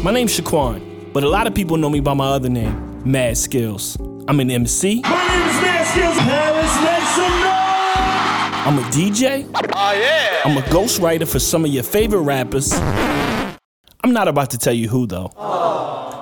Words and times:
My 0.00 0.12
name's 0.12 0.38
Shaquan, 0.38 1.12
but 1.12 1.24
a 1.24 1.28
lot 1.28 1.48
of 1.48 1.54
people 1.56 1.76
know 1.76 1.90
me 1.90 1.98
by 1.98 2.14
my 2.14 2.28
other 2.28 2.48
name, 2.48 3.02
Mad 3.04 3.34
Skillz. 3.34 3.96
I'm 4.28 4.38
an 4.38 4.48
MC. 4.48 5.00
My 5.02 5.08
name 5.10 5.48
is 5.48 5.60
Mad 5.60 5.86
Skillz. 5.86 6.18
Paris, 6.18 6.74
make 6.84 7.08
some 7.16 7.40
noise. 7.40 8.66
I'm 8.66 8.78
a 8.78 8.82
DJ. 8.92 9.50
Oh, 9.74 9.92
yeah. 9.92 10.42
I'm 10.44 10.56
a 10.56 10.60
ghostwriter 10.60 11.26
for 11.26 11.40
some 11.40 11.64
of 11.64 11.72
your 11.72 11.82
favorite 11.82 12.20
rappers. 12.20 12.72
I'm 12.74 14.12
not 14.12 14.28
about 14.28 14.50
to 14.50 14.58
tell 14.58 14.72
you 14.72 14.88
who, 14.88 15.08
though. 15.08 15.32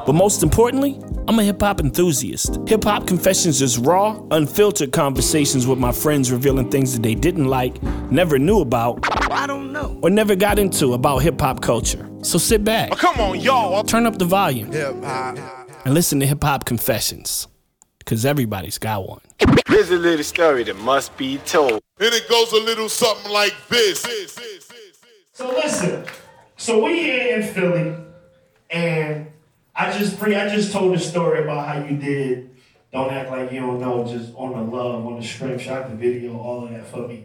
But 0.07 0.15
most 0.15 0.43
importantly, 0.45 1.01
I'm 1.27 1.39
a 1.39 1.43
hip 1.43 1.61
hop 1.61 1.81
enthusiast. 1.81 2.61
Hip 2.69 2.85
hop 2.85 3.07
confessions 3.09 3.61
is 3.61 3.77
raw, 3.79 4.21
unfiltered 4.31 4.93
conversations 4.93 5.67
with 5.67 5.79
my 5.81 5.91
friends 5.91 6.31
revealing 6.31 6.71
things 6.71 6.93
that 6.95 7.03
they 7.03 7.15
didn't 7.17 7.47
like, 7.47 7.83
never 8.13 8.39
knew 8.39 8.61
about, 8.61 9.01
I 9.33 9.47
don't 9.49 9.73
know. 9.73 9.99
or 10.03 10.11
never 10.11 10.37
got 10.37 10.59
into 10.61 10.93
about 10.95 11.19
hip 11.19 11.41
hop 11.41 11.61
culture. 11.61 12.09
So 12.23 12.39
sit 12.39 12.63
back, 12.65 12.91
Oh, 12.93 12.97
come 12.97 13.19
on, 13.21 13.41
y'all. 13.41 13.83
turn 13.83 14.07
up 14.07 14.19
the 14.19 14.25
volume, 14.25 14.71
Hip 14.71 15.03
hop. 15.03 15.39
and 15.85 15.93
listen 15.95 16.21
to 16.21 16.27
hip 16.27 16.43
hop 16.45 16.65
confessions. 16.65 17.49
Because 17.99 18.25
everybody's 18.25 18.79
got 18.79 19.09
one. 19.09 19.21
Here's 19.69 19.91
a 19.91 19.97
little 19.97 20.23
story 20.23 20.63
that 20.63 20.77
must 20.79 21.17
be 21.17 21.39
told. 21.39 21.81
And 21.99 22.15
it 22.15 22.29
goes 22.29 22.53
a 22.53 22.61
little 22.63 22.89
something 22.89 23.33
like 23.33 23.53
this. 23.69 24.03
So 25.33 25.49
listen, 25.49 26.05
so 26.57 26.85
we 26.85 27.03
here 27.03 27.37
in 27.39 27.43
Philly, 27.53 27.97
and 28.71 29.27
I 29.77 29.97
just 29.97 30.19
pre 30.19 30.35
I 30.35 30.49
just 30.49 30.73
told 30.73 30.95
the 30.95 30.99
story 30.99 31.43
about 31.43 31.69
how 31.69 31.85
you 31.85 31.97
did. 31.97 32.51
Don't 32.93 33.13
act 33.13 33.31
like 33.31 33.53
you 33.53 33.61
don't 33.61 33.81
know. 33.81 34.07
Just 34.07 34.35
on 34.37 34.53
the 34.53 34.77
love, 34.77 35.05
on 35.05 35.21
the 35.21 35.27
strength, 35.27 35.63
shot 35.63 35.91
the 35.91 35.97
video, 35.97 36.39
all 36.39 36.65
of 36.65 36.71
that 36.71 36.87
for 36.87 37.07
me. 37.07 37.25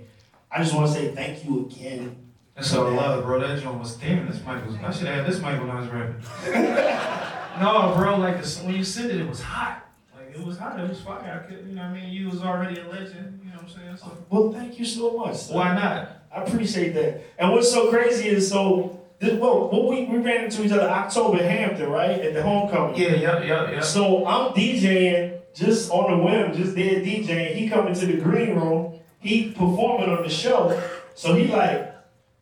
I 0.51 0.61
just 0.61 0.75
want 0.75 0.87
to 0.87 0.93
say 0.93 1.15
thank 1.15 1.45
you 1.45 1.65
again. 1.65 2.17
That's 2.55 2.73
all 2.75 2.91
love, 2.91 3.23
bro. 3.23 3.39
That 3.39 3.61
joint 3.61 3.79
was 3.79 3.95
damn. 3.95 4.27
This 4.27 4.37
mic 4.45 4.65
was. 4.65 4.75
I 4.75 4.91
should 4.91 5.07
have 5.07 5.23
had 5.23 5.25
this 5.25 5.39
mic 5.41 5.59
when 5.61 5.69
I 5.69 5.79
was 5.79 5.89
rapping. 5.89 6.21
no, 7.61 7.93
bro. 7.95 8.17
Like 8.17 8.41
the, 8.43 8.49
when 8.65 8.75
you 8.75 8.83
sent 8.83 9.11
it, 9.11 9.21
it 9.21 9.29
was 9.29 9.41
hot. 9.41 9.85
Like 10.13 10.35
it 10.35 10.45
was 10.45 10.57
hot. 10.57 10.77
It 10.77 10.89
was 10.89 10.99
fire. 11.01 11.43
I 11.45 11.47
could, 11.49 11.65
you 11.65 11.73
know, 11.75 11.83
what 11.83 11.91
I 11.91 11.93
mean, 11.93 12.09
you 12.11 12.29
was 12.29 12.41
already 12.41 12.81
a 12.81 12.87
legend. 12.87 13.39
You 13.43 13.51
know 13.51 13.57
what 13.57 13.63
I'm 13.63 13.69
saying? 13.69 13.97
So 13.97 14.17
Well, 14.29 14.51
thank 14.51 14.77
you 14.77 14.83
so 14.85 15.17
much. 15.17 15.47
why 15.47 15.73
not? 15.73 16.09
I 16.35 16.43
appreciate 16.43 16.93
that. 16.95 17.21
And 17.39 17.51
what's 17.53 17.71
so 17.71 17.89
crazy 17.89 18.27
is 18.27 18.49
so. 18.49 19.00
This, 19.21 19.39
well, 19.39 19.69
what 19.69 19.87
we, 19.87 20.05
we 20.05 20.17
ran 20.17 20.45
into 20.45 20.65
each 20.65 20.71
other 20.71 20.89
October 20.89 21.43
Hampton, 21.43 21.87
right 21.91 22.19
at 22.19 22.33
the 22.33 22.41
homecoming. 22.41 22.99
Yeah, 22.99 23.13
yeah, 23.13 23.43
yeah, 23.43 23.71
yeah. 23.71 23.81
So 23.81 24.25
I'm 24.25 24.51
DJing 24.53 25.39
just 25.53 25.91
on 25.91 26.09
the 26.09 26.23
whim, 26.23 26.53
just 26.55 26.75
dead 26.75 27.03
DJing. 27.03 27.53
He 27.53 27.69
come 27.69 27.87
into 27.87 28.07
the 28.07 28.17
green 28.17 28.55
room. 28.55 28.99
He 29.19 29.51
performing 29.51 30.09
on 30.09 30.23
the 30.23 30.29
show. 30.29 30.81
So 31.13 31.35
he 31.35 31.45
like, 31.49 31.93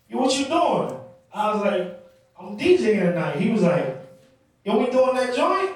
yo, 0.08 0.20
what 0.20 0.40
you 0.40 0.46
doing? 0.46 0.98
I 1.34 1.54
was 1.54 1.62
like, 1.66 2.02
I'm 2.40 2.58
DJing 2.58 3.12
tonight. 3.12 3.36
He 3.36 3.50
was 3.50 3.62
like, 3.62 3.98
yo, 4.64 4.78
we 4.78 4.90
doing 4.90 5.16
that 5.16 5.36
joint? 5.36 5.76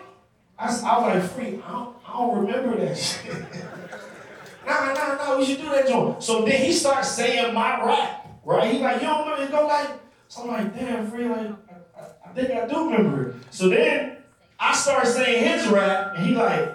I 0.57 0.67
was 0.67 0.83
like, 0.83 1.23
free. 1.31 1.61
I 1.67 1.71
don't, 1.71 1.97
I 2.07 2.13
don't 2.13 2.45
remember 2.45 2.77
that 2.77 2.97
shit. 2.97 3.33
nah, 4.65 4.93
nah, 4.93 5.15
nah, 5.15 5.37
we 5.37 5.45
should 5.45 5.57
do 5.57 5.65
that 5.65 5.85
joint. 5.85 6.23
So 6.23 6.45
then 6.45 6.63
he 6.63 6.71
starts 6.71 7.11
saying 7.11 7.53
my 7.53 7.83
rap, 7.83 8.39
right? 8.45 8.71
He 8.71 8.79
like, 8.79 9.01
you 9.01 9.07
don't 9.09 9.27
remember 9.27 9.43
it? 9.43 9.51
Go 9.51 9.67
like, 9.67 9.89
so 10.27 10.43
I'm 10.43 10.47
like, 10.47 10.75
damn, 10.75 11.09
free, 11.09 11.25
like, 11.25 11.51
I, 11.69 12.01
I, 12.01 12.05
I 12.25 12.33
think 12.33 12.51
I 12.51 12.67
do 12.67 12.89
remember 12.89 13.29
it. 13.29 13.35
So 13.51 13.69
then 13.69 14.17
I 14.59 14.73
start 14.73 15.07
saying 15.07 15.43
his 15.43 15.67
rap, 15.67 16.15
and 16.15 16.25
he 16.25 16.35
like, 16.35 16.73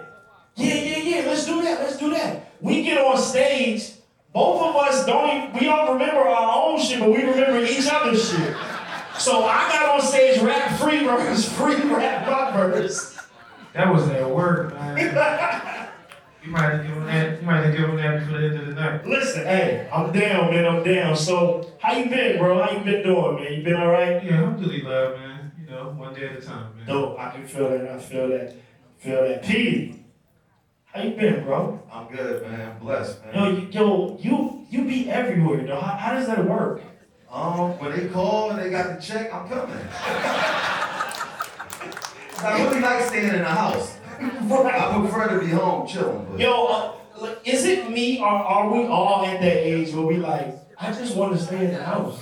yeah, 0.57 0.75
yeah, 0.75 0.99
yeah, 0.99 1.27
let's 1.27 1.47
do 1.47 1.63
that, 1.63 1.81
let's 1.81 1.97
do 1.97 2.11
that. 2.11 2.53
We 2.61 2.83
get 2.83 2.99
on 2.99 3.17
stage, 3.19 3.93
both 4.33 4.63
of 4.63 4.77
us 4.77 5.07
don't 5.07 5.29
even, 5.29 5.53
we 5.55 5.67
don't 5.67 5.93
remember 5.93 6.21
our 6.21 6.69
own 6.69 6.81
shit, 6.81 7.01
but 7.01 7.11
we 7.11 7.23
remember 7.23 7.65
each 7.65 7.89
other's 7.91 8.31
shit. 8.31 8.57
So 9.19 9.45
I 9.45 9.69
got 9.73 9.95
on 9.95 10.01
stage, 10.01 10.41
rap 10.41 10.79
free 10.79 11.05
verse, 11.05 11.49
free 11.57 11.77
rap 11.83 12.29
my 12.29 12.53
verse. 12.53 13.19
That 13.75 13.93
was 13.93 14.09
that 14.09 14.29
word, 14.29 14.75
man. 14.75 15.75
You 16.49 16.55
might 16.55 16.73
have 16.73 16.87
given 16.87 17.05
that. 17.05 17.41
You 17.43 17.47
might 17.47 17.61
have 17.61 17.77
given 17.77 17.97
that 17.97 18.21
before 18.21 18.39
the 18.41 18.47
end 18.47 18.57
of 18.59 18.67
the 18.69 18.73
night. 18.73 19.07
Listen, 19.07 19.45
hey, 19.45 19.87
I'm 19.93 20.11
down, 20.13 20.51
man, 20.51 20.65
I'm 20.65 20.83
down. 20.83 21.15
So 21.15 21.71
how 21.79 21.93
you 21.93 22.09
been, 22.09 22.39
bro? 22.39 22.63
How 22.63 22.71
you 22.71 22.83
been 22.83 23.03
doing, 23.03 23.35
man? 23.35 23.53
You 23.53 23.63
been 23.63 23.75
all 23.75 23.89
right? 23.91 24.25
Yeah, 24.25 24.37
alhamdulillah, 24.39 25.19
man. 25.19 25.53
You 25.61 25.67
know, 25.71 25.91
one 25.91 26.15
day 26.15 26.27
at 26.27 26.39
a 26.39 26.41
time, 26.41 26.75
man. 26.75 26.87
Dope, 26.87 27.21
I 27.21 27.33
can 27.33 27.47
feel 27.47 27.69
that, 27.69 27.87
I 27.87 27.99
feel 27.99 28.29
that, 28.31 28.57
feel 28.97 29.29
that. 29.29 29.43
P, 29.43 30.03
how 30.87 31.03
you 31.03 31.11
been, 31.17 31.45
bro? 31.45 31.83
I'm 31.93 32.07
good, 32.17 32.41
man. 32.41 32.71
I'm 32.71 32.79
blessed, 32.79 33.19
Yo, 33.35 33.41
man. 33.53 33.61
you, 33.61 33.69
yo, 33.71 34.19
you 34.19 34.67
you 34.71 34.85
be 34.85 35.11
everywhere, 35.11 35.67
though. 35.67 35.79
How, 35.81 35.99
how 35.99 36.15
does 36.15 36.29
that 36.29 36.49
work? 36.49 36.81
Um, 37.31 37.79
when 37.79 37.93
they 37.95 38.09
call 38.09 38.53
and 38.53 38.59
they 38.59 38.71
got 38.71 38.99
the 38.99 39.07
check, 39.07 39.35
I'm 39.35 39.47
coming. 39.51 39.77
I 42.41 42.63
really 42.63 42.81
like 42.81 43.05
staying 43.05 43.35
in 43.35 43.39
the 43.41 43.45
house. 43.45 43.98
I 44.21 44.99
prefer 45.01 45.39
to 45.39 45.45
be 45.45 45.51
home 45.53 45.87
chilling, 45.87 46.27
but 46.31 46.41
Yo, 46.41 46.67
uh, 46.67 47.35
is 47.45 47.65
it 47.65 47.91
me 47.91 48.21
or 48.21 48.27
are 48.29 48.71
we 48.73 48.87
all 48.87 49.25
at 49.25 49.41
that 49.41 49.57
age 49.57 49.93
where 49.95 50.07
we 50.07 50.17
like, 50.17 50.55
I 50.79 50.93
just 50.93 51.17
want 51.17 51.37
to 51.37 51.43
stay 51.45 51.65
in 51.67 51.73
the 51.73 51.83
house? 51.83 52.21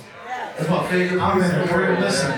that's 0.57 0.69
my 0.69 0.87
favorite 0.87 1.21
I'm 1.21 1.37
place 1.39 1.49
in 1.51 1.55
in 1.55 1.61
the 1.61 1.67
the 1.67 1.73
crib. 1.73 1.99
Listen, 1.99 2.31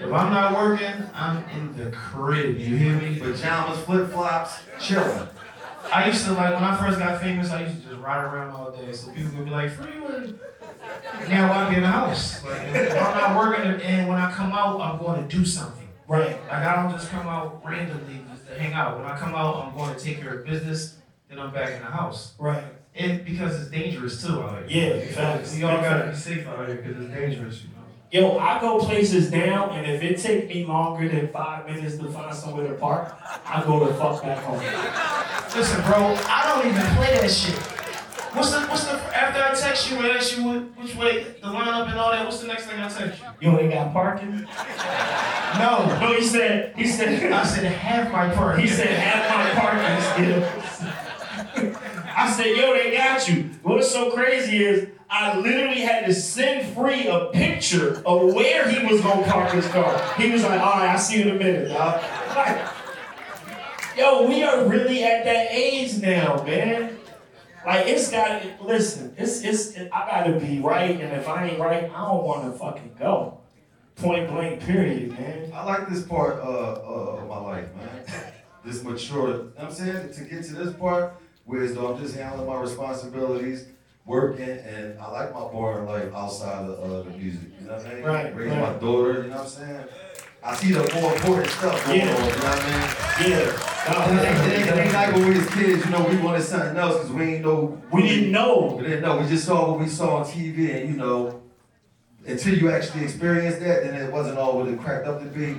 if 0.00 0.12
I'm 0.12 0.32
not 0.32 0.54
working, 0.54 1.04
I'm 1.14 1.44
in 1.50 1.76
the 1.76 1.90
crib. 1.90 2.58
You 2.58 2.76
hear 2.76 2.94
me? 3.00 3.18
Pajamas, 3.18 3.78
flip 3.80 4.10
flops, 4.10 4.60
chilling. 4.80 5.28
I 5.92 6.06
used 6.06 6.24
to 6.26 6.32
like 6.32 6.54
when 6.54 6.62
I 6.64 6.76
first 6.76 6.98
got 6.98 7.20
famous. 7.20 7.50
I 7.50 7.62
used 7.64 7.82
to 7.82 7.88
just 7.88 8.00
ride 8.00 8.22
around 8.22 8.50
all 8.50 8.70
day. 8.70 8.92
So 8.92 9.10
people 9.10 9.36
would 9.38 9.46
be 9.46 9.50
like, 9.50 9.70
"Freeway." 9.70 10.34
Now 11.28 11.52
I 11.52 11.70
be 11.70 11.76
in 11.76 11.82
the 11.82 11.88
house. 11.88 12.44
Like 12.44 12.60
if 12.74 12.92
I'm 12.92 13.16
not 13.16 13.36
working, 13.36 13.80
and 13.80 14.08
when 14.08 14.18
I 14.18 14.30
come 14.30 14.52
out, 14.52 14.80
I'm 14.80 14.98
going 14.98 15.26
to 15.26 15.36
do 15.36 15.44
something. 15.44 15.87
Right. 16.08 16.40
Like 16.48 16.52
I 16.52 16.82
don't 16.82 16.90
just 16.90 17.10
come 17.10 17.28
out 17.28 17.62
randomly 17.64 18.20
just 18.30 18.46
to 18.48 18.58
hang 18.58 18.72
out. 18.72 18.96
When 18.96 19.06
I 19.06 19.16
come 19.18 19.34
out, 19.34 19.66
I'm 19.66 19.76
going 19.76 19.94
to 19.94 20.00
take 20.02 20.20
care 20.20 20.38
of 20.38 20.46
business. 20.46 20.96
Then 21.28 21.38
I'm 21.38 21.52
back 21.52 21.72
in 21.74 21.80
the 21.80 21.90
house. 21.90 22.32
Right. 22.38 22.64
And 22.94 23.24
because 23.24 23.60
it's 23.60 23.70
dangerous 23.70 24.24
too 24.24 24.40
out 24.42 24.68
here. 24.68 24.96
Yeah, 24.96 25.06
facts. 25.12 25.54
We 25.54 25.62
all 25.62 25.76
gotta 25.80 26.10
be 26.10 26.16
safe 26.16 26.48
out 26.48 26.66
here 26.66 26.76
because 26.76 27.04
it's 27.04 27.14
dangerous, 27.14 27.62
you 27.62 27.68
know. 27.68 28.30
Yo, 28.30 28.38
I 28.38 28.58
go 28.60 28.78
places 28.78 29.30
down, 29.30 29.70
and 29.70 29.86
if 29.86 30.02
it 30.02 30.18
take 30.18 30.48
me 30.48 30.64
longer 30.64 31.06
than 31.06 31.28
five 31.28 31.66
minutes 31.66 31.98
to 31.98 32.10
find 32.10 32.34
somewhere 32.34 32.66
to 32.66 32.74
park, 32.74 33.14
I 33.44 33.62
go 33.62 33.86
the 33.86 33.94
fuck 33.94 34.22
back 34.22 34.42
home. 34.42 34.58
Listen, 35.54 35.82
bro, 35.82 36.16
I 36.26 36.54
don't 36.54 36.66
even 36.66 36.82
play 36.96 37.18
that 37.20 37.30
shit. 37.30 37.77
What's 38.38 38.52
the 38.52 38.60
what's 38.68 38.84
the 38.84 38.92
after 38.92 39.42
I 39.42 39.52
text 39.52 39.90
you 39.90 39.96
and 39.96 40.06
ask 40.06 40.36
you 40.36 40.44
what, 40.44 40.58
which 40.80 40.94
way 40.94 41.24
the 41.24 41.48
lineup 41.48 41.90
and 41.90 41.98
all 41.98 42.12
that? 42.12 42.24
What's 42.24 42.38
the 42.40 42.46
next 42.46 42.66
thing 42.66 42.78
I 42.78 42.88
text 42.88 43.20
you? 43.40 43.50
You 43.50 43.58
ain't 43.58 43.72
got 43.72 43.92
parking? 43.92 44.46
No, 45.58 45.98
No, 46.00 46.14
he 46.16 46.22
said, 46.22 46.76
he 46.76 46.86
said, 46.86 47.32
I 47.32 47.44
said 47.44 47.64
have 47.64 48.12
my 48.12 48.32
parking. 48.32 48.64
he 48.64 48.70
said, 48.70 48.86
have 48.86 49.28
my 49.34 49.60
parking 49.60 50.04
still. 50.14 51.74
I 52.16 52.30
said, 52.30 52.56
yo, 52.56 52.74
they 52.74 52.96
got 52.96 53.28
you. 53.28 53.50
What's 53.64 53.90
so 53.90 54.12
crazy 54.12 54.64
is 54.64 54.88
I 55.10 55.36
literally 55.36 55.80
had 55.80 56.06
to 56.06 56.14
send 56.14 56.76
Free 56.76 57.08
a 57.08 57.30
picture 57.32 58.00
of 58.06 58.34
where 58.34 58.70
he 58.70 58.86
was 58.86 59.00
gonna 59.00 59.26
park 59.26 59.50
his 59.50 59.66
car. 59.66 60.00
He 60.16 60.30
was 60.30 60.44
like, 60.44 60.60
all 60.60 60.74
right, 60.74 60.90
I'll 60.90 60.98
see 60.98 61.18
you 61.18 61.30
in 61.30 61.34
a 61.34 61.38
minute, 61.40 61.70
dog. 61.70 62.00
Like, 62.36 62.64
yo, 63.96 64.28
we 64.28 64.44
are 64.44 64.64
really 64.68 65.02
at 65.02 65.24
that 65.24 65.48
age 65.50 65.98
now, 65.98 66.40
man. 66.44 66.97
Like 67.68 67.86
it's 67.86 68.10
got 68.10 68.40
to 68.40 68.64
listen. 68.64 69.14
It's 69.18 69.42
it's 69.42 69.72
it, 69.72 69.90
I 69.92 70.06
gotta 70.10 70.40
be 70.40 70.58
right, 70.58 70.98
and 70.98 71.12
if 71.12 71.28
I 71.28 71.48
ain't 71.48 71.60
right, 71.60 71.84
I 71.84 72.00
don't 72.08 72.24
want 72.24 72.50
to 72.50 72.58
fucking 72.58 72.94
go. 72.98 73.42
Point 73.96 74.30
blank, 74.30 74.62
period, 74.62 75.10
man. 75.10 75.52
I 75.52 75.64
like 75.64 75.86
this 75.86 76.02
part 76.02 76.38
uh, 76.38 76.48
uh, 76.48 77.18
of 77.20 77.28
my 77.28 77.36
life, 77.36 77.68
man. 77.76 78.04
This 78.64 78.82
mature, 78.82 79.28
you 79.28 79.34
know 79.34 79.42
what 79.56 79.64
I'm 79.64 79.72
saying? 79.72 80.12
To 80.14 80.20
get 80.24 80.44
to 80.44 80.54
this 80.54 80.72
part, 80.76 81.20
where 81.44 81.66
though 81.68 81.92
I'm 81.94 82.00
just 82.00 82.16
handling 82.16 82.46
my 82.46 82.58
responsibilities, 82.58 83.66
working, 84.06 84.48
and 84.48 84.98
I 84.98 85.10
like 85.10 85.34
my 85.34 85.40
boring 85.40 85.84
life 85.84 86.14
outside 86.14 86.64
of 86.64 86.90
uh, 86.90 87.02
the 87.02 87.18
music. 87.18 87.50
You 87.60 87.66
know 87.66 87.74
what 87.74 87.86
I 87.86 87.94
mean? 87.94 88.02
Right, 88.02 88.34
Raise 88.34 88.50
right. 88.50 88.72
my 88.72 88.78
daughter, 88.78 89.12
you 89.24 89.28
know 89.28 89.36
what 89.36 89.40
I'm 89.40 89.46
saying? 89.46 89.84
I 90.42 90.54
see 90.56 90.72
the 90.72 90.90
more 90.94 91.12
important 91.14 91.50
stuff 91.50 91.84
going 91.84 91.98
Yeah. 91.98 92.14
on, 92.14 92.24
you 92.24 92.30
know 92.30 92.36
what 92.38 92.62
I 92.64 93.24
mean? 93.26 93.30
Yeah. 93.30 93.74
Ain't 93.88 94.92
like 94.92 95.14
when 95.14 95.28
we 95.28 95.38
was 95.38 95.48
kids, 95.48 95.84
you 95.84 95.90
know, 95.90 96.04
we 96.04 96.18
wanted 96.18 96.42
something 96.42 96.76
else 96.76 96.96
because 96.96 97.10
we 97.10 97.22
ain't 97.34 97.44
know. 97.44 97.80
We 97.90 98.02
didn't 98.02 98.32
know. 98.32 98.76
We 98.78 98.84
didn't 98.84 99.02
know. 99.02 99.18
We 99.18 99.26
just 99.26 99.46
saw 99.46 99.70
what 99.70 99.80
we 99.80 99.88
saw 99.88 100.18
on 100.18 100.24
TV, 100.26 100.74
and 100.78 100.90
you 100.90 100.96
know, 100.96 101.40
until 102.26 102.58
you 102.58 102.70
actually 102.70 103.04
experienced 103.04 103.60
that, 103.60 103.84
then 103.84 103.94
it 103.94 104.12
wasn't 104.12 104.38
all 104.38 104.58
what 104.58 104.68
it 104.68 104.78
cracked 104.78 105.06
up 105.06 105.20
to 105.20 105.26
be. 105.26 105.56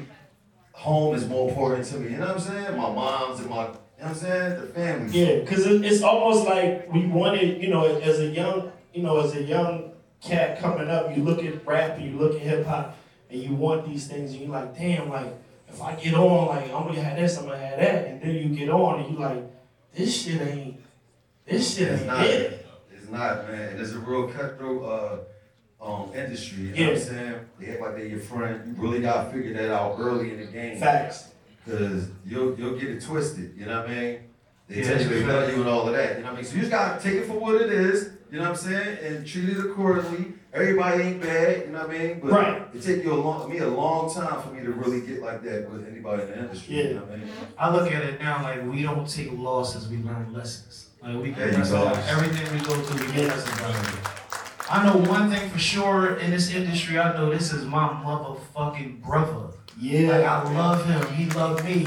Home 0.73 1.15
is 1.15 1.27
more 1.27 1.49
important 1.49 1.85
to 1.87 1.97
me. 1.97 2.11
You 2.11 2.17
know 2.17 2.27
what 2.27 2.35
I'm 2.35 2.39
saying? 2.39 2.77
My 2.77 2.93
mom's 2.93 3.39
and 3.39 3.49
my, 3.49 3.63
you 3.63 3.67
know 3.67 3.73
what 3.97 4.09
I'm 4.09 4.15
saying? 4.15 4.61
The 4.61 4.67
family. 4.67 5.19
Yeah, 5.19 5.39
because 5.39 5.65
it's 5.65 6.03
almost 6.03 6.45
like 6.45 6.91
we 6.93 7.07
wanted, 7.07 7.61
you 7.61 7.69
know, 7.69 7.85
as 7.99 8.19
a 8.19 8.27
young, 8.27 8.71
you 8.93 9.01
know, 9.01 9.19
as 9.19 9.35
a 9.35 9.41
young 9.41 9.91
cat 10.21 10.59
coming 10.59 10.87
up, 10.87 11.17
you 11.17 11.23
look 11.23 11.43
at 11.43 11.65
rap 11.65 11.97
and 11.97 12.05
you 12.05 12.17
look 12.17 12.35
at 12.35 12.41
hip 12.41 12.65
hop, 12.65 12.95
and 13.31 13.41
you 13.41 13.55
want 13.55 13.87
these 13.87 14.07
things, 14.07 14.33
and 14.33 14.41
you're 14.41 14.51
like, 14.51 14.77
damn, 14.77 15.09
like 15.09 15.33
if 15.71 15.81
I 15.81 15.95
get 15.95 16.13
on, 16.15 16.47
like 16.47 16.65
I'm 16.65 16.87
gonna 16.87 17.01
have 17.01 17.17
this, 17.17 17.37
I'm 17.37 17.45
gonna 17.45 17.57
have 17.57 17.79
that, 17.79 18.07
and 18.07 18.21
then 18.21 18.35
you 18.35 18.49
get 18.55 18.69
on, 18.69 19.01
and 19.01 19.13
you 19.13 19.19
like, 19.19 19.43
this 19.93 20.23
shit 20.23 20.41
ain't, 20.41 20.77
this 21.45 21.75
shit 21.77 21.87
It's 21.89 22.01
ain't 22.01 22.07
not. 22.07 22.25
it. 22.25 22.65
It's 22.93 23.09
not, 23.09 23.47
man. 23.49 23.77
It's 23.79 23.91
a 23.91 23.99
real 23.99 24.27
cutthroat 24.27 25.25
uh, 25.81 25.83
um, 25.85 26.13
industry. 26.13 26.63
You 26.63 26.69
know 26.71 26.75
Yeah. 26.75 26.87
what 26.87 26.95
I'm 26.95 27.01
saying? 27.01 27.35
They 27.59 27.67
act 27.71 27.81
like 27.81 27.95
they're 27.95 28.05
your 28.05 28.19
friend. 28.19 28.75
You 28.77 28.81
really 28.83 29.01
gotta 29.01 29.29
figure 29.31 29.53
that 29.53 29.71
out 29.71 29.95
early 29.99 30.31
in 30.31 30.39
the 30.39 30.45
game. 30.45 30.77
Facts. 30.79 31.29
Cause 31.67 32.09
you'll 32.25 32.57
you'll 32.59 32.77
get 32.79 32.89
it 32.89 33.01
twisted. 33.03 33.53
You 33.57 33.65
know 33.67 33.81
what 33.81 33.89
I 33.89 33.93
mean? 33.93 34.19
They 34.67 34.77
Yeah, 34.81 34.83
tell 34.97 35.01
you 35.01 35.09
they 35.09 35.23
love 35.25 35.49
you 35.51 35.61
and 35.61 35.69
all 35.69 35.87
of 35.87 35.93
that. 35.93 36.17
You 36.17 36.23
know 36.23 36.29
what 36.29 36.33
I 36.33 36.35
mean? 36.37 36.45
So 36.45 36.55
you 36.55 36.59
just 36.61 36.71
gotta 36.71 37.01
take 37.01 37.13
it 37.15 37.25
for 37.25 37.33
what 37.33 37.61
it 37.61 37.71
is. 37.71 38.11
You 38.31 38.37
know 38.39 38.49
what 38.49 38.51
I'm 38.51 38.55
saying? 38.57 38.97
And 39.03 39.25
treat 39.27 39.49
it 39.49 39.59
accordingly. 39.59 40.33
Everybody 40.51 41.03
ain't 41.03 41.21
bad. 41.21 41.65
You 41.67 41.71
know 41.73 41.79
what 41.85 41.89
I 41.95 41.97
mean? 41.99 42.19
But 42.21 42.31
Right. 42.31 42.61
it 42.73 42.81
take 42.81 43.03
you 43.03 43.13
a 43.13 43.15
long 43.15 43.49
me 43.49 43.59
a 43.59 43.67
long 43.67 44.11
time 44.11 44.41
for 44.41 44.49
me 44.51 44.63
to 44.63 44.71
really 44.71 45.01
get 45.01 45.21
like 45.21 45.43
that 45.43 45.69
with 45.71 45.87
anybody 45.87 46.23
in 46.23 46.29
the 46.29 46.39
industry. 46.39 46.75
You 46.75 46.93
know 46.95 47.01
what 47.01 47.11
I 47.13 47.17
mean? 47.17 47.29
I 47.57 47.69
look 47.71 47.91
at 47.91 48.03
it 48.03 48.19
now 48.19 48.41
like 48.41 48.63
we 48.65 48.81
don't 48.81 49.07
take 49.07 49.29
losses, 49.37 49.87
we 49.87 49.97
learn 49.97 50.33
lessons. 50.33 50.87
Like 51.03 51.15
we 51.21 51.31
There 51.31 51.49
get 51.51 51.59
lessons 51.59 51.73
out 51.75 51.97
everything 52.07 52.51
we 52.51 52.65
go 52.65 52.73
through, 52.81 53.07
we 53.07 53.13
get 53.13 53.27
lessons 53.27 53.61
out 53.61 53.75
of 53.75 53.93
it. 53.93 54.71
I 54.71 54.85
know 54.85 54.97
one 55.09 55.29
thing 55.31 55.49
for 55.49 55.59
sure 55.59 56.15
in 56.17 56.31
this 56.31 56.53
industry, 56.53 56.97
I 56.99 57.13
know 57.13 57.29
this 57.29 57.53
is 57.53 57.65
my 57.65 57.87
motherfucking 57.87 59.01
brother. 59.03 59.53
Yeah. 59.79 60.09
Like 60.11 60.21
Yeah. 60.21 60.41
I 60.41 60.53
love 60.53 60.85
him, 60.85 61.13
he 61.15 61.29
loved 61.31 61.63
me. 61.63 61.85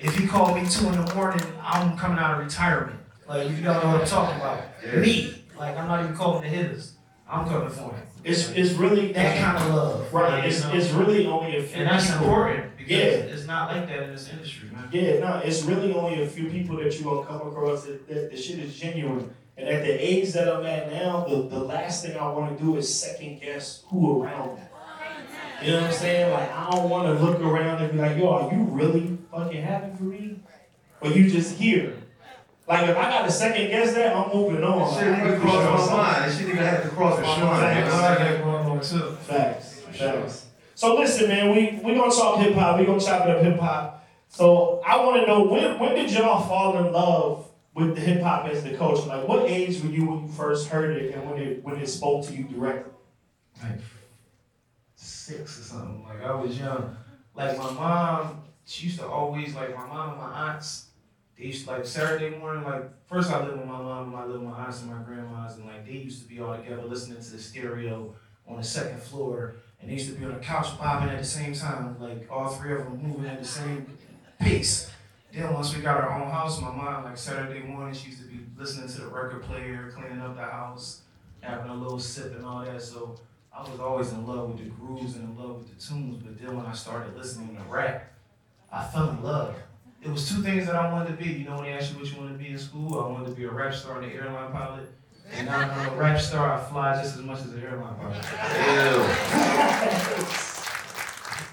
If 0.00 0.16
he 0.16 0.26
called 0.26 0.54
me 0.60 0.68
two 0.68 0.86
in 0.88 1.04
the 1.04 1.14
morning, 1.14 1.42
I'm 1.62 1.96
coming 1.96 2.18
out 2.18 2.38
of 2.38 2.44
retirement. 2.46 3.00
Like 3.28 3.48
you 3.50 3.56
don't 3.56 3.82
know 3.82 3.90
what 3.92 4.00
I'm 4.02 4.06
talking 4.06 4.36
about. 4.36 4.60
Yeah. 4.86 5.00
Me. 5.00 5.44
Like 5.58 5.76
I'm 5.76 5.88
not 5.88 6.02
even 6.04 6.14
calling 6.16 6.42
the 6.42 6.48
hitters. 6.48 6.92
I'm 7.28 7.46
coming 7.48 7.68
for 7.70 7.92
him. 7.94 8.02
It's 8.22 8.50
it's 8.50 8.72
really 8.72 9.12
That 9.12 9.38
kind 9.42 9.56
of 9.58 9.74
love. 9.74 10.12
right. 10.12 10.30
like, 10.32 10.44
It's, 10.44 10.62
you 10.62 10.68
know? 10.68 10.74
it's 10.76 10.90
really 10.90 11.26
only 11.26 11.56
a 11.56 11.62
few. 11.62 11.78
and 11.82 11.88
that's 11.90 12.06
people. 12.10 12.24
important 12.26 12.76
because 12.76 12.90
Yeah. 12.90 13.34
it's 13.34 13.46
not 13.46 13.72
like 13.74 13.86
that 13.88 14.02
in 14.04 14.10
this 14.12 14.30
industry, 14.30 14.68
man. 14.72 14.88
Yeah, 14.92 15.18
no, 15.20 15.40
it's 15.44 15.62
really 15.62 15.92
only 15.94 16.22
a 16.22 16.26
few 16.26 16.48
people 16.50 16.76
that 16.76 16.96
you 16.98 17.04
gonna 17.04 17.26
come 17.26 17.40
across 17.48 17.84
that, 17.84 18.06
that 18.08 18.30
the 18.30 18.36
shit 18.36 18.58
is 18.58 18.74
genuine. 18.78 19.34
And 19.56 19.68
at 19.68 19.84
the 19.84 19.92
age 19.92 20.32
that 20.32 20.48
I'm 20.52 20.66
at 20.66 20.90
now, 20.92 21.24
the, 21.28 21.42
the 21.48 21.58
last 21.60 22.04
thing 22.04 22.16
I 22.16 22.28
wanna 22.28 22.56
do 22.58 22.76
is 22.76 22.92
second 22.92 23.40
guess 23.40 23.84
who 23.88 24.22
around 24.22 24.56
me. 24.56 24.62
You 25.62 25.70
know 25.72 25.80
what 25.82 25.86
I'm 25.90 25.92
saying? 25.92 26.30
Like 26.32 26.50
I 26.52 26.70
don't 26.70 26.90
wanna 26.90 27.14
look 27.14 27.40
around 27.40 27.82
and 27.82 27.92
be 27.92 27.98
like, 27.98 28.16
yo, 28.18 28.28
are 28.30 28.52
you 28.52 28.64
really 28.64 29.16
fucking 29.30 29.62
happy 29.62 29.96
for 29.96 30.04
me? 30.04 30.40
Or 31.00 31.10
you 31.10 31.30
just 31.30 31.56
here? 31.56 31.94
Like 32.66 32.88
if 32.88 32.96
I 32.96 33.02
gotta 33.10 33.30
second 33.30 33.68
guess 33.68 33.92
that, 33.94 34.16
I'm 34.16 34.32
moving 34.34 34.64
on. 34.64 34.88
It 34.88 34.94
shouldn't 34.98 35.12
Like, 35.22 35.26
even 35.26 35.40
cross 35.40 35.90
my 35.90 35.96
mind. 35.96 36.24
It 36.24 36.34
shouldn't 36.34 36.54
even 36.54 36.64
have 36.64 36.82
to 36.82 36.88
cross 36.90 37.20
my 37.20 37.34
sure. 37.36 37.44
mind. 37.44 37.60
Facts. 37.60 37.92
you 37.94 37.98
know? 38.00 38.04
I 38.04 38.08
got 38.08 38.18
that 38.18 38.42
going 38.44 38.66
on 38.66 38.80
too. 38.80 39.16
Facts. 39.16 39.80
Facts. 39.80 40.46
So 40.74 40.94
listen, 40.96 41.28
man, 41.28 41.50
we 41.54 41.80
we 41.84 41.94
gonna 41.94 42.10
talk 42.10 42.38
hip 42.40 42.54
hop. 42.54 42.78
We 42.80 42.86
gonna 42.86 43.00
chop 43.00 43.26
it 43.26 43.36
up 43.36 43.42
hip 43.42 43.58
hop. 43.60 44.06
So 44.28 44.80
I 44.86 44.96
want 45.04 45.20
to 45.20 45.26
know 45.26 45.42
when 45.44 45.78
when 45.78 45.94
did 45.94 46.10
y'all 46.10 46.42
fall 46.48 46.78
in 46.78 46.92
love 46.92 47.46
with 47.74 47.94
the 47.94 48.00
hip 48.00 48.22
hop 48.22 48.46
as 48.48 48.64
the 48.64 48.74
culture? 48.74 49.08
Like, 49.08 49.28
what 49.28 49.48
age 49.48 49.82
were 49.82 49.90
you 49.90 50.06
when 50.06 50.22
you 50.22 50.28
first 50.28 50.68
heard 50.68 50.96
it, 50.96 51.14
and 51.14 51.30
when 51.30 51.40
it 51.40 51.62
when 51.64 51.76
it 51.76 51.86
spoke 51.88 52.24
to 52.26 52.34
you 52.34 52.44
directly? 52.44 52.92
like 53.62 53.78
six 54.96 55.58
or 55.60 55.62
something. 55.62 56.02
Like 56.04 56.22
I 56.24 56.34
was 56.34 56.58
young. 56.58 56.96
Like 57.34 57.56
my 57.58 57.70
mom, 57.72 58.42
she 58.64 58.86
used 58.86 58.98
to 59.00 59.06
always 59.06 59.54
like 59.54 59.74
my 59.76 59.86
mom 59.86 60.10
and 60.10 60.18
my 60.18 60.50
aunts. 60.52 60.86
They 61.38 61.46
used 61.46 61.64
to 61.64 61.72
like 61.72 61.86
Saturday 61.86 62.36
morning. 62.36 62.64
Like 62.64 62.84
first 63.06 63.30
I 63.30 63.44
lived 63.44 63.58
with 63.58 63.66
my 63.66 63.78
mom, 63.78 64.08
and 64.08 64.16
I 64.16 64.24
lived 64.24 64.40
with 64.40 64.50
my 64.50 64.64
aunts 64.64 64.82
and 64.82 64.90
my 64.90 65.02
grandmas, 65.02 65.56
and 65.56 65.66
like 65.66 65.86
they 65.86 65.92
used 65.92 66.22
to 66.22 66.28
be 66.28 66.40
all 66.40 66.56
together 66.56 66.84
listening 66.84 67.20
to 67.22 67.30
the 67.30 67.38
stereo 67.38 68.14
on 68.46 68.58
the 68.58 68.62
second 68.62 69.02
floor, 69.02 69.54
and 69.80 69.90
they 69.90 69.94
used 69.94 70.12
to 70.12 70.18
be 70.18 70.24
on 70.24 70.34
the 70.34 70.38
couch 70.38 70.78
bobbing 70.78 71.08
at 71.10 71.18
the 71.18 71.24
same 71.24 71.54
time. 71.54 71.96
Like 72.00 72.30
all 72.30 72.48
three 72.48 72.74
of 72.74 72.84
them 72.84 73.02
moving 73.02 73.26
at 73.26 73.40
the 73.40 73.48
same 73.48 73.86
pace. 74.38 74.90
Then 75.32 75.52
once 75.52 75.74
we 75.74 75.82
got 75.82 75.96
our 75.96 76.22
own 76.22 76.30
house, 76.30 76.60
my 76.60 76.70
mom 76.70 77.04
like 77.04 77.16
Saturday 77.16 77.66
morning 77.66 77.92
she 77.94 78.10
used 78.10 78.22
to 78.22 78.28
be 78.28 78.40
listening 78.56 78.88
to 78.88 79.00
the 79.00 79.08
record 79.08 79.42
player, 79.42 79.92
cleaning 79.92 80.20
up 80.20 80.36
the 80.36 80.42
house, 80.42 81.02
having 81.40 81.70
a 81.70 81.74
little 81.74 81.98
sip 81.98 82.36
and 82.36 82.44
all 82.44 82.64
that. 82.64 82.80
So 82.80 83.16
I 83.52 83.68
was 83.68 83.80
always 83.80 84.12
in 84.12 84.24
love 84.26 84.50
with 84.50 84.58
the 84.58 84.70
grooves 84.70 85.16
and 85.16 85.24
in 85.24 85.36
love 85.36 85.58
with 85.58 85.76
the 85.76 85.84
tunes, 85.84 86.22
but 86.22 86.38
then 86.40 86.56
when 86.56 86.66
I 86.66 86.72
started 86.72 87.16
listening 87.16 87.56
to 87.56 87.62
rap, 87.64 88.12
I 88.70 88.86
fell 88.86 89.10
in 89.10 89.22
love. 89.22 89.56
It 90.04 90.10
was 90.10 90.28
two 90.28 90.42
things 90.42 90.66
that 90.66 90.74
I 90.76 90.92
wanted 90.92 91.16
to 91.16 91.24
be. 91.24 91.30
You 91.30 91.44
know, 91.46 91.56
when 91.56 91.64
they 91.64 91.72
asked 91.72 91.92
you 91.92 91.98
what 91.98 92.10
you 92.12 92.18
wanted 92.18 92.32
to 92.34 92.38
be 92.38 92.50
in 92.50 92.58
school, 92.58 93.00
I 93.00 93.08
wanted 93.10 93.30
to 93.30 93.34
be 93.34 93.44
a 93.44 93.50
rap 93.50 93.74
star 93.74 94.02
and 94.02 94.10
an 94.10 94.18
airline 94.18 94.52
pilot. 94.52 94.92
And 95.32 95.46
now 95.46 95.58
I'm 95.58 95.94
a 95.94 95.96
rap 95.96 96.20
star, 96.20 96.52
I 96.52 96.60
fly 96.62 97.02
just 97.02 97.16
as 97.16 97.22
much 97.22 97.40
as 97.40 97.54
an 97.54 97.62
airline 97.62 97.94
pilot. 97.94 98.22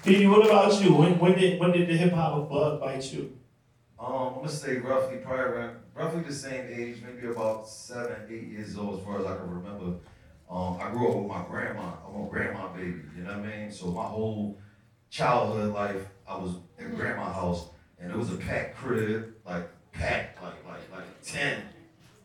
Ew. 0.04 0.12
Didi, 0.12 0.26
what 0.26 0.44
about 0.44 0.82
you? 0.82 0.94
When 0.94 1.18
when 1.18 1.32
did 1.38 1.58
when 1.60 1.70
did 1.72 1.88
the 1.88 1.96
hip 1.96 2.12
hop 2.12 2.50
bug 2.50 2.80
bite 2.80 3.12
you? 3.12 3.38
Um, 3.98 4.12
I'm 4.12 4.34
gonna 4.34 4.48
say 4.48 4.78
roughly, 4.78 5.18
probably 5.18 5.44
around, 5.44 5.76
roughly 5.94 6.22
the 6.22 6.34
same 6.34 6.66
age, 6.68 6.98
maybe 7.06 7.28
about 7.28 7.68
seven, 7.68 8.16
eight 8.28 8.48
years 8.48 8.76
old, 8.76 8.98
as 8.98 9.04
far 9.04 9.20
as 9.20 9.26
I 9.26 9.36
can 9.36 9.48
remember. 9.48 9.98
Um, 10.50 10.76
I 10.80 10.90
grew 10.90 11.08
up 11.08 11.16
with 11.16 11.28
my 11.28 11.44
grandma. 11.48 11.92
I'm 12.06 12.26
a 12.26 12.28
grandma 12.28 12.68
baby. 12.74 13.00
You 13.16 13.22
know 13.22 13.30
what 13.30 13.46
I 13.46 13.56
mean? 13.56 13.70
So 13.70 13.86
my 13.86 14.04
whole 14.04 14.58
childhood 15.08 15.72
life, 15.72 16.04
I 16.28 16.36
was 16.36 16.56
in 16.78 16.94
grandma's 16.94 17.34
house, 17.34 17.68
and 18.02 18.10
it 18.10 18.16
was 18.16 18.32
a 18.32 18.36
packed 18.36 18.76
crib, 18.76 19.34
like 19.46 19.68
packed, 19.92 20.42
like 20.42 20.54
like 20.66 20.92
like 20.92 21.22
ten, 21.22 21.62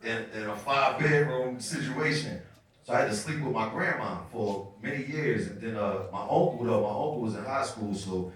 in, 0.03 0.25
in 0.35 0.49
a 0.49 0.55
five 0.55 0.99
bedroom 0.99 1.59
situation. 1.59 2.41
So 2.83 2.93
I 2.93 3.01
had 3.01 3.09
to 3.09 3.15
sleep 3.15 3.41
with 3.41 3.53
my 3.53 3.69
grandma 3.69 4.19
for 4.31 4.71
many 4.81 5.05
years, 5.05 5.47
and 5.47 5.61
then 5.61 5.75
uh, 5.75 6.03
my 6.11 6.21
uncle 6.21 6.59
though, 6.63 6.81
my 6.81 6.89
uncle 6.89 7.21
was 7.21 7.35
in 7.35 7.43
high 7.43 7.65
school, 7.65 7.93
so 7.93 8.31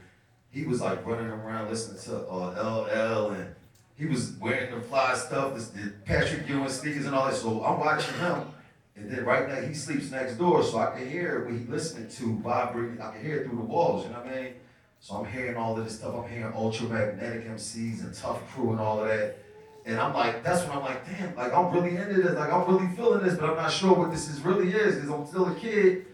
he 0.52 0.66
was 0.66 0.82
like 0.82 1.06
running 1.06 1.28
around 1.28 1.70
listening 1.70 2.02
to 2.04 2.28
uh, 2.28 2.86
LL 2.90 3.32
and 3.32 3.56
he 3.98 4.08
was 4.08 4.34
wearing 4.34 4.74
the 4.74 4.82
fly 4.82 5.16
stuff, 5.16 5.54
this, 5.54 5.68
the 5.68 5.94
Patrick 6.06 6.50
Ewing 6.50 6.68
sneakers 6.70 7.06
and 7.06 7.16
all 7.16 7.28
that. 7.28 7.36
So 7.36 7.64
I'm 7.64 7.80
watching 7.80 8.16
him, 8.16 8.48
and 8.96 9.12
then 9.12 9.24
right 9.24 9.48
now 9.48 9.62
he 9.62 9.74
sleeps 9.74 10.10
next 10.12 10.36
door, 10.36 10.64
so 10.64 10.80
I 10.80 10.98
can 10.98 11.10
hear 11.10 11.46
what 11.46 11.54
he 11.54 11.60
listening 11.66 12.10
to 12.10 12.40
vibrating. 12.40 13.00
I 13.00 13.12
can 13.12 13.24
hear 13.24 13.38
it 13.38 13.48
through 13.48 13.58
the 13.58 13.64
walls. 13.64 14.06
You 14.06 14.12
know 14.12 14.20
what 14.20 14.34
I 14.34 14.42
mean? 14.42 14.54
So 15.02 15.16
I'm 15.16 15.26
hearing 15.26 15.58
all 15.58 15.76
of 15.76 15.84
this 15.84 15.98
stuff. 15.98 16.14
I'm 16.14 16.30
hearing 16.30 16.54
ultramagnetic 16.54 17.50
MCs 17.50 18.04
and 18.04 18.14
Tuff 18.14 18.48
Crew 18.52 18.70
and 18.72 18.80
all 18.80 19.02
of 19.02 19.08
that. 19.08 19.40
And 19.84 20.00
I'm 20.00 20.14
like, 20.14 20.44
that's 20.44 20.62
when 20.68 20.78
I'm 20.78 20.84
like, 20.84 21.04
damn, 21.08 21.36
like 21.36 21.52
I'm 21.52 21.74
really 21.74 21.96
into 21.98 22.22
this. 22.22 22.36
Like 22.36 22.54
I'm 22.54 22.72
really 22.72 22.96
feeling 22.96 23.24
this, 23.24 23.34
but 23.34 23.50
I'm 23.50 23.56
not 23.56 23.72
sure 23.72 23.96
what 23.96 24.12
this 24.12 24.30
is 24.30 24.42
really 24.42 24.72
is 24.72 24.96
because 24.96 25.10
I'm 25.10 25.26
still 25.26 25.48
a 25.48 25.56
kid. 25.56 26.06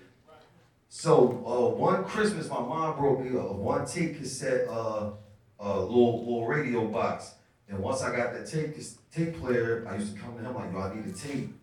So 0.88 1.44
uh, 1.46 1.76
one 1.76 2.06
Christmas, 2.06 2.50
my 2.50 2.62
mom 2.62 2.98
brought 2.98 3.20
me 3.20 3.38
a 3.38 3.42
one 3.42 3.86
tape 3.86 4.20
cassette, 4.20 4.70
uh, 4.70 5.12
uh, 5.60 5.82
little 5.82 6.20
little 6.20 6.48
radio 6.48 6.88
box. 6.88 7.34
And 7.68 7.80
once 7.80 8.02
I 8.02 8.16
got 8.16 8.32
that 8.32 8.48
tape 8.48 8.74
tape 9.14 9.38
player, 9.38 9.86
I 9.90 9.98
used 9.98 10.16
to 10.16 10.22
come 10.22 10.38
to 10.38 10.46
him 10.46 10.56
like, 10.56 10.72
yo, 10.72 10.80
I 10.80 10.96
need 10.96 11.06
a 11.06 11.12
tape. 11.12 11.54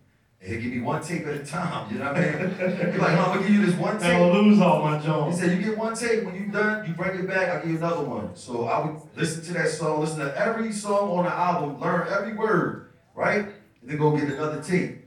He'd 0.45 0.61
give 0.61 0.71
me 0.71 0.79
one 0.79 1.01
tape 1.03 1.25
at 1.25 1.33
a 1.33 1.43
time. 1.43 1.91
You 1.91 1.99
know 1.99 2.13
what 2.13 2.17
I 2.17 2.21
mean? 2.21 2.49
He's 2.91 3.01
like, 3.01 3.13
no, 3.13 3.19
I'm 3.25 3.37
gonna 3.37 3.41
give 3.41 3.49
you 3.49 3.65
this 3.65 3.75
one 3.75 3.97
tape. 3.97 4.05
I 4.05 4.11
tape. 4.11 4.19
don't 4.19 4.47
lose 4.47 4.61
all 4.61 4.81
my 4.83 4.99
job. 4.99 5.31
He 5.31 5.37
said, 5.37 5.57
you 5.57 5.63
get 5.63 5.77
one 5.77 5.95
tape, 5.95 6.23
when 6.23 6.35
you 6.35 6.51
done, 6.51 6.87
you 6.87 6.93
bring 6.93 7.19
it 7.19 7.27
back, 7.27 7.49
I'll 7.49 7.61
give 7.61 7.71
you 7.71 7.77
another 7.77 8.03
one. 8.03 8.35
So 8.35 8.65
I 8.65 8.85
would 8.85 9.01
listen 9.15 9.43
to 9.45 9.53
that 9.53 9.69
song, 9.69 10.01
listen 10.01 10.19
to 10.19 10.37
every 10.39 10.71
song 10.71 11.09
on 11.17 11.25
the 11.25 11.31
album, 11.33 11.79
learn 11.79 12.07
every 12.09 12.33
word, 12.33 12.91
right? 13.15 13.45
And 13.81 13.89
then 13.89 13.97
go 13.97 14.15
get 14.15 14.29
another 14.29 14.61
tape. 14.61 15.01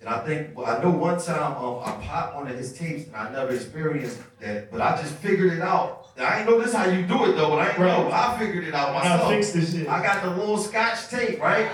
And 0.00 0.10
I 0.10 0.18
think, 0.26 0.58
well, 0.58 0.66
I 0.66 0.82
know 0.82 0.90
one 0.90 1.18
time 1.22 1.56
um, 1.56 1.78
I 1.84 1.92
popped 2.04 2.34
one 2.34 2.48
of 2.48 2.58
his 2.58 2.76
tapes 2.76 3.06
and 3.06 3.16
I 3.16 3.30
never 3.32 3.54
experienced 3.54 4.18
that, 4.40 4.70
but 4.70 4.80
I 4.80 5.00
just 5.00 5.14
figured 5.14 5.52
it 5.52 5.62
out. 5.62 6.08
I 6.18 6.40
ain't 6.40 6.50
know 6.50 6.60
this 6.60 6.74
how 6.74 6.84
you 6.84 7.06
do 7.06 7.24
it 7.26 7.36
though, 7.36 7.50
but 7.50 7.60
I 7.60 7.70
ain't 7.70 7.78
know. 7.78 8.10
I 8.12 8.36
figured 8.38 8.64
it 8.64 8.74
out 8.74 8.90
I 8.90 9.08
myself. 9.08 9.30
this 9.30 9.72
shit. 9.72 9.88
I 9.88 10.02
got 10.02 10.22
the 10.22 10.30
little 10.30 10.58
scotch 10.58 11.08
tape, 11.08 11.40
right? 11.40 11.70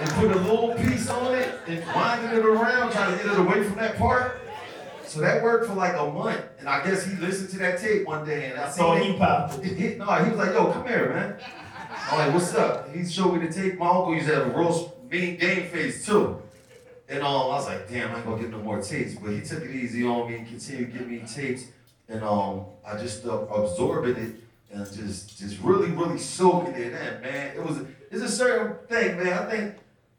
And 0.00 0.08
put 0.10 0.30
a 0.30 0.38
little 0.40 0.74
piece 0.74 1.08
on 1.10 1.34
it 1.34 1.58
and 1.66 1.84
winding 1.94 2.38
it 2.38 2.44
around, 2.46 2.92
trying 2.92 3.16
to 3.18 3.24
get 3.24 3.32
it 3.32 3.38
away 3.38 3.64
from 3.64 3.76
that 3.76 3.96
part. 3.98 4.40
So 5.04 5.20
that 5.20 5.42
worked 5.42 5.66
for 5.66 5.74
like 5.74 5.94
a 5.96 6.06
month. 6.10 6.40
And 6.60 6.68
I 6.68 6.84
guess 6.84 7.04
he 7.04 7.16
listened 7.16 7.50
to 7.50 7.58
that 7.58 7.80
tape 7.80 8.06
one 8.06 8.24
day 8.26 8.50
and 8.50 8.60
I 8.60 8.70
saw 8.70 8.94
it. 8.94 9.18
popped. 9.18 9.64
He, 9.64 9.74
he- 9.88 9.94
no, 9.96 10.04
he 10.22 10.30
was 10.30 10.38
like, 10.38 10.52
yo, 10.52 10.70
come 10.72 10.86
here, 10.86 11.12
man. 11.12 11.36
I'm 12.10 12.18
like, 12.18 12.34
what's 12.34 12.54
up? 12.54 12.94
He 12.94 13.04
showed 13.04 13.32
me 13.34 13.46
the 13.46 13.52
tape. 13.52 13.78
My 13.78 13.88
uncle 13.88 14.14
used 14.14 14.28
to 14.28 14.34
have 14.36 14.46
a 14.54 14.58
real 14.58 14.96
mean 15.10 15.36
game 15.38 15.68
face 15.70 16.06
too. 16.06 16.40
And 17.08 17.20
um, 17.22 17.26
I 17.26 17.46
was 17.46 17.66
like, 17.66 17.88
damn, 17.88 18.12
I 18.12 18.16
ain't 18.18 18.26
gonna 18.26 18.40
get 18.40 18.50
no 18.50 18.58
more 18.58 18.80
tapes. 18.82 19.14
But 19.14 19.30
he 19.32 19.40
took 19.40 19.64
it 19.64 19.70
easy 19.70 20.04
on 20.06 20.30
me 20.30 20.36
and 20.38 20.46
continued 20.46 20.92
to 20.92 20.98
give 20.98 21.08
me 21.08 21.20
tapes. 21.20 21.64
And 22.08 22.22
um, 22.22 22.66
I 22.86 22.96
just 22.98 23.24
uh, 23.26 23.32
absorbing 23.46 24.16
it 24.16 24.34
and 24.70 24.84
just 24.92 25.38
just 25.38 25.58
really, 25.60 25.90
really 25.90 26.18
soaking 26.18 26.74
it 26.74 26.92
in, 26.92 27.20
man. 27.22 27.56
It 27.56 27.64
was 27.64 27.78
it's 28.10 28.22
a 28.22 28.28
certain 28.28 28.76
thing, 28.88 29.16
man. 29.16 29.32
I 29.32 29.50
think 29.50 29.74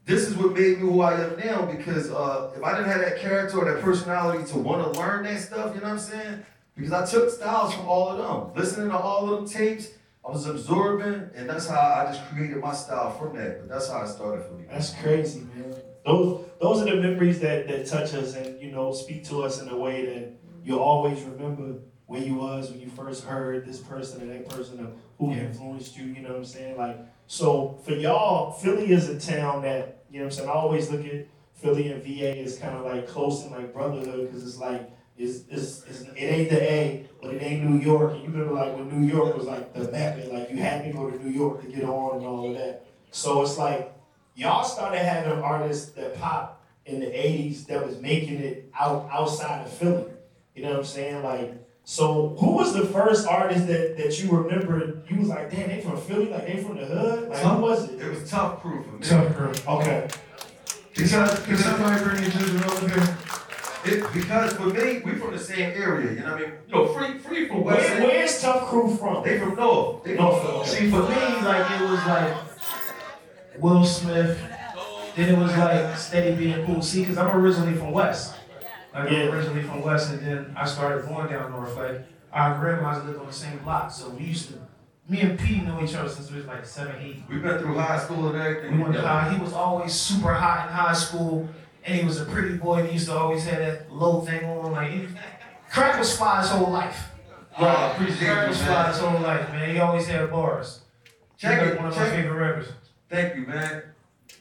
this 0.09 0.27
is 0.27 0.35
what 0.35 0.53
made 0.53 0.79
me 0.79 0.89
who 0.89 1.01
I 1.01 1.21
am 1.21 1.37
now 1.37 1.65
because 1.65 2.09
uh, 2.09 2.51
if 2.55 2.63
I 2.63 2.71
didn't 2.71 2.89
have 2.89 3.01
that 3.01 3.19
character 3.19 3.59
or 3.59 3.71
that 3.71 3.83
personality 3.83 4.43
to 4.51 4.57
want 4.57 4.91
to 4.91 4.99
learn 4.99 5.23
that 5.25 5.39
stuff, 5.39 5.75
you 5.75 5.81
know 5.81 5.87
what 5.87 5.93
I'm 5.93 5.99
saying? 5.99 6.45
Because 6.75 6.91
I 6.91 7.05
took 7.05 7.29
styles 7.29 7.75
from 7.75 7.87
all 7.87 8.09
of 8.09 8.17
them, 8.17 8.59
listening 8.59 8.89
to 8.89 8.97
all 8.97 9.31
of 9.31 9.37
them 9.37 9.47
tapes. 9.47 9.89
I 10.25 10.31
was 10.31 10.47
absorbing, 10.47 11.29
and 11.35 11.47
that's 11.47 11.67
how 11.67 11.79
I 11.79 12.11
just 12.11 12.27
created 12.29 12.57
my 12.57 12.73
style 12.73 13.11
from 13.11 13.37
that. 13.37 13.59
But 13.59 13.69
that's 13.69 13.87
how 13.87 14.01
it 14.01 14.07
started 14.07 14.45
for 14.45 14.53
me. 14.53 14.65
That's 14.67 14.95
crazy, 14.95 15.41
man. 15.55 15.75
Those 16.03 16.43
those 16.59 16.81
are 16.81 16.85
the 16.85 16.95
memories 16.95 17.39
that 17.41 17.67
that 17.67 17.85
touch 17.85 18.15
us 18.15 18.33
and 18.33 18.59
you 18.59 18.71
know 18.71 18.91
speak 18.91 19.25
to 19.25 19.43
us 19.43 19.61
in 19.61 19.69
a 19.69 19.77
way 19.77 20.05
that 20.05 20.31
you'll 20.63 20.79
always 20.79 21.21
remember 21.21 21.81
where 22.07 22.21
you 22.21 22.33
was 22.33 22.71
when 22.71 22.79
you 22.79 22.89
first 22.89 23.25
heard 23.25 23.63
this 23.63 23.77
person 23.77 24.21
and 24.21 24.31
that 24.31 24.49
person 24.49 24.79
of 24.79 24.93
who 25.19 25.33
influenced 25.33 25.95
you. 25.95 26.05
You 26.05 26.21
know 26.21 26.29
what 26.29 26.37
I'm 26.39 26.45
saying? 26.45 26.77
Like 26.77 26.97
so 27.27 27.79
for 27.83 27.91
y'all, 27.91 28.53
Philly 28.53 28.91
is 28.91 29.07
a 29.07 29.19
town 29.19 29.61
that 29.61 29.98
you 30.11 30.19
know 30.19 30.25
what 30.25 30.31
I'm 30.33 30.37
saying. 30.37 30.49
I 30.49 30.53
always 30.53 30.89
look 30.89 31.05
at 31.05 31.27
Philly 31.53 31.91
and 31.91 32.03
VA 32.03 32.39
as 32.39 32.57
kind 32.57 32.75
of 32.77 32.85
like 32.85 33.07
close 33.07 33.43
and 33.43 33.51
like 33.51 33.73
brotherhood 33.73 34.27
because 34.27 34.43
it's 34.43 34.59
like 34.59 34.89
It's, 35.17 35.43
it's, 35.49 35.83
it's, 35.89 36.01
it 36.01 36.15
ain't 36.17 36.49
the 36.49 36.61
A, 36.61 37.05
but 37.21 37.33
it 37.33 37.41
ain't 37.41 37.69
New 37.69 37.79
York. 37.79 38.13
And 38.13 38.21
you 38.23 38.29
remember 38.29 38.53
like 38.53 38.73
when 38.75 38.87
New 38.89 39.05
York 39.05 39.35
was 39.35 39.45
like 39.45 39.73
the 39.73 39.91
mecca, 39.91 40.29
like 40.31 40.49
you 40.49 40.57
had 40.57 40.85
to 40.85 40.91
go 40.93 41.09
to 41.09 41.23
New 41.23 41.31
York 41.31 41.61
to 41.61 41.67
get 41.67 41.83
on 41.83 42.17
and 42.17 42.25
all 42.25 42.49
of 42.49 42.57
that. 42.57 42.85
So 43.11 43.41
it's 43.41 43.57
like 43.57 43.93
y'all 44.35 44.63
started 44.63 44.99
having 44.99 45.43
artists 45.43 45.91
that 45.91 46.17
pop 46.17 46.63
in 46.85 47.01
the 47.01 47.07
80s 47.07 47.65
that 47.67 47.85
was 47.85 47.97
making 47.99 48.39
it 48.39 48.71
out 48.79 49.09
outside 49.11 49.65
of 49.65 49.71
Philly. 49.73 50.05
You 50.55 50.63
know 50.63 50.69
what 50.69 50.79
I'm 50.79 50.85
saying? 50.85 51.23
Like, 51.23 51.53
so 51.89 52.35
who 52.39 52.51
was 52.51 52.71
the 52.75 52.85
first 52.85 53.25
artist 53.25 53.65
that, 53.65 53.97
that 53.97 54.21
you 54.21 54.29
remember 54.29 55.01
you 55.09 55.21
was 55.21 55.29
like, 55.29 55.49
damn, 55.49 55.69
they 55.69 55.81
from 55.81 55.99
Philly, 55.99 56.27
like 56.27 56.45
they 56.45 56.61
from 56.61 56.77
the 56.77 56.85
hood? 56.85 57.29
Like 57.29 57.39
who 57.39 57.61
was 57.63 57.89
it? 57.89 57.99
It 57.99 58.11
was 58.11 58.29
Tuff 58.29 58.61
Crew 58.61 58.83
for 58.83 58.91
me. 58.91 58.99
Tough 59.01 59.35
girl. 59.35 59.79
Okay. 59.79 60.07
Can 60.93 61.07
somebody, 61.07 61.41
can 61.41 61.57
somebody 61.57 62.03
bring 62.03 62.23
you 62.23 62.29
Ginger 62.29 62.65
over 62.67 62.89
here? 62.89 63.17
It, 63.85 64.13
because 64.13 64.53
for 64.53 64.67
me, 64.67 64.99
we 64.99 65.15
from 65.15 65.31
the 65.31 65.39
same 65.39 65.71
area, 65.71 66.11
you 66.11 66.19
know 66.19 66.33
what 66.33 66.33
I 66.33 66.41
mean? 66.41 66.51
You 66.67 66.75
know, 66.75 66.87
free, 66.93 67.17
free 67.17 67.47
from 67.47 67.63
West 67.63 67.89
where's 67.89 68.39
Tuff 68.39 68.67
Crew 68.67 68.95
from? 68.95 69.23
They 69.23 69.39
from 69.39 69.55
North. 69.55 70.03
They 70.03 70.13
North. 70.13 70.43
from 70.43 70.65
See, 70.67 70.91
for 70.91 71.01
me, 71.01 71.15
like 71.41 71.71
it 71.71 71.89
was 71.89 72.05
like 72.05 72.37
Will 73.57 73.83
Smith. 73.83 74.39
Then 75.15 75.33
it 75.33 75.39
was 75.39 75.57
like 75.57 75.97
Steady 75.97 76.35
being 76.35 76.63
cool. 76.67 76.83
See, 76.83 77.01
because 77.01 77.17
I'm 77.17 77.35
originally 77.35 77.73
from 77.73 77.93
West. 77.93 78.35
Like 78.93 79.11
Yeah. 79.11 79.17
I'm 79.19 79.31
originally 79.33 79.63
from 79.63 79.81
West, 79.81 80.11
and 80.11 80.19
then 80.19 80.53
I 80.57 80.65
started 80.65 81.07
going 81.07 81.27
down 81.29 81.51
North. 81.51 81.75
Like 81.75 82.01
our 82.33 82.57
grandmas 82.59 83.03
lived 83.05 83.19
on 83.19 83.27
the 83.27 83.33
same 83.33 83.57
block, 83.59 83.91
so 83.91 84.09
we 84.09 84.25
used 84.25 84.49
to. 84.49 84.55
Me 85.07 85.21
and 85.21 85.39
Pete 85.39 85.63
know 85.65 85.81
each 85.83 85.95
other 85.95 86.07
since 86.09 86.29
we 86.29 86.37
was 86.37 86.45
like 86.45 86.63
seven, 86.65 86.95
eight. 87.01 87.23
We've 87.27 87.41
been 87.41 87.57
through 87.57 87.75
high 87.75 87.97
school 87.97 88.27
and 88.29 88.37
everything. 88.37 88.77
We 88.77 88.83
went 88.83 88.93
to 88.95 89.01
high. 89.01 89.33
He 89.33 89.41
was 89.41 89.53
always 89.53 89.93
super 89.93 90.33
hot 90.33 90.67
in 90.67 90.73
high 90.73 90.93
school, 90.93 91.47
and 91.83 91.99
he 91.99 92.05
was 92.05 92.21
a 92.21 92.25
pretty 92.25 92.57
boy. 92.57 92.79
And 92.79 92.87
he 92.87 92.93
used 92.93 93.07
to 93.07 93.15
always 93.17 93.43
have 93.45 93.57
that 93.59 93.91
low 93.91 94.21
thing 94.21 94.43
on. 94.45 94.71
Like 94.71 94.91
he, 94.91 95.07
crack 95.71 95.97
was 95.97 96.15
fly 96.15 96.41
his 96.41 96.49
whole 96.51 96.69
life. 96.71 97.09
Oh, 97.57 97.65
right, 97.65 97.91
appreciate 97.93 98.27
Crack 98.31 98.47
was 98.49 98.61
fly 98.61 98.87
his 98.89 98.99
whole 98.99 99.19
life, 99.19 99.49
man. 99.51 99.69
He 99.73 99.79
always 99.79 100.07
had 100.07 100.29
bars. 100.29 100.81
Check 101.37 101.61
it, 101.65 101.77
one 101.77 101.87
of 101.87 101.93
check 101.95 102.09
my 102.09 102.13
it. 102.13 102.21
favorite 102.21 102.39
rappers. 102.39 102.67
Thank 103.09 103.35
you, 103.35 103.47
man. 103.47 103.81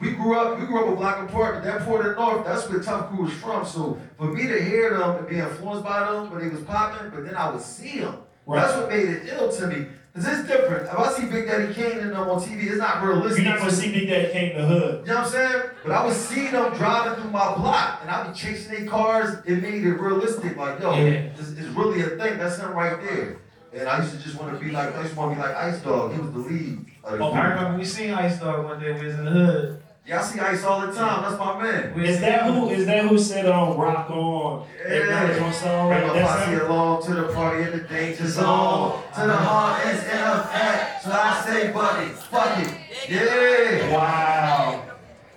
We 0.00 0.12
grew 0.12 0.36
up, 0.38 0.58
we 0.60 0.66
grew 0.66 0.82
up 0.82 0.88
in 0.88 0.94
Black 0.94 1.28
Park, 1.32 1.56
but 1.56 1.64
that 1.64 1.84
part 1.84 2.06
of 2.06 2.14
the 2.16 2.20
North, 2.20 2.44
that's 2.46 2.68
where 2.68 2.80
Tuff 2.80 3.08
Crew 3.08 3.24
was 3.24 3.32
from. 3.34 3.66
So 3.66 3.98
for 4.16 4.26
me 4.32 4.46
to 4.46 4.62
hear 4.64 4.96
them 4.96 5.16
and 5.16 5.28
be 5.28 5.38
influenced 5.38 5.84
by 5.84 6.00
them 6.12 6.30
when 6.30 6.40
they 6.40 6.48
was 6.48 6.60
popping, 6.62 7.10
but 7.10 7.24
then 7.24 7.34
I 7.34 7.50
would 7.50 7.60
see 7.62 8.00
them. 8.00 8.18
That's 8.46 8.76
what 8.76 8.88
made 8.88 9.08
it 9.08 9.22
ill 9.32 9.50
to 9.52 9.66
me. 9.66 9.86
Cause 10.14 10.26
it's 10.26 10.48
different. 10.48 10.84
If 10.88 10.98
I 10.98 11.12
see 11.12 11.26
Big 11.26 11.46
Daddy 11.46 11.72
Kane 11.74 11.98
and 11.98 12.10
them 12.12 12.28
on 12.28 12.40
TV, 12.40 12.64
it's 12.66 12.78
not 12.78 13.04
realistic. 13.04 13.44
You're 13.44 13.52
not 13.52 13.60
gonna 13.60 13.70
see 13.70 13.92
Big 13.92 14.08
Daddy 14.08 14.32
Kane 14.32 14.50
in 14.52 14.62
the 14.62 14.66
hood. 14.66 15.00
You 15.06 15.12
know 15.12 15.18
what 15.18 15.24
I'm 15.26 15.30
saying? 15.30 15.62
But 15.84 15.92
I 15.92 16.04
would 16.06 16.16
see 16.16 16.46
them 16.48 16.74
driving 16.74 17.20
through 17.22 17.30
my 17.30 17.54
block, 17.54 18.00
and 18.02 18.10
I'd 18.10 18.32
be 18.32 18.38
chasing 18.38 18.72
their 18.72 18.86
cars. 18.86 19.36
It 19.46 19.62
made 19.62 19.84
it 19.84 19.92
realistic. 19.94 20.56
Like, 20.56 20.80
yo, 20.80 20.92
Yeah. 20.92 21.02
it's, 21.02 21.50
it's 21.50 21.60
really 21.68 22.00
a 22.00 22.06
thing. 22.16 22.38
That's 22.38 22.58
him 22.58 22.72
right 22.72 23.00
there. 23.00 23.38
And 23.72 23.86
I 23.88 24.00
used 24.02 24.16
to 24.16 24.18
just 24.22 24.40
want 24.40 24.58
to 24.58 24.64
be 24.64 24.70
like, 24.72 24.94
I 24.96 25.02
used 25.02 25.12
to 25.12 25.18
want 25.20 25.32
to 25.32 25.36
be 25.36 25.42
like 25.46 25.54
Ice 25.56 25.80
Dog. 25.82 26.14
He 26.14 26.20
was 26.20 26.32
the 26.32 26.38
lead. 26.38 26.86
Of 27.04 27.18
the 27.18 27.24
Oh, 27.24 27.32
I 27.32 27.48
remember 27.50 27.78
we 27.78 27.84
seen 27.84 28.10
Ice 28.14 28.40
Dog 28.40 28.64
one 28.64 28.80
day. 28.80 28.92
We 28.98 29.06
was 29.06 29.14
in 29.14 29.24
the 29.26 29.30
hood. 29.30 29.82
Yeah, 30.08 30.20
I 30.20 30.24
see 30.24 30.40
Ice 30.40 30.64
all 30.64 30.86
the 30.86 30.92
time. 30.94 31.22
That's 31.22 31.38
my 31.38 31.62
man. 31.62 32.00
Is 32.00 32.18
that 32.20 32.46
who? 32.46 32.70
Is 32.70 32.86
that 32.86 33.04
who 33.04 33.18
said 33.18 33.44
um 33.44 33.76
rock 33.76 34.08
on? 34.08 34.66
Yeah. 34.88 35.38
On 35.44 35.52
song 35.52 35.88
Bring 35.90 36.06
my 36.06 36.14
That's 36.14 36.44
posse 36.44 36.54
along 36.54 37.02
to 37.04 37.14
the 37.14 37.32
party 37.34 37.64
in 37.64 37.72
the 37.72 37.84
danger 37.84 38.26
zone. 38.26 39.02
To 39.16 39.20
the 39.20 39.36
heart 39.36 39.86
is 39.86 40.02
in 40.04 40.18
effect. 40.18 41.04
So 41.04 41.10
I 41.12 41.42
say, 41.44 41.72
buddy, 41.72 42.08
fuck 42.08 42.58
it. 42.58 42.74
Yeah. 43.10 43.94
Wow. 43.94 44.82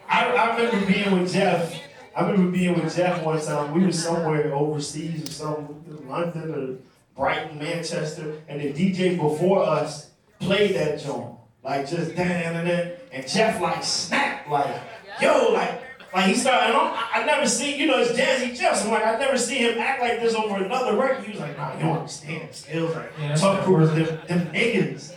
I, 0.07 0.25
I 0.27 0.55
remember 0.55 0.85
being 0.89 1.19
with 1.19 1.33
Jeff. 1.33 1.77
I 2.15 2.21
remember 2.21 2.51
being 2.57 2.81
with 2.81 2.95
Jeff 2.95 3.21
one 3.23 3.41
time. 3.41 3.73
We 3.73 3.85
were 3.85 3.91
somewhere 3.91 4.53
overseas 4.53 5.27
or 5.27 5.31
some 5.33 5.83
London 6.07 6.55
or 6.55 6.77
Brighton, 7.21 7.59
Manchester, 7.59 8.41
and 8.47 8.61
the 8.61 8.71
DJ 8.71 9.17
before 9.19 9.63
us 9.63 10.11
played 10.39 10.75
that 10.75 11.01
joint. 11.01 11.35
Like 11.63 11.87
just 11.87 12.15
dan 12.15 12.55
and 12.55 12.67
then 12.67 12.93
and 13.11 13.27
Jeff 13.27 13.61
like 13.61 13.83
snapped 13.83 14.20
like, 14.49 14.81
yo, 15.21 15.51
like 15.53 15.81
like 16.13 16.25
he 16.25 16.35
started 16.35 16.67
and 16.67 16.77
I'm, 16.77 17.05
I 17.13 17.25
never 17.25 17.47
see, 17.47 17.77
you 17.77 17.87
know, 17.87 17.99
it's 17.99 18.11
Jazzy 18.11 18.57
Jeff. 18.57 18.77
So 18.77 18.85
I'm 18.85 18.91
like 18.91 19.05
I 19.05 19.17
never 19.17 19.37
see 19.37 19.59
him 19.59 19.79
act 19.79 20.01
like 20.01 20.19
this 20.19 20.35
over 20.35 20.57
another 20.63 20.97
record. 20.97 21.23
He 21.23 21.31
was 21.31 21.39
like, 21.39 21.57
nah, 21.57 21.73
you 21.73 21.79
don't 21.79 21.97
understand. 21.97 22.43
It's 22.43 22.59
Skills 22.59 22.95
like 22.95 23.11
Yeah, 23.19 23.29
that's 23.29 23.41
Tough 23.41 23.57
that 23.57 23.65
Crew 23.65 23.85
them, 23.85 24.19
them 24.27 24.53
niggas. 24.53 25.15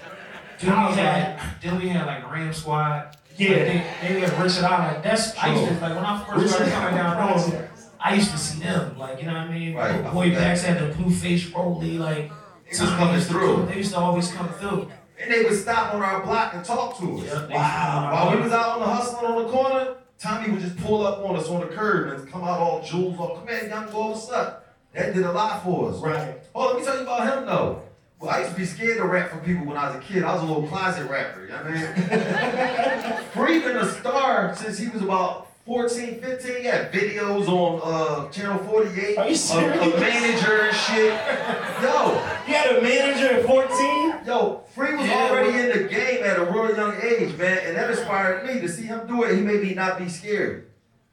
Then 0.60 0.86
we 0.86 0.92
had, 0.96 1.40
then 1.60 1.78
we 1.78 1.88
had 1.88 2.06
like 2.06 2.30
Ram 2.30 2.52
Squad. 2.52 3.16
Yeah. 3.36 3.48
Like, 3.48 3.58
they, 3.58 4.14
they 4.14 4.20
had 4.20 4.40
Richard 4.42 4.64
Allen. 4.64 5.02
That's 5.02 5.36
I 5.36 5.52
used 5.54 5.66
to 5.68 5.80
like 5.80 5.94
when 5.96 6.04
I 6.04 6.24
first 6.24 6.54
started 6.54 6.72
coming 6.72 6.94
down 6.94 7.28
north. 7.28 7.70
I 7.98 8.14
used 8.14 8.30
to 8.30 8.38
see 8.38 8.60
them, 8.60 8.98
like 8.98 9.18
you 9.20 9.26
know 9.26 9.32
what 9.32 9.48
I 9.48 9.52
mean. 9.52 9.74
Right, 9.74 9.94
I 9.94 10.10
Boy 10.12 10.28
forgot. 10.28 10.40
Backs 10.40 10.62
had 10.62 10.78
the 10.78 10.94
blue 10.94 11.10
face 11.10 11.46
rolly, 11.48 11.98
like 11.98 12.30
He 12.66 12.80
was 12.80 12.90
coming 12.90 13.20
through. 13.20 13.66
They 13.66 13.78
used 13.78 13.92
to 13.92 13.98
always 13.98 14.30
come 14.30 14.48
through. 14.50 14.90
And 15.20 15.32
they 15.32 15.44
would 15.44 15.54
stop 15.58 15.94
on 15.94 16.02
our 16.02 16.22
block 16.22 16.54
and 16.54 16.64
talk 16.64 16.98
to 16.98 17.18
us. 17.18 17.24
Yep, 17.24 17.50
Wow. 17.50 18.10
While 18.12 18.36
we 18.36 18.42
was 18.42 18.52
out 18.52 18.74
on 18.74 18.80
the 18.80 18.86
hustling 18.86 19.24
on 19.32 19.42
the 19.44 19.48
corner, 19.48 19.94
Tommy 20.18 20.50
would 20.50 20.60
just 20.60 20.76
pull 20.78 21.06
up 21.06 21.24
on 21.24 21.36
us 21.36 21.48
on 21.48 21.60
the 21.60 21.66
curb 21.68 22.18
and 22.18 22.30
come 22.30 22.42
out 22.42 22.58
all 22.58 22.82
jewels 22.82 23.18
off. 23.18 23.38
Come 23.38 23.48
here, 23.48 23.68
young 23.68 23.90
boy, 23.90 24.08
what's 24.10 24.30
up? 24.30 24.74
That 24.92 25.14
did 25.14 25.24
a 25.24 25.32
lot 25.32 25.62
for 25.64 25.90
us. 25.90 25.96
Right. 25.98 26.38
Oh, 26.54 26.66
let 26.68 26.78
me 26.78 26.84
tell 26.84 26.96
you 26.96 27.02
about 27.02 27.26
him 27.38 27.46
though. 27.46 27.82
Well, 28.20 28.30
I 28.30 28.38
used 28.40 28.52
to 28.52 28.56
be 28.56 28.64
scared 28.64 28.96
to 28.98 29.04
rap 29.06 29.30
for 29.30 29.38
people 29.38 29.66
when 29.66 29.76
I 29.76 29.88
was 29.88 29.96
a 29.96 30.00
kid. 30.06 30.22
I 30.22 30.32
was 30.32 30.42
a 30.42 30.46
little 30.46 30.66
closet 30.68 31.08
rapper, 31.10 31.42
you 31.42 31.48
know 31.48 31.56
what 31.56 31.66
I 31.66 33.16
mean? 33.20 33.24
Free 33.32 33.60
been 33.60 33.76
a 33.76 33.90
star 33.92 34.54
since 34.56 34.78
he 34.78 34.88
was 34.88 35.02
about 35.02 35.48
14, 35.66 36.20
15. 36.20 36.56
He 36.56 36.64
had 36.64 36.92
videos 36.92 37.48
on 37.48 37.80
uh, 37.82 38.28
Channel 38.30 38.58
48. 38.64 39.16
Are 39.18 39.24
you 39.26 39.32
A- 39.32 39.36
serious? 39.36 39.82
A, 39.94 39.98
manager 39.98 40.60
and 40.62 40.76
shit. 40.76 41.12
Yo, 41.82 42.12
You 42.46 42.54
had 42.54 42.76
a 42.76 42.82
manager 42.82 43.26
at 43.38 43.46
14? 43.46 44.26
Yo, 44.26 44.62
Free 44.74 44.94
was 44.94 45.06
Yeah, 45.06 45.28
already 45.30 45.50
well- 45.52 45.70
in 45.70 45.82
the 45.82 45.88
game 45.88 46.22
at 46.22 46.38
a 46.38 46.44
real 46.44 46.76
young 46.76 46.94
age, 47.02 47.36
man, 47.38 47.58
and 47.64 47.76
that 47.76 47.90
inspired 47.90 48.46
me 48.46 48.60
to 48.60 48.68
see 48.68 48.82
him 48.84 49.06
do 49.06 49.22
it. 49.22 49.36
He 49.36 49.40
made 49.40 49.62
me 49.62 49.72
not 49.74 49.98
be 49.98 50.08
scared. 50.08 50.68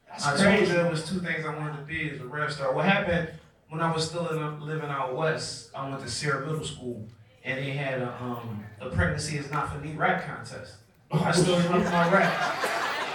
That's 0.09 0.25
I 0.25 0.35
told 0.57 0.67
you 0.67 0.73
there 0.73 0.89
was 0.91 1.07
two 1.07 1.19
things 1.21 1.45
I 1.45 1.55
wanted 1.55 1.77
to 1.77 1.83
be 1.83 2.09
as 2.09 2.19
a 2.19 2.25
rap 2.25 2.51
star. 2.51 2.73
What 2.73 2.83
happened 2.83 3.29
when 3.69 3.79
I 3.79 3.89
was 3.93 4.05
still 4.09 4.27
in, 4.27 4.59
living 4.59 4.89
out 4.89 5.15
west? 5.15 5.69
I 5.73 5.87
went 5.89 6.01
to 6.01 6.09
Sierra 6.09 6.45
Middle 6.45 6.65
School, 6.65 7.07
and 7.45 7.57
they 7.57 7.69
had 7.71 8.01
a 8.01 8.13
um 8.21 8.65
a 8.81 8.89
pregnancy 8.89 9.37
is 9.37 9.49
not 9.49 9.71
for 9.71 9.79
me 9.79 9.93
rap 9.93 10.25
contest. 10.25 10.73
I 11.13 11.31
still 11.31 11.55
remember 11.63 11.89
my 11.89 12.11
rap. 12.11 12.57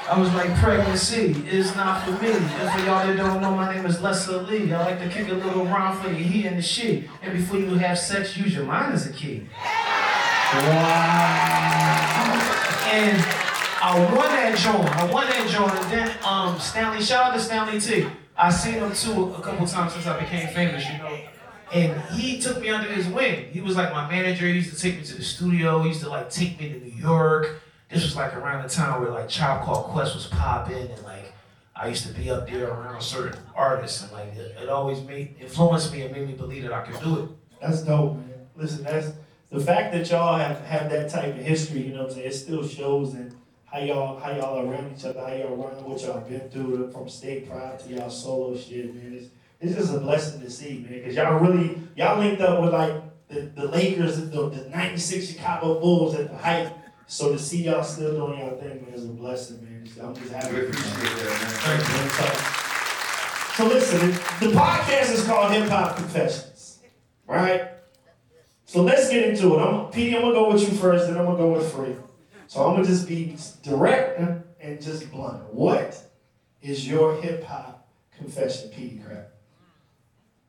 I 0.09 0.17
was 0.21 0.33
like, 0.35 0.55
pregnancy 0.59 1.35
is 1.51 1.75
not 1.75 2.05
for 2.05 2.13
me. 2.23 2.31
And 2.31 2.71
for 2.71 2.79
y'all 2.87 3.05
that 3.05 3.17
don't 3.17 3.41
know, 3.41 3.51
my 3.57 3.75
name 3.75 3.85
is 3.87 4.01
Lester 4.01 4.39
Lee. 4.39 4.73
I 4.73 4.85
like 4.85 5.01
to 5.01 5.09
kick 5.09 5.29
a 5.29 5.35
little 5.35 5.65
rhyme 5.65 6.01
for 6.01 6.09
the 6.09 6.15
he 6.15 6.47
and 6.47 6.57
the 6.57 6.63
she. 6.63 7.09
And 7.23 7.33
before 7.33 7.59
you 7.59 7.75
have 7.75 7.99
sex, 7.99 8.37
use 8.37 8.55
your 8.55 8.65
mind 8.67 8.95
as 8.95 9.09
a 9.09 9.13
key. 9.13 9.49
Wow. 10.55 11.27
And 12.93 13.19
I 13.83 13.99
won 14.15 14.29
that 14.29 14.57
joint. 14.57 14.97
I 14.97 15.11
won 15.11 15.27
that 15.27 15.49
joint. 15.51 15.75
And 15.75 15.93
then 15.93 16.17
um, 16.25 16.61
Stanley, 16.61 17.03
shout 17.03 17.33
out 17.33 17.35
to 17.35 17.41
Stanley 17.41 17.81
T. 17.81 18.07
I 18.37 18.53
seen 18.53 18.75
him 18.75 18.93
too 18.93 19.35
a 19.35 19.41
couple 19.41 19.67
times 19.67 19.95
since 19.95 20.07
I 20.07 20.21
became 20.21 20.47
famous, 20.55 20.89
you 20.89 20.99
know. 20.99 21.19
And 21.73 22.01
he 22.13 22.41
took 22.41 22.61
me 22.61 22.69
under 22.69 22.89
his 22.89 23.09
wing. 23.09 23.47
He 23.51 23.61
was 23.61 23.75
like 23.75 23.91
my 23.91 24.09
manager. 24.09 24.47
He 24.47 24.53
used 24.53 24.73
to 24.73 24.81
take 24.81 24.99
me 24.99 25.05
to 25.05 25.17
the 25.17 25.25
studio. 25.25 25.83
He 25.83 25.89
used 25.89 26.03
to 26.03 26.09
like 26.09 26.31
take 26.31 26.61
me 26.61 26.69
to 26.69 26.79
New 26.79 26.93
York. 26.93 27.61
This 27.89 28.03
was 28.03 28.17
like 28.17 28.35
around 28.37 28.63
the 28.63 28.69
time 28.69 29.01
where 29.01 29.11
like 29.11 29.29
Child 29.29 29.65
Called 29.65 29.87
Quest 29.87 30.15
was 30.15 30.27
popping 30.27 30.91
and 30.91 31.03
like 31.03 31.33
I 31.75 31.89
used 31.89 32.07
to 32.07 32.13
be 32.13 32.31
up 32.31 32.49
there 32.49 32.69
around 32.69 33.01
certain 33.03 33.39
artists 33.55 34.03
and 34.03 34.13
like 34.13 34.35
it, 34.35 34.57
it 34.63 34.69
always 34.69 35.01
made 35.03 35.37
influenced 35.41 35.93
me 35.93 36.03
and 36.03 36.13
made 36.13 36.27
me 36.27 36.35
believe 36.35 36.63
that 36.65 36.73
I 36.73 36.83
could 36.83 37.01
do 37.03 37.23
it. 37.23 37.29
That's 37.61 37.83
dope, 37.83 38.17
man. 38.17 38.47
Listen, 38.57 38.85
that's 38.85 39.13
the 39.51 39.61
fact 39.61 39.93
that 39.93 40.11
y'all 40.11 40.37
have, 40.37 40.61
have 40.65 40.91
that 40.91 41.11
type 41.11 41.37
of 41.37 41.43
history, 41.43 41.83
you 41.83 41.95
know 41.95 42.03
what 42.03 42.11
I'm 42.11 42.15
saying? 42.15 42.27
It 42.27 42.35
still 42.35 42.67
shows 42.67 43.15
in 43.15 43.37
how 43.67 43.79
y'all 43.79 44.19
how 44.19 44.33
y'all 44.33 44.69
around 44.69 44.97
each 44.97 45.05
other, 45.05 45.21
how 45.21 45.33
y'all 45.33 45.63
around 45.63 45.85
what 45.85 46.01
y'all 46.01 46.21
been 46.21 46.49
through 46.49 46.91
from 46.91 47.09
state 47.09 47.49
pride 47.49 47.79
to 47.81 47.89
y'all 47.93 48.11
solo 48.11 48.57
shit, 48.57 48.93
man. 48.95 49.13
It's 49.15 49.29
it's 49.61 49.75
just 49.75 49.95
a 49.95 50.01
blessing 50.01 50.41
to 50.41 50.51
see, 50.51 50.79
man, 50.79 50.99
because 50.99 51.15
y'all 51.15 51.39
really 51.39 51.79
y'all 51.95 52.19
linked 52.19 52.41
up 52.41 52.63
with 52.63 52.73
like 52.73 53.03
the, 53.29 53.41
the 53.55 53.67
Lakers, 53.69 54.17
the, 54.31 54.49
the 54.49 54.69
96 54.71 55.27
Chicago 55.27 55.81
Bulls 55.81 56.15
at 56.15 56.31
the 56.31 56.37
height. 56.37 56.73
So 57.07 57.33
to 57.33 57.39
see 57.39 57.65
y'all 57.65 57.85
still 57.85 58.15
doing 58.15 58.41
y'all 58.41 58.57
thing, 58.57 58.85
man, 58.85 58.93
is 58.93 59.05
a 59.05 59.09
blessing, 59.09 59.63
man. 59.63 59.89
I'm 60.03 60.15
just 60.15 60.33
happy. 60.33 60.55
We 60.55 60.61
appreciate 60.63 60.93
that, 60.93 61.39
Thank 61.63 62.51
you. 62.51 62.67
So 63.57 63.69
listen, 63.69 64.11
the 64.41 64.55
podcast 64.55 65.13
is 65.13 65.25
called 65.25 65.53
Hip 65.53 65.69
Hop 65.69 65.97
Confessions, 65.97 66.81
right? 67.27 67.71
So 68.67 68.83
let's 68.83 69.09
get 69.09 69.29
into 69.29 69.55
it. 69.55 69.61
I'm 69.61 69.93
Peedi, 69.93 70.15
I'm 70.17 70.23
gonna 70.23 70.35
go 70.35 70.53
with 70.53 70.63
you 70.63 70.77
first, 70.77 71.07
then 71.07 71.17
I'm 71.17 71.25
gonna 71.25 71.39
go 71.39 71.53
with 71.53 71.73
Free. 71.73 71.95
So 72.49 72.67
I'm 72.67 72.75
gonna 72.75 72.87
just 72.87 73.09
be 73.09 73.37
direct 73.63 74.19
and, 74.61 74.83
just 74.83 75.11
blunt. 75.13 75.55
What 75.55 75.97
is 76.61 76.87
your 76.89 77.23
hip 77.23 77.45
hop 77.45 77.89
confession, 78.17 78.71
Peedi 78.71 79.01
Crakk? 79.01 79.27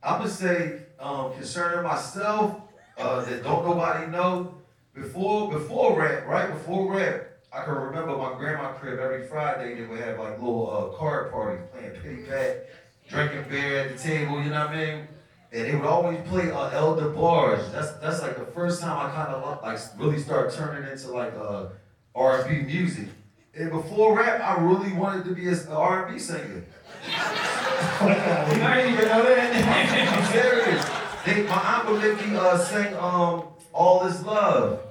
I'm 0.02 0.20
gonna 0.20 0.30
say, 0.30 0.82
um, 1.00 1.34
concerning 1.34 1.84
myself, 1.84 2.60
uh, 2.98 3.24
that 3.24 3.44
don't 3.44 3.64
nobody 3.64 4.12
know. 4.12 4.57
Before, 4.98 5.52
before 5.52 6.00
rap, 6.00 6.26
right 6.28 6.52
before 6.52 6.94
rap, 6.94 7.28
I 7.54 7.64
can 7.64 7.76
remember 7.76 8.18
my 8.18 8.34
grandma 8.38 8.74
crib 8.74 9.00
every 9.00 9.28
Friday. 9.28 9.76
They 9.76 9.86
would 9.86 10.00
have 10.00 10.20
like 10.20 10.40
little 10.40 10.70
uh, 10.70 10.98
card 10.98 11.32
parties, 11.32 11.66
playing 11.72 11.92
pity 12.02 12.24
pat, 12.24 12.70
drinking 13.08 13.46
beer 13.50 13.80
at 13.82 13.98
the 13.98 14.04
table. 14.04 14.42
You 14.42 14.50
know 14.50 14.66
what 14.66 14.76
I 14.76 14.86
mean? 14.86 15.08
and 15.52 15.66
they 15.66 15.76
would 15.76 15.86
always 15.86 16.20
play 16.28 16.52
uh, 16.52 16.70
El 16.70 16.98
DeBarge. 16.98 17.72
That's 17.72 17.94
that's 17.94 18.22
like 18.22 18.38
the 18.38 18.46
first 18.46 18.82
time 18.82 19.10
I 19.10 19.14
kind 19.14 19.34
of 19.34 19.62
like 19.64 19.80
really 19.98 20.20
started 20.20 20.54
turning 20.54 20.90
into 20.90 21.12
like 21.12 21.34
uh, 21.36 21.68
R&B 22.16 22.64
music. 22.64 23.08
And 23.56 23.72
before 23.72 24.18
rap, 24.18 24.42
I 24.42 24.62
really 24.62 24.94
wanted 24.94 25.26
to 25.26 25.34
be 25.34 25.48
an 25.48 25.60
R&B 25.70 26.20
singer. 26.20 26.64
I 27.10 28.82
didn't 28.82 28.94
even 28.94 29.08
know 29.08 29.24
that. 29.24 30.14
I'm 30.18 30.32
serious. 30.32 30.86
They, 31.26 31.44
my 31.50 31.56
aunt 31.56 31.90
would 31.90 32.02
make 32.02 32.28
me 32.28 32.36
uh, 32.36 32.58
sing 32.58 32.94
um, 32.96 33.44
All 33.74 34.04
This 34.04 34.24
Love. 34.24 34.82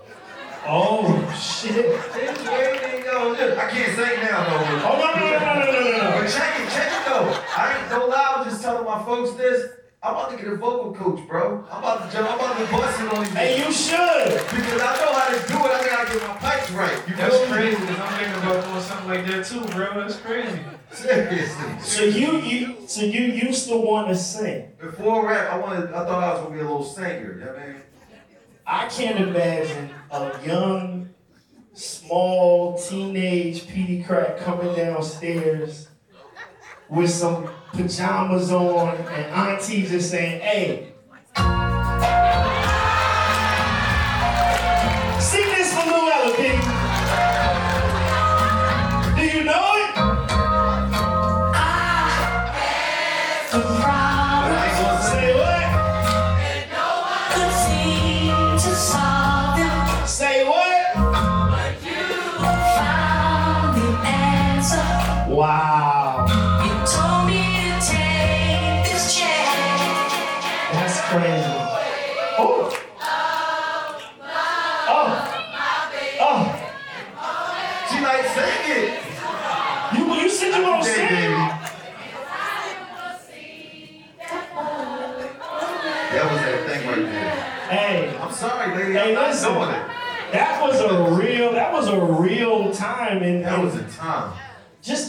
Oh 0.69 1.07
shit. 1.39 1.95
I 3.59 3.69
can't 3.71 3.95
sing 3.97 4.21
now 4.23 4.45
though. 4.45 4.65
Oh 4.85 4.99
no 4.99 5.09
no 5.15 5.27
no 5.31 5.55
no 5.55 5.73
no 5.73 5.81
no 5.81 5.99
no. 5.99 6.21
But 6.21 6.31
check 6.31 6.61
it, 6.61 6.69
check 6.71 6.91
it 6.91 7.07
though. 7.07 7.29
I 7.57 7.79
ain't 7.81 7.91
no 7.91 8.07
lie, 8.07 8.35
I 8.37 8.43
was 8.43 8.53
just 8.53 8.63
telling 8.63 8.85
my 8.85 9.03
folks 9.05 9.33
this. 9.37 9.71
I'm 10.03 10.15
about 10.15 10.31
to 10.31 10.37
get 10.37 10.47
a 10.53 10.57
vocal 10.57 10.95
coach, 10.95 11.27
bro. 11.27 11.65
I'm 11.71 11.79
about 11.79 12.09
to 12.11 12.17
jump, 12.17 12.31
I'm 12.31 12.39
about 12.39 12.59
to 12.59 12.73
bust 12.73 13.01
it 13.01 13.13
on 13.13 13.25
these 13.25 13.33
Hey, 13.33 13.59
you 13.59 13.73
should. 13.73 14.33
Because 14.55 14.81
I 14.83 14.97
know 14.99 15.13
how 15.13 15.29
to 15.35 15.49
do 15.49 15.55
it. 15.55 15.71
I 15.73 15.87
gotta 15.89 16.13
get 16.19 16.29
my 16.29 16.35
pipes 16.35 16.71
right. 16.73 17.09
You 17.09 17.17
That's 17.17 17.37
feel 17.37 17.47
me? 17.47 17.53
crazy. 17.53 17.77
Cause 17.87 17.99
I'm 17.99 18.19
thinking 18.19 18.43
about 18.43 18.65
doing 18.65 18.83
something 18.83 19.09
like 19.09 19.27
that 19.27 19.47
too, 19.47 19.61
bro. 19.75 20.01
That's 20.01 20.17
crazy. 20.21 20.61
Seriously. 20.93 21.81
So 21.81 22.05
you 22.05 22.39
you 22.41 22.77
so 22.87 23.03
you 23.03 23.23
used 23.23 23.69
to 23.69 23.77
want 23.77 24.09
to 24.09 24.15
sing. 24.17 24.71
Before 24.81 25.27
rap, 25.27 25.53
I 25.53 25.59
wanted 25.59 25.91
I 25.93 26.05
thought 26.05 26.23
I 26.23 26.33
was 26.35 26.43
gonna 26.43 26.55
be 26.55 26.61
a 26.61 26.65
little 26.65 26.85
singer, 26.85 27.35
you 27.39 27.45
know 27.45 27.53
what 27.53 27.59
I 27.59 27.67
mean? 27.67 27.83
I 28.69 28.89
can't 28.89 29.29
imagine 29.29 29.91
a 30.11 30.41
young, 30.45 31.11
small, 31.73 32.77
teenage 32.77 33.63
Peedi 33.63 34.05
Crakk 34.05 34.41
coming 34.41 34.75
downstairs 34.75 35.89
with 36.89 37.11
some 37.11 37.49
pajamas 37.73 38.51
on 38.51 38.97
and 38.97 39.27
auntie 39.33 39.87
just 39.87 40.11
saying, 40.11 40.41
hey. 40.41 40.96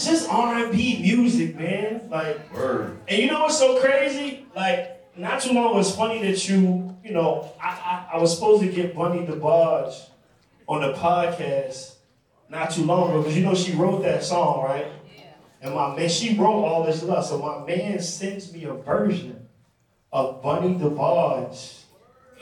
Just, 0.07 0.23
just 0.23 0.31
R&B 0.31 1.01
music, 1.01 1.57
man. 1.57 2.07
Like, 2.09 2.53
Word. 2.53 2.97
and 3.07 3.17
you 3.19 3.27
know 3.27 3.41
what's 3.41 3.57
so 3.57 3.79
crazy? 3.81 4.45
Like, 4.55 5.15
not 5.17 5.41
too 5.41 5.53
long, 5.53 5.79
it's 5.79 5.95
funny 5.95 6.21
that 6.21 6.47
you, 6.47 6.95
you 7.03 7.11
know, 7.11 7.51
I, 7.61 7.67
I, 8.11 8.17
I 8.17 8.21
was 8.21 8.33
supposed 8.33 8.61
to 8.63 8.69
get 8.71 8.95
Bunny 8.95 9.25
DeBarge 9.25 10.09
on 10.67 10.81
the 10.81 10.93
podcast 10.93 11.95
not 12.49 12.71
too 12.71 12.83
long 12.83 13.09
ago, 13.09 13.21
because 13.21 13.37
you 13.37 13.43
know 13.43 13.55
she 13.55 13.73
wrote 13.73 14.03
that 14.03 14.23
song, 14.23 14.63
right? 14.63 14.87
Yeah. 15.15 15.23
And 15.61 15.75
my 15.75 15.95
man, 15.95 16.07
she 16.09 16.37
wrote 16.37 16.63
all 16.63 16.83
this 16.83 17.03
love. 17.03 17.25
So 17.25 17.39
my 17.39 17.65
man 17.65 17.99
sends 17.99 18.53
me 18.53 18.63
a 18.63 18.73
version 18.73 19.47
of 20.13 20.41
Bunny 20.41 20.75
DeBarge 20.75 21.81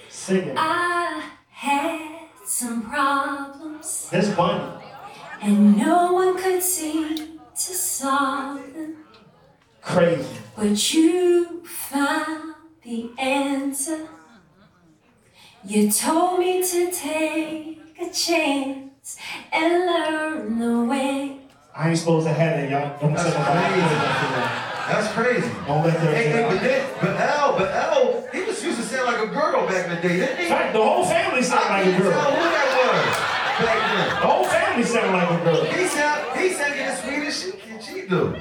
singing. 0.10 0.56
I 0.58 1.30
had 1.49 2.28
some 2.45 2.84
problems, 2.84 4.10
This 4.12 4.30
Bunny. 4.36 4.84
and 5.41 5.78
no 5.78 6.13
one 6.13 6.38
could 6.38 6.62
seem 6.62 7.35
to 7.56 7.74
solve 7.74 8.74
them. 8.74 8.98
Crazy. 9.82 10.28
But 10.56 10.94
you 10.94 11.63
found 11.65 12.56
the 12.84 13.12
answer. 13.18 14.08
You 15.63 15.89
told 15.89 16.39
me 16.39 16.62
to 16.63 16.91
take 16.91 17.80
a 18.00 18.10
chance 18.12 19.18
and 19.54 19.86
learn 19.86 20.60
the 20.60 20.84
way. 20.84 21.38
I 21.74 21.89
ain't 21.89 21.98
supposed 21.98 22.28
to 22.28 22.34
have 22.34 22.58
that, 22.58 22.70
y'all. 22.70 23.00
Don't 23.00 23.13
That's 23.13 23.24
say 23.24 23.39
nobody. 23.39 24.65
That's 24.91 25.13
crazy. 25.13 25.50
Don't 25.65 25.84
let 25.84 25.94
that 26.00 26.13
Hey, 26.13 26.30
hey, 26.30 26.44
but 26.44 26.54
get 26.54 26.62
then, 26.62 26.89
but 27.02 27.20
L, 27.20 27.58
but 27.58 27.72
L, 27.74 28.28
he 28.32 28.41
was 28.44 28.63
used 28.63 28.78
to 28.78 28.84
sound 28.84 29.08
like 29.08 29.28
a 29.28 29.34
girl 29.34 29.65
back 29.68 29.86
in 29.88 29.96
the 29.96 30.02
day, 30.02 30.18
didn't 30.18 30.38
he? 30.38 30.46
Fact, 30.46 30.74
the 30.74 30.84
whole 30.84 31.06
family 31.06 31.41
sounded 31.41 31.70
like 31.70 31.88
a 31.88 32.04
girl. 32.04 32.12
who 32.12 32.36
that 32.38 32.94
was 32.94 33.18
back 33.18 33.45
The 33.60 34.28
whole 34.28 34.44
family 34.46 34.84
sound 34.84 35.13
like 35.13 35.30
a 35.30 35.44
girl. 35.44 35.63
then. 35.63 35.80
He 35.80 35.88
sound, 35.88 36.39
he 36.39 36.50
sang 36.54 36.78
in 36.78 36.98
Swedish, 36.98 37.41
she, 37.41 38.02
she 38.02 38.08
do. 38.08 38.36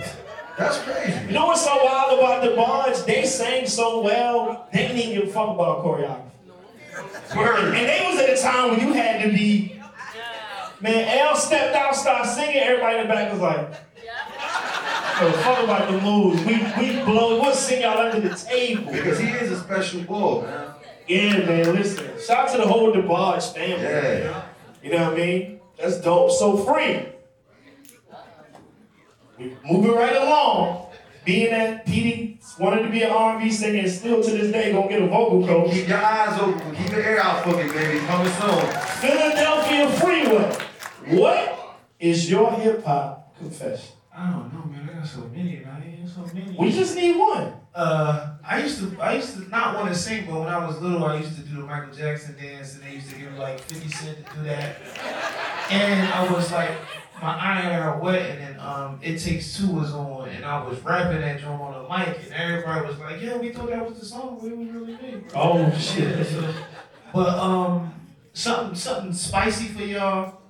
That's 0.59 0.79
crazy. 0.79 1.27
You 1.27 1.33
know 1.33 1.47
what's 1.47 1.65
so 1.65 1.85
wild 1.85 2.19
about 2.19 2.43
the 2.43 2.51
DeBarge? 2.51 3.07
They 3.07 3.25
sang 3.25 3.67
so 3.67 4.01
well, 4.01 4.69
they 4.73 4.87
didn't 4.89 4.99
even 4.99 5.21
give 5.21 5.29
a 5.29 5.33
fuck 5.33 5.51
about 5.51 5.85
choreography. 5.85 7.37
Word. 7.37 7.75
And 7.75 7.89
they 7.89 8.07
was 8.09 8.21
at 8.21 8.31
a 8.39 8.41
time 8.41 8.71
when 8.71 8.81
you 8.81 8.93
had 8.93 9.23
to 9.23 9.29
be, 9.33 9.81
man, 10.81 11.19
L 11.19 11.35
stepped 11.37 11.75
out, 11.75 11.97
started 11.97 12.29
singing, 12.31 12.57
everybody 12.59 12.99
in 12.99 13.09
the 13.09 13.13
back 13.13 13.33
was 13.33 13.41
like, 13.41 13.59
yo, 15.21 15.33
fuck 15.33 15.65
about 15.65 15.91
the 15.91 16.01
moves. 16.01 16.45
We, 16.45 16.55
we 16.79 17.03
blow, 17.05 17.41
we'll 17.41 17.55
sing 17.55 17.83
y'all 17.83 17.99
under 17.99 18.29
the 18.29 18.35
table. 18.37 18.93
Because 18.93 19.19
he 19.19 19.29
is 19.29 19.51
a 19.51 19.59
special 19.59 20.03
bull, 20.03 20.43
man. 20.43 20.69
Yeah, 21.09 21.39
man, 21.47 21.75
listen. 21.75 22.09
Shout 22.25 22.49
out 22.49 22.53
to 22.53 22.59
the 22.59 22.67
whole 22.67 22.93
DeBarge 22.93 23.55
family. 23.55 23.83
Yeah. 23.83 24.45
You 24.85 24.91
know 24.91 25.05
what 25.05 25.15
I 25.15 25.17
mean? 25.17 25.61
That's 25.81 25.99
dope. 26.03 26.31
So 26.31 26.59
free. 26.59 27.09
We 29.39 29.57
moving 29.65 29.93
right 29.93 30.15
along. 30.15 30.89
Being 31.25 31.53
that 31.53 31.87
Peedi 31.87 32.39
wanted 32.61 32.83
to 32.83 32.91
be 32.91 33.03
an 33.03 33.11
R&B 33.11 33.51
singer 33.51 33.81
and 33.81 33.91
still 33.91 34.23
to 34.23 34.31
this 34.31 34.53
day 34.53 34.73
gonna 34.73 34.87
get 34.89 35.01
a 35.01 35.07
vocal 35.07 35.47
coach. 35.47 35.73
Keep 35.73 35.89
your 35.89 36.05
eyes 36.05 36.39
open. 36.39 36.77
Keep 36.77 36.91
your 36.91 37.01
ear 37.01 37.19
out 37.19 37.43
for 37.45 37.57
me, 37.57 37.73
baby. 37.73 37.99
Coming 38.01 38.33
soon. 38.33 38.61
Philadelphia 39.01 39.89
Freeway. 39.89 41.19
What 41.19 41.79
is 41.99 42.31
your 42.31 42.53
hip 42.53 42.85
hop 42.85 43.35
confession? 43.39 43.95
I 44.15 44.33
don't 44.33 44.53
know, 44.53 44.71
man. 44.71 44.91
I 44.91 44.99
got 44.99 45.07
so 45.07 45.21
many, 45.35 45.65
man. 45.65 46.07
So 46.15 46.31
many. 46.35 46.55
We 46.59 46.71
just 46.71 46.95
need 46.95 47.17
one. 47.17 47.55
Uh, 47.75 48.35
I 48.47 48.63
used 48.63 48.79
to, 48.79 49.01
I 49.01 49.15
used 49.15 49.35
to 49.35 49.49
not 49.49 49.75
want 49.75 49.89
to 49.89 49.95
sing, 49.95 50.27
but 50.27 50.39
when 50.39 50.49
I 50.49 50.65
was 50.65 50.81
little, 50.81 51.05
I 51.05 51.17
used 51.17 51.35
to 51.37 51.43
do 51.43 51.57
the 51.57 51.63
Michael 51.63 51.93
Jackson 51.93 52.37
dance, 52.41 52.75
and 52.75 52.85
they 52.85 52.95
used 52.95 53.11
to 53.11 53.17
give 53.17 53.33
me 53.33 53.39
like 53.39 53.59
50 53.61 53.89
cent 53.89 54.19
to 54.19 54.37
do 54.37 54.43
that. 54.45 54.77
And 55.71 56.09
I 56.13 56.33
was 56.33 56.53
like, 56.53 56.71
my 57.21 57.35
iron 57.37 57.83
are 57.83 57.99
wet, 57.99 58.31
and 58.31 58.41
then 58.41 58.61
um, 58.61 59.01
It 59.03 59.19
Takes 59.19 59.57
Two 59.57 59.73
was 59.73 59.93
on, 59.93 60.29
and 60.29 60.45
I 60.45 60.65
was 60.65 60.79
rapping 60.81 61.21
that 61.21 61.41
drum 61.41 61.61
on 61.61 61.83
the 61.83 61.89
mic, 61.89 62.21
and 62.25 62.35
everybody 62.35 62.87
was 62.87 62.99
like, 62.99 63.21
yeah, 63.21 63.39
we 63.39 63.51
thought 63.51 63.71
that 63.71 63.89
was 63.89 63.99
the 63.99 64.07
song, 64.07 64.39
but 64.41 64.53
it 64.53 64.57
was 64.57 64.69
really 64.69 64.95
big. 64.95 65.33
Oh 65.35 65.71
shit. 65.79 66.29
But 67.13 67.39
um, 67.39 67.93
something, 68.35 68.77
something 68.77 69.13
spicy 69.13 69.69
for 69.69 69.83
y'all. 69.83 70.41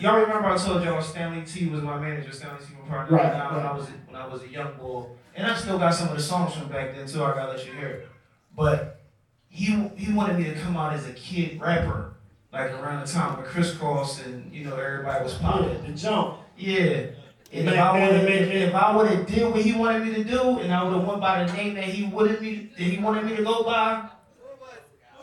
Y'all 0.00 0.20
remember 0.20 0.48
I 0.48 0.56
told 0.56 0.82
y'all 0.82 1.00
Stanley 1.00 1.46
T 1.46 1.66
was 1.66 1.80
my 1.82 1.98
manager, 1.98 2.32
Stanley 2.32 2.58
T 2.58 2.74
my 2.82 2.88
partner 2.88 3.16
Right, 3.16 3.32
now 3.32 3.54
when 3.54 3.66
I 3.66 3.72
was 3.72 3.88
a, 3.88 3.92
when 4.10 4.16
I 4.20 4.26
was 4.26 4.42
a 4.42 4.48
young 4.48 4.74
boy. 4.76 5.04
And 5.36 5.46
I 5.46 5.54
still 5.56 5.78
got 5.78 5.94
some 5.94 6.08
of 6.08 6.16
the 6.16 6.22
songs 6.22 6.54
from 6.54 6.68
back 6.68 6.94
then 6.94 7.06
too, 7.06 7.22
I 7.22 7.34
gotta 7.34 7.52
let 7.52 7.66
you 7.66 7.72
hear 7.72 7.88
it. 7.88 8.08
But 8.56 9.00
he 9.48 9.66
he 9.96 10.12
wanted 10.12 10.38
me 10.38 10.44
to 10.44 10.54
come 10.54 10.76
out 10.76 10.92
as 10.94 11.06
a 11.06 11.12
kid 11.12 11.60
rapper, 11.60 12.14
like 12.52 12.70
around 12.72 13.06
the 13.06 13.12
time 13.12 13.36
when 13.36 13.44
Kris 13.46 13.74
Kross 13.74 14.24
and 14.24 14.52
you 14.52 14.64
know 14.64 14.76
everybody 14.76 15.22
was 15.24 15.34
Yeah, 15.34 15.38
popping. 15.40 15.82
the 15.86 15.92
jump. 15.92 16.38
Yeah. 16.56 17.06
And 17.52 17.68
if 17.68 17.74
Back 17.74 17.78
I 17.94 17.98
then, 18.10 18.24
would've, 18.24 18.50
if 18.50 18.74
I 18.74 18.96
would 18.96 19.06
have 19.08 19.26
did 19.26 19.52
what 19.52 19.62
he 19.62 19.72
wanted 19.72 20.04
me 20.04 20.14
to 20.14 20.24
do, 20.24 20.58
and 20.58 20.72
I 20.72 20.82
would 20.82 20.94
have 20.94 21.06
went 21.06 21.20
by 21.20 21.44
the 21.44 21.52
name 21.52 21.74
that 21.74 21.84
he 21.84 22.04
wanted 22.06 22.40
me 22.40 22.70
that 22.76 22.82
he 22.82 22.98
wanted 22.98 23.24
me 23.24 23.36
to 23.36 23.44
go 23.44 23.62
by, 23.62 24.08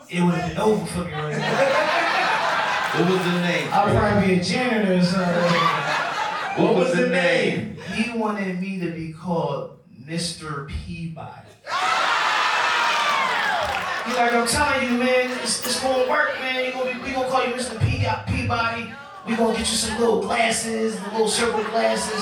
it 0.08 0.22
would 0.22 0.34
have 0.34 0.48
been 0.50 0.58
over 0.58 0.86
for 0.86 1.04
me 1.04 1.12
right 1.12 1.36
now. 1.36 3.00
What 3.00 3.10
was 3.10 3.24
the 3.24 3.40
name? 3.40 3.68
I'd 3.72 3.96
probably 3.96 4.28
be 4.36 4.40
a 4.40 4.44
janitor 4.44 4.94
or 4.94 5.02
something. 5.04 6.64
What 6.64 6.74
was 6.76 6.94
the 6.96 7.08
name? 7.08 7.76
He 7.94 8.16
wanted 8.16 8.60
me 8.60 8.78
to 8.80 8.90
be 8.92 9.12
called 9.12 9.73
Mr. 10.06 10.68
Peabody. 10.68 11.48
He's 14.04 14.16
like, 14.16 14.32
I'm 14.34 14.46
telling 14.46 14.92
you, 14.92 14.98
man, 14.98 15.30
it's, 15.42 15.64
it's 15.66 15.80
gonna 15.80 16.08
work, 16.10 16.34
man. 16.40 16.66
You 16.66 16.72
gonna 16.72 16.92
be, 16.92 17.00
we 17.00 17.12
gonna 17.12 17.28
call 17.28 17.46
you 17.46 17.54
Mr. 17.54 17.76
Uh, 17.76 18.22
Peabody. 18.24 18.92
We 19.26 19.34
gonna 19.34 19.52
get 19.56 19.60
you 19.60 19.76
some 19.76 19.98
little 19.98 20.20
glasses, 20.20 21.00
the 21.00 21.10
little 21.12 21.28
circle 21.28 21.64
glasses. 21.64 22.20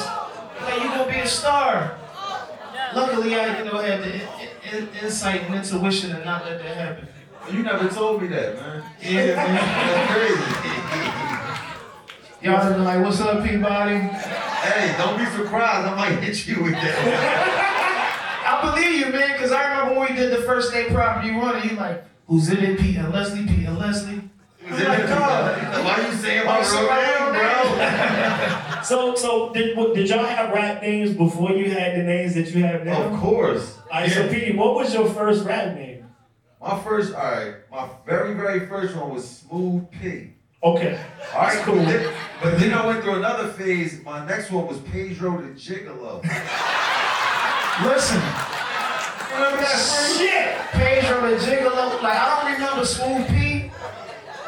Like, 0.61 0.81
you 0.81 0.89
gonna 0.91 1.11
be 1.13 1.19
a 1.19 1.27
star. 1.27 1.99
Luckily, 2.95 3.35
I, 3.35 3.59
you 3.59 3.65
know, 3.65 3.79
had 3.79 4.01
the 4.01 4.15
in- 4.15 4.21
in- 4.21 4.89
in, 4.89 4.89
insight 5.03 5.43
and 5.43 5.55
intuition 5.57 6.13
and 6.13 6.25
not 6.25 6.45
let 6.45 6.63
that 6.63 6.77
happen. 6.77 7.09
You 7.51 7.65
never 7.65 7.89
told 7.89 8.23
me 8.23 8.29
that, 8.29 8.55
man. 8.55 8.85
Yeah, 9.03 9.35
man. 9.35 9.55
That's 9.89 10.13
crazy. 10.13 11.23
Y'all 12.43 12.71
been 12.73 12.85
like, 12.85 13.05
what's 13.05 13.21
up, 13.21 13.45
Peabody? 13.45 13.99
hey, 13.99 14.95
don't 14.99 15.19
be 15.19 15.25
surprised. 15.27 15.87
I 15.89 15.95
might 15.97 16.23
hit 16.23 16.47
you 16.47 16.63
with 16.63 16.73
that. 16.73 17.59
I 18.53 18.71
believe 18.75 18.99
you, 19.01 19.13
man, 19.13 19.33
because 19.33 19.53
I 19.53 19.71
remember 19.71 20.01
when 20.01 20.11
we 20.11 20.17
did 20.17 20.31
the 20.33 20.43
first 20.43 20.73
day 20.73 20.89
property 20.91 21.31
running, 21.31 21.71
you 21.71 21.77
like, 21.77 22.05
who's 22.27 22.51
in 22.51 22.59
it, 22.59 22.79
Pete 22.79 22.97
and 22.97 23.13
Leslie, 23.13 23.47
Pete 23.47 23.67
and 23.67 23.79
Leslie. 23.79 24.21
Why 24.69 26.05
you 26.07 26.13
saying 26.17 26.47
my 26.47 26.59
Oh, 26.59 26.63
so 26.63 26.81
real 26.83 26.91
I 26.91 28.59
bro? 28.75 28.83
So, 28.83 29.15
so 29.15 29.53
did 29.53 29.77
what- 29.77 29.95
did 29.95 30.09
y'all 30.09 30.25
have 30.25 30.53
rap 30.53 30.83
names 30.83 31.13
before 31.17 31.53
you 31.53 31.71
had 31.71 31.95
the 31.97 32.03
names 32.03 32.35
that 32.35 32.49
you 32.55 32.65
have 32.65 32.85
now? 32.85 33.03
Of 33.03 33.21
course. 33.21 33.79
All 33.91 34.01
right, 34.01 34.11
so 34.11 34.29
Peedi, 34.29 34.57
what 34.57 34.75
was 34.75 34.93
your 34.93 35.09
first 35.09 35.45
rap 35.45 35.75
name? 35.77 36.05
My 36.61 36.79
first, 36.81 37.15
all 37.15 37.23
right, 37.23 37.55
my 37.71 37.89
very, 38.07 38.35
very 38.35 38.67
first 38.67 38.97
one 38.97 39.11
was 39.15 39.29
Smooth 39.29 39.91
P. 39.91 40.33
Okay, 40.65 40.97
All 41.35 41.41
right, 41.43 41.53
That's 41.55 41.65
cool. 41.65 41.75
But 41.77 41.87
then, 41.87 42.15
but 42.43 42.59
then 42.59 42.73
I 42.75 42.87
went 42.87 43.03
through 43.03 43.17
another 43.17 43.49
phase. 43.49 44.01
My 44.05 44.25
next 44.27 44.51
one 44.53 44.67
was 44.69 44.79
Pedro 44.79 45.41
the 45.43 45.49
Gigolo. 45.55 46.23
Listen. 47.81 48.21
Remember 49.33 49.63
that 49.63 50.15
shit. 50.19 50.59
Pedro 50.73 51.31
the 51.31 51.37
Gigolo? 51.37 52.03
Like, 52.03 52.19
I 52.19 52.43
don't 52.43 52.53
remember 52.53 52.85
Smooth 52.85 53.27
P, 53.29 53.71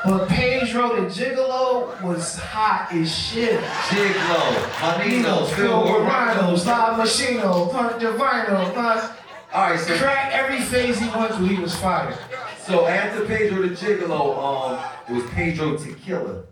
but 0.04 0.28
Pedro 0.28 1.00
the 1.00 1.06
Gigolo 1.08 2.02
was 2.02 2.36
hot 2.36 2.92
as 2.92 3.10
shit. 3.10 3.60
Gigolo, 3.88 4.52
Manino, 4.76 5.48
Phil 5.48 6.04
Rhinos, 6.04 6.66
La 6.66 6.98
Machino, 6.98 7.72
Punch 7.72 7.98
Divino, 7.98 8.72
La... 8.74 9.16
All 9.54 9.70
right, 9.70 9.80
so 9.80 9.96
Crack 9.96 10.32
every 10.34 10.60
phase 10.60 10.98
he 11.00 11.08
went 11.08 11.34
through, 11.34 11.46
he 11.46 11.58
was 11.58 11.74
fired. 11.76 12.18
So 12.66 12.86
after 12.86 13.24
Pedro 13.24 13.62
the 13.66 13.74
Gigolo, 13.74 14.36
um, 14.36 14.84
it 15.08 15.14
was 15.14 15.30
Pedro 15.30 15.78
Tequila. 15.78 16.44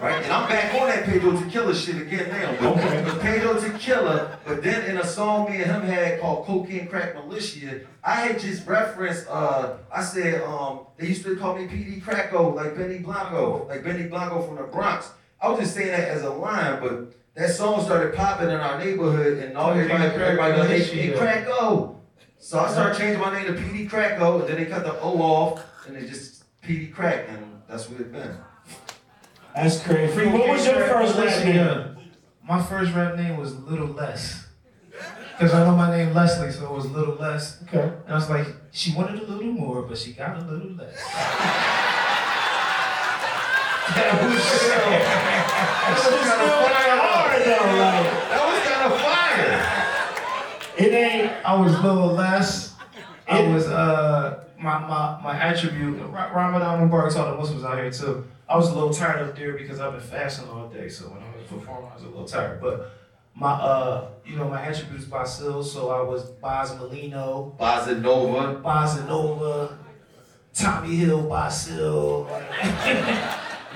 Right? 0.00 0.22
And 0.22 0.32
I'm 0.32 0.48
back 0.48 0.74
on 0.74 0.88
that 0.88 1.04
Pedro 1.04 1.36
Tequila 1.40 1.74
shit 1.74 1.96
again 1.96 2.28
now. 2.28 2.54
But 2.60 2.84
Okay. 2.84 3.02
was 3.04 3.14
Pedro 3.18 3.60
Tequila, 3.60 4.38
but 4.44 4.62
then 4.62 4.84
in 4.88 4.98
a 4.98 5.04
song 5.06 5.50
me 5.50 5.60
and 5.60 5.70
him 5.70 5.82
had 5.82 6.20
called 6.20 6.46
Cocaine 6.46 6.86
Crack 6.86 7.14
Militia, 7.16 7.80
I 8.04 8.14
had 8.14 8.38
just 8.38 8.64
referenced, 8.66 9.26
uh, 9.28 9.74
I 9.92 10.02
said, 10.04 10.42
um, 10.42 10.80
they 10.96 11.08
used 11.08 11.24
to 11.24 11.34
call 11.36 11.56
me 11.56 11.66
Peedi 11.66 12.00
Cracko, 12.00 12.54
like 12.54 12.76
Benny 12.76 12.98
Blanco, 12.98 13.66
like 13.68 13.82
Benny 13.82 14.04
Blanco 14.04 14.40
from 14.42 14.56
the 14.56 14.62
Bronx. 14.62 15.10
I 15.40 15.48
was 15.48 15.58
just 15.60 15.74
saying 15.74 15.88
that 15.88 16.08
as 16.08 16.22
a 16.22 16.30
line, 16.30 16.80
but 16.80 17.12
that 17.34 17.50
song 17.50 17.84
started 17.84 18.14
popping 18.14 18.50
in 18.50 18.56
our 18.56 18.78
neighborhood 18.78 19.38
and 19.38 19.56
all 19.56 19.70
everybody, 19.72 20.10
Crack 20.10 20.14
everybody 20.14 20.54
goes, 20.54 20.90
hey, 20.90 21.08
hey, 21.08 21.12
Cracko. 21.12 21.96
So 22.38 22.60
I 22.60 22.70
started 22.70 22.96
changing 22.96 23.20
my 23.20 23.32
name 23.32 23.52
to 23.52 23.60
Peedi 23.60 23.90
Cracko, 23.90 24.40
and 24.40 24.48
then 24.48 24.56
they 24.58 24.66
cut 24.66 24.84
the 24.84 24.98
O 25.00 25.20
off, 25.20 25.60
and 25.88 25.96
it 25.96 26.08
just 26.08 26.44
Peedi 26.62 26.92
Crakk, 26.94 27.28
and 27.28 27.62
that's 27.68 27.88
what 27.90 28.00
it 28.00 28.12
been. 28.12 28.36
That's 29.60 29.82
crazy. 29.82 30.12
Free, 30.14 30.28
what 30.28 30.48
was 30.48 30.64
your 30.64 30.76
first 30.86 31.18
rap 31.18 31.44
name? 31.44 31.96
My 32.46 32.62
first 32.62 32.94
rap 32.94 33.16
name 33.16 33.36
was 33.38 33.56
Little 33.56 33.88
Less. 33.88 34.46
Because 35.32 35.52
I 35.52 35.64
know 35.64 35.74
my 35.74 35.90
name 35.90 36.14
Leslie, 36.14 36.52
so 36.52 36.66
it 36.66 36.72
was 36.72 36.86
Little 36.86 37.16
Less. 37.16 37.60
Okay. 37.64 37.82
And 37.82 38.08
I 38.08 38.14
was 38.14 38.30
like, 38.30 38.46
she 38.70 38.94
wanted 38.94 39.20
a 39.20 39.26
little 39.26 39.50
more, 39.50 39.82
but 39.82 39.98
she 39.98 40.12
got 40.12 40.36
a 40.36 40.44
little 40.44 40.70
less. 40.72 40.94
That 43.88 44.22
was 44.22 44.42
so. 44.44 44.78
It's 45.90 46.02
still 46.04 46.60
like 46.68 46.92
hard 47.00 47.40
though, 47.42 47.68
like 47.80 48.06
That 48.28 48.42
was 48.46 48.58
kind 48.68 48.84
of 48.92 49.00
fire. 49.00 50.86
it 50.86 50.92
ain't. 50.94 51.32
I 51.44 51.54
was 51.58 51.72
Little 51.82 52.12
Less. 52.12 52.74
I 53.26 53.48
was, 53.48 53.66
uh, 53.66 54.44
my, 54.58 54.78
my, 54.80 55.20
my 55.22 55.36
attribute, 55.36 56.00
Ra- 56.10 56.32
Ramadan 56.32 56.88
Mubarak 56.88 57.14
taught 57.14 57.30
the 57.30 57.36
Muslims 57.36 57.64
out 57.64 57.78
here 57.78 57.90
too. 57.90 58.26
I 58.48 58.56
was 58.56 58.70
a 58.70 58.74
little 58.74 58.92
tired 58.92 59.28
up 59.28 59.36
there 59.36 59.52
because 59.52 59.78
I've 59.78 59.92
been 59.92 60.00
fasting 60.00 60.48
all 60.48 60.68
day, 60.68 60.88
so 60.88 61.06
when 61.10 61.22
I 61.22 61.36
was 61.36 61.46
performing, 61.46 61.90
I 61.90 61.94
was 61.94 62.02
a 62.02 62.06
little 62.06 62.24
tired. 62.24 62.60
But 62.60 62.92
my, 63.34 63.52
uh, 63.52 64.08
you 64.24 64.36
know, 64.36 64.48
my 64.48 64.60
attribute 64.60 65.00
is 65.00 65.06
Basil, 65.06 65.62
so 65.62 65.90
I 65.90 66.00
was 66.02 66.24
Baz 66.24 66.74
Molino. 66.76 67.54
Bossa 67.58 68.00
Nova. 68.00 68.60
Bossa 68.60 69.76
Tommy 70.54 70.96
Hill, 70.96 71.28
Basil. 71.28 72.24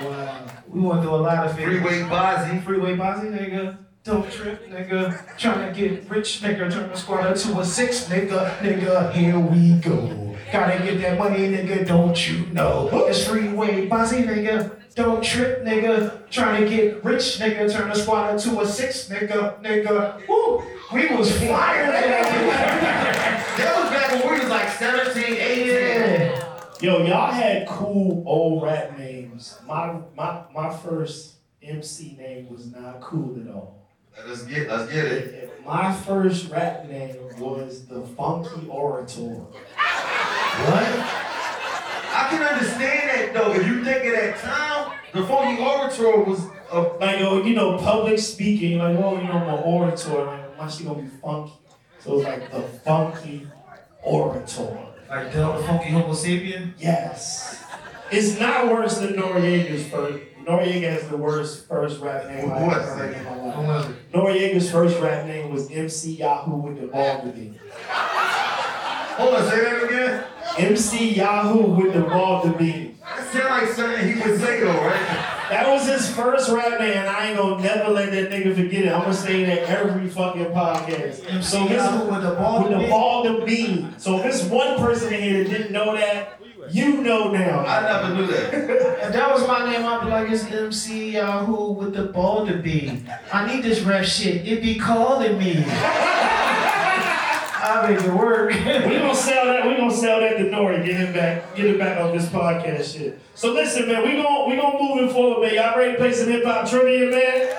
wow. 0.02 0.46
We 0.68 0.80
went 0.80 1.02
through 1.02 1.14
a 1.14 1.16
lot 1.16 1.46
of 1.46 1.54
things. 1.54 1.68
Freeway 1.68 2.00
Bozzy. 2.08 2.64
Freeway 2.64 2.96
Bozzy, 2.96 3.30
nigga. 3.30 3.78
Don't 4.02 4.28
trip, 4.32 4.68
nigga. 4.68 5.36
Trying 5.38 5.72
to 5.72 5.80
get 5.80 6.10
rich, 6.10 6.40
nigga. 6.40 6.72
Turn 6.72 6.88
the 6.88 6.96
squad 6.96 7.26
up 7.26 7.36
to 7.36 7.60
a 7.60 7.64
six, 7.64 8.08
nigga. 8.08 8.58
Nigga, 8.58 9.12
here 9.12 9.38
we 9.38 9.74
go. 9.74 10.21
Gotta 10.52 10.84
get 10.84 11.00
that 11.00 11.18
money, 11.18 11.48
nigga. 11.48 11.86
Don't 11.86 12.28
you 12.28 12.44
know? 12.52 12.90
It's 13.08 13.26
Freeway 13.26 13.86
bossy, 13.86 14.22
nigga. 14.22 14.70
Don't 14.94 15.24
trip, 15.24 15.64
nigga. 15.64 16.28
Trying 16.30 16.62
to 16.62 16.68
get 16.68 17.02
rich, 17.02 17.38
nigga. 17.40 17.72
Turn 17.72 17.88
the 17.88 17.94
squad 17.94 18.38
to 18.40 18.60
a 18.60 18.66
six, 18.66 19.08
nigga. 19.08 19.62
Nigga. 19.62 20.28
Woo. 20.28 20.62
We 20.92 21.16
was 21.16 21.34
flying. 21.38 21.90
That 23.52 23.78
was 23.78 23.90
back 23.90 24.24
when 24.24 24.32
we 24.32 24.40
was 24.40 24.48
like 24.48 24.68
17, 24.70 25.24
18. 25.24 25.66
Yeah. 25.66 26.54
Yo, 26.80 27.04
y'all 27.06 27.30
had 27.30 27.68
cool 27.68 28.24
old 28.26 28.62
rap 28.62 28.98
names. 28.98 29.58
My 29.66 30.00
my 30.16 30.44
my 30.54 30.74
first 30.74 31.34
MC 31.62 32.16
name 32.18 32.48
was 32.50 32.72
not 32.72 33.02
cool 33.02 33.38
at 33.40 33.54
all. 33.54 33.81
Let's 34.26 34.42
get, 34.42 34.68
let's 34.68 34.92
get 34.92 35.04
it. 35.06 35.64
My 35.64 35.92
first 35.92 36.50
rap 36.50 36.88
name 36.88 37.16
was 37.38 37.86
the 37.86 38.02
Funky 38.02 38.66
Orator. 38.68 39.20
What? 39.20 40.88
I 42.14 42.26
can 42.30 42.42
understand 42.42 43.10
that 43.10 43.34
though. 43.34 43.52
If 43.52 43.66
you 43.66 43.84
think 43.84 44.04
of 44.04 44.12
that 44.12 44.38
time, 44.38 44.98
the 45.12 45.26
Funky 45.26 45.62
Orator 45.62 46.20
was 46.24 46.46
a 46.70 46.80
Like 46.80 47.20
yo, 47.20 47.42
you 47.42 47.54
know, 47.54 47.78
public 47.78 48.18
speaking, 48.18 48.78
like 48.78 48.96
oh, 48.96 49.18
you 49.18 49.24
know, 49.24 49.32
I'm 49.32 49.48
an 49.48 49.62
orator, 49.64 50.24
like 50.24 50.58
my 50.58 50.68
shit 50.68 50.86
gonna 50.86 51.02
be 51.02 51.08
funky. 51.08 51.52
So 52.00 52.18
it's 52.18 52.24
like 52.24 52.50
the 52.50 52.62
Funky 52.62 53.46
Orator. 54.02 54.78
Like 55.08 55.32
Del 55.32 55.58
the 55.58 55.64
Funky 55.66 55.90
Homosapien? 55.90 56.72
Yes. 56.78 57.64
It's 58.10 58.38
not 58.38 58.68
worse 58.68 58.98
than 58.98 59.14
Noreaga's 59.14 59.86
first. 59.86 60.22
Noreaga 60.44 60.90
has 60.90 61.08
the 61.08 61.16
worst 61.16 61.68
first 61.68 62.00
rap 62.00 62.26
name 62.26 62.50
I 62.50 62.62
ever 62.64 62.80
heard 62.80 63.16
in 63.16 63.24
my 63.24 63.66
life. 63.78 63.94
Noreaga's 64.12 64.70
first 64.70 64.98
rap 65.00 65.26
name 65.26 65.52
was 65.52 65.70
MC 65.70 66.16
Yahoo 66.16 66.56
with 66.56 66.80
the 66.80 66.88
Baldy. 66.88 67.58
Hold 67.80 69.34
on, 69.34 69.50
say 69.50 69.62
that 69.62 69.84
again. 69.84 70.24
MC 70.58 71.14
Yahoo 71.14 71.62
with 71.74 71.94
the 71.94 72.00
Baldy. 72.00 72.96
That 73.00 73.32
sound 73.32 73.62
like 73.62 73.72
something 73.72 74.08
he 74.08 74.14
would 74.20 74.40
say 74.40 74.60
though, 74.60 74.72
right? 74.72 75.38
That 75.50 75.68
was 75.68 75.86
his 75.86 76.10
first 76.14 76.50
rap 76.50 76.80
name. 76.80 76.92
And 76.92 77.08
I 77.08 77.28
ain't 77.28 77.38
gonna 77.38 77.62
never 77.62 77.90
let 77.92 78.10
that 78.10 78.30
nigga 78.30 78.54
forget 78.56 78.84
it. 78.84 78.92
I'm 78.92 79.02
gonna 79.02 79.14
say 79.14 79.44
that 79.44 79.58
every 79.68 80.08
fucking 80.08 80.46
podcast. 80.46 81.28
MC 81.28 81.42
So 81.42 81.68
this 81.68 81.76
Yahoo 81.76 82.10
with 82.10 82.22
the 82.22 82.30
ball 82.34 82.62
with 82.64 82.80
the 82.80 82.88
ball 82.88 83.22
the 83.22 83.44
bean. 83.44 83.94
So 83.98 84.16
if 84.16 84.22
there's 84.22 84.44
one 84.44 84.78
person 84.78 85.12
in 85.12 85.22
here 85.22 85.44
that 85.44 85.50
didn't 85.50 85.72
know 85.72 85.94
that, 85.94 86.41
you 86.70 87.02
know 87.02 87.30
now. 87.30 87.60
I 87.60 87.82
never 87.82 88.14
knew 88.14 88.26
that. 88.26 88.54
If 88.54 89.12
that 89.12 89.30
was 89.32 89.46
my 89.46 89.70
name, 89.70 89.84
I'd 89.84 90.04
be 90.04 90.10
like, 90.10 90.30
it's 90.30 90.44
MC 90.44 91.12
Yahoo 91.12 91.72
with 91.72 91.94
the 91.94 92.04
ball 92.04 92.46
to 92.46 92.56
be. 92.56 93.04
I 93.32 93.52
need 93.52 93.64
this 93.64 93.80
rap 93.80 94.04
shit. 94.04 94.46
It 94.46 94.62
be 94.62 94.78
calling 94.78 95.38
me. 95.38 95.64
I 97.64 97.88
make 97.88 98.04
it 98.04 98.12
work. 98.12 98.50
We 98.50 98.98
gonna 98.98 99.14
sell 99.14 99.46
that. 99.46 99.66
We 99.66 99.76
gonna 99.76 99.94
sell 99.94 100.20
that 100.20 100.36
to 100.38 100.44
Nori. 100.44 100.84
Get 100.84 100.96
him 100.96 101.12
back. 101.12 101.54
Get 101.54 101.66
him 101.66 101.78
back 101.78 102.00
on 102.00 102.16
this 102.16 102.26
podcast 102.26 102.96
shit. 102.96 103.20
So 103.34 103.52
listen, 103.52 103.88
man. 103.88 104.02
We 104.02 104.20
gonna 104.20 104.48
we 104.48 104.56
gonna 104.56 104.78
move 104.82 105.08
it 105.08 105.12
forward, 105.12 105.46
man. 105.46 105.54
Y'all 105.54 105.78
ready 105.78 105.92
to 105.92 105.98
play 105.98 106.12
some 106.12 106.28
hip 106.28 106.44
hop 106.44 106.68
trivia, 106.68 107.10
man? 107.10 107.56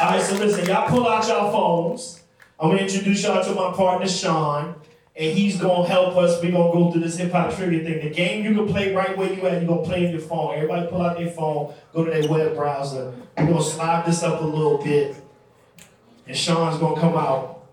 All 0.00 0.10
right. 0.12 0.22
So 0.22 0.36
listen, 0.36 0.66
y'all 0.66 0.88
pull 0.88 1.06
out 1.06 1.28
y'all 1.28 1.52
phones. 1.52 2.22
I'm 2.58 2.70
gonna 2.70 2.82
introduce 2.82 3.22
y'all 3.22 3.44
to 3.44 3.54
my 3.54 3.72
partner 3.76 4.08
Sean, 4.08 4.74
and 5.20 5.36
he's 5.36 5.58
gonna 5.58 5.86
help 5.86 6.16
us. 6.16 6.42
We're 6.42 6.50
gonna 6.50 6.72
go 6.72 6.90
through 6.90 7.02
this 7.02 7.18
hip 7.18 7.32
hop 7.32 7.54
trivia 7.54 7.84
thing. 7.84 8.08
The 8.08 8.14
game 8.14 8.42
you 8.42 8.54
can 8.54 8.66
play 8.66 8.94
right 8.94 9.14
where 9.18 9.30
you 9.30 9.46
at. 9.46 9.60
you're 9.60 9.68
gonna 9.68 9.82
play 9.82 10.06
in 10.06 10.12
your 10.12 10.20
phone. 10.20 10.54
Everybody 10.54 10.86
pull 10.86 11.02
out 11.02 11.18
their 11.18 11.30
phone. 11.30 11.74
Go 11.92 12.06
to 12.06 12.10
their 12.10 12.26
web 12.26 12.56
browser. 12.56 13.12
We're 13.36 13.48
gonna 13.48 13.62
slide 13.62 14.06
this 14.06 14.22
up 14.22 14.40
a 14.40 14.44
little 14.44 14.78
bit, 14.78 15.14
and 16.26 16.34
Sean's 16.34 16.78
gonna 16.78 16.98
come 16.98 17.18
out. 17.18 17.66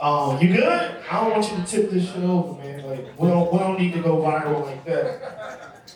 Um, 0.00 0.40
you 0.40 0.56
good? 0.56 0.96
I 1.10 1.20
don't 1.20 1.32
want 1.32 1.50
you 1.50 1.58
to 1.58 1.64
tip 1.66 1.90
this 1.90 2.06
shit 2.06 2.24
over, 2.24 2.58
man. 2.62 2.82
Like 2.88 3.20
we 3.20 3.28
don't 3.28 3.52
we 3.52 3.58
don't 3.58 3.78
need 3.78 3.92
to 3.92 4.00
go 4.00 4.16
viral 4.16 4.64
like 4.64 4.86
that. 4.86 5.92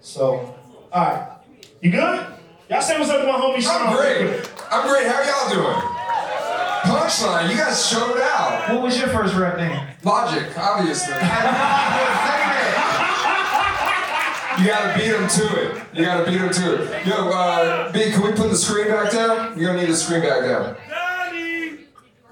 So, 0.00 0.52
all 0.92 1.04
right, 1.04 1.28
you 1.80 1.92
good? 1.92 2.26
Y'all 2.68 2.82
say 2.82 2.98
what's 2.98 3.10
up 3.10 3.20
to 3.20 3.26
my 3.28 3.38
homie 3.38 3.62
Sean. 3.62 3.86
I'm 3.86 3.96
great. 3.96 4.50
I'm 4.68 4.88
great. 4.88 5.06
How 5.06 5.22
y'all 5.22 5.54
doing? 5.54 5.91
Punchline. 6.82 7.50
You 7.50 7.56
guys 7.56 7.86
showed 7.86 8.20
out. 8.20 8.72
What 8.72 8.82
was 8.82 8.98
your 8.98 9.08
first 9.08 9.34
rap 9.34 9.56
name? 9.58 9.86
Logic, 10.02 10.46
obviously. 10.56 11.14
You 14.58 14.66
gotta 14.66 14.98
beat 14.98 15.08
him 15.08 15.26
to 15.26 15.62
it. 15.62 15.82
You 15.94 16.04
gotta 16.04 16.30
beat 16.30 16.38
him 16.38 16.52
to 16.52 16.82
it. 16.82 17.06
Yo, 17.06 17.30
uh, 17.30 17.90
B, 17.90 18.10
can 18.12 18.22
we 18.22 18.32
put 18.32 18.50
the 18.50 18.56
screen 18.56 18.88
back 18.88 19.10
down? 19.10 19.58
You're 19.58 19.70
gonna 19.70 19.80
need 19.80 19.90
the 19.90 19.96
screen 19.96 20.20
back 20.20 20.42
down. 20.42 20.76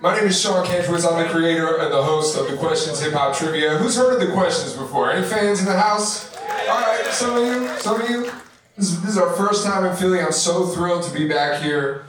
My 0.02 0.16
name 0.16 0.28
is 0.28 0.40
Sean 0.40 0.64
Kantrowitz. 0.64 1.10
I'm 1.10 1.22
the 1.22 1.28
creator 1.30 1.78
and 1.78 1.92
the 1.92 2.02
host 2.02 2.36
of 2.36 2.50
the 2.50 2.56
Questions 2.56 3.00
Hip 3.00 3.14
Hop 3.14 3.36
Trivia. 3.36 3.78
Who's 3.78 3.96
heard 3.96 4.14
of 4.14 4.20
the 4.26 4.32
questions 4.34 4.74
before? 4.74 5.10
Any 5.10 5.26
fans 5.26 5.60
in 5.60 5.66
the 5.66 5.78
house? 5.78 6.36
All 6.68 6.80
right, 6.80 7.04
some 7.10 7.36
of 7.36 7.44
you, 7.44 7.68
some 7.78 8.00
of 8.00 8.08
you. 8.08 8.30
This 8.76 8.92
is, 8.92 9.00
this 9.00 9.10
is 9.12 9.18
our 9.18 9.32
first 9.32 9.64
time 9.64 9.84
in 9.86 9.96
Philly. 9.96 10.20
I'm 10.20 10.32
so 10.32 10.66
thrilled 10.66 11.02
to 11.04 11.12
be 11.12 11.26
back 11.26 11.62
here 11.62 12.04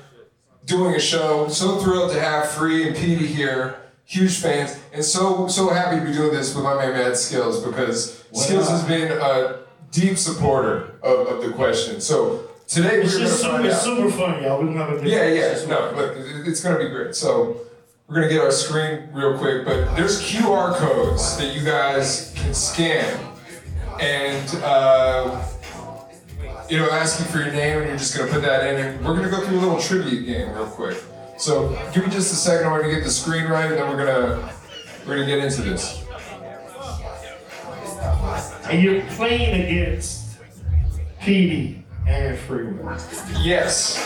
doing 0.65 0.95
a 0.95 1.00
show. 1.00 1.47
So 1.50 1.78
thrilled 1.80 2.12
to 2.13 2.19
have 2.19 2.50
Free 2.50 2.88
and 2.88 2.95
Peedi 2.95 3.26
here. 3.26 3.76
Huge 4.06 4.38
fans, 4.39 4.78
and 4.91 5.06
so 5.06 5.47
so 5.47 5.69
happy 5.69 5.97
to 6.00 6.06
be 6.06 6.12
doing 6.12 6.34
this 6.34 6.54
with 6.54 6.65
my 6.65 6.76
man 6.76 6.91
Mad 6.91 7.13
Skillz 7.13 7.63
because 7.65 8.26
Skillz 8.34 8.67
has 8.69 8.84
been 8.84 9.10
a 9.10 9.60
deep 9.91 10.17
supporter 10.17 10.95
of, 11.02 11.28
of 11.28 11.41
the 11.43 11.54
question. 11.54 12.02
So 12.02 12.50
today 12.67 12.97
we're 12.97 13.04
It's 13.04 13.13
going 13.13 13.24
to 13.26 13.30
just 13.32 13.43
find 13.45 13.63
super, 13.63 13.74
out. 13.74 13.82
super 13.82 14.12
funny, 14.12 14.45
y'all. 14.45 14.60
We're 14.60 14.74
gonna 14.74 14.86
have 14.86 15.02
a 15.04 15.08
Yeah, 15.08 15.28
yeah, 15.28 15.65
no, 15.67 15.97
it- 15.97 16.45
it's 16.47 16.60
gonna 16.62 16.80
be 16.80 16.89
great. 16.89 17.15
So 17.15 17.62
we're 18.10 18.15
gonna 18.15 18.28
get 18.28 18.41
our 18.41 18.52
screen 18.52 19.08
real 19.13 19.38
quick, 19.38 19.63
but 19.63 19.95
there's 19.95 20.21
QR 20.21 20.74
codes 20.76 21.38
that 21.38 21.56
you 21.56 21.63
guys 21.63 22.34
can 22.36 22.54
scan, 22.54 23.17
and 24.02 24.56
uh, 24.62 25.41
you 26.72 26.78
know, 26.78 26.90
ask 26.90 27.20
you 27.20 27.26
for 27.26 27.40
your 27.40 27.52
name, 27.52 27.80
and 27.80 27.88
you're 27.90 27.98
just 27.98 28.18
gonna 28.18 28.32
put 28.32 28.42
that 28.44 28.66
in, 28.66 28.80
and 28.80 29.06
we're 29.06 29.14
gonna 29.14 29.30
go 29.30 29.46
through 29.46 29.58
a 29.58 29.60
little 29.60 29.82
trivia 29.82 30.22
game 30.22 30.56
real 30.56 30.66
quick. 30.66 31.04
So 31.38 31.78
give 31.94 32.06
me 32.06 32.10
just 32.10 32.32
a 32.32 32.36
second, 32.36 32.68
I'm 32.68 32.80
gonna 32.80 32.94
get 32.94 33.04
the 33.04 33.10
screen 33.10 33.46
right, 33.48 33.70
and 33.70 33.74
then 33.74 33.90
we're 33.90 34.06
gonna 34.06 34.54
we're 35.06 35.16
gonna 35.16 35.28
get 35.28 35.40
into 35.40 35.64
this. 35.64 36.06
And 38.70 38.82
you're 38.82 39.02
playing 39.02 39.66
against 39.66 40.40
Peedi 41.20 41.84
and 42.08 42.40
Freeway. 42.40 42.98
Yes. 43.42 43.98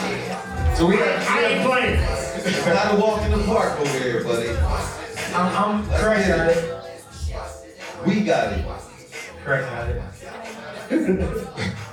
So 0.75 0.87
we 0.87 0.97
have. 0.97 1.27
I 1.29 1.43
ain't 1.43 1.67
playing. 1.67 2.65
Gotta 2.65 2.99
walk 2.99 3.21
in 3.21 3.31
the 3.31 3.43
park 3.45 3.79
over 3.79 3.99
here, 3.99 4.23
buddy. 4.23 4.49
I'm, 5.35 5.83
I'm 5.83 5.87
correct 5.99 6.29
at 6.29 6.57
it. 6.57 6.83
We 8.07 8.21
got 8.23 8.53
it. 8.53 8.65
Correct 9.43 9.71
at 9.71 9.89
it. 10.89 11.75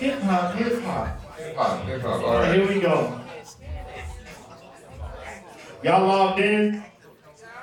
Hip 0.00 0.20
hop, 0.22 0.54
hip 0.54 0.82
hop. 0.82 1.36
Hip 1.36 1.56
hop, 1.56 1.84
hip 1.86 2.00
hop. 2.02 2.20
All 2.22 2.34
right, 2.34 2.54
here 2.54 2.66
we 2.68 2.80
go. 2.80 3.20
Y'all 5.82 6.06
logged 6.06 6.40
in? 6.40 6.82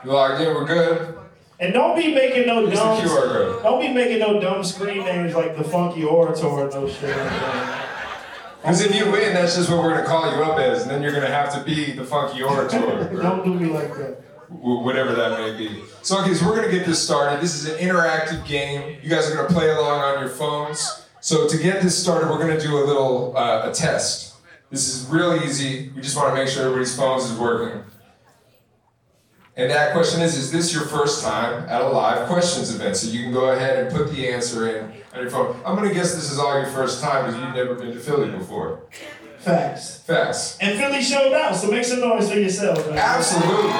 You 0.04 0.12
logged 0.12 0.42
in. 0.42 0.54
We're 0.54 0.66
good. 0.66 1.18
And 1.60 1.74
don't 1.74 1.96
be 1.96 2.14
making 2.14 2.46
no 2.48 2.66
Here's 2.68 2.78
the 2.80 2.86
dumb. 2.86 2.98
QR 3.00 3.28
code. 3.32 3.64
Don't 3.64 3.80
be 3.82 3.92
making 3.92 4.20
no 4.20 4.40
dumb 4.40 4.64
screen 4.64 5.00
names 5.06 5.34
like 5.34 5.58
the 5.58 5.64
Funky 5.64 6.04
Orator 6.04 6.46
or 6.46 6.70
no 6.70 6.88
shit. 6.88 7.16
Because 8.62 8.82
if 8.86 8.94
you 8.96 9.12
win, 9.12 9.34
that's 9.34 9.56
just 9.56 9.70
what 9.70 9.80
we're 9.84 9.94
gonna 9.96 10.06
call 10.06 10.36
you 10.36 10.44
up 10.44 10.60
as, 10.60 10.84
and 10.84 10.92
then 10.92 11.02
you're 11.02 11.14
gonna 11.14 11.28
have 11.28 11.54
to 11.54 11.64
be 11.64 11.92
the 11.94 12.04
funky 12.04 12.42
orator, 12.44 12.78
or 13.16 13.22
Don't 13.22 13.44
do 13.46 13.54
me 13.54 13.68
like 13.72 13.96
that. 13.96 14.20
wh- 14.50 14.84
whatever 14.84 15.14
that 15.14 15.40
may 15.40 15.56
be. 15.56 15.84
So, 16.02 16.20
okay, 16.22 16.34
so 16.34 16.46
we're 16.48 16.56
gonna 16.56 16.72
get 16.72 16.86
this 16.86 17.02
started. 17.02 17.40
This 17.40 17.56
is 17.56 17.66
an 17.70 17.78
interactive 17.78 18.46
game. 18.46 18.98
You 19.02 19.10
guys 19.10 19.30
are 19.32 19.36
gonna 19.36 19.48
play 19.48 19.70
along 19.70 20.00
on 20.02 20.20
your 20.20 20.30
phones. 20.30 21.04
So 21.20 21.48
to 21.48 21.58
get 21.58 21.82
this 21.82 22.02
started, 22.02 22.30
we're 22.30 22.40
gonna 22.40 22.60
do 22.60 22.78
a 22.78 22.86
little 22.86 23.36
uh, 23.36 23.70
a 23.70 23.74
test. 23.74 24.36
This 24.70 24.88
is 24.94 25.08
real 25.08 25.42
easy. 25.44 25.92
We 25.96 26.02
just 26.02 26.16
want 26.16 26.30
to 26.30 26.36
make 26.36 26.50
sure 26.50 26.64
everybody's 26.64 26.96
phones 26.96 27.30
is 27.30 27.38
working. 27.38 27.84
And 29.56 29.72
that 29.72 29.94
question 29.94 30.22
is: 30.22 30.38
Is 30.38 30.52
this 30.52 30.74
your 30.74 30.84
first 30.84 31.24
time 31.24 31.68
at 31.68 31.82
a 31.82 31.88
live 31.88 32.28
questions 32.28 32.74
event? 32.74 32.96
So 32.96 33.10
you 33.10 33.24
can 33.24 33.34
go 33.34 33.50
ahead 33.50 33.80
and 33.80 33.96
put 33.96 34.12
the 34.12 34.28
answer 34.30 34.78
in 34.78 34.86
on 35.14 35.22
your 35.22 35.32
phone. 35.32 35.60
I'm 35.66 35.76
gonna 35.76 35.94
guess 35.94 36.14
this 36.14 36.32
is 36.32 36.38
all 36.38 36.60
your 36.60 36.70
first 36.70 37.02
time 37.02 37.26
because 37.26 37.42
you've 37.42 37.56
never 37.56 37.76
been 37.76 37.94
to 37.94 38.00
Philly 38.00 38.30
before. 38.30 38.82
Facts. 39.40 40.02
Facts. 40.02 40.58
And 40.60 40.78
Philly 40.78 41.02
showed 41.02 41.34
out, 41.34 41.56
so 41.56 41.72
make 41.72 41.86
some 41.86 42.02
noise 42.02 42.30
for 42.30 42.38
yourself. 42.38 42.86
Man. 42.88 42.98
Absolutely. 42.98 43.72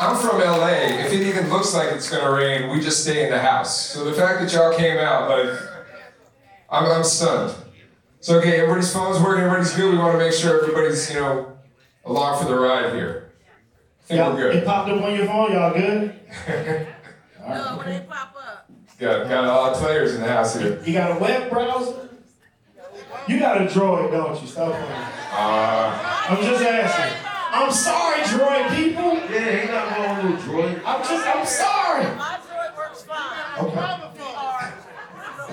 I'm 0.00 0.16
from 0.16 0.40
LA. 0.40 1.04
If 1.06 1.12
it 1.12 1.20
even 1.20 1.48
looks 1.48 1.72
like 1.74 1.92
it's 1.92 2.10
gonna 2.10 2.34
rain, 2.34 2.68
we 2.70 2.80
just 2.80 3.02
stay 3.04 3.24
in 3.24 3.30
the 3.30 3.38
house. 3.38 3.92
So 3.92 4.04
the 4.04 4.12
fact 4.12 4.40
that 4.40 4.52
y'all 4.52 4.76
came 4.76 4.98
out, 4.98 5.30
like, 5.30 5.71
I'm, 6.72 6.86
I'm 6.90 7.04
stunned. 7.04 7.54
So 8.20 8.38
okay, 8.38 8.60
everybody's 8.60 8.90
phone's 8.92 9.20
working, 9.22 9.44
everybody's 9.44 9.74
good. 9.76 9.92
We 9.92 9.98
want 9.98 10.12
to 10.12 10.18
make 10.18 10.32
sure 10.32 10.62
everybody's, 10.62 11.10
you 11.12 11.20
know, 11.20 11.58
along 12.06 12.38
for 12.42 12.48
the 12.48 12.58
ride 12.58 12.94
here. 12.94 13.32
I 14.04 14.04
think 14.06 14.18
Y'all, 14.18 14.32
we're 14.32 14.50
it 14.50 14.54
good. 14.54 14.64
popped 14.64 14.88
up 14.88 15.02
on 15.02 15.14
your 15.14 15.26
phone, 15.26 15.52
y'all 15.52 15.72
good? 15.74 16.14
all 16.48 17.48
right. 17.48 17.56
No, 17.56 17.76
when 17.76 17.86
they 17.86 18.06
pop 18.08 18.34
up. 18.36 18.70
Got 18.98 19.28
got 19.28 19.44
all 19.44 19.62
lot 19.64 19.72
of 19.74 19.78
players 19.80 20.14
in 20.14 20.22
the 20.22 20.28
house 20.28 20.56
here. 20.58 20.82
You 20.84 20.92
got 20.94 21.16
a 21.16 21.20
web 21.20 21.50
browser? 21.50 22.08
You 23.28 23.38
got 23.38 23.60
a 23.60 23.66
droid, 23.66 24.10
don't 24.10 24.40
you? 24.40 24.48
Stop 24.48 24.70
playing. 24.72 24.84
Uh, 25.32 26.26
I'm 26.28 26.42
just 26.42 26.64
asking. 26.64 27.28
I'm 27.52 27.70
sorry, 27.70 28.22
droid 28.22 28.74
people. 28.74 29.14
Yeah, 29.30 29.48
ain't 29.48 29.70
nothing 29.70 30.02
wrong 30.02 30.32
with 30.32 30.40
droid. 30.42 30.82
I'm 30.86 31.02
just, 31.06 31.26
I'm 31.26 31.46
sorry. 31.46 32.04
My 32.16 32.38
droid 32.48 32.76
works 32.76 33.02
fine. 33.02 33.66
Okay. 33.66 34.02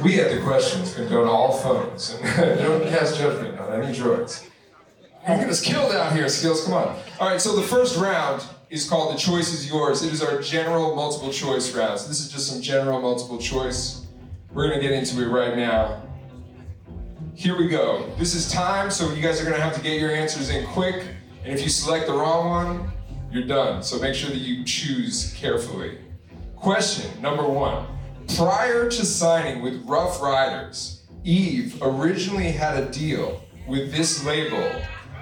We 0.03 0.21
at 0.21 0.31
the 0.31 0.41
questions 0.41 0.95
condone 0.95 1.27
all 1.27 1.57
phones 1.57 2.17
and 2.21 2.23
don't 2.59 2.83
cast 2.89 3.17
judgment 3.17 3.59
on 3.59 3.81
any 3.81 3.93
droids. 3.93 4.45
You're 5.27 5.49
us 5.49 5.61
killed 5.61 5.93
out 5.93 6.13
here, 6.13 6.25
Skillz. 6.25 6.63
Come 6.63 6.73
on. 6.73 6.97
All 7.19 7.29
right, 7.29 7.41
so 7.41 7.55
the 7.55 7.67
first 7.67 7.97
round 7.97 8.43
is 8.69 8.89
called 8.89 9.13
The 9.13 9.19
Choice 9.19 9.51
is 9.51 9.69
Yours. 9.69 10.01
It 10.01 10.13
is 10.13 10.23
our 10.23 10.41
general 10.41 10.95
multiple 10.95 11.33
choice 11.33 11.75
round. 11.75 11.99
So 11.99 12.07
this 12.07 12.21
is 12.21 12.31
just 12.31 12.47
some 12.47 12.61
general 12.61 13.01
multiple 13.01 13.37
choice. 13.37 14.07
We're 14.53 14.73
to 14.73 14.79
get 14.79 14.91
into 14.91 15.21
it 15.21 15.27
right 15.27 15.57
now. 15.57 16.01
Here 17.35 17.57
we 17.57 17.67
go. 17.67 18.09
This 18.17 18.35
is 18.35 18.49
time, 18.49 18.89
so 18.89 19.11
you 19.11 19.21
guys 19.21 19.41
are 19.41 19.43
to 19.55 19.61
have 19.61 19.75
to 19.75 19.81
get 19.81 19.99
your 19.99 20.11
answers 20.11 20.49
in 20.49 20.65
quick. 20.67 21.05
And 21.43 21.53
if 21.53 21.61
you 21.61 21.69
select 21.69 22.07
the 22.07 22.13
wrong 22.13 22.49
one, 22.49 22.91
you're 23.31 23.47
done. 23.47 23.83
So 23.83 23.99
make 23.99 24.15
sure 24.15 24.29
that 24.29 24.39
you 24.39 24.63
choose 24.63 25.33
carefully. 25.33 25.97
Question 26.55 27.21
number 27.21 27.43
one. 27.43 27.85
Prior 28.35 28.89
to 28.89 29.05
signing 29.05 29.61
with 29.61 29.83
Ruff 29.85 30.21
Ryders, 30.21 31.03
Eve 31.23 31.77
originally 31.81 32.51
had 32.51 32.77
a 32.81 32.89
deal 32.89 33.43
with 33.67 33.91
this 33.91 34.23
label. 34.25 34.71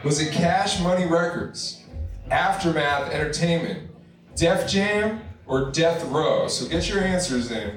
Was 0.04 0.22
it 0.22 0.32
Cash 0.32 0.80
Money 0.82 1.06
Records, 1.06 1.84
Aftermath 2.30 3.12
Entertainment, 3.12 3.90
Def 4.36 4.70
Jam, 4.70 5.22
or 5.48 5.72
Death 5.72 6.04
Row? 6.06 6.48
So 6.48 6.68
get 6.68 6.88
your 6.88 7.00
answers 7.00 7.50
in. 7.52 7.76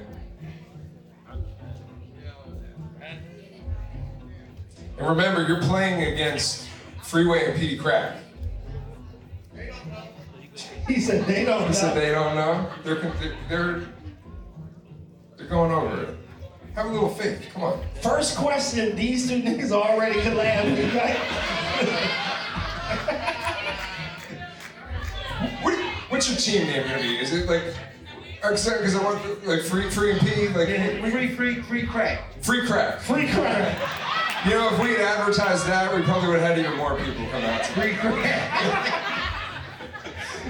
And 4.99 5.09
remember, 5.09 5.47
you're 5.47 5.63
playing 5.63 6.13
against 6.13 6.69
Freeway 7.03 7.51
and 7.51 7.59
Peedi 7.59 7.79
Crakk. 7.81 8.17
He 10.87 11.01
said 11.01 11.25
they 11.27 11.45
don't 11.45 11.69
He 11.69 11.73
said 11.73 11.95
know. 11.95 12.01
they 12.01 12.11
don't 12.11 12.35
know. 12.35 12.69
They're 12.85 13.13
they're 13.49 13.83
they're, 15.41 15.49
going 15.49 15.73
over 15.73 16.03
it. 16.03 16.17
Have 16.75 16.87
a 16.87 16.89
little 16.91 17.09
faith. 17.09 17.49
Come 17.53 17.65
on. 17.65 17.81
First 18.01 18.37
question, 18.37 18.95
these 18.95 19.29
two 19.29 19.43
niggas 19.43 19.73
already 19.73 20.21
collabed, 20.21 20.95
right? 20.95 21.17
What, 25.63 25.75
what's 26.11 26.29
your 26.29 26.39
team 26.39 26.67
name 26.69 26.87
gonna 26.87 27.03
be? 27.03 27.17
Is 27.19 27.33
it 27.33 27.49
like? 27.49 27.63
Uh, 28.43 28.51
because 28.51 28.95
uh, 28.95 29.01
I 29.01 29.05
want 29.05 29.47
like 29.47 29.63
free 29.63 29.91
free 29.91 30.13
and 30.13 30.21
P 30.21 30.49
like 30.49 30.69
Free, 31.13 31.29
free, 31.35 31.63
free 31.63 31.87
crack. 31.87 32.43
free 32.43 32.67
crack. 32.67 33.01
Free 33.01 33.29
crack. 33.29 34.47
You 34.47 34.53
know, 34.53 34.73
if 34.73 34.79
we 34.81 34.91
had 34.91 35.01
advertised 35.01 35.67
that, 35.67 35.95
we 35.95 36.03
probably 36.03 36.29
would 36.29 36.41
have 36.41 36.57
had 36.57 36.59
even 36.59 36.77
more 36.77 36.97
people 36.97 37.27
come 37.31 37.43
out. 37.43 37.67
Free 37.67 37.95
crack. 37.95 39.21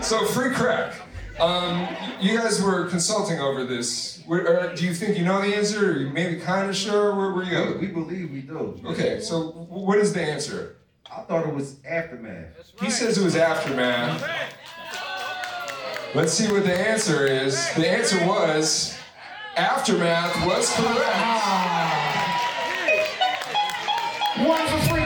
So 0.03 0.25
free 0.27 0.51
crack. 0.55 0.95
Um, 1.41 1.89
you 2.21 2.37
guys 2.37 2.61
were 2.63 2.87
consulting 2.89 3.41
over 3.41 3.65
this. 3.65 4.23
Were- 4.27 4.47
or 4.47 4.75
do 4.75 4.85
you 4.85 4.95
think 4.95 5.17
you 5.17 5.25
know 5.25 5.41
the 5.41 5.55
answer? 5.57 5.91
Or 5.93 5.97
you 5.97 6.11
maybe 6.11 6.39
kind 6.41 6.69
of 6.69 6.77
sure? 6.77 7.15
Where, 7.15 7.33
where 7.33 7.45
you 7.45 7.53
Yeah, 7.53 7.71
at? 7.71 7.81
we 7.81 7.87
believe 7.87 8.31
we 8.31 8.43
do. 8.43 8.81
Okay, 8.85 9.21
so 9.21 9.49
what 9.69 9.99
is 9.99 10.13
the 10.13 10.23
answer? 10.23 10.77
I 11.11 11.23
thought 11.23 11.47
it 11.47 11.55
was 11.55 11.77
aftermath. 11.85 12.73
He 12.81 12.91
says 12.91 13.19
it 13.19 13.25
was 13.25 13.37
aftermath. 13.37 14.23
Let's 16.15 16.33
see 16.33 16.51
what 16.53 16.65
the 16.65 16.75
answer 16.75 17.27
is. 17.27 17.55
The 17.75 17.89
answer 17.89 18.25
was 18.27 18.97
aftermath 19.57 20.47
was 20.47 20.71
correct. 20.75 21.17
One 24.47 24.67
for 24.69 24.79
free 24.89 25.00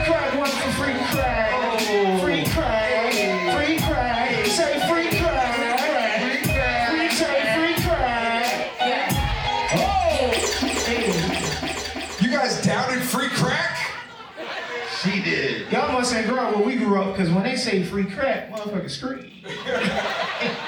must 16.57 16.69
ain't 16.69 16.79
grow 16.79 16.99
up 16.99 16.99
where 16.99 17.01
we 17.01 17.01
grew 17.01 17.01
up, 17.01 17.15
because 17.15 17.31
when 17.31 17.43
they 17.43 17.55
say 17.55 17.83
free 17.83 18.05
crack, 18.05 18.51
motherfuckers 18.51 18.91
scream. 18.91 19.31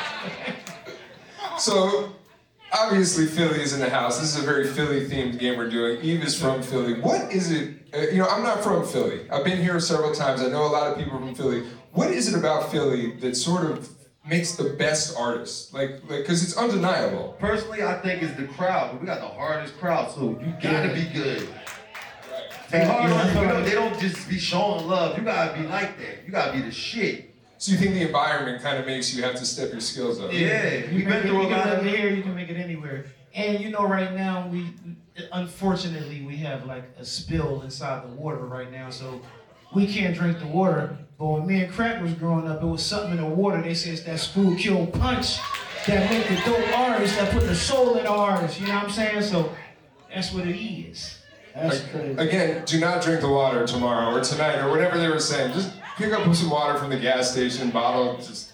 So 1.59 2.13
obviously 2.71 3.25
Philly 3.25 3.61
is 3.61 3.73
in 3.73 3.79
the 3.79 3.89
house. 3.89 4.19
This 4.19 4.35
is 4.35 4.43
a 4.43 4.45
very 4.45 4.67
Philly 4.67 5.07
themed 5.07 5.39
game 5.39 5.57
we're 5.57 5.69
doing. 5.69 5.99
Eve 6.01 6.23
is 6.23 6.39
from 6.39 6.61
Philly. 6.61 6.99
What 6.99 7.31
is 7.33 7.51
it? 7.51 7.75
Uh, 7.93 8.01
you 8.01 8.17
know, 8.17 8.27
I'm 8.27 8.43
not 8.43 8.63
from 8.63 8.85
Philly. 8.85 9.27
I've 9.31 9.43
been 9.43 9.61
here 9.61 9.79
several 9.79 10.13
times. 10.13 10.41
I 10.41 10.49
know 10.49 10.65
a 10.65 10.67
lot 10.67 10.91
of 10.91 10.97
people 10.97 11.17
from 11.17 11.33
Philly. 11.33 11.63
What 11.93 12.11
is 12.11 12.31
it 12.31 12.37
about 12.37 12.71
Philly 12.71 13.15
that 13.21 13.35
sort 13.35 13.65
of 13.65 13.89
makes 14.27 14.51
the 14.51 14.65
best 14.65 15.17
artists? 15.17 15.73
Like, 15.73 15.93
like, 16.07 16.19
because 16.19 16.43
it's 16.43 16.55
undeniable. 16.55 17.35
Personally, 17.39 17.81
I 17.81 17.99
think 18.01 18.21
it's 18.21 18.37
the 18.37 18.45
crowd. 18.45 18.99
We 18.99 19.07
got 19.07 19.21
the 19.21 19.27
hardest 19.27 19.79
crowd, 19.79 20.11
so 20.11 20.39
you 20.39 20.53
gotta 20.61 20.93
be 20.93 21.05
good. 21.11 21.49
They, 22.69 22.85
hard, 22.85 23.03
you 23.03 23.09
know, 23.09 23.41
you 23.41 23.47
know, 23.47 23.63
they 23.63 23.71
don't 23.71 23.97
just 23.99 24.27
be 24.29 24.37
showing 24.37 24.87
love. 24.87 25.17
You 25.17 25.23
gotta 25.23 25.59
be 25.59 25.67
like 25.67 25.97
that. 25.97 26.25
You 26.25 26.31
gotta 26.31 26.51
be 26.53 26.61
the 26.61 26.71
shit. 26.71 27.33
So 27.57 27.71
you 27.71 27.77
think 27.77 27.93
the 27.93 28.01
environment 28.01 28.61
kind 28.61 28.77
of 28.77 28.85
makes 28.85 29.13
you 29.15 29.23
have 29.23 29.35
to 29.35 29.45
step 29.45 29.71
your 29.71 29.79
skills 29.79 30.19
up? 30.19 30.31
Yeah, 30.31 30.73
You 30.85 30.95
we've 30.97 31.07
can 31.07 31.13
been 31.13 31.21
through 31.23 31.39
a 31.39 31.43
you 31.43 31.49
can 31.49 31.57
lot 31.57 31.67
of 31.79 31.85
here, 31.85 32.09
you 32.09 32.21
can 32.21 32.35
make 32.35 32.49
it 32.49 32.57
anywhere. 32.57 33.05
And 33.33 33.59
you 33.61 33.69
know, 33.71 33.87
right 33.87 34.13
now 34.13 34.47
we, 34.47 34.73
unfortunately, 35.31 36.21
we 36.21 36.37
have 36.37 36.65
like 36.65 36.83
a 36.99 37.05
spill 37.05 37.61
inside 37.61 38.03
the 38.03 38.09
water 38.15 38.37
right 38.39 38.71
now, 38.71 38.89
so 38.89 39.21
we 39.73 39.87
can't 39.87 40.15
drink 40.15 40.39
the 40.39 40.47
water. 40.47 40.97
But 41.17 41.25
when 41.25 41.47
me 41.47 41.63
and 41.63 41.73
Crakk 41.73 42.01
was 42.01 42.13
growing 42.13 42.47
up, 42.47 42.61
it 42.61 42.65
was 42.65 42.85
something 42.85 43.11
in 43.11 43.17
the 43.17 43.25
water. 43.25 43.61
They 43.61 43.73
say 43.73 43.91
it's 43.91 44.03
that 44.03 44.19
Schuylkill 44.19 44.87
punch 44.87 45.39
that 45.87 46.09
make 46.11 46.27
the 46.27 46.35
dope 46.45 46.77
artists, 46.77 47.17
that 47.17 47.31
put 47.31 47.43
the 47.47 47.55
soul 47.55 47.97
in 47.97 48.05
artists. 48.05 48.59
You 48.59 48.67
know 48.67 48.75
what 48.75 48.83
I'm 48.85 48.89
saying? 48.91 49.21
So 49.23 49.51
that's 50.13 50.31
what 50.31 50.45
it 50.47 50.59
is. 50.59 51.16
That's 51.57 51.81
crazy. 51.89 52.15
Again, 52.17 52.63
do 52.65 52.79
not 52.79 53.01
drink 53.03 53.21
the 53.21 53.29
water 53.29 53.65
tomorrow 53.65 54.15
or 54.15 54.21
tonight 54.21 54.59
or 54.59 54.69
whatever 54.69 54.97
they 54.97 55.09
were 55.09 55.19
saying. 55.19 55.53
Just 55.53 55.73
pick 55.97 56.13
up 56.13 56.33
some 56.35 56.49
water 56.49 56.77
from 56.77 56.89
the 56.89 56.97
gas 56.99 57.31
station 57.31 57.71
bottle. 57.71 58.17
Just 58.17 58.51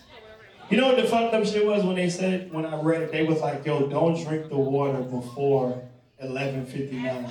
You 0.69 0.77
know 0.77 0.87
what 0.87 0.95
the 0.97 1.03
fucked 1.03 1.33
up 1.33 1.45
shit 1.45 1.65
was 1.65 1.83
when 1.83 1.95
they 1.95 2.09
said 2.09 2.33
it 2.33 2.53
when 2.53 2.65
I 2.65 2.81
read 2.81 3.01
it, 3.01 3.11
they 3.11 3.23
was 3.23 3.41
like, 3.41 3.65
"Yo, 3.65 3.87
don't 3.87 4.15
drink 4.23 4.49
the 4.49 4.57
water 4.57 5.01
before 5.01 5.81
11:59." 6.23 7.29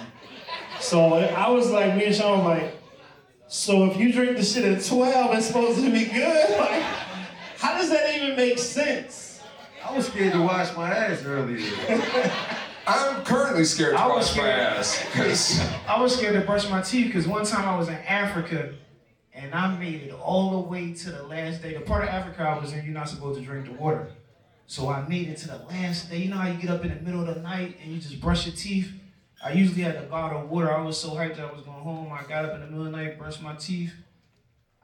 So 0.80 1.14
I 1.14 1.48
was 1.48 1.70
like, 1.70 1.96
me 1.96 2.06
and 2.06 2.14
Sean 2.14 2.44
was 2.44 2.58
like, 2.58 2.76
"So 3.48 3.86
if 3.86 3.96
you 3.96 4.12
drink 4.12 4.36
the 4.36 4.44
shit 4.44 4.64
at 4.64 4.84
12, 4.84 5.34
it's 5.36 5.46
supposed 5.46 5.82
to 5.82 5.90
be 5.90 6.04
good? 6.04 6.50
Like, 6.58 6.82
how 7.58 7.78
does 7.78 7.88
that 7.90 8.14
even 8.14 8.36
make 8.36 8.58
sense?" 8.58 9.40
I 9.84 9.96
was 9.96 10.06
scared 10.06 10.32
to 10.34 10.42
wash 10.42 10.76
my 10.76 10.90
ass 10.90 11.24
earlier. 11.24 11.58
I'm 12.86 13.24
currently 13.24 13.64
scared 13.64 13.94
to 13.94 14.00
I 14.00 14.06
was 14.08 14.28
wash 14.28 14.36
my 14.36 14.42
scared. 14.42 14.60
ass. 14.60 15.04
'cause- 15.12 15.60
I 15.88 16.00
was 16.00 16.16
scared 16.16 16.34
to 16.34 16.40
brush 16.40 16.68
my 16.68 16.82
teeth 16.82 17.06
because 17.06 17.26
one 17.28 17.44
time 17.44 17.68
I 17.68 17.76
was 17.76 17.88
in 17.88 17.94
Africa 17.94 18.74
and 19.34 19.54
I 19.54 19.76
made 19.78 20.02
it 20.02 20.12
all 20.12 20.50
the 20.62 20.68
way 20.68 20.92
to 20.92 21.10
the 21.10 21.22
last 21.22 21.62
day. 21.62 21.74
The 21.74 21.80
part 21.80 22.02
of 22.04 22.10
Africa 22.10 22.42
I 22.42 22.58
was 22.58 22.72
in, 22.72 22.84
you're 22.84 22.94
not 22.94 23.08
supposed 23.08 23.38
to 23.38 23.44
drink 23.44 23.66
the 23.66 23.72
water. 23.72 24.08
So 24.66 24.88
I 24.88 25.06
made 25.06 25.28
it 25.28 25.36
to 25.38 25.48
the 25.48 25.58
last 25.70 26.10
day. 26.10 26.18
You 26.18 26.30
know 26.30 26.36
how 26.36 26.48
you 26.48 26.58
get 26.60 26.70
up 26.70 26.82
in 26.84 26.88
the 26.94 27.00
middle 27.00 27.26
of 27.28 27.34
the 27.34 27.40
night 27.40 27.78
and 27.82 27.92
you 27.92 28.00
just 28.00 28.20
brush 28.20 28.46
your 28.46 28.54
teeth? 28.56 28.90
I 29.44 29.52
usually 29.52 29.82
had 29.82 29.96
a 29.96 30.02
bottle 30.02 30.42
of 30.42 30.50
water. 30.50 30.72
I 30.72 30.80
was 30.82 30.98
so 30.98 31.10
hyped 31.10 31.36
that 31.36 31.46
I 31.48 31.52
was 31.52 31.62
going 31.62 31.80
home. 31.82 32.12
I 32.12 32.22
got 32.28 32.44
up 32.44 32.54
in 32.54 32.60
the 32.60 32.66
middle 32.66 32.86
of 32.86 32.92
the 32.92 32.96
night, 32.96 33.18
brushed 33.18 33.42
my 33.42 33.54
teeth, 33.56 33.92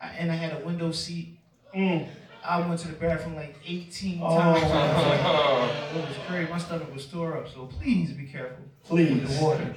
I, 0.00 0.08
and 0.11 0.32
I 0.32 0.34
had 0.34 0.61
a 0.61 0.64
window 0.64 0.90
seat. 0.92 1.38
Mm. 1.74 2.08
I 2.48 2.66
went 2.66 2.80
to 2.80 2.88
the 2.88 2.94
bathroom 2.94 3.37
like 3.37 3.56
18 3.66 4.20
Oh. 4.22 4.37
times. 4.38 4.62
I 4.62 4.94
was 4.94 5.06
like, 5.06 5.96
it 6.04 6.08
was 6.08 6.26
crazy. 6.26 6.50
My 6.50 6.58
stomach 6.58 6.94
was 6.94 7.06
tore 7.06 7.37
up. 7.37 7.48
So 7.48 7.66
please 7.66 8.12
be 8.12 8.24
careful 8.24 8.64
Please. 8.84 9.20
with 9.22 9.38
the 9.38 9.44
water. 9.44 9.74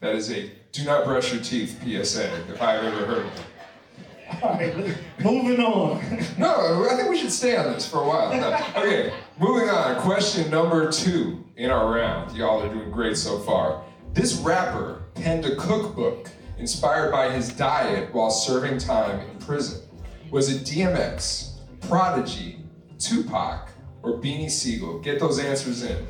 that 0.00 0.14
is 0.14 0.30
a 0.30 0.50
do 0.72 0.84
not 0.84 1.04
brush 1.04 1.32
your 1.32 1.42
teeth 1.42 1.78
PSA 1.82 2.30
if 2.50 2.60
I've 2.62 2.82
ever 2.84 3.06
heard 3.06 3.26
of 3.26 3.32
it. 3.32 4.42
All 4.42 4.54
right, 4.54 4.74
moving 5.22 5.60
on. 5.60 6.00
No, 6.38 6.88
I 6.90 6.96
think 6.96 7.10
we 7.10 7.18
should 7.18 7.30
stay 7.32 7.56
on 7.56 7.72
this 7.74 7.86
for 7.88 7.98
a 8.02 8.06
while. 8.08 8.34
No. 8.34 8.54
Okay, 8.82 9.12
moving 9.38 9.68
on. 9.68 10.00
Question 10.00 10.50
number 10.50 10.90
two 10.90 11.44
in 11.56 11.70
our 11.70 11.92
round. 11.94 12.34
Y'all 12.36 12.62
are 12.62 12.72
doing 12.72 12.90
great 12.90 13.16
so 13.18 13.38
far. 13.40 13.84
This 14.14 14.34
rapper 14.36 15.02
penned 15.14 15.44
a 15.44 15.56
cookbook 15.56 16.30
inspired 16.58 17.12
by 17.12 17.30
his 17.30 17.50
diet 17.52 18.12
while 18.14 18.30
serving 18.30 18.78
time 18.78 19.20
in 19.20 19.38
prison. 19.38 19.82
Was 20.30 20.50
it 20.50 20.62
DMX, 20.66 21.51
Prodigy, 21.88 22.58
Tupac, 22.98 23.68
or 24.02 24.18
Beanie 24.18 24.50
Siegel? 24.50 24.98
Get 25.00 25.20
those 25.20 25.38
answers 25.38 25.82
in. 25.82 26.06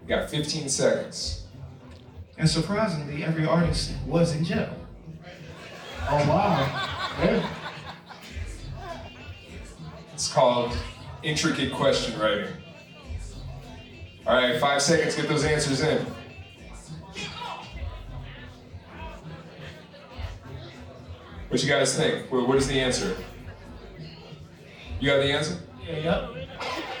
We 0.00 0.08
got 0.08 0.30
15 0.30 0.68
seconds. 0.68 1.46
And 2.38 2.48
surprisingly, 2.48 3.22
every 3.22 3.46
artist 3.46 3.92
was 4.06 4.34
in 4.34 4.44
jail. 4.44 4.74
Oh 6.08 6.16
wow. 6.28 6.88
Yeah. 7.22 7.48
It's 10.14 10.32
called 10.32 10.76
intricate 11.22 11.72
question 11.72 12.18
writing. 12.18 12.52
All 14.26 14.34
right, 14.34 14.58
five 14.60 14.80
seconds. 14.82 15.16
Get 15.16 15.28
those 15.28 15.44
answers 15.44 15.82
in. 15.82 16.06
What 21.48 21.62
you 21.62 21.68
guys 21.68 21.96
think? 21.96 22.30
What 22.30 22.48
what 22.48 22.58
is 22.58 22.68
the 22.68 22.80
answer? 22.80 23.16
You 25.00 25.08
got 25.08 25.16
the 25.16 25.32
answer? 25.32 25.58
Yeah, 25.82 25.96
yep. 25.96 26.28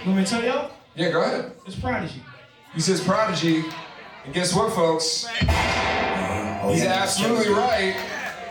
You 0.02 0.06
want 0.06 0.18
me 0.18 0.24
to 0.24 0.30
tell 0.30 0.42
y'all? 0.42 0.70
Yeah, 0.94 1.10
go 1.10 1.22
ahead. 1.22 1.52
It's 1.66 1.76
Prodigy. 1.78 2.22
He 2.72 2.80
says 2.80 3.02
Prodigy, 3.02 3.62
and 4.24 4.32
guess 4.32 4.54
what, 4.54 4.72
folks? 4.72 5.26
Oh, 6.62 6.70
He's 6.72 6.84
absolutely 6.84 7.52
right. 7.52 7.94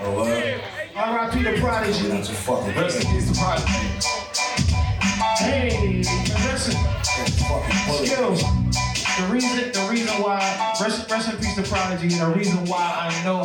Oh, 0.01 0.13
what? 0.13 0.61
R.I.P. 0.95 1.43
the 1.43 1.59
Prodigy. 1.59 2.09
That's 2.09 2.29
a 2.29 2.33
fucking 2.33 2.75
Rest 2.75 3.03
in 3.03 3.11
peace 3.11 3.31
to 3.31 3.39
Prodigy. 3.39 3.71
Hey, 5.39 6.03
listen, 6.51 6.75
Skillz. 8.05 8.41
The 9.17 9.33
reason, 9.33 9.71
the 9.71 9.87
reason 9.89 10.21
why, 10.21 10.37
rest, 10.79 11.09
rest 11.09 11.33
in 11.33 11.37
peace 11.39 11.55
to 11.55 11.63
Prodigy. 11.63 12.13
And 12.15 12.31
the 12.33 12.37
reason 12.37 12.65
why 12.65 13.09
I 13.11 13.23
know 13.23 13.43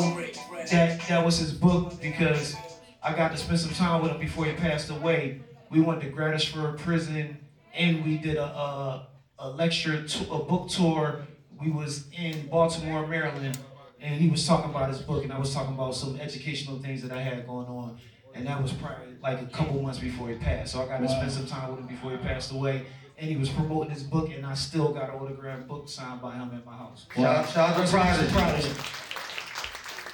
that 0.70 1.00
that 1.08 1.24
was 1.24 1.38
his 1.38 1.52
book 1.52 1.98
because 2.02 2.54
I 3.02 3.14
got 3.14 3.30
to 3.32 3.38
spend 3.38 3.60
some 3.60 3.72
time 3.72 4.02
with 4.02 4.10
him 4.12 4.20
before 4.20 4.44
he 4.44 4.52
passed 4.52 4.90
away. 4.90 5.40
We 5.70 5.80
went 5.80 6.00
to 6.02 6.10
Graterford 6.10 6.78
Prison 6.78 7.38
and 7.74 8.04
we 8.04 8.18
did 8.18 8.36
a 8.36 8.44
a, 8.44 9.08
a 9.38 9.50
lecture, 9.50 10.06
to, 10.06 10.32
a 10.32 10.38
book 10.44 10.68
tour. 10.68 11.26
We 11.60 11.70
was 11.70 12.08
in 12.12 12.46
Baltimore, 12.46 13.06
Maryland, 13.06 13.58
and 14.00 14.20
he 14.20 14.28
was 14.28 14.46
talking 14.46 14.70
about 14.70 14.88
his 14.88 14.98
book, 14.98 15.24
and 15.24 15.32
I 15.32 15.38
was 15.38 15.54
talking 15.54 15.74
about 15.74 15.94
some 15.94 16.20
educational 16.20 16.78
things 16.78 17.02
that 17.02 17.12
I 17.12 17.20
had 17.20 17.46
going 17.46 17.66
on. 17.66 17.98
And 18.34 18.46
that 18.48 18.60
was 18.60 18.72
probably 18.72 19.14
like 19.22 19.40
a 19.40 19.46
couple 19.46 19.80
months 19.80 20.00
before 20.00 20.28
he 20.28 20.34
passed. 20.34 20.72
So 20.72 20.82
I 20.82 20.86
got 20.86 21.00
to 21.00 21.08
spend 21.08 21.30
some 21.30 21.46
time 21.46 21.70
with 21.70 21.80
him 21.80 21.86
before 21.86 22.10
he 22.10 22.16
passed 22.16 22.52
away. 22.52 22.84
And 23.16 23.30
he 23.30 23.36
was 23.36 23.48
promoting 23.48 23.90
his 23.90 24.02
book, 24.02 24.30
and 24.32 24.44
I 24.44 24.54
still 24.54 24.92
got 24.92 25.08
an 25.08 25.14
autographed 25.14 25.68
book 25.68 25.88
signed 25.88 26.20
by 26.20 26.34
him 26.34 26.50
at 26.52 26.66
my 26.66 26.76
house. 26.76 27.06
Shout, 27.14 27.48
shout 27.48 27.78
out 27.78 27.86
to 27.86 27.96
Rest 27.96 28.22
in 28.22 28.28
Prodigy. 28.30 28.70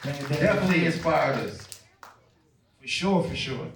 Prodigy. 0.02 0.34
Definitely 0.34 0.84
inspired 0.84 1.36
us. 1.36 1.80
For 2.78 2.86
sure, 2.86 3.24
for 3.24 3.34
sure. 3.34 3.66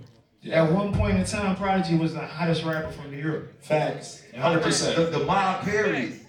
Yeah. 0.44 0.64
At 0.64 0.72
one 0.72 0.92
point 0.92 1.16
in 1.16 1.24
time, 1.24 1.56
Prodigy 1.56 1.96
was 1.96 2.12
the 2.12 2.20
hottest 2.20 2.64
rapper 2.64 2.90
from 2.92 3.10
New 3.10 3.16
York. 3.16 3.60
Facts. 3.62 4.22
100%. 4.34 4.94
The, 4.96 5.18
the 5.18 5.24
Mob 5.24 5.62
Perry, 5.62 6.20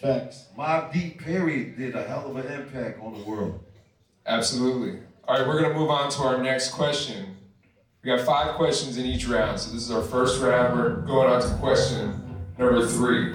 Facts. 0.00 0.46
Mobb 0.56 0.92
Deep 0.92 1.20
Perry 1.20 1.64
did 1.76 1.96
a 1.96 2.04
hell 2.04 2.30
of 2.30 2.36
an 2.36 2.52
impact 2.52 3.02
on 3.02 3.18
the 3.18 3.24
world. 3.24 3.58
Absolutely. 4.26 5.00
All 5.26 5.36
right, 5.36 5.46
we're 5.46 5.60
going 5.60 5.72
to 5.72 5.78
move 5.78 5.90
on 5.90 6.08
to 6.12 6.22
our 6.22 6.40
next 6.40 6.70
question. 6.70 7.36
We 8.02 8.10
got 8.10 8.24
five 8.24 8.54
questions 8.54 8.96
in 8.96 9.04
each 9.04 9.26
round, 9.26 9.58
so 9.58 9.72
this 9.72 9.82
is 9.82 9.90
our 9.90 10.02
first 10.02 10.40
round. 10.40 10.78
We're 10.78 11.00
going 11.00 11.28
on 11.28 11.42
to 11.42 11.48
question 11.56 12.38
number 12.56 12.86
three. 12.86 13.34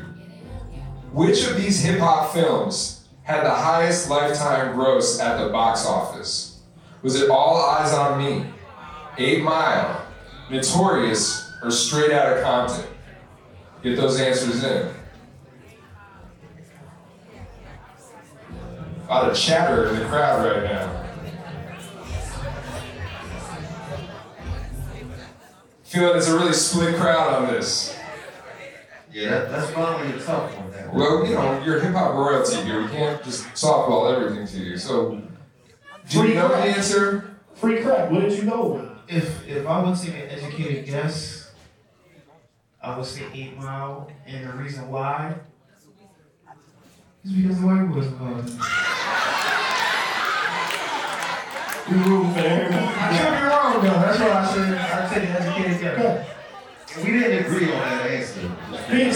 Which 1.11 1.45
of 1.47 1.57
these 1.57 1.81
hip 1.81 1.99
hop 1.99 2.33
films 2.33 3.07
had 3.23 3.43
the 3.43 3.51
highest 3.51 4.09
lifetime 4.09 4.73
gross 4.73 5.19
at 5.19 5.43
the 5.43 5.49
box 5.51 5.85
office? 5.85 6.61
Was 7.01 7.21
it 7.21 7.29
All 7.29 7.57
Eyes 7.61 7.93
on 7.93 8.17
Me, 8.17 8.45
Eight 9.17 9.43
Mile, 9.43 10.02
Notorious, 10.53 11.51
or 11.63 11.71
Straight 11.71 12.11
Outta 12.11 12.43
Compton? 12.43 12.85
Get 13.81 13.97
those 13.97 14.19
answers 14.19 14.63
in. 14.63 14.93
A 19.07 19.09
lot 19.09 19.31
of 19.31 19.35
chatter 19.35 19.89
in 19.89 19.99
the 19.99 20.05
crowd 20.05 20.45
right 20.45 20.63
now. 20.63 20.99
Feeling 25.83 26.17
it's 26.17 26.27
a 26.27 26.35
really 26.35 26.53
split 26.53 26.95
crowd 26.95 27.33
on 27.33 27.53
this. 27.53 27.97
Yeah, 29.11 29.29
that, 29.29 29.51
that's 29.51 29.71
probably 29.71 30.13
a 30.13 30.19
tough 30.23 30.55
one. 30.55 30.71
That 30.71 30.93
Well, 30.93 31.25
you 31.27 31.33
know, 31.33 31.63
you're 31.63 31.79
hip 31.79 31.93
hop 31.93 32.13
royalty 32.13 32.61
here. 32.63 32.81
We 32.81 32.89
can't 32.89 33.23
just 33.23 33.45
softball 33.53 34.15
everything 34.15 34.47
to 34.47 34.57
you. 34.57 34.77
So, 34.77 35.21
do 36.09 36.27
you 36.27 36.35
know 36.35 36.47
the 36.47 36.57
answer? 36.57 37.37
Free 37.55 37.81
crap. 37.81 38.11
What 38.11 38.21
did 38.21 38.33
you 38.33 38.49
go 38.49 38.67
with? 38.73 38.92
If 39.07 39.47
if 39.47 39.67
I 39.67 39.83
would 39.83 39.97
take 39.97 40.13
an 40.15 40.29
educated 40.29 40.85
guess, 40.85 41.51
I 42.81 42.97
would 42.97 43.05
say 43.05 43.23
Eight 43.33 43.57
Mile, 43.57 44.09
and 44.25 44.47
the 44.47 44.53
reason 44.53 44.89
why 44.89 45.35
is 47.25 47.31
because 47.33 47.59
the 47.59 47.67
white 47.67 47.91
boys 47.91 48.07
involved. 48.07 48.49
in 48.49 48.55
it. 48.55 48.61
You 51.89 51.97
rooting 51.97 52.33
for 52.33 52.39
everybody. 52.39 52.85
I 52.95 53.07
could 53.17 53.31
be 53.37 53.43
wrong 53.45 53.83
though. 53.83 53.99
That's 54.05 54.19
why 54.19 54.31
I 54.31 54.53
said 54.53 54.77
I 54.77 55.13
take 55.13 55.23
an 55.29 55.35
educated 55.35 55.81
guess. 55.81 56.29
We 56.97 57.11
didn't 57.11 57.45
agree 57.45 57.65
on 57.73 57.79
that 57.79 58.09
answer. 58.11 58.41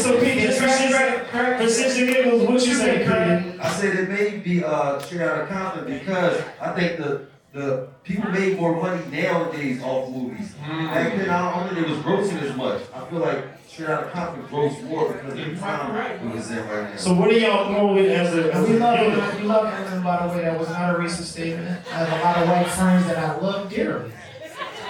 So 0.03 0.19
Peedi, 0.19 0.41
just 0.41 0.59
precision, 0.59 1.25
precision 1.57 2.07
giggles, 2.07 2.41
what 2.43 2.65
you 2.65 2.73
say, 2.73 3.05
Peedi? 3.05 3.59
I 3.59 3.71
said 3.71 3.95
it 3.95 4.09
may 4.09 4.37
be 4.37 4.63
uh, 4.63 4.99
straight 4.99 5.21
out 5.21 5.41
of 5.41 5.49
Compton 5.49 5.85
because 5.99 6.41
I 6.59 6.71
think 6.73 6.97
the 6.97 7.27
the 7.57 7.87
people 8.03 8.29
made 8.29 8.59
more 8.59 8.75
money 8.79 9.03
nowadays 9.11 9.81
off 9.81 10.09
movies. 10.09 10.53
Mm-hmm. 10.53 10.85
Back 10.87 11.17
then, 11.17 11.29
I 11.29 11.65
don't 11.65 11.73
think 11.73 11.87
it 11.87 11.89
was 11.89 11.99
grossing 11.99 12.41
as 12.43 12.55
much. 12.55 12.81
I 12.93 13.09
feel 13.09 13.19
like 13.19 13.45
straight 13.67 13.89
out 13.89 14.03
of 14.03 14.11
Compton 14.11 14.43
grossed 14.47 14.83
more 14.83 15.13
because 15.13 15.39
of 15.39 15.45
the 15.45 15.55
time 15.55 16.29
we 16.29 16.35
was 16.35 16.51
in 16.51 16.57
right 16.67 16.89
now. 16.91 16.95
So 16.97 17.13
what 17.15 17.29
do 17.29 17.39
y'all 17.39 17.73
go 17.73 17.93
with 17.93 18.11
as 18.11 18.33
a, 18.35 18.53
as 18.53 18.69
we 18.69 18.75
a 18.75 18.79
love 18.79 18.99
giggle? 18.99 19.23
it. 19.23 19.41
We 19.41 19.47
love 19.47 19.73
Eminem, 19.73 20.03
by 20.03 20.27
the 20.27 20.33
way. 20.33 20.41
That 20.43 20.59
was 20.59 20.69
not 20.69 20.95
a 20.95 20.99
racist 20.99 21.23
statement. 21.23 21.67
I 21.67 21.97
have 21.97 22.19
a 22.19 22.23
lot 22.23 22.37
of 22.37 22.49
white 22.49 22.67
friends 22.67 23.07
that 23.07 23.17
I 23.17 23.37
love 23.39 23.69
dearly. 23.69 24.11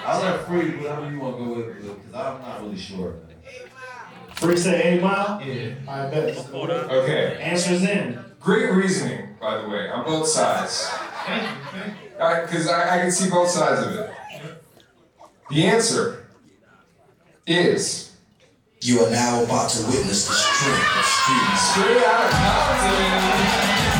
I'll 0.06 0.22
let 0.22 0.46
Free 0.46 0.78
whatever 0.78 1.10
you 1.12 1.20
want 1.20 1.38
to 1.38 1.44
go 1.44 1.54
with 1.54 1.76
because 1.76 2.14
I'm 2.14 2.42
not 2.42 2.62
really 2.62 2.78
sure. 2.78 3.16
Free 4.36 4.56
say 4.56 4.94
80 4.94 5.02
mile? 5.02 5.42
Yeah, 5.42 5.74
I 5.88 6.10
bet. 6.10 6.38
Okay. 6.54 7.38
Answers 7.42 7.84
in. 7.84 8.24
Great 8.40 8.72
reasoning, 8.72 9.36
by 9.42 9.62
the 9.62 9.68
way, 9.68 9.90
on 9.90 10.06
both 10.06 10.28
sides. 10.28 10.88
Thank 11.26 11.44
you. 11.44 11.50
Thank 11.72 12.02
you. 12.02 12.07
Because 12.18 12.68
I, 12.68 12.96
I 12.98 13.02
can 13.02 13.12
see 13.12 13.30
both 13.30 13.50
sides 13.50 13.86
of 13.86 13.94
it. 13.94 14.10
The 15.50 15.66
answer 15.66 16.28
is 17.46 18.12
You 18.82 19.02
are 19.02 19.10
now 19.12 19.44
about 19.44 19.70
to 19.72 19.84
witness 19.86 20.28
the 20.28 20.34
strength 20.34 20.98
of 20.98 21.06
streets. 21.06 21.62
straight 21.72 22.04
out 22.04 22.26
of 22.26 22.32
Compton. 22.32 23.98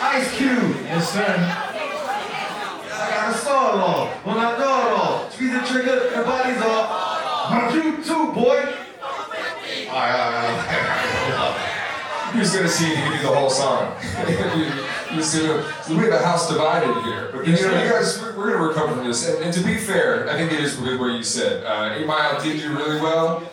Ice 0.00 0.36
Cube. 0.36 0.76
Yes, 0.84 1.12
sir. 1.12 1.24
I 1.26 3.10
got 3.10 3.34
a 3.34 3.38
saw 3.38 3.74
it 3.74 3.80
all. 3.80 4.06
When 4.22 4.36
I 4.38 4.58
know 4.58 4.86
it 4.86 4.92
all. 4.92 5.30
Squeeze 5.30 5.52
the 5.52 5.60
trigger, 5.66 6.10
the 6.16 6.22
body's 6.22 6.60
off. 7.44 7.74
You 7.74 8.02
too, 8.02 8.32
boy. 8.32 8.74
Alright, 9.88 10.20
alright, 10.20 11.34
alright. 11.34 11.70
He 12.32 12.40
was 12.40 12.54
gonna 12.54 12.68
see 12.68 12.90
if 12.90 12.96
he 12.96 13.02
could 13.02 13.16
do 13.18 13.22
the 13.28 13.34
whole 13.34 13.50
song. 13.50 13.94
you, 14.28 15.16
you 15.16 15.22
see, 15.22 15.42
we 15.94 16.02
have 16.02 16.14
a 16.14 16.24
house 16.24 16.48
divided 16.48 16.92
here. 17.04 17.30
But 17.32 17.46
you 17.46 17.52
know, 17.52 17.82
you 17.82 17.90
guys, 17.90 18.20
we're, 18.20 18.36
we're 18.36 18.52
gonna 18.54 18.66
recover 18.66 18.94
from 18.96 19.06
this. 19.06 19.28
And, 19.28 19.44
and 19.44 19.54
to 19.54 19.62
be 19.62 19.76
fair, 19.76 20.28
I 20.28 20.36
think 20.36 20.50
it 20.52 20.58
is 20.60 20.74
good 20.76 20.98
what 20.98 21.12
you 21.12 21.22
said. 21.22 21.64
Uh, 21.64 21.94
Eight 21.96 22.06
Mile 22.06 22.42
did 22.42 22.60
do 22.60 22.76
really 22.76 23.00
well. 23.00 23.48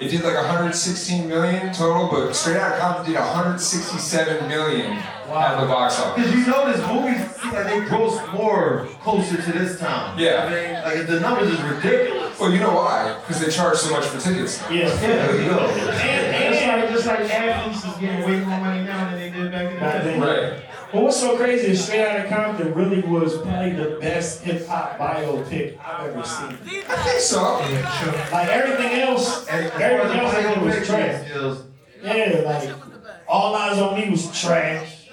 It 0.00 0.08
did 0.08 0.22
like 0.22 0.34
116 0.34 1.28
million 1.28 1.72
total, 1.72 2.08
but 2.10 2.34
Straight 2.34 2.56
Outta 2.56 2.78
Compton 2.80 3.06
did 3.06 3.14
167 3.14 4.48
million 4.48 4.92
at 4.92 5.60
the 5.60 5.66
box 5.66 5.98
office. 5.98 6.24
Because 6.24 6.38
you 6.38 6.46
know 6.46 6.70
this 6.70 6.86
movie 6.86 7.18
seems 7.40 7.52
like 7.54 7.66
they 7.66 7.80
gross 7.88 8.20
more 8.32 8.88
closer 9.02 9.40
to 9.40 9.52
this 9.52 9.78
time. 9.78 10.18
Yeah. 10.18 10.44
I 10.44 10.50
mean, 10.50 10.98
like 10.98 11.06
the 11.06 11.20
numbers 11.20 11.50
is 11.50 11.60
ridiculous. 11.62 12.23
Well, 12.40 12.52
you 12.52 12.60
know 12.60 12.74
why? 12.74 13.18
Because 13.20 13.40
they 13.44 13.50
charge 13.50 13.76
so 13.78 13.90
much 13.90 14.06
for 14.06 14.20
tickets. 14.20 14.60
Yeah. 14.70 14.88
There 14.96 15.40
you 15.42 15.48
go. 15.50 15.58
And, 15.60 16.54
just 16.54 16.66
like 16.66 16.88
just 16.90 17.06
like 17.06 17.20
athletes 17.30 17.84
is 17.84 17.94
getting 18.00 18.24
way 18.26 18.40
more 18.40 18.58
money 18.58 18.84
now 18.84 19.10
than 19.10 19.18
they 19.20 19.30
did 19.30 19.52
back 19.52 19.66
in 19.66 19.74
the 19.74 19.80
day. 19.80 20.02
then. 20.04 20.20
Right. 20.20 20.62
But 20.92 21.02
what's 21.02 21.18
so 21.18 21.36
crazy 21.36 21.68
is 21.72 21.84
Straight 21.84 22.06
Outta 22.06 22.28
Compton 22.28 22.72
really 22.74 23.00
was 23.00 23.36
probably 23.38 23.72
the 23.72 23.98
best 24.00 24.42
hip 24.42 24.66
hop 24.66 24.96
biopic 24.98 25.76
I've 25.84 26.10
ever 26.10 26.24
seen. 26.24 26.56
I 26.88 26.96
think 26.96 27.20
so. 27.20 27.58
Yeah, 27.60 27.90
sure. 28.00 28.12
Like 28.32 28.48
everything 28.48 29.00
else, 29.00 29.46
And 29.48 29.66
everything 29.82 30.20
else 30.20 30.34
I 30.34 30.42
think 30.42 30.64
was 30.64 30.86
trash. 30.86 31.30
Yeah, 32.02 32.42
like 32.44 32.70
All 33.28 33.54
Eyes 33.56 33.78
on 33.78 33.98
Me 33.98 34.10
was 34.10 34.40
trash. 34.40 35.08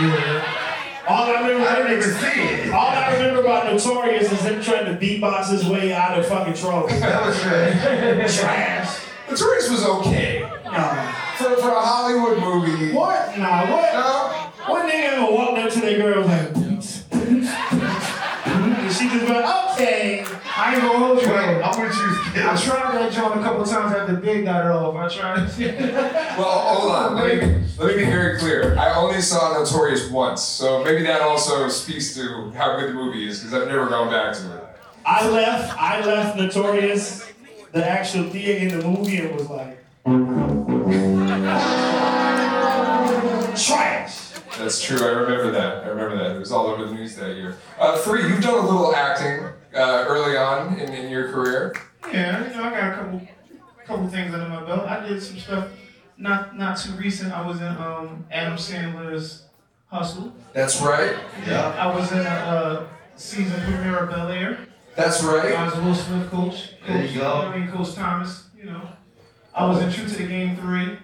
Yeah. 0.00 0.64
All 1.08 1.24
I 1.24 1.40
remember, 1.40 1.66
I 1.66 1.76
didn't 1.76 1.92
even 1.98 2.10
see 2.20 2.40
it. 2.40 2.72
all 2.72 2.88
I 2.90 3.12
remember 3.14 3.40
about 3.40 3.72
Notorious 3.72 4.30
is 4.30 4.40
him 4.42 4.60
trying 4.60 4.84
to 4.84 4.92
beatbox 4.92 5.50
his 5.50 5.66
way 5.66 5.92
out 5.92 6.18
of 6.18 6.26
fucking 6.26 6.54
trouble. 6.54 6.88
That 7.00 7.26
was 7.26 7.40
trash. 7.40 8.36
trash. 8.38 9.00
Tourist 9.34 9.70
was 9.70 9.84
okay. 9.86 10.40
No. 10.64 11.12
For, 11.36 11.56
for 11.56 11.70
a 11.70 11.80
Hollywood 11.80 12.38
movie. 12.38 12.92
What? 12.92 13.38
Nah, 13.38 13.70
what? 13.70 13.92
No. 13.94 14.72
What 14.72 14.90
nigga 14.90 15.12
ever 15.14 15.32
walked 15.32 15.58
up 15.58 15.70
to 15.72 15.80
that 15.80 15.96
girl 15.96 16.24
like, 16.26 16.56
and 17.12 18.92
she 18.92 19.08
just 19.08 19.28
went, 19.28 19.46
okay. 19.72 20.17
I 20.60 20.74
ain't 20.74 20.82
gonna 20.82 20.98
hold 20.98 21.22
you. 21.22 21.28
I'm 21.32 21.80
with 21.80 21.96
you, 21.96 22.42
I 22.42 22.56
tried 22.56 22.92
that 22.96 23.12
joint 23.12 23.38
a 23.38 23.42
couple 23.44 23.64
times 23.64 23.94
after 23.94 24.16
Big 24.16 24.44
got 24.44 24.66
it 24.66 24.72
off. 24.72 24.96
I 24.96 25.08
tried. 25.08 25.48
Well, 26.36 26.50
hold 26.50 26.90
on. 26.92 27.14
Let 27.14 27.26
me, 27.28 27.36
let 27.78 27.96
me 27.96 28.04
be 28.04 28.10
very 28.10 28.40
clear. 28.40 28.76
I 28.76 28.92
only 28.96 29.20
saw 29.20 29.56
Notorious 29.56 30.10
once, 30.10 30.42
so 30.42 30.82
maybe 30.82 31.04
that 31.04 31.20
also 31.20 31.68
speaks 31.68 32.12
to 32.16 32.50
how 32.56 32.76
good 32.76 32.88
the 32.90 32.94
movie 32.94 33.28
is, 33.28 33.38
because 33.38 33.54
I've 33.54 33.68
never 33.68 33.86
gone 33.88 34.10
back 34.10 34.34
to 34.36 34.56
it. 34.56 34.64
I 35.06 35.28
left, 35.28 35.80
I 35.80 36.04
left 36.04 36.36
Notorious, 36.36 37.24
the 37.70 37.88
actual 37.88 38.28
theater 38.30 38.66
in 38.66 38.80
the 38.80 38.84
movie, 38.84 39.18
and 39.18 39.32
was 39.36 39.48
like, 39.48 39.78
trash. 43.64 44.32
That's 44.58 44.82
true. 44.82 44.98
I 44.98 45.10
remember 45.10 45.52
that. 45.52 45.84
I 45.84 45.88
remember 45.88 46.16
that. 46.16 46.34
It 46.34 46.40
was 46.40 46.50
all 46.50 46.66
over 46.66 46.84
the 46.84 46.92
news 46.94 47.14
that 47.14 47.36
year. 47.36 47.56
Uh, 47.78 47.96
Free, 47.96 48.26
you've 48.28 48.42
done 48.42 48.58
a 48.58 48.66
little 48.66 48.92
acting 48.92 49.46
uh, 49.74 50.04
early 50.08 50.36
on 50.36 50.78
in, 50.78 50.92
in 50.92 51.10
your 51.10 51.30
career. 51.32 51.74
Yeah, 52.12 52.46
you 52.48 52.56
know, 52.56 52.64
I 52.64 52.70
got 52.70 52.92
a 52.92 52.94
couple 52.96 53.20
couple 53.86 54.08
things 54.08 54.34
under 54.34 54.48
my 54.48 54.64
belt. 54.64 54.86
I 54.88 55.06
did 55.06 55.22
some 55.22 55.38
stuff 55.38 55.68
not 56.16 56.56
not 56.56 56.76
too 56.78 56.92
recent. 56.92 57.32
I 57.32 57.46
was 57.46 57.60
in 57.60 57.66
um, 57.68 58.24
Adam 58.30 58.54
Sandler's 58.54 59.44
Hustle. 59.86 60.32
That's 60.52 60.80
right. 60.80 61.16
Yeah. 61.46 61.68
I 61.78 61.94
was 61.94 62.10
in 62.12 62.18
a 62.18 62.22
uh, 62.22 62.86
season 63.16 63.60
premiere 63.62 63.98
of 63.98 64.10
Bel 64.10 64.28
Air. 64.28 64.58
That's 64.96 65.22
right. 65.22 65.54
I 65.54 65.64
was 65.64 65.74
Will 65.76 65.94
Smith 65.94 66.28
coach. 66.30 66.72
There 66.86 67.02
you 67.04 67.08
Coach- 67.08 67.18
go. 67.20 67.32
I 67.52 67.58
mean, 67.58 67.68
Coach 67.70 67.94
Thomas. 67.94 68.48
You 68.56 68.64
know, 68.64 68.88
I 69.54 69.64
was 69.66 69.80
in 69.80 69.92
True 69.92 70.06
to 70.08 70.16
the 70.16 70.26
Game 70.26 70.56
three. 70.56 70.98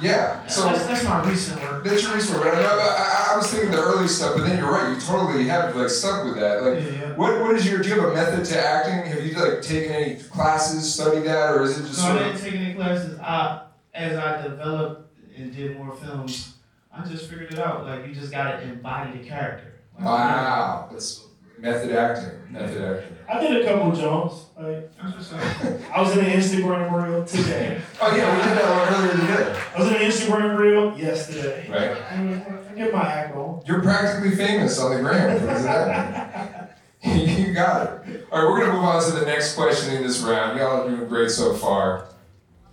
Yeah. 0.00 0.46
So 0.46 0.64
that's, 0.64 0.86
that's 0.86 1.04
my 1.04 1.28
recent 1.28 1.60
work. 1.62 1.84
that's 1.84 2.02
your 2.02 2.14
reason. 2.14 2.38
But 2.38 2.54
I, 2.54 2.60
I, 2.62 3.28
I 3.32 3.36
was 3.36 3.50
thinking 3.50 3.70
the 3.70 3.78
early 3.82 4.08
stuff, 4.08 4.36
but 4.36 4.44
then 4.46 4.58
you're 4.58 4.70
right. 4.70 4.94
You 4.94 5.00
totally 5.00 5.44
have 5.48 5.74
like 5.76 5.88
stuck 5.88 6.24
with 6.24 6.36
that. 6.36 6.62
Like, 6.62 6.84
Yeah, 6.84 6.90
yeah. 6.90 7.16
what 7.16 7.40
what 7.40 7.54
is 7.56 7.68
your? 7.68 7.80
Do 7.80 7.88
you 7.88 8.00
have 8.00 8.10
a 8.10 8.14
method 8.14 8.44
to 8.46 8.58
acting? 8.64 9.10
Have 9.12 9.24
you 9.24 9.34
like 9.34 9.62
taken 9.62 9.92
any 9.92 10.14
classes, 10.16 10.92
studied 10.94 11.24
that, 11.24 11.50
or 11.54 11.62
is 11.62 11.78
it 11.78 11.82
just 11.86 12.00
So 12.00 12.08
I 12.12 12.18
didn't 12.18 12.40
take 12.40 12.54
any 12.54 12.74
classes. 12.74 13.18
I, 13.20 13.62
as 13.94 14.16
I 14.16 14.42
developed 14.42 15.12
and 15.36 15.54
did 15.54 15.76
more 15.76 15.94
films, 15.96 16.54
I 16.92 17.04
just 17.04 17.28
figured 17.28 17.52
it 17.52 17.58
out. 17.58 17.84
Like 17.84 18.06
you 18.06 18.14
just 18.14 18.30
gotta 18.30 18.62
embody 18.62 19.18
the 19.18 19.26
character. 19.28 19.74
Like, 19.96 20.04
Wow, 20.04 20.88
that's 20.92 21.24
method 21.58 21.92
acting. 21.92 22.52
Method 22.52 22.82
acting. 22.82 23.16
I 23.28 23.40
did 23.40 23.62
a 23.62 23.68
couple 23.68 23.92
jawns. 23.92 24.46
Like, 24.56 24.90
That's 24.96 25.30
what's 25.30 25.32
up. 25.32 25.80
I 25.94 26.00
was 26.00 26.16
in 26.16 26.24
an 26.24 26.30
Instagram 26.32 26.90
reel 26.90 27.24
today. 27.24 27.80
Oh 28.00 28.16
yeah, 28.16 28.36
we 28.36 28.42
did 28.42 28.58
that 28.58 28.70
one 28.70 29.04
earlier 29.04 29.20
today. 29.20 29.60
I 29.74 29.78
was 29.78 29.88
in 29.88 29.94
an 29.94 30.02
Instagram 30.02 30.58
reel 30.58 30.98
yesterday. 30.98 31.68
Right. 31.68 32.70
I 32.70 32.74
get 32.74 32.92
my 32.92 33.02
act 33.02 33.36
on. 33.36 33.62
You're 33.66 33.82
practically 33.82 34.36
famous 34.36 34.80
on 34.80 34.94
the 34.94 35.02
gram. 35.02 35.34
What 35.44 35.52
does 35.52 35.64
that 35.64 36.78
mean? 37.04 37.46
you 37.46 37.52
got 37.54 38.06
it. 38.06 38.26
All 38.32 38.42
right, 38.42 38.50
we're 38.50 38.60
gonna 38.60 38.72
move 38.72 38.84
on 38.84 39.04
to 39.04 39.10
the 39.12 39.26
next 39.26 39.54
question 39.54 39.94
in 39.94 40.02
this 40.02 40.20
round. 40.20 40.58
Y'all 40.58 40.82
are 40.82 40.88
doing 40.88 41.08
great 41.08 41.30
so 41.30 41.54
far. 41.54 42.08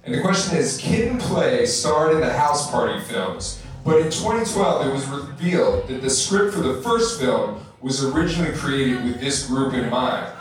And 0.04 0.14
the 0.14 0.22
question 0.22 0.58
is, 0.58 0.78
Kid 0.78 1.08
and 1.08 1.20
Play 1.20 1.66
starred 1.66 2.14
in 2.14 2.22
the 2.22 2.32
House 2.32 2.70
Party 2.70 3.00
films, 3.06 3.62
but 3.84 3.98
in 3.98 4.06
2012 4.06 4.88
it 4.88 4.94
was 4.94 5.08
revealed 5.08 5.88
that 5.88 6.02
the 6.02 6.10
script 6.10 6.54
for 6.54 6.62
the 6.62 6.80
first 6.84 7.20
film 7.20 7.65
was 7.82 8.04
originally 8.04 8.56
created 8.58 9.04
with 9.04 9.20
this 9.20 9.48
group 9.48 9.74
in 9.74 9.90
mind. 9.90 10.34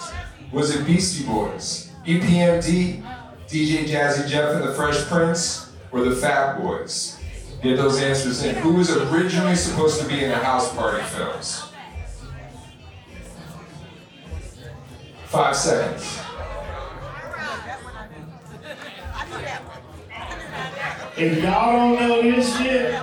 Was 0.53 0.74
it 0.74 0.87
Beastie 0.87 1.26
Boys, 1.26 1.91
EPMD, 2.07 3.03
DJ 3.49 3.85
Jazzy 3.87 4.28
Jeff 4.28 4.55
and 4.55 4.64
the 4.64 4.74
Fresh 4.74 5.05
Prince, 5.07 5.72
or 5.93 6.05
the 6.05 6.14
Fat 6.14 6.59
Boys? 6.61 7.18
Get 7.62 7.76
those 7.76 8.01
answers 8.01 8.43
in. 8.45 8.55
Who 8.57 8.74
was 8.74 8.91
originally 8.91 9.57
supposed 9.57 10.01
to 10.01 10.07
be 10.07 10.22
in 10.22 10.30
the 10.30 10.37
House 10.37 10.74
Party 10.74 11.03
films? 11.05 11.64
Five 15.26 15.57
seconds. 15.57 16.20
If 21.16 21.43
y'all 21.43 21.72
don't 21.72 22.09
know 22.09 22.22
this 22.22 22.57
shit, 22.59 23.01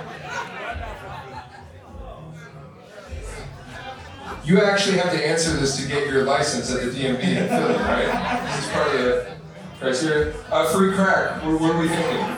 You 4.44 4.60
actually 4.60 4.98
have 4.98 5.12
to 5.12 5.26
answer 5.26 5.52
this 5.56 5.80
to 5.80 5.88
get 5.88 6.08
your 6.08 6.24
license 6.24 6.70
at 6.72 6.80
the 6.80 6.90
DMV 6.90 7.22
in 7.22 7.48
Philly, 7.48 7.74
right? 7.74 8.42
This 8.46 8.64
is 8.64 8.70
part 8.72 8.88
of 8.88 8.92
the 8.94 9.36
criteria. 9.78 10.34
Uh, 10.50 10.66
free 10.72 10.92
crack. 10.94 11.44
What, 11.44 11.60
what 11.60 11.76
are 11.76 11.78
we 11.78 11.88
thinking? 11.88 12.36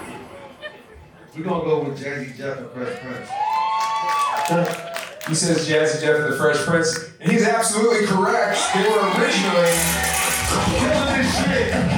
We're 1.36 1.44
gonna 1.44 1.64
go 1.64 1.82
with 1.84 1.98
Jazzy 2.02 2.36
Jeff 2.36 2.59
and 2.59 2.70
Fresh 2.70 3.00
Prince. 3.00 3.28
He 5.28 5.34
says 5.34 5.66
Jazzy 5.66 6.00
Jeff 6.02 6.16
and 6.20 6.32
the 6.32 6.36
Fresh 6.36 6.59
Prince, 6.66 7.11
and 7.20 7.32
he's 7.32 7.46
absolutely 7.46 8.07
correct. 8.07 8.59
They 8.74 8.82
were 8.82 9.09
originally 9.18 9.72
Killing 10.55 11.18
this 11.18 11.36
shit. 11.36 11.93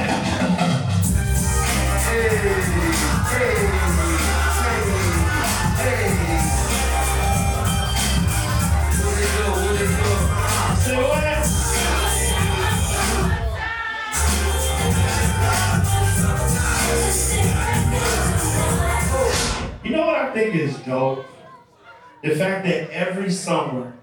Think 20.37 20.55
is 20.55 20.77
dope, 20.81 21.25
the 22.23 22.35
fact 22.35 22.67
that 22.67 22.91
every 22.91 23.31
summer, 23.31 23.95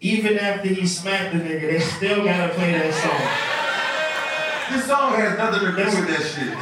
even 0.00 0.36
after 0.36 0.68
he 0.68 0.84
smacked 0.84 1.32
the 1.32 1.38
nigga, 1.38 1.60
they 1.60 1.78
still 1.78 2.24
gotta 2.24 2.52
play 2.54 2.72
that 2.72 2.92
song. 2.92 4.76
This 4.76 4.86
song 4.86 5.14
has 5.14 5.38
nothing 5.38 5.60
to 5.60 5.76
do 5.76 5.84
with 5.84 6.08
that 6.08 6.22
shit. 6.22 6.54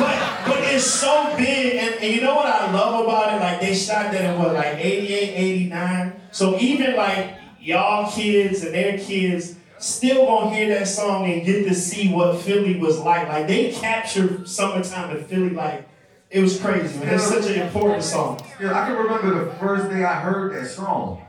But 0.00 0.48
but 0.48 0.74
it's 0.74 0.84
so 0.84 1.36
big, 1.36 1.76
and, 1.76 2.02
and 2.02 2.14
you 2.14 2.20
know 2.20 2.34
what 2.34 2.46
I 2.46 2.72
love 2.72 3.04
about 3.04 3.34
it? 3.34 3.40
Like 3.40 3.60
they 3.60 3.74
shot 3.74 4.10
that 4.10 4.34
in 4.34 4.38
what, 4.40 4.54
like 4.54 4.78
88, 4.78 5.34
89? 5.70 6.20
So 6.32 6.58
even 6.58 6.96
like 6.96 7.34
y'all 7.60 8.10
kids 8.10 8.64
and 8.64 8.74
their 8.74 8.98
kids 8.98 9.54
still 9.78 10.26
gonna 10.26 10.54
hear 10.54 10.68
that 10.76 10.88
song 10.88 11.30
and 11.30 11.44
get 11.44 11.68
to 11.68 11.74
see 11.74 12.12
what 12.12 12.40
Philly 12.40 12.76
was 12.76 12.98
like. 12.98 13.28
Like 13.28 13.46
they 13.46 13.70
captured 13.70 14.48
summertime 14.48 15.16
in 15.16 15.24
Philly 15.24 15.50
like 15.50 15.89
it 16.30 16.40
was 16.42 16.60
crazy. 16.60 16.98
Man. 17.00 17.14
It's 17.14 17.24
such 17.24 17.46
an 17.46 17.62
important 17.62 18.02
song. 18.02 18.40
Yeah, 18.60 18.80
I 18.80 18.86
can 18.86 18.96
remember 18.96 19.44
the 19.44 19.52
first 19.56 19.90
day 19.90 20.04
I 20.04 20.20
heard 20.20 20.54
that 20.54 20.66
song. 20.68 21.22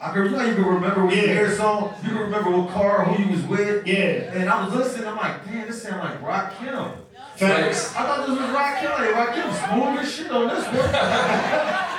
I 0.00 0.12
can, 0.12 0.24
you 0.24 0.30
know, 0.30 0.44
you 0.44 0.54
can 0.54 0.64
remember 0.64 1.06
when 1.06 1.14
you 1.16 1.22
Yeah. 1.22 1.28
hear 1.34 1.46
a 1.46 1.56
song, 1.56 1.94
you 2.02 2.10
can 2.10 2.18
remember 2.18 2.50
what 2.50 2.70
car, 2.70 3.04
who 3.04 3.22
you 3.22 3.30
was 3.30 3.42
with. 3.46 3.86
Yeah. 3.86 4.32
And 4.34 4.50
I 4.50 4.64
was 4.64 4.74
listening, 4.74 5.06
I'm 5.08 5.16
like, 5.16 5.44
damn, 5.46 5.66
this 5.66 5.82
sound 5.82 6.00
like 6.00 6.20
Rakim. 6.22 6.92
Facts. 7.36 7.94
I 7.96 8.02
thought 8.02 8.26
this 8.26 8.38
was 8.38 8.48
Rakim. 8.50 8.90
Like, 8.90 9.28
Rakim 9.28 9.68
smooth 9.70 9.98
as 10.00 10.12
shit 10.12 10.30
on 10.30 10.48
this 10.48 10.64
one. 10.66 11.80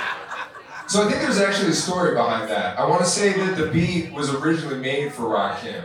So 0.88 1.02
I 1.02 1.10
think 1.10 1.20
there's 1.20 1.40
actually 1.40 1.70
a 1.70 1.74
story 1.74 2.14
behind 2.14 2.48
that. 2.48 2.78
I 2.78 2.86
want 2.86 3.00
to 3.00 3.08
say 3.08 3.32
that 3.32 3.56
the 3.56 3.66
beat 3.66 4.12
was 4.12 4.32
originally 4.32 4.78
made 4.78 5.12
for 5.12 5.28
Rock 5.28 5.58
Rakim. 5.58 5.82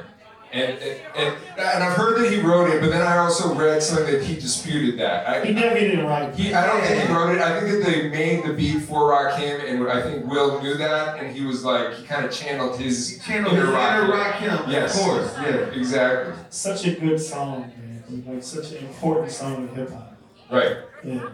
And, 0.54 0.78
and, 0.80 1.02
and, 1.16 1.36
and 1.58 1.84
I've 1.84 1.94
heard 1.96 2.20
that 2.22 2.30
he 2.30 2.42
wrote 2.42 2.70
it, 2.70 2.82
but 2.82 2.90
then 2.90 3.02
I 3.02 3.18
also 3.20 3.56
read 3.56 3.82
something 3.82 4.12
that 4.14 4.22
he 4.24 4.36
disputed 4.36 5.00
that. 5.00 5.26
I, 5.26 5.46
He 5.46 5.54
definitely 5.54 5.92
didn't 5.92 6.06
write 6.08 6.36
He, 6.36 6.54
I 6.54 6.68
don't 6.68 6.82
think 6.82 7.08
he 7.08 7.14
wrote 7.14 7.34
it. 7.36 7.42
I 7.42 7.58
think 7.58 7.72
that 7.72 7.90
they 7.90 8.10
made 8.10 8.44
the 8.44 8.52
beat 8.54 8.80
for 8.82 9.12
Rakim, 9.12 9.64
and 9.66 9.88
I 9.90 10.02
think 10.02 10.26
Will 10.26 10.62
knew 10.62 10.74
that, 10.76 11.20
and 11.24 11.34
he 11.34 11.46
was 11.46 11.64
like, 11.64 11.94
he 11.94 12.04
kind 12.06 12.26
of 12.26 12.34
channeled 12.34 12.78
his 12.78 13.22
channeled 13.26 13.54
his 13.56 13.64
inner 13.64 13.72
Rakim, 13.74 14.66
of 14.66 14.70
Yes, 14.70 15.02
course, 15.02 15.34
yeah. 15.38 15.80
exactly. 15.80 16.34
Such 16.50 16.86
a 16.86 16.96
good 17.00 17.20
song, 17.20 17.72
man. 17.78 18.24
Like 18.28 18.44
such 18.44 18.72
an 18.74 18.80
important 18.88 19.32
song 19.32 19.70
in 19.70 19.76
hip 19.76 19.90
hop. 19.90 20.18
Right. 20.50 20.78
Yeah. 21.02 21.30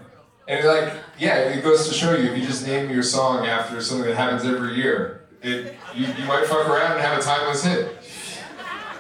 And 0.47 0.65
like, 0.65 0.93
yeah, 1.17 1.37
it 1.39 1.63
goes 1.63 1.87
to 1.87 1.93
show 1.93 2.15
you 2.15 2.31
if 2.31 2.37
you 2.37 2.45
just 2.45 2.67
name 2.67 2.91
your 2.91 3.01
song 3.01 3.47
after 3.47 3.81
something 3.81 4.07
that 4.07 4.15
happens 4.15 4.45
every 4.45 4.75
year, 4.75 5.23
it 5.41 5.75
you, 5.95 6.05
you 6.05 6.25
might 6.25 6.45
fuck 6.45 6.69
around 6.69 6.93
and 6.93 7.01
have 7.01 7.17
a 7.19 7.21
timeless 7.21 7.63
hit. 7.63 7.96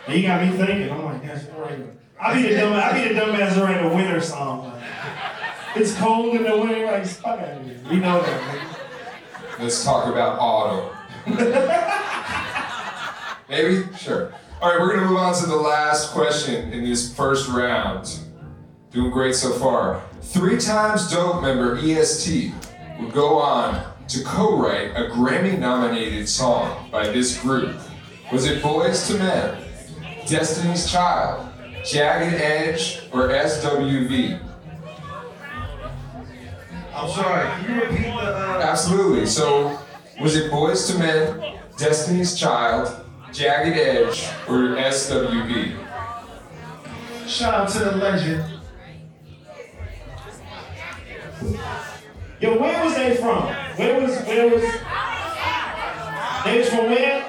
You 0.09 0.21
got 0.21 0.41
me 0.41 0.55
thinking. 0.55 0.91
I'm 0.91 1.03
like, 1.03 1.23
that's 1.25 1.45
right. 1.57 1.79
I 2.19 2.33
be 2.33 2.49
the 2.49 2.55
dumb. 2.55 2.73
I 2.73 2.93
be 2.93 3.13
the 3.13 3.19
dumbass 3.19 3.55
that 3.55 3.85
a 3.85 3.95
winter 3.95 4.21
song. 4.21 4.71
Like, 4.71 4.83
it's 5.75 5.95
cold 5.97 6.35
in 6.35 6.43
the 6.43 6.57
winter. 6.57 6.85
Like, 6.85 7.05
fuck 7.05 7.39
out 7.39 7.57
of 7.57 7.65
here. 7.65 7.79
We 7.89 7.97
know 7.97 8.21
that. 8.21 8.41
Man. 8.41 8.75
Let's 9.59 9.83
talk 9.83 10.07
about 10.07 10.37
auto. 10.39 10.95
Maybe? 13.49 13.83
Sure. 13.97 14.33
All 14.61 14.71
right, 14.71 14.79
we're 14.79 14.95
to 14.95 15.07
move 15.07 15.17
on 15.17 15.35
to 15.41 15.45
the 15.45 15.55
last 15.55 16.11
question 16.11 16.71
in 16.71 16.83
this 16.83 17.13
first 17.15 17.49
round. 17.49 18.19
Doing 18.91 19.11
great 19.11 19.35
so 19.35 19.51
far. 19.51 20.01
Three 20.21 20.57
times 20.57 21.11
Dope 21.11 21.41
member 21.41 21.77
EST 21.77 22.53
would 22.99 23.13
go 23.13 23.37
on 23.37 23.83
to 24.07 24.23
co 24.23 24.57
write 24.57 24.91
a 24.91 25.09
Grammy 25.09 25.59
nominated 25.59 26.27
song 26.29 26.89
by 26.91 27.07
this 27.07 27.39
group. 27.41 27.75
Was 28.31 28.45
it 28.45 28.61
Boyz 28.63 29.11
II 29.11 29.19
Men, 29.19 29.63
Destiny's 30.27 30.91
Child, 30.91 31.47
Jagged 31.85 32.33
Edge, 32.33 32.99
or 33.13 33.29
SWV? 33.29 34.41
I'm 36.93 37.09
sorry, 37.09 37.47
can 37.47 37.75
you 37.75 37.81
repeat 37.81 38.03
the. 38.03 38.09
Uh... 38.09 38.59
Absolutely. 38.61 39.25
So, 39.25 39.79
was 40.19 40.35
it 40.35 40.51
Boyz 40.51 40.91
II 40.91 40.99
Men, 40.99 41.59
Destiny's 41.77 42.37
Child, 42.37 43.05
Jagged 43.31 43.77
Edge, 43.77 44.27
or 44.49 44.75
SWV? 44.75 45.77
Shout 47.25 47.53
out 47.53 47.69
to 47.69 47.79
the 47.79 47.91
legend. 47.91 48.43
Yo, 52.41 52.59
where 52.59 52.83
was 52.83 52.95
they 52.95 53.15
from? 53.15 53.43
Where 53.77 54.01
was 54.01 54.17
where 54.25 54.49
was 54.49 54.61
they 56.43 56.59
was 56.59 56.69
from 56.69 56.85
where? 56.87 57.26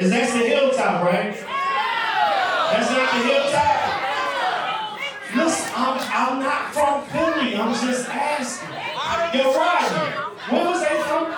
Is 0.00 0.08
that's 0.08 0.32
the 0.32 0.38
hilltop, 0.38 1.04
right? 1.04 1.36
That's 1.36 2.90
not 2.90 3.12
the 3.12 3.20
hilltop. 3.28 3.76
Listen, 5.36 5.72
I'm 5.76 6.00
I'm 6.00 6.40
not 6.40 6.72
from 6.72 7.04
Philly. 7.08 7.54
I'm 7.54 7.74
just 7.74 8.08
asking. 8.08 8.70
You're 9.38 9.52
right. 9.52 10.32
where 10.48 10.64
was 10.64 10.80
they 10.80 11.02
from? 11.02 11.34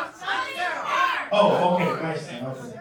Oh, 1.32 1.74
okay, 1.74 2.02
nice. 2.04 2.28
Okay. 2.28 2.78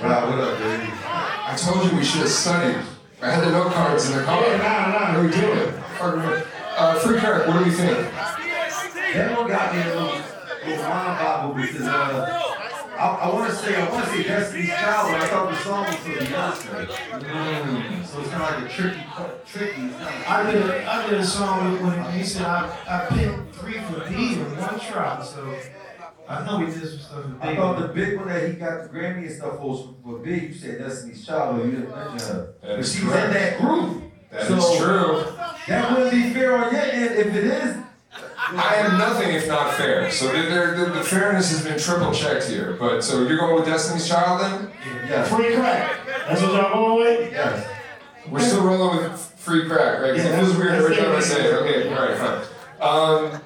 Right, 0.00 0.28
what 0.30 0.38
up, 0.40 0.58
baby? 0.60 0.90
I 1.04 1.54
told 1.58 1.84
you 1.84 1.98
we 1.98 2.02
should 2.02 2.22
have 2.22 2.30
studied. 2.30 2.80
I 3.20 3.30
had 3.32 3.44
the 3.44 3.50
note 3.50 3.72
cards 3.74 4.08
in 4.08 4.16
the 4.16 4.24
car. 4.24 4.40
Yeah, 4.40 4.56
nah, 4.56 4.98
nah. 4.98 5.12
No, 5.12 5.22
we 5.24 5.30
did 5.30 5.44
it. 5.44 5.74
Fucking 5.98 6.20
right. 6.20 6.46
Uh, 6.78 6.98
Free 7.00 7.18
Kirk, 7.18 7.46
what 7.46 7.58
do 7.58 7.64
we 7.64 7.70
think? 7.70 7.98
That 9.12 9.36
one 9.36 9.48
got 9.48 9.74
me 9.74 9.82
a 9.82 9.84
little, 9.84 10.04
little 10.64 10.88
mind 10.88 11.18
bobble 11.18 11.54
because 11.54 11.82
uh, 11.82 12.55
I, 12.98 13.06
I 13.06 13.34
want 13.34 13.50
to 13.50 13.56
say 13.56 13.76
I 13.76 13.90
want 13.90 14.04
to 14.04 14.10
say 14.10 14.22
Destiny's 14.22 14.68
Child, 14.70 15.12
but 15.12 15.20
I 15.20 15.28
thought 15.28 15.50
the 15.50 15.58
song 15.58 15.84
was 15.84 15.96
for 15.96 16.10
Beyonce. 16.10 16.86
Mm. 17.20 18.06
So 18.06 18.20
it's 18.20 18.30
kind 18.30 18.42
of 18.42 18.62
like 18.62 18.70
a 18.70 18.74
tricky, 18.74 19.02
tricky. 19.46 19.94
I 20.26 20.50
did 20.50 20.62
a, 20.62 20.90
I 20.90 21.10
did 21.10 21.20
a 21.20 21.24
song 21.24 21.72
with, 21.72 21.82
with 21.82 22.14
he 22.14 22.24
said 22.24 22.46
I, 22.46 22.76
I 22.88 23.06
picked 23.14 23.54
three 23.56 23.80
for 23.80 24.08
B 24.08 24.34
in 24.34 24.56
one 24.56 24.80
try, 24.80 25.22
so 25.22 25.58
I 26.28 26.44
know 26.46 26.58
we 26.60 26.66
did 26.66 26.88
some 26.88 26.98
stuff 26.98 27.24
with 27.26 27.42
I 27.42 27.50
B. 27.50 27.56
thought 27.56 27.78
the 27.80 27.88
big 27.88 28.16
one 28.16 28.28
that 28.28 28.48
he 28.48 28.54
got 28.54 28.82
the 28.82 28.88
Grammy 28.88 29.26
and 29.26 29.36
stuff 29.36 29.60
was 29.60 29.94
for 30.02 30.18
Big. 30.18 30.42
You 30.44 30.54
said 30.54 30.78
Destiny's 30.78 31.26
Child, 31.26 31.56
but 31.56 31.64
you 31.66 31.72
didn't 31.72 31.90
mention 31.90 32.18
her. 32.28 32.54
But 32.62 32.78
is 32.78 32.92
she's 32.92 33.02
in 33.02 33.08
that 33.08 33.60
group. 33.60 34.04
That 34.30 34.48
so 34.48 34.56
is 34.56 34.78
true. 34.78 35.24
That 35.68 35.92
wouldn't 35.92 36.10
be 36.10 36.30
fair 36.32 36.56
on 36.56 36.72
your 36.72 36.82
end 36.82 37.14
if 37.14 37.34
it 37.34 37.44
is. 37.44 37.76
I 38.38 38.76
am 38.76 38.98
nothing 38.98 39.30
if 39.34 39.48
not 39.48 39.74
fair. 39.74 40.10
So 40.10 40.26
the, 40.28 40.42
the, 40.42 40.84
the, 40.84 40.90
the 40.98 41.02
fairness 41.04 41.50
has 41.50 41.64
been 41.64 41.78
triple 41.78 42.12
checked 42.12 42.48
here. 42.48 42.76
But 42.78 43.02
so 43.02 43.22
you're 43.26 43.38
going 43.38 43.56
with 43.56 43.64
Destiny's 43.66 44.06
Child 44.08 44.40
then? 44.42 44.70
Yes. 45.08 45.28
Free 45.28 45.54
crack. 45.54 45.98
That's 46.28 46.42
what 46.42 46.52
y'all 46.52 46.72
going 46.72 46.98
with? 47.20 47.32
Yes. 47.32 47.66
We're 48.28 48.40
still 48.40 48.64
rolling 48.64 49.04
with 49.04 49.20
free 49.36 49.66
crack, 49.68 50.00
right? 50.02 50.14
'Cause 50.14 50.24
Yeah, 50.24 50.30
it 50.32 50.44
feels 50.44 50.56
weird 50.56 50.74
every 50.74 50.96
time 50.96 51.14
I 51.16 51.20
say 51.20 51.44
it. 51.46 51.54
Okay, 51.54 51.88
all 51.94 52.06
right, 52.08 52.18
fine. 52.18 52.42
Um, 53.34 53.40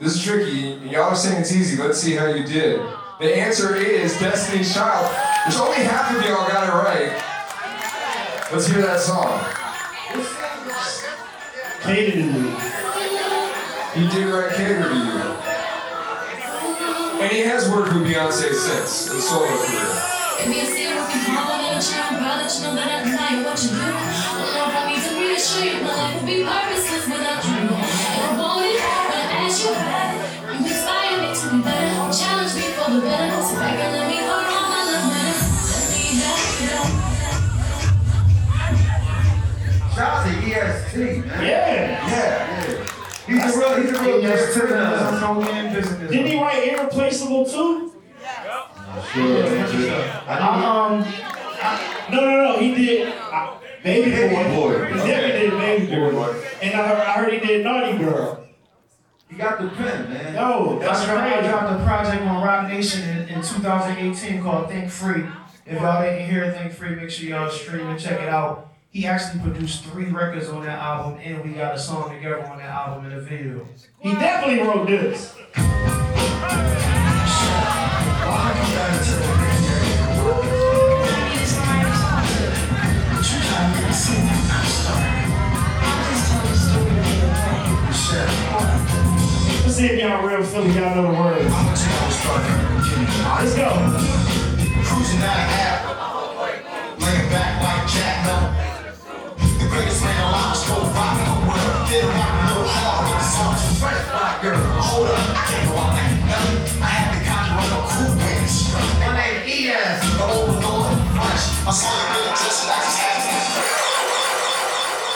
this 0.00 0.14
is 0.16 0.24
tricky. 0.24 0.78
Y'all 0.88 1.02
are 1.10 1.14
saying 1.16 1.40
it's 1.40 1.52
easy. 1.52 1.80
Let's 1.82 1.98
see 2.00 2.14
how 2.14 2.26
you 2.26 2.44
did. 2.46 2.80
The 3.20 3.36
answer 3.36 3.76
is 3.76 4.18
Destiny's 4.18 4.72
Child. 4.72 5.14
There's 5.44 5.60
only 5.60 5.78
half 5.84 6.10
of 6.16 6.22
y'all 6.24 6.48
got 6.48 6.68
it 6.68 6.72
right. 6.72 7.22
Let's 8.52 8.66
hear 8.66 8.82
that 8.82 9.00
song. 9.00 9.40
Cater 11.82 12.71
to 13.92 13.98
me. 13.98 14.06
He 14.06 14.10
did 14.12 14.26
right 14.26 14.52
cater 14.54 14.88
to 14.88 14.94
you. 14.94 15.20
And 17.22 17.30
he 17.30 17.40
has 17.42 17.70
worked 17.70 17.92
with 17.94 18.02
Beyonce 18.02 18.52
since 18.52 19.10
in 19.10 19.20
solo 19.20 19.46
career. 19.46 19.86
If 20.42 20.48
you 20.48 20.66
see 20.66 20.90
it, 20.90 20.96
if 20.96 21.06
you 21.14 21.34
fall 21.38 21.54
in 21.54 21.70
a 21.70 21.80
child, 21.80 22.18
brother, 22.18 22.50
you 22.50 22.66
know 22.66 22.74
that 22.74 22.90
I 22.90 23.06
deny 23.06 23.46
what 23.46 23.62
you 23.62 23.70
do. 23.70 23.78
Love 23.78 24.74
for 24.74 24.84
me 24.90 24.98
to 24.98 25.10
reassure 25.14 25.62
you, 25.62 25.78
my 25.86 25.94
life 25.94 26.18
would 26.18 26.26
be 26.26 26.42
purposeless 26.42 27.06
without 27.06 27.44
you. 27.46 27.62
And 27.62 27.78
I 27.78 28.34
want 28.34 28.66
it 28.66 28.74
when 28.82 29.22
I 29.22 29.46
ask 29.46 29.62
you 29.62 29.70
about 29.70 30.18
it. 30.18 30.26
You 30.50 30.66
inspire 30.66 31.22
me 31.22 31.30
to 31.30 31.46
be 31.46 31.62
better, 31.62 32.10
challenge 32.10 32.58
me 32.58 32.74
for 32.74 32.90
the 32.90 32.98
better. 33.06 33.38
Sit 33.38 33.54
back 33.62 33.78
and 33.78 33.92
let 33.94 34.10
me 34.10 34.18
hold 34.18 34.50
on 34.50 34.66
my 34.66 34.82
love 34.82 35.06
matter. 35.14 35.46
Let 35.46 35.94
me 35.94 36.18
have 36.26 36.58
it. 36.58 36.90
Shout 39.94 40.10
out 40.10 40.26
to 40.26 40.32
EST, 40.42 41.22
man. 41.22 41.38
Yeah. 41.38 42.10
Yeah. 42.10 42.51
Yeah. 43.34 43.46
He's 43.46 43.56
a 43.56 43.58
real, 43.58 43.82
he's 43.82 43.90
a 43.90 44.02
real 44.02 44.20
Yes, 44.22 44.56
good 44.56 44.72
I'm 44.72 45.40
no. 45.40 46.08
Didn't 46.10 46.26
he 46.26 46.40
write 46.40 46.68
Irreplaceable 46.68 47.46
too? 47.46 47.92
Yeah. 48.20 49.02
Sure. 49.12 50.22
I, 50.26 50.38
um, 50.38 51.04
I, 51.62 52.08
no, 52.10 52.20
no, 52.20 52.52
no, 52.52 52.58
he 52.58 52.74
did 52.74 53.08
uh, 53.08 53.54
Baby, 53.82 54.10
Baby 54.10 54.34
Boy. 54.34 54.54
Boy. 54.54 54.86
He 54.86 54.94
definitely 54.94 55.50
did 55.50 55.58
Baby 55.58 56.10
Boy. 56.12 56.44
And 56.62 56.74
I 56.74 56.86
heard, 56.86 56.98
I 57.00 57.12
heard 57.12 57.32
he 57.32 57.40
did 57.40 57.64
Naughty 57.64 57.98
Girl. 57.98 58.44
He 59.28 59.36
got 59.36 59.60
the 59.60 59.68
pen, 59.68 60.12
man. 60.12 60.34
Yo, 60.34 60.78
that's 60.78 61.00
I 61.00 61.06
dropped, 61.06 61.32
I 61.32 61.48
dropped 61.48 61.80
a 61.80 61.84
project 61.84 62.22
on 62.22 62.42
Roc 62.44 62.68
Nation 62.68 63.08
in, 63.08 63.28
in 63.28 63.42
2018 63.42 64.42
called 64.42 64.68
Think 64.68 64.90
Free. 64.90 65.24
If 65.64 65.80
y'all 65.80 66.02
didn't 66.02 66.28
hear 66.28 66.52
Think 66.52 66.72
Free, 66.72 66.94
make 66.96 67.08
sure 67.08 67.30
y'all 67.30 67.48
stream 67.50 67.86
and 67.86 67.98
check 67.98 68.20
it 68.20 68.28
out. 68.28 68.71
He 68.92 69.06
actually 69.06 69.40
produced 69.40 69.84
three 69.84 70.10
records 70.10 70.50
on 70.50 70.66
that 70.66 70.78
album, 70.78 71.18
and 71.22 71.42
we 71.42 71.54
got 71.54 71.74
a 71.74 71.78
song 71.78 72.14
together 72.14 72.44
on 72.44 72.58
that 72.58 72.68
album 72.68 73.06
and 73.06 73.14
a 73.14 73.22
video. 73.22 73.66
He 74.00 74.12
definitely 74.12 74.60
wrote 74.66 74.86
this. 74.86 75.34
Shit. 89.78 90.00
y'all 90.00 90.22
real 90.22 90.44
Philly, 90.44 90.70
y'all 90.72 90.94
know 90.94 91.10
the 91.10 91.18
words. 91.18 91.50
Let's 93.24 93.54
go. 93.56 93.70
Cruising 94.84 95.20
down 95.20 95.48
the 95.48 95.54
app, 95.54 96.01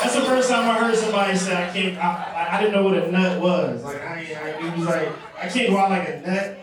That's 0.03 0.15
the 0.15 0.23
first 0.23 0.49
time 0.49 0.71
I 0.71 0.79
heard 0.79 0.97
somebody 0.97 1.37
say 1.37 1.57
I 1.57 1.71
can't. 1.73 1.99
I, 1.99 2.49
I, 2.53 2.61
didn't 2.61 2.75
know 2.75 2.85
what 2.85 2.97
a 2.97 3.11
nut 3.11 3.41
was. 3.41 3.83
Like 3.83 4.01
I, 4.03 4.15
I, 4.15 4.63
he 4.63 4.79
was 4.79 4.89
like, 4.89 5.09
I 5.37 5.49
can't 5.49 5.71
go 5.71 5.79
out 5.79 5.91
like 5.91 6.09
a 6.09 6.21
nut. 6.21 6.59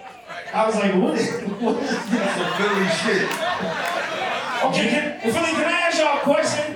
I 0.53 0.65
was 0.65 0.76
like, 0.76 0.95
what 0.95 1.15
is, 1.15 1.30
what 1.59 1.84
is 1.84 1.89
that? 1.89 2.09
That's 2.09 2.36
some 2.39 2.53
Philly 2.57 2.88
shit. 3.03 3.28
Okay, 4.63 4.89
can, 4.89 5.19
Philly, 5.19 5.51
can 5.51 5.65
I 5.65 5.82
ask 5.82 5.99
y'all 5.99 6.17
a 6.17 6.21
question? 6.21 6.76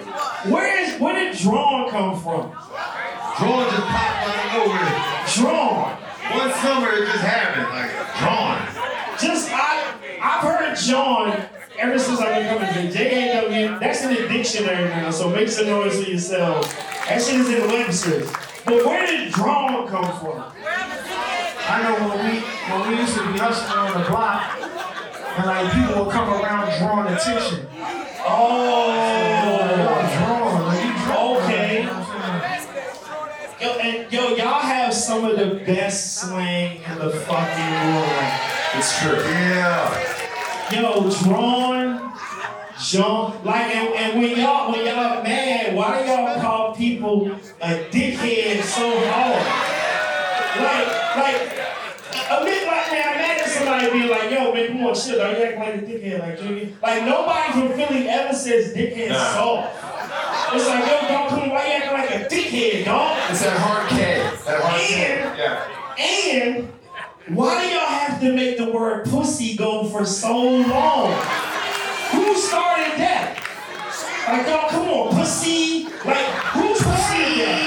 Where 0.51 0.83
is 0.83 0.99
where 0.99 1.13
did 1.13 1.37
drawn 1.37 1.89
come 1.89 2.19
from? 2.19 2.51
Drawn 2.51 3.69
just 3.69 3.87
popped 3.87 4.27
out 4.27 4.45
of 4.45 4.67
nowhere. 4.67 5.16
Drawn. 5.37 5.93
One 6.31 6.51
summer 6.55 6.89
it 6.93 7.05
just 7.05 7.23
happened, 7.23 7.69
like 7.69 7.91
drawn. 8.17 8.57
Just 9.19 9.51
I 9.51 9.93
I've 10.19 10.41
heard 10.41 10.75
John 10.75 11.47
ever 11.77 11.99
since 11.99 12.19
I've 12.19 12.35
been 12.35 12.47
coming 12.57 12.73
to 12.73 12.91
J 12.91 13.29
A 13.29 13.41
W. 13.43 13.79
That's 13.79 14.01
in 14.03 14.15
the 14.15 14.27
dictionary 14.27 14.89
now, 14.89 15.11
so 15.11 15.29
make 15.29 15.47
some 15.49 15.67
noise 15.67 16.03
for 16.03 16.09
yourself. 16.09 16.75
That 17.07 17.21
shit 17.21 17.35
is 17.35 17.49
in 17.49 17.67
Webster's. 17.69 18.31
But 18.65 18.83
where 18.83 19.05
did 19.05 19.31
drawn 19.31 19.87
come 19.87 20.09
from? 20.19 20.43
I 21.69 21.83
know 21.83 21.95
when 22.07 22.17
we 22.25 22.39
when 22.41 22.89
we 22.89 22.95
used 23.01 23.13
to 23.15 23.31
be 23.31 23.37
hustling 23.37 23.77
on 23.77 24.01
the 24.01 24.09
block, 24.09 24.57
and 25.37 25.45
like 25.45 25.71
people 25.71 26.03
would 26.03 26.13
come 26.13 26.29
around 26.29 26.79
drawing 26.79 27.13
attention. 27.13 27.67
Oh, 28.29 29.46
and 33.87 34.11
yo, 34.11 34.35
y'all 34.35 34.59
have 34.61 34.93
some 34.93 35.23
of 35.25 35.37
the 35.37 35.63
best 35.65 36.15
slang 36.15 36.77
in 36.77 36.99
the 36.99 37.09
fucking 37.09 37.73
world. 37.93 38.33
It's 38.75 38.99
true. 38.99 39.19
Yeah. 39.23 40.13
Yo, 40.71 41.09
drawn, 41.23 42.13
John, 42.79 43.41
like, 43.43 43.73
and, 43.75 43.93
and 43.95 44.21
when 44.21 44.37
y'all 44.37 44.71
when 44.71 44.85
y'all 44.85 45.23
mad, 45.23 45.73
why 45.75 46.01
do 46.01 46.07
y'all 46.09 46.41
call 46.41 46.75
people 46.75 47.27
a 47.61 47.87
dickhead 47.89 48.61
so 48.63 48.91
hard? 49.09 49.45
Like, 50.57 50.87
like, 51.15 51.41
a 52.29 52.43
bit 52.43 52.67
like, 52.67 52.91
man, 52.91 53.13
imagine 53.15 53.47
somebody 53.47 53.91
being 53.91 54.09
like, 54.09 54.29
yo, 54.31 54.53
man, 54.53 54.67
come 54.67 54.85
on, 54.87 54.95
shit, 54.95 55.19
are 55.21 55.31
you 55.31 55.43
acting 55.43 55.59
like 55.59 55.75
a 55.75 55.77
dickhead, 55.79 56.19
like, 56.19 56.39
Junior? 56.39 56.69
Like, 56.81 57.03
nobody 57.05 57.51
from 57.53 57.69
Philly 57.69 58.07
ever 58.09 58.33
says 58.33 58.73
dickhead 58.75 59.09
Nah. 59.09 59.33
soft. 59.33 59.96
It's 60.53 60.65
like, 60.67 60.85
yo, 60.87 61.07
dog, 61.07 61.29
come 61.29 61.39
on, 61.41 61.49
why 61.49 61.65
you 61.67 61.73
acting 61.73 61.93
like 61.93 62.09
a 62.11 62.19
dickhead, 62.33 62.85
dog? 62.85 63.17
It's 63.29 63.41
that 63.43 63.57
hard 63.59 63.89
K. 63.89 63.95
That 64.45 64.61
hard 64.61 64.81
K. 64.81 65.05
And- 65.05 65.37
Yeah. 65.37 65.63
And 65.99 66.69
why 67.35 67.61
do 67.61 67.67
y'all 67.73 67.85
have 67.85 68.19
to 68.21 68.31
make 68.33 68.57
the 68.57 68.69
word 68.71 69.05
pussy 69.09 69.55
go 69.57 69.83
for 69.85 70.05
so 70.05 70.37
long? 70.41 71.11
Who 72.11 72.35
started 72.35 72.97
that? 72.99 73.35
Like, 74.27 74.47
y'all, 74.47 74.69
come 74.69 74.87
on, 74.89 75.09
pussy. 75.15 75.87
Like, 76.05 76.25
who 76.55 76.75
started 76.75 77.37
that? 77.39 77.59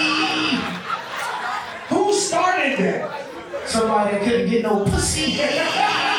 Who 1.91 2.13
started 2.15 2.79
that? 2.79 3.27
Somebody 3.67 4.13
that 4.17 4.23
couldn't 4.25 4.49
get 4.51 4.63
no 4.63 4.85
pussy. 4.85 5.39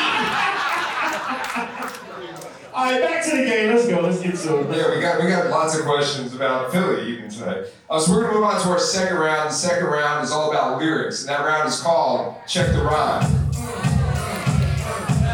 All 2.74 2.84
right, 2.84 3.02
back 3.02 3.22
to 3.24 3.36
the 3.36 3.44
game. 3.44 3.74
Let's 3.74 3.86
go. 3.86 4.00
Let's 4.00 4.22
get 4.22 4.34
to 4.34 4.60
it. 4.60 4.76
Yeah, 4.76 4.94
we 4.94 5.02
got 5.02 5.22
we 5.22 5.28
got 5.28 5.50
lots 5.50 5.78
of 5.78 5.84
questions 5.84 6.34
about 6.34 6.72
Philly 6.72 7.06
even 7.12 7.28
tonight. 7.28 7.66
Uh, 7.90 8.00
so 8.00 8.12
we're 8.12 8.22
gonna 8.22 8.32
move 8.32 8.44
on 8.44 8.62
to 8.62 8.68
our 8.70 8.78
second 8.78 9.18
round. 9.18 9.50
The 9.50 9.54
second 9.54 9.88
round 9.88 10.24
is 10.24 10.32
all 10.32 10.50
about 10.50 10.78
lyrics, 10.78 11.20
and 11.20 11.28
that 11.28 11.44
round 11.44 11.68
is 11.68 11.78
called 11.80 12.34
Check 12.48 12.72
the 12.72 12.82
Rhyme. 12.82 13.30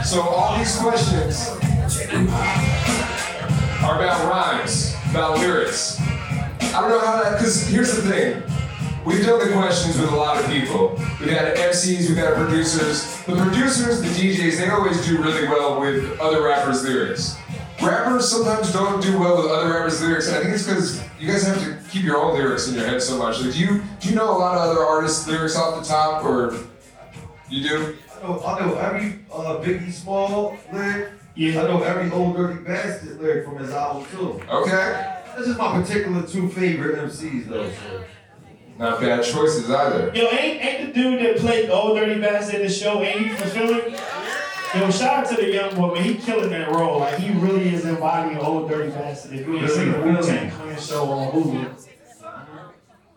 So 0.05 0.23
all 0.23 0.59
these 0.59 0.77
questions 0.79 1.49
are 3.85 3.95
about 3.95 4.29
rhymes, 4.29 4.97
about 5.11 5.39
lyrics. 5.39 6.01
I 6.01 6.81
don't 6.81 6.91
know 6.91 6.99
how 6.99 7.23
that, 7.23 7.39
because 7.39 7.69
here's 7.69 7.95
the 7.95 8.03
thing. 8.03 8.43
We've 9.09 9.25
done 9.25 9.39
the 9.39 9.55
questions 9.55 9.99
with 9.99 10.13
a 10.13 10.17
lot 10.17 10.37
of 10.37 10.51
people. 10.51 10.91
We've 11.19 11.31
had 11.31 11.57
MCs, 11.57 12.09
we've 12.09 12.19
had 12.19 12.35
producers. 12.35 13.23
The 13.25 13.37
producers, 13.37 14.03
the 14.03 14.09
DJs, 14.09 14.59
they 14.59 14.69
always 14.69 15.03
do 15.07 15.17
really 15.23 15.49
well 15.49 15.81
with 15.81 16.21
other 16.21 16.43
rappers' 16.43 16.85
lyrics. 16.85 17.35
Rappers 17.83 18.31
sometimes 18.31 18.71
don't 18.71 19.03
do 19.03 19.19
well 19.19 19.41
with 19.41 19.51
other 19.51 19.73
rappers' 19.73 20.03
lyrics, 20.03 20.29
and 20.29 20.37
I 20.37 20.41
think 20.43 20.55
it's 20.55 20.65
because 20.67 21.03
you 21.19 21.27
guys 21.27 21.47
have 21.47 21.59
to 21.61 21.79
keep 21.91 22.05
your 22.05 22.19
own 22.19 22.35
lyrics 22.37 22.69
in 22.69 22.75
your 22.75 22.87
head 22.87 23.01
so 23.03 23.17
much. 23.17 23.41
Like, 23.41 23.55
do 23.55 23.59
you 23.59 23.83
do 23.99 24.11
you 24.11 24.15
know 24.15 24.29
a 24.31 24.37
lot 24.37 24.59
of 24.59 24.69
other 24.69 24.85
artists' 24.85 25.27
lyrics 25.27 25.57
off 25.57 25.83
the 25.83 25.89
top, 25.89 26.23
or 26.23 26.59
you 27.49 27.67
do? 27.67 27.97
I 28.15 28.23
know, 28.23 28.45
I 28.45 28.61
know 28.61 28.75
every 28.75 29.21
uh, 29.33 29.57
Biggie 29.65 29.91
Small 29.91 30.55
lyric. 30.71 31.13
Yeah. 31.35 31.63
I 31.63 31.69
know 31.69 31.83
every 31.83 32.11
Ol' 32.11 32.35
Dirty 32.35 32.63
Bastard 32.63 33.19
lyric 33.23 33.47
from 33.47 33.57
his 33.57 33.71
album 33.71 34.05
too. 34.11 34.43
Okay, 34.51 35.23
This 35.35 35.47
is 35.47 35.57
my 35.57 35.81
particular 35.81 36.27
two 36.27 36.51
favorite 36.51 36.99
MCs 36.99 37.47
though. 37.49 37.71
So. 37.71 38.05
Not 38.79 39.01
bad 39.01 39.25
choices 39.25 39.69
either. 39.69 40.13
Yo, 40.15 40.27
ain't, 40.27 40.65
ain't 40.65 40.95
the 40.95 41.03
dude 41.03 41.21
that 41.21 41.39
played 41.39 41.69
Ol' 41.69 41.97
Dirty 41.97 42.21
Bastard 42.21 42.61
in 42.61 42.67
the 42.69 42.73
show, 42.73 43.03
ain't 43.03 43.27
he 43.27 43.29
fulfilling? 43.31 43.93
Yo, 44.75 44.91
shout 44.91 45.25
out 45.25 45.29
to 45.29 45.35
the 45.35 45.53
young 45.53 45.75
boy, 45.75 45.95
man. 45.95 46.05
He 46.05 46.15
killing 46.15 46.51
that 46.51 46.71
role. 46.71 47.01
Like, 47.01 47.19
he 47.19 47.33
really 47.39 47.75
is 47.75 47.85
embodying 47.85 48.39
Ol' 48.39 48.69
Dirty 48.69 48.91
Bastard. 48.91 49.33
If 49.33 49.47
you 49.49 49.59
ain't 49.59 49.71
seen 49.71 49.91
the 49.91 50.01
Wu-Tang 50.01 50.51
Clan 50.53 50.81
show 50.81 51.11
on 51.11 51.33
Hulu. 51.33 51.87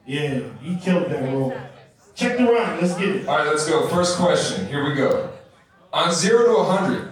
Yeah, 0.07 0.41
he 0.61 0.77
killed 0.77 1.11
that 1.11 1.31
role. 1.31 1.55
Check 2.15 2.37
the 2.37 2.45
rhyme. 2.45 2.81
Let's 2.81 2.95
get 2.97 3.09
it. 3.09 3.27
All 3.27 3.37
right, 3.37 3.47
let's 3.47 3.69
go. 3.69 3.87
First 3.87 4.17
question. 4.17 4.65
Here 4.67 4.83
we 4.83 4.95
go. 4.95 5.29
On 5.93 6.11
zero 6.11 6.47
to 6.47 6.69
100, 6.69 7.11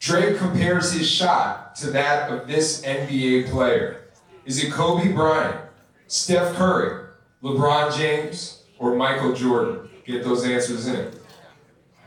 Drake 0.00 0.38
compares 0.38 0.92
his 0.92 1.08
shot 1.08 1.76
to 1.76 1.90
that 1.90 2.30
of 2.30 2.48
this 2.48 2.82
NBA 2.82 3.50
player. 3.50 4.08
Is 4.44 4.62
it 4.62 4.72
Kobe 4.72 5.12
Bryant, 5.12 5.60
Steph 6.08 6.54
Curry, 6.56 7.05
LeBron 7.46 7.96
James, 7.96 8.64
or 8.80 8.96
Michael 8.96 9.32
Jordan? 9.32 9.88
Get 10.04 10.24
those 10.24 10.44
answers 10.44 10.88
in. 10.88 11.12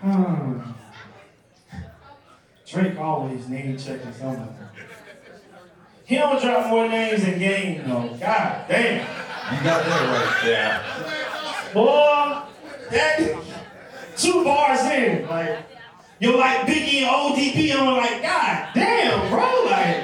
Hmm. 0.02 0.60
Drake 2.68 3.00
always 3.00 3.48
name 3.48 3.78
checking 3.78 4.12
somebody. 4.14 4.52
He 6.04 6.18
don't 6.18 6.42
drop 6.42 6.70
more 6.70 6.90
names 6.90 7.24
in 7.24 7.40
game 7.40 7.88
though. 7.88 8.18
God 8.20 8.66
damn. 8.68 9.00
You 9.00 9.64
got 9.64 9.86
that 9.86 10.42
right. 10.44 10.50
Yeah. 10.50 11.74
Boy, 11.74 12.42
that 12.92 13.44
two 14.18 14.44
bars 14.44 14.82
in, 14.82 15.28
like 15.28 15.60
you're 16.20 16.38
like 16.38 16.68
Biggie 16.68 17.04
and 17.04 17.36
ODB. 17.36 17.76
I'm 17.76 17.98
like, 17.98 18.22
God 18.22 18.70
damn, 18.74 19.30
bro, 19.30 19.64
like 19.66 20.04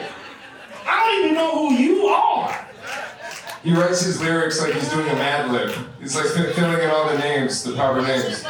I 0.87 1.03
don't 1.03 1.23
even 1.23 1.35
know 1.35 1.67
who 1.67 1.75
you 1.75 2.05
are. 2.07 2.64
He 3.65 3.73
writes 3.73 4.01
his 4.01 4.21
lyrics 4.21 4.61
like 4.61 4.75
he's 4.75 4.87
doing 4.91 5.09
a 5.09 5.15
Mad 5.15 5.51
Lib. 5.51 5.75
He's 5.99 6.15
like 6.15 6.27
fi- 6.27 6.53
filling 6.53 6.81
in 6.83 6.89
all 6.91 7.09
the 7.09 7.17
names, 7.17 7.63
the 7.63 7.73
proper 7.73 7.99
names. 7.99 8.45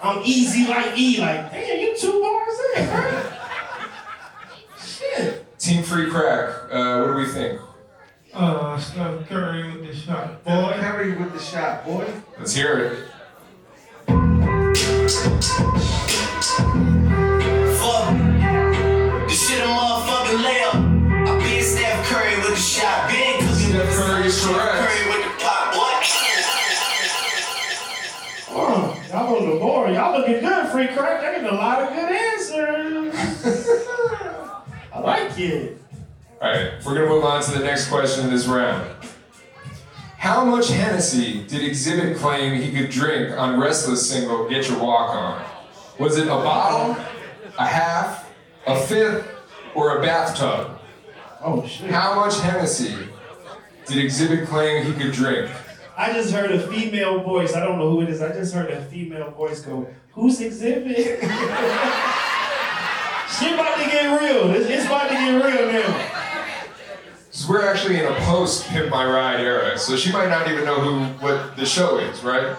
I'm 0.00 0.22
easy 0.24 0.68
like 0.68 0.96
E, 0.96 1.18
like 1.20 1.50
damn, 1.50 1.80
you 1.80 1.96
two 1.98 2.20
bars 2.20 2.56
in, 2.76 2.86
bro. 2.88 3.22
Shit. 4.80 5.58
Team 5.58 5.82
Free 5.82 6.08
Crack, 6.08 6.50
uh, 6.70 7.00
what 7.00 7.06
do 7.08 7.14
we 7.14 7.26
think? 7.26 7.60
Uh, 8.32 8.78
Steph 8.78 9.28
Curry 9.28 9.72
with 9.72 9.84
the 9.88 9.92
shot. 9.92 10.44
Boy, 10.44 10.52
Boy, 10.52 10.72
Curry 10.78 11.16
with 11.16 11.32
the 11.32 11.40
shot, 11.40 11.84
boy. 11.84 12.06
Let's 12.38 12.54
hear 12.54 12.78
it. 12.78 13.08
Fuck. 17.80 18.14
This 19.26 19.48
shit 19.50 19.60
a 19.60 19.66
motherfucking 19.66 20.38
layup. 20.46 21.28
I 21.28 21.38
been 21.40 21.62
Steph 21.62 22.06
Curry 22.06 22.36
with 22.36 22.50
the 22.50 22.54
shot. 22.56 23.07
Been 24.28 24.36
cooking 24.36 24.52
Steph 24.52 24.56
Curry 24.56 24.68
correct. 24.68 24.92
Curry 24.92 25.08
with 25.08 25.22
the 25.24 25.44
pop. 25.44 25.74
What? 25.74 26.04
Oh, 28.50 29.02
y'all 29.10 29.36
on 29.36 29.50
the 29.50 29.56
board. 29.58 29.94
Y'all 29.94 30.18
looking 30.18 30.40
good, 30.40 30.68
free 30.68 30.88
crack. 30.88 31.24
I 31.24 31.40
get 31.40 31.50
a 31.50 31.56
lot 31.56 31.82
of 31.82 31.88
good 31.88 32.12
answers. 32.12 33.14
I 34.92 35.00
like 35.00 35.38
it. 35.38 35.78
All 36.42 36.48
right, 36.50 36.72
we're 36.84 36.94
gonna 36.94 37.08
move 37.08 37.24
on 37.24 37.42
to 37.42 37.52
the 37.52 37.64
next 37.64 37.88
question 37.88 38.26
in 38.26 38.30
this 38.30 38.46
round. 38.46 38.86
How 40.18 40.44
much 40.44 40.68
Hennessy 40.68 41.44
did 41.46 41.62
Xzibit 41.62 42.18
claim 42.18 42.60
he 42.60 42.70
could 42.70 42.90
drink 42.90 43.36
on 43.38 43.58
Restless 43.58 44.10
single 44.10 44.48
"Get 44.48 44.68
Your 44.68 44.78
Walk 44.78 45.14
On"? 45.14 45.42
Was 45.98 46.18
it 46.18 46.26
a 46.26 46.30
bottle, 46.30 47.02
a 47.58 47.66
half, 47.66 48.28
a 48.66 48.78
fifth, 48.78 49.26
or 49.74 49.98
a 49.98 50.02
bathtub? 50.02 50.78
Oh 51.40 51.66
shit. 51.66 51.90
How 51.90 52.14
much 52.14 52.38
Hennessy 52.40 52.94
did 53.88 54.04
Xzibit 54.04 54.46
claim 54.46 54.84
he 54.84 54.92
could 54.92 55.12
drink 55.12 55.50
I 55.98 56.12
just 56.12 56.30
heard 56.30 56.52
a 56.52 56.60
female 56.68 57.24
voice. 57.24 57.56
I 57.56 57.60
don't 57.64 57.76
know 57.76 57.90
who 57.90 58.02
it 58.02 58.08
is. 58.08 58.22
I 58.22 58.32
just 58.32 58.54
heard 58.54 58.70
a 58.70 58.80
female 58.84 59.32
voice 59.32 59.62
go, 59.62 59.88
"Who's 60.12 60.38
Xzibit?" 60.38 61.20
Shit 63.36 63.54
about 63.54 63.76
to 63.78 63.84
get 63.84 64.20
real. 64.20 64.52
It's, 64.52 64.70
it's 64.70 64.86
about 64.86 65.08
to 65.08 65.14
get 65.14 65.44
real 65.44 65.72
now. 65.72 66.08
So 67.32 67.50
we're 67.50 67.66
actually 67.66 67.98
in 67.98 68.04
a 68.04 68.14
post 68.20 68.68
Pimp 68.68 68.90
My 68.90 69.04
Ride 69.04 69.40
era, 69.40 69.76
so 69.76 69.96
she 69.96 70.12
might 70.12 70.28
not 70.28 70.48
even 70.48 70.64
know 70.64 70.80
who 70.80 71.00
what 71.20 71.56
the 71.56 71.66
show 71.66 71.98
is, 71.98 72.22
right? 72.22 72.56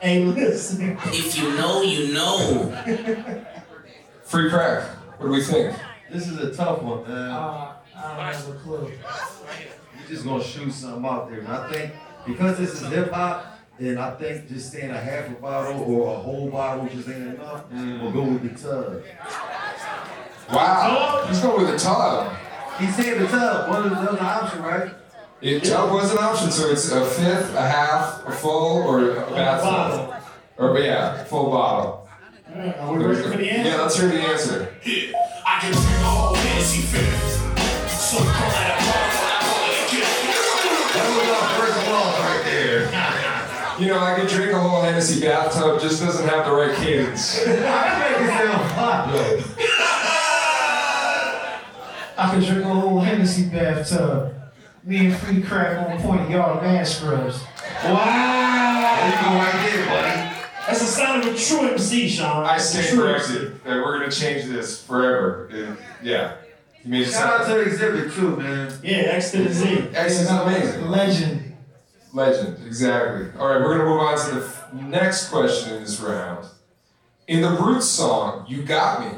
Hey, 0.00 0.24
listen. 0.24 0.96
If 1.08 1.36
you 1.38 1.54
know, 1.56 1.82
you 1.82 2.14
know. 2.14 2.72
Free 4.24 4.48
crack. 4.48 4.84
What 5.18 5.26
do 5.26 5.32
we 5.32 5.42
think? 5.42 5.76
This 6.10 6.26
is 6.26 6.38
a 6.38 6.54
tough 6.54 6.80
one, 6.80 7.06
man. 7.06 7.30
Uh, 7.30 7.74
I 7.94 8.16
don't 8.16 8.34
have 8.34 8.48
a 8.48 8.52
clue. 8.60 8.92
You're 10.08 10.16
just 10.16 10.26
gonna 10.26 10.42
shoot 10.42 10.72
something 10.72 11.04
out 11.04 11.28
there. 11.28 11.40
And 11.40 11.48
I 11.48 11.70
think 11.70 11.92
because 12.26 12.56
this 12.56 12.80
is 12.80 12.88
hip 12.88 13.12
hop, 13.12 13.44
then 13.78 13.98
I 13.98 14.10
think 14.12 14.48
just 14.48 14.72
saying 14.72 14.90
a 14.90 14.98
half 14.98 15.28
a 15.28 15.34
bottle 15.34 15.82
or 15.82 16.14
a 16.14 16.18
whole 16.18 16.50
bottle 16.50 16.88
just 16.88 17.08
ain't 17.10 17.34
enough. 17.34 17.70
We'll 17.70 18.12
go 18.12 18.22
with 18.22 18.42
the 18.42 18.68
tub. 18.68 19.02
Wow, 20.50 21.26
he's 21.28 21.40
going 21.40 21.62
with 21.62 21.72
the 21.72 21.78
tub. 21.78 22.34
He 22.78 22.86
said 22.86 23.20
the 23.20 23.26
tub. 23.26 23.68
One 23.68 23.84
of 23.84 23.90
the 23.90 23.96
other 23.96 24.22
option, 24.22 24.62
right? 24.62 24.94
It, 25.42 25.64
tub 25.64 25.92
was 25.92 26.10
an 26.10 26.18
option, 26.18 26.50
so 26.50 26.70
it's 26.70 26.90
a 26.90 27.04
fifth, 27.04 27.54
a 27.54 27.68
half, 27.68 28.26
a 28.26 28.32
full, 28.32 28.84
or 28.84 29.10
a 29.10 29.30
bathtub. 29.30 30.22
Or 30.56 30.78
yeah, 30.78 31.22
full 31.24 31.50
bottle. 31.50 32.08
Are 32.56 32.94
we 32.94 33.04
ready 33.04 33.22
for 33.22 33.36
the 33.36 33.50
answer? 33.50 33.68
Yeah, 33.68 33.82
let's 33.82 34.00
hear 34.00 34.08
the 34.08 34.20
answer. 34.20 34.74
I 35.46 35.60
can 35.60 35.72
drink 35.72 35.86
a 35.86 36.04
whole 36.04 36.34
Hennessy 36.34 36.80
fifth. 36.80 37.90
So 37.90 38.16
call 38.16 38.24
that 38.24 38.80
a 38.80 38.87
You 43.78 43.86
know, 43.86 43.98
I 44.00 44.18
could 44.18 44.28
drink 44.28 44.50
a 44.52 44.58
whole 44.60 44.82
Hennessy 44.82 45.20
bathtub, 45.20 45.80
just 45.80 46.02
doesn't 46.02 46.26
have 46.28 46.44
the 46.46 46.52
right 46.52 46.74
cadence. 46.76 47.38
I 47.46 47.98
make 48.00 48.18
it 48.20 48.28
sound 48.28 48.70
fun. 48.72 49.08
I 52.18 52.34
could 52.34 52.44
drink 52.44 52.64
a 52.64 52.68
whole 52.74 52.98
Hennessy 52.98 53.48
bathtub. 53.48 54.34
Me 54.82 55.06
and 55.06 55.16
Free 55.16 55.40
Crack 55.42 55.78
on 55.88 56.00
point, 56.00 56.28
y'all 56.28 56.60
man 56.60 56.84
scrubs. 56.84 57.40
Wow. 57.84 58.96
There 58.98 59.06
you 59.06 59.22
go 59.22 59.28
right 59.36 59.70
there, 59.70 59.86
buddy. 59.86 60.36
That's 60.66 60.80
the 60.80 60.86
sound 60.86 61.24
of 61.24 61.34
a 61.34 61.38
true 61.38 61.68
MC, 61.70 62.08
Sean. 62.08 62.44
I 62.44 62.58
stand 62.58 62.88
true 62.88 62.98
corrected. 63.02 63.54
Uh, 63.64 63.80
we're 63.84 63.98
gonna 64.00 64.10
change 64.10 64.46
this 64.46 64.82
forever. 64.82 65.48
Uh, 65.52 65.76
yeah. 66.02 66.34
You 66.82 66.90
made 66.90 67.02
it 67.06 67.10
Shout 67.12 67.40
out 67.42 67.46
sound. 67.46 67.64
to 67.64 67.70
the 67.70 67.76
Xzibit 67.76 68.14
too, 68.14 68.36
man. 68.36 68.72
Yeah, 68.82 68.96
X 68.96 69.30
to 69.32 69.42
the 69.44 69.52
Z. 69.52 69.88
X 69.94 70.20
is 70.20 70.28
amazing. 70.30 70.86
Legend. 70.88 71.47
Legend, 72.22 72.56
exactly. 72.66 73.28
All 73.38 73.46
right, 73.46 73.60
we're 73.60 73.78
gonna 73.78 73.88
move 73.88 74.00
on 74.00 74.18
to 74.18 74.34
the 74.34 74.44
f- 74.44 74.72
next 74.72 75.28
question 75.28 75.76
in 75.76 75.82
this 75.84 76.00
round. 76.00 76.46
In 77.28 77.42
the 77.42 77.50
Roots 77.50 77.86
song, 77.86 78.44
"You 78.48 78.62
Got 78.62 79.02
Me," 79.02 79.12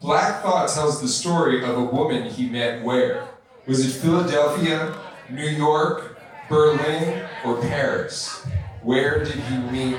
Black 0.00 0.42
Thought 0.42 0.68
tells 0.68 1.00
the 1.00 1.06
story 1.06 1.62
of 1.62 1.78
a 1.78 1.84
woman 1.84 2.24
he 2.24 2.48
met 2.48 2.82
where? 2.82 3.22
Was 3.68 3.86
it 3.86 3.92
Philadelphia, 4.00 4.92
New 5.30 5.46
York, 5.46 6.18
Berlin, 6.48 7.22
or 7.44 7.58
Paris? 7.58 8.44
Where 8.82 9.20
did 9.24 9.36
he 9.36 9.56
meet 9.70 9.98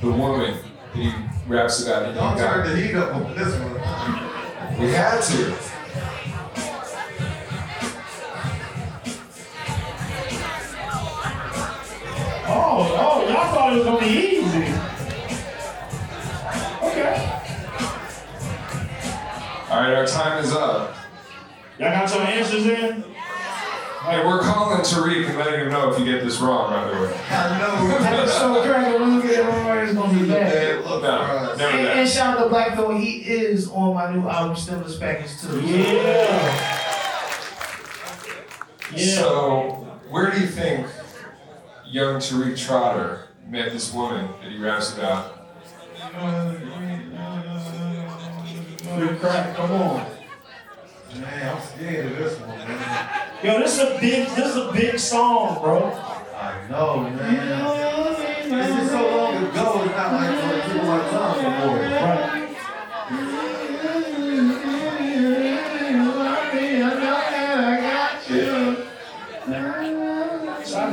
the 0.00 0.10
woman 0.10 0.54
that 0.94 0.98
he 0.98 1.12
raps 1.46 1.84
about? 1.84 2.14
Don't 2.14 2.38
turn 2.38 2.70
the 2.70 2.74
heat 2.74 2.94
up 2.96 3.14
on 3.14 3.34
this 3.36 3.54
one. 3.54 4.80
We 4.80 4.92
had 4.92 5.20
to. 5.20 5.75
Oh, 12.78 12.82
oh, 13.00 13.26
y'all 13.26 13.54
thought 13.54 13.72
it 13.72 13.76
was 13.76 13.86
gonna 13.86 14.00
be 14.00 14.06
easy. 14.06 14.64
Okay. 16.84 17.32
All 19.70 19.80
right, 19.80 19.94
our 19.94 20.06
time 20.06 20.44
is 20.44 20.52
up. 20.52 20.94
Y'all 21.78 21.90
got 21.90 22.14
your 22.14 22.22
answers 22.22 22.66
in? 22.66 23.02
Hey, 23.02 24.22
we're 24.26 24.40
calling 24.42 24.80
Tariq 24.82 25.26
and 25.26 25.38
letting 25.38 25.60
him 25.60 25.70
know 25.70 25.90
if 25.90 25.98
you 25.98 26.04
get 26.04 26.22
this 26.22 26.38
wrong, 26.38 26.70
by 26.70 26.84
the 26.86 27.00
way. 27.00 27.18
I 27.30 27.58
know. 27.58 27.98
That's 27.98 28.34
so 28.34 28.62
crazy. 28.62 28.98
When 28.98 29.14
you 29.14 29.22
get 29.22 29.30
it 29.40 29.42
wrong, 29.48 29.78
it's 29.78 29.94
gonna 29.94 30.20
be 30.20 30.28
bad. 30.28 30.52
Bad 30.52 30.84
luck 30.84 31.00
for 31.00 31.06
No, 31.06 31.56
never 31.56 31.76
And, 31.78 31.86
that. 31.86 31.96
and 31.96 32.08
shout 32.10 32.36
out 32.36 32.42
to 32.44 32.48
Black 32.50 32.76
Thought, 32.76 33.00
he 33.00 33.20
is 33.26 33.70
on 33.70 33.94
my 33.94 34.12
new 34.14 34.28
album, 34.28 34.54
Stimulus 34.54 34.98
Package 34.98 35.40
too. 35.40 35.62
Yeah. 35.62 36.72
Yeah. 38.94 39.14
So, 39.14 39.88
where 40.10 40.30
do 40.30 40.40
you 40.42 40.46
think 40.46 40.86
young 41.90 42.16
Tariq 42.16 42.58
Trotter 42.58 43.28
met 43.48 43.72
this 43.72 43.92
woman 43.92 44.28
that 44.42 44.50
he 44.50 44.58
raps 44.58 44.96
about? 44.96 45.32
Free 48.96 49.16
crack, 49.18 49.56
come 49.56 49.72
on. 49.72 50.06
Man, 51.20 51.56
I'm 51.56 51.62
scared 51.62 52.12
of 52.12 52.18
this 52.18 52.38
one, 52.40 52.58
man. 52.58 53.28
Yo, 53.42 53.58
this 53.58 53.74
is 53.74 53.80
a 53.80 53.98
big, 54.00 54.28
this 54.28 54.46
is 54.48 54.56
a 54.56 54.72
big 54.72 54.98
song, 54.98 55.60
bro. 55.62 55.92
I 55.92 56.68
know, 56.68 57.00
man. 57.00 57.86
This 58.50 58.82
is 58.82 58.90
so 58.90 59.16
long 59.16 59.36
ago, 59.36 59.82
it's 59.84 59.96
not 59.96 60.12
like 60.12 60.30
on 60.30 60.48
the 60.48 60.62
tip 60.62 60.82
of 60.82 60.88
my 60.88 61.10
tongue 61.10 61.44
anymore. 61.44 61.78
Right. 61.78 62.45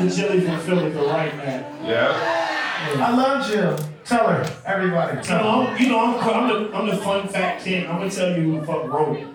Shout 0.09 0.31
out 0.31 0.43
from 0.43 0.59
Philly 0.59 0.91
for 0.91 1.05
right 1.05 1.31
that. 1.37 1.85
Yeah. 1.85 3.05
I 3.05 3.15
love 3.15 3.47
Jill. 3.47 3.77
Tell 4.03 4.27
her, 4.27 4.45
everybody. 4.65 5.17
You 5.17 5.23
Tell 5.23 5.43
know, 5.43 5.65
her. 5.65 5.73
I'm, 5.75 5.81
you 5.81 5.89
know, 5.89 5.99
I'm, 5.99 6.29
I'm, 6.29 6.47
the, 6.63 6.77
I'm 6.77 6.87
the 6.87 6.97
fun 6.97 7.27
fact 7.27 7.63
king. 7.63 7.87
I'm 7.87 7.97
gonna 7.99 8.09
tell 8.11 8.29
you 8.29 8.43
who 8.43 8.59
the 8.59 8.65
fuck 8.65 8.85
wrote 8.91 9.17
it. 9.17 9.27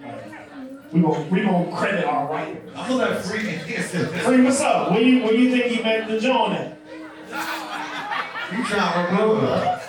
We 0.93 1.01
gonna, 1.01 1.23
we 1.29 1.41
gonna 1.41 1.75
credit 1.77 2.05
our 2.05 2.31
writers. 2.31 2.71
I'm 2.77 2.89
gonna 2.91 3.11
let 3.11 3.25
Freaky 3.25 3.75
answer 3.75 4.05
this. 4.05 4.23
Free, 4.25 4.43
what's 4.43 4.61
up? 4.61 4.91
Where 4.91 5.01
you, 5.01 5.23
where 5.25 5.35
you 5.35 5.51
think 5.51 5.65
he 5.73 5.83
met 5.83 6.07
the 6.09 6.21
jawn 6.21 6.53
at? 6.53 6.79
You 8.53 8.65
trying 8.65 9.07
to 9.07 9.13
remember? 9.13 9.81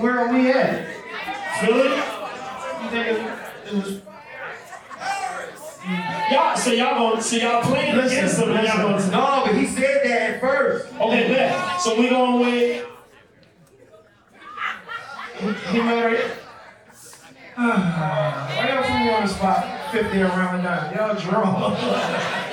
Where 0.00 0.18
are 0.18 0.32
we 0.32 0.50
at? 0.50 0.86
Philly? 1.60 1.88
You 2.82 2.90
think 2.90 3.06
it, 3.08 3.18
it 3.66 3.74
was 3.74 4.00
Y'all, 6.34 6.56
so 6.56 6.70
y'all 6.72 7.10
gonna, 7.10 7.22
so 7.22 7.36
y'all 7.36 7.62
playing 7.62 7.96
Listen, 7.96 8.18
against 8.18 8.38
them 8.38 8.50
and 8.52 8.66
y'all 8.66 8.76
gonna, 8.98 9.10
No, 9.10 9.42
but 9.46 9.54
he 9.56 9.66
said 9.66 10.00
that 10.04 10.20
at 10.34 10.40
first. 10.40 10.92
okay, 11.00 11.28
bet. 11.28 11.80
So 11.80 11.98
we 11.98 12.08
going 12.08 12.40
with, 12.40 12.86
He 15.70 15.78
made 15.82 16.02
her. 16.02 16.30
Why 17.56 18.68
y'all 18.68 18.82
put 18.82 18.98
me 18.98 19.10
on 19.10 19.22
the 19.22 19.28
spot? 19.28 19.92
50 19.92 20.22
around 20.22 20.56
the 20.56 20.62
nine. 20.62 20.94
Y'all 20.96 21.14
drunk. 21.14 21.46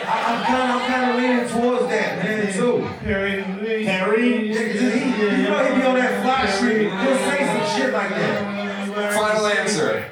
I, 0.03 0.13
I'm 0.27 0.43
kind 0.45 0.71
of, 0.71 0.81
I'm 0.81 0.91
kind 0.91 1.09
of 1.09 1.15
leaning 1.17 1.47
towards 1.49 1.87
that, 1.89 2.23
man, 2.23 2.53
too. 2.53 2.87
Perry. 3.03 3.43
Perry? 3.85 4.49
Yeah, 4.53 4.71
'cause 4.71 4.93
he, 4.93 5.09
you 5.09 5.43
know 5.49 5.63
he 5.65 5.81
be 5.81 5.87
on 5.87 5.95
that 5.95 6.21
fly 6.21 6.45
shit. 6.59 6.91
He'll 6.91 7.17
say 7.17 7.45
some 7.47 7.79
shit 7.81 7.93
like 7.93 8.09
that. 8.09 9.13
Final 9.15 9.45
answer. 9.47 10.11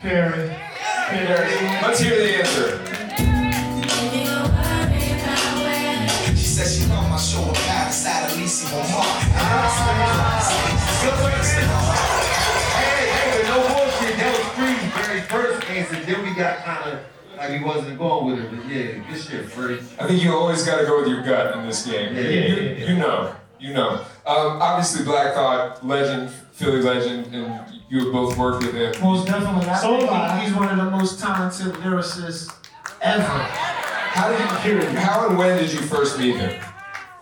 Perry. 0.00 0.56
Perry. 1.08 1.65
Let's 1.86 2.00
hear 2.00 2.18
the 2.18 2.38
answer. 2.38 2.82
She 6.34 6.44
said 6.44 6.66
she 6.66 6.90
on 6.90 7.08
my 7.08 7.16
shoulder, 7.16 7.52
pad 7.60 7.86
inside 7.86 8.28
of 8.28 8.36
Lisa 8.36 8.66
Lamar. 8.74 9.04
Hey, 12.74 13.06
hey, 13.06 13.26
but 13.30 13.44
no 13.46 13.56
bullshit. 13.68 14.16
That 14.18 14.34
was 14.36 14.48
free. 14.58 14.78
Very 15.00 15.20
first 15.20 15.70
answer. 15.70 15.98
Then 16.04 16.24
we 16.24 16.34
got 16.34 16.64
kind 16.64 16.90
of 16.90 16.98
like 17.36 17.50
he 17.52 17.64
wasn't 17.64 17.98
going 17.98 18.26
with 18.32 18.44
it. 18.44 18.50
But 18.50 18.68
yeah, 18.68 19.08
this 19.08 19.30
shit 19.30 19.46
free. 19.48 19.78
I 20.00 20.08
think 20.08 20.24
you 20.24 20.32
always 20.32 20.64
got 20.64 20.80
to 20.80 20.86
go 20.86 20.98
with 21.02 21.08
your 21.08 21.22
gut 21.22 21.56
in 21.56 21.66
this 21.66 21.86
game. 21.86 22.16
Yeah, 22.16 22.20
you, 22.20 22.28
yeah, 22.28 22.46
you, 22.46 22.56
yeah, 22.56 22.62
yeah. 22.62 22.88
you 22.90 22.98
know. 22.98 23.36
You 23.60 23.74
know. 23.74 23.90
Um, 24.26 24.60
obviously, 24.60 25.04
Black 25.04 25.34
Thought, 25.34 25.86
legend, 25.86 26.30
Philly 26.30 26.82
legend, 26.82 27.32
and 27.32 27.75
you 27.88 28.00
have 28.04 28.12
both 28.12 28.36
worked 28.36 28.64
with 28.66 28.74
him. 28.74 28.94
Most 29.02 29.26
definitely. 29.26 29.68
I 29.68 29.78
So 29.80 29.98
think 29.98 30.10
am 30.10 30.30
I. 30.30 30.40
he's 30.44 30.54
one 30.54 30.68
of 30.68 30.76
the 30.76 30.90
most 30.90 31.20
talented 31.20 31.72
lyricists 31.74 32.52
ever. 33.00 33.22
How 33.22 34.30
did 34.30 34.40
you, 34.40 34.80
hear 34.80 34.90
how 35.00 35.28
and 35.28 35.38
when 35.38 35.58
did 35.58 35.72
you 35.72 35.80
first 35.80 36.18
meet 36.18 36.36
him? 36.36 36.62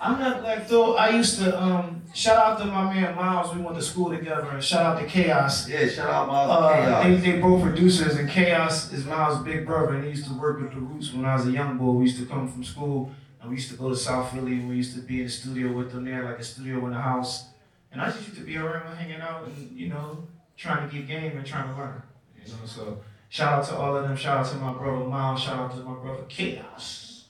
I'm 0.01 0.19
not 0.21 0.43
like 0.43 0.69
though. 0.69 0.97
I 0.97 1.09
used 1.11 1.39
to 1.41 1.61
um 1.61 2.03
shout 2.15 2.37
out 2.37 2.59
to 2.59 2.67
my 2.67 2.93
man 2.93 3.15
Miles. 3.17 3.55
We 3.55 3.61
went 3.63 3.77
to 3.77 3.83
school 3.83 4.11
together, 4.11 4.47
and 4.53 4.63
shout 4.63 4.83
out 4.97 5.01
to 5.01 5.07
Chaos. 5.07 5.69
Yeah, 5.69 5.89
shout 5.89 6.09
out 6.11 6.29
Miles 6.29 6.51
Uh, 6.51 6.73
Chaos. 6.75 7.05
they, 7.05 7.33
they 7.33 7.41
both 7.41 7.63
producers, 7.63 8.17
and 8.17 8.29
Chaos 8.29 8.93
is 8.93 9.05
Miles' 9.07 9.43
big 9.43 9.67
brother, 9.67 9.95
and 9.95 10.05
he 10.05 10.11
used 10.11 10.27
to 10.29 10.35
work 10.35 10.61
with 10.61 10.73
the 10.73 10.79
Roots 10.81 11.13
when 11.13 11.25
I 11.25 11.35
was 11.35 11.47
a 11.47 11.51
young 11.53 11.79
boy. 11.79 11.93
We 11.93 12.05
used 12.05 12.19
to 12.21 12.27
come 12.27 12.47
from 12.49 12.63
school, 12.65 13.11
and 13.41 13.49
we 13.51 13.57
used 13.57 13.71
to 13.71 13.77
go 13.77 13.89
to 13.89 13.97
South 13.97 14.31
Philly, 14.33 14.53
and 14.53 14.69
we 14.69 14.77
used 14.77 14.95
to 14.95 15.01
be 15.01 15.19
in 15.21 15.25
the 15.25 15.31
studio 15.33 15.73
with 15.73 15.91
them 15.93 16.05
there, 16.05 16.23
like 16.25 16.39
a 16.39 16.45
studio 16.45 16.85
in 16.87 16.93
the 16.93 17.01
house. 17.01 17.47
And 17.91 18.01
I 18.03 18.07
just 18.11 18.27
used 18.29 18.37
to 18.39 18.45
be 18.45 18.57
around 18.59 18.95
hanging 18.97 19.21
out 19.21 19.47
and 19.47 19.71
you 19.77 19.89
know 19.89 20.25
trying 20.57 20.89
to 20.89 20.95
get 20.95 21.07
game 21.09 21.37
and 21.37 21.47
trying 21.47 21.69
to 21.69 21.77
learn. 21.77 22.03
You 22.37 22.53
know, 22.53 22.59
so 22.67 23.01
shout 23.29 23.61
out 23.61 23.65
to 23.67 23.77
all 23.77 23.97
of 23.97 24.05
them. 24.05 24.17
Shout 24.17 24.39
out 24.39 24.53
to 24.53 24.57
my 24.57 24.73
brother 24.73 25.05
Miles. 25.05 25.43
Shout 25.43 25.59
out 25.59 25.77
to 25.77 25.83
my 25.83 25.95
brother 25.95 26.25
Chaos. 26.29 27.27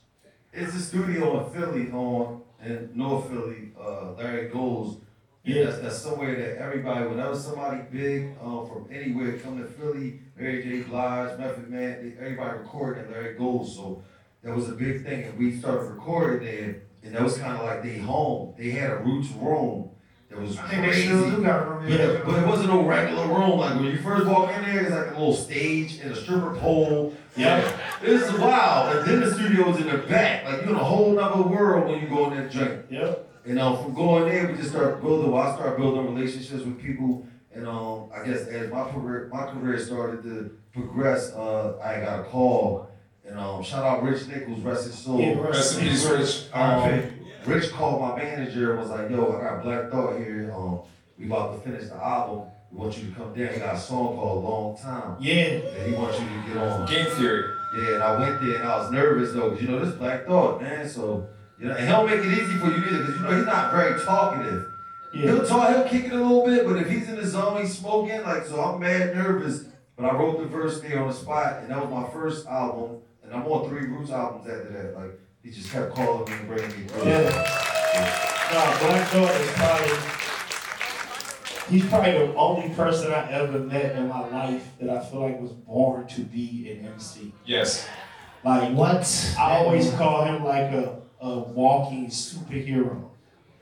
It's 0.53 0.75
a 0.75 0.81
studio 0.81 1.45
in 1.45 1.53
Philly, 1.53 1.91
on 1.91 2.43
in 2.65 2.91
North 2.95 3.29
Philly. 3.29 3.73
Uh, 3.81 4.13
Larry 4.13 4.49
Gold's. 4.49 4.99
Yeah, 5.43 5.65
that's, 5.65 5.79
that's 5.81 5.99
somewhere 5.99 6.35
that 6.37 6.57
everybody, 6.57 7.07
whenever 7.07 7.37
somebody 7.37 7.83
big 7.93 8.35
um, 8.43 8.67
from 8.67 8.89
anywhere 8.91 9.37
come 9.39 9.59
to 9.59 9.65
Philly, 9.65 10.21
Mary 10.39 10.63
J. 10.63 10.83
Blige, 10.89 11.39
Method 11.39 11.69
Man, 11.69 12.17
everybody 12.19 12.59
recording 12.59 13.05
at 13.05 13.11
Larry 13.11 13.35
Gold's. 13.35 13.75
So 13.75 14.03
that 14.43 14.55
was 14.55 14.71
a 14.71 14.73
big 14.73 15.05
thing, 15.05 15.25
and 15.25 15.39
we 15.39 15.59
started 15.59 15.91
recording 15.91 16.47
there, 16.47 16.83
and 17.03 17.15
that 17.15 17.23
was 17.23 17.37
kind 17.37 17.59
of 17.59 17.65
like 17.65 17.83
they 17.83 17.99
home. 17.99 18.55
They 18.57 18.71
had 18.71 18.91
a 18.91 18.97
roots 18.97 19.31
room 19.33 19.91
that 20.35 20.41
was 20.41 20.59
I 20.59 20.69
think 20.69 20.83
they 20.83 20.89
crazy. 20.89 21.07
still 21.07 21.31
do 21.31 21.43
got 21.43 21.63
a 21.63 21.71
room, 21.71 21.89
yeah. 21.89 21.97
Yeah, 21.97 22.21
but 22.25 22.43
it 22.43 22.47
wasn't 22.47 22.69
no 22.71 22.85
regular 22.85 23.27
room. 23.29 23.59
Like 23.59 23.75
when 23.77 23.85
you 23.85 23.99
first 23.99 24.27
walk 24.27 24.55
in 24.57 24.63
there, 24.63 24.81
it's 24.83 24.91
like 24.91 25.07
a 25.09 25.11
little 25.11 25.35
stage 25.35 25.99
and 26.01 26.13
a 26.13 26.17
stripper 26.17 26.57
pole. 26.57 27.15
Yeah. 27.37 27.61
This 28.03 28.23
is 28.23 28.39
wild. 28.39 28.97
And 28.97 29.07
then 29.09 29.21
the 29.21 29.35
studio 29.35 29.69
was 29.69 29.79
in 29.79 29.89
the 29.89 29.99
back. 29.99 30.45
Like 30.45 30.63
you're 30.63 30.71
in 30.71 30.77
a 30.77 30.85
whole 30.85 31.19
other 31.19 31.43
world 31.43 31.89
when 31.89 32.01
you 32.01 32.09
go 32.09 32.31
in 32.31 32.37
that 32.37 32.51
joint. 32.51 32.87
Yep. 32.91 33.31
And 33.47 33.59
um, 33.59 33.83
from 33.83 33.95
going 33.95 34.29
there, 34.29 34.49
we 34.49 34.57
just 34.57 34.71
start 34.71 35.03
building. 35.03 35.31
Well, 35.31 35.43
I 35.43 35.55
started 35.55 35.77
building 35.77 36.15
relationships 36.15 36.65
with 36.65 36.81
people, 36.81 37.27
and 37.53 37.67
um, 37.69 38.09
I 38.15 38.25
guess 38.25 38.47
as 38.47 38.71
my 38.71 38.91
career, 38.91 39.29
my 39.33 39.47
career 39.51 39.79
started 39.79 40.23
to 40.23 40.57
progress, 40.73 41.33
uh, 41.35 41.79
I 41.83 42.01
got 42.01 42.21
a 42.21 42.23
call, 42.25 42.89
and 43.27 43.39
um, 43.39 43.63
shout 43.63 43.85
out 43.85 44.03
Rich 44.03 44.29
Nichols, 44.29 44.61
rest 44.61 44.87
his 44.87 44.95
soul. 44.99 45.21
Yeah, 45.21 45.39
Rest 45.39 45.79
in 45.79 45.89
peace, 45.89 46.07
Rich. 46.07 46.45
Um, 46.55 47.11
Rich 47.47 47.73
called 47.73 48.01
my 48.01 48.17
manager 48.17 48.73
and 48.73 48.81
was 48.81 48.91
like, 48.91 49.11
"Yo, 49.11 49.37
I 49.39 49.43
got 49.43 49.63
Black 49.63 49.91
Thought 49.91 50.17
here. 50.19 50.53
Um, 50.55 50.81
we 51.19 51.27
about 51.27 51.55
to 51.55 51.61
finish 51.71 51.89
the 51.91 51.97
album. 51.97 52.49
We 52.73 52.79
want 52.79 52.99
you 52.99 53.11
to 53.11 53.15
come 53.15 53.35
down. 53.35 53.53
He 53.53 53.61
got 53.61 53.75
a 53.77 53.79
song 53.79 54.17
called 54.17 54.45
Long 54.45 54.77
Time. 54.77 55.17
Yeah. 55.21 55.59
That 55.61 55.87
he 55.87 55.95
wants 55.95 56.19
you 56.19 56.27
to 56.27 56.49
get 56.49 56.57
on. 56.57 56.87
Game 56.87 57.07
theory. 57.17 57.45
Yeah, 57.79 57.95
and 57.95 58.03
I 58.03 58.19
went 58.19 58.41
there 58.41 58.57
and 58.57 58.69
I 58.69 58.77
was 58.79 58.91
nervous 58.91 59.33
though, 59.33 59.51
'cause 59.51 59.61
you 59.63 59.69
know 59.69 59.85
this 59.85 59.95
Black 59.95 60.27
Thought, 60.27 60.63
man. 60.63 60.89
So 60.89 61.27
you 61.59 61.69
know, 61.69 61.75
and 61.75 61.87
he'll 61.89 62.07
make 62.07 62.21
it 62.25 62.33
easy 62.33 62.57
for 62.59 62.67
you 62.67 62.77
either, 62.85 62.99
because 62.99 63.15
you 63.17 63.23
know 63.23 63.37
he's 63.37 63.47
not 63.47 63.73
very 63.73 64.01
talkative. 64.05 64.67
Yeah. 65.13 65.23
He'll 65.23 65.47
talk, 65.47 65.69
he'll 65.71 65.85
kick 65.85 66.07
it 66.07 66.13
a 66.13 66.17
little 66.17 66.45
bit, 66.45 66.67
but 66.67 66.77
if 66.79 66.89
he's 66.89 67.09
in 67.09 67.17
the 67.17 67.27
zone, 67.27 67.61
he's 67.61 67.79
smoking. 67.79 68.23
Like, 68.23 68.45
so 68.47 68.61
I'm 68.61 68.81
mad 68.81 69.15
nervous. 69.15 69.67
But 69.97 70.07
I 70.07 70.17
wrote 70.17 70.41
the 70.41 70.47
verse 70.47 70.81
there 70.81 71.01
on 71.01 71.07
the 71.07 71.15
spot, 71.15 71.59
and 71.61 71.71
that 71.71 71.81
was 71.81 71.89
my 71.89 72.11
first 72.13 72.49
album. 72.49 72.97
And 73.23 73.33
I'm 73.33 73.47
on 73.47 73.69
three 73.69 73.87
Roots 73.87 74.11
albums 74.11 74.49
after 74.49 74.71
that. 74.73 74.97
Like, 74.99 75.21
he 75.45 75.51
just 75.51 75.71
kept 75.71 75.95
calling 75.95 76.25
me 76.25 76.39
and 76.39 76.49
bringing 76.49 76.71
me 76.71 76.87
through. 76.87 77.07
Yeah. 77.07 77.29
No, 78.51 78.89
Black 78.89 79.09
Thought 79.09 79.41
is 79.41 79.51
probably 79.53 79.97
he's 81.69 81.87
probably 81.89 82.13
the 82.13 82.35
only 82.35 82.75
person 82.75 83.13
I 83.13 83.31
ever 83.31 83.59
met 83.59 83.95
in 83.97 84.09
my 84.09 84.27
life 84.29 84.67
that 84.81 84.89
I 84.89 85.05
feel 85.05 85.21
like 85.21 85.41
was 85.41 85.53
born 85.53 86.07
to 86.09 86.23
be 86.23 86.71
an 86.71 86.87
MC. 86.87 87.33
Yes. 87.45 87.87
Like 88.43 88.73
what? 88.73 89.35
I 89.39 89.59
always 89.59 89.91
call 89.93 90.25
him 90.25 90.45
like 90.45 90.73
a, 90.73 91.03
a 91.21 91.39
walking 91.41 92.07
superhero. 92.07 93.11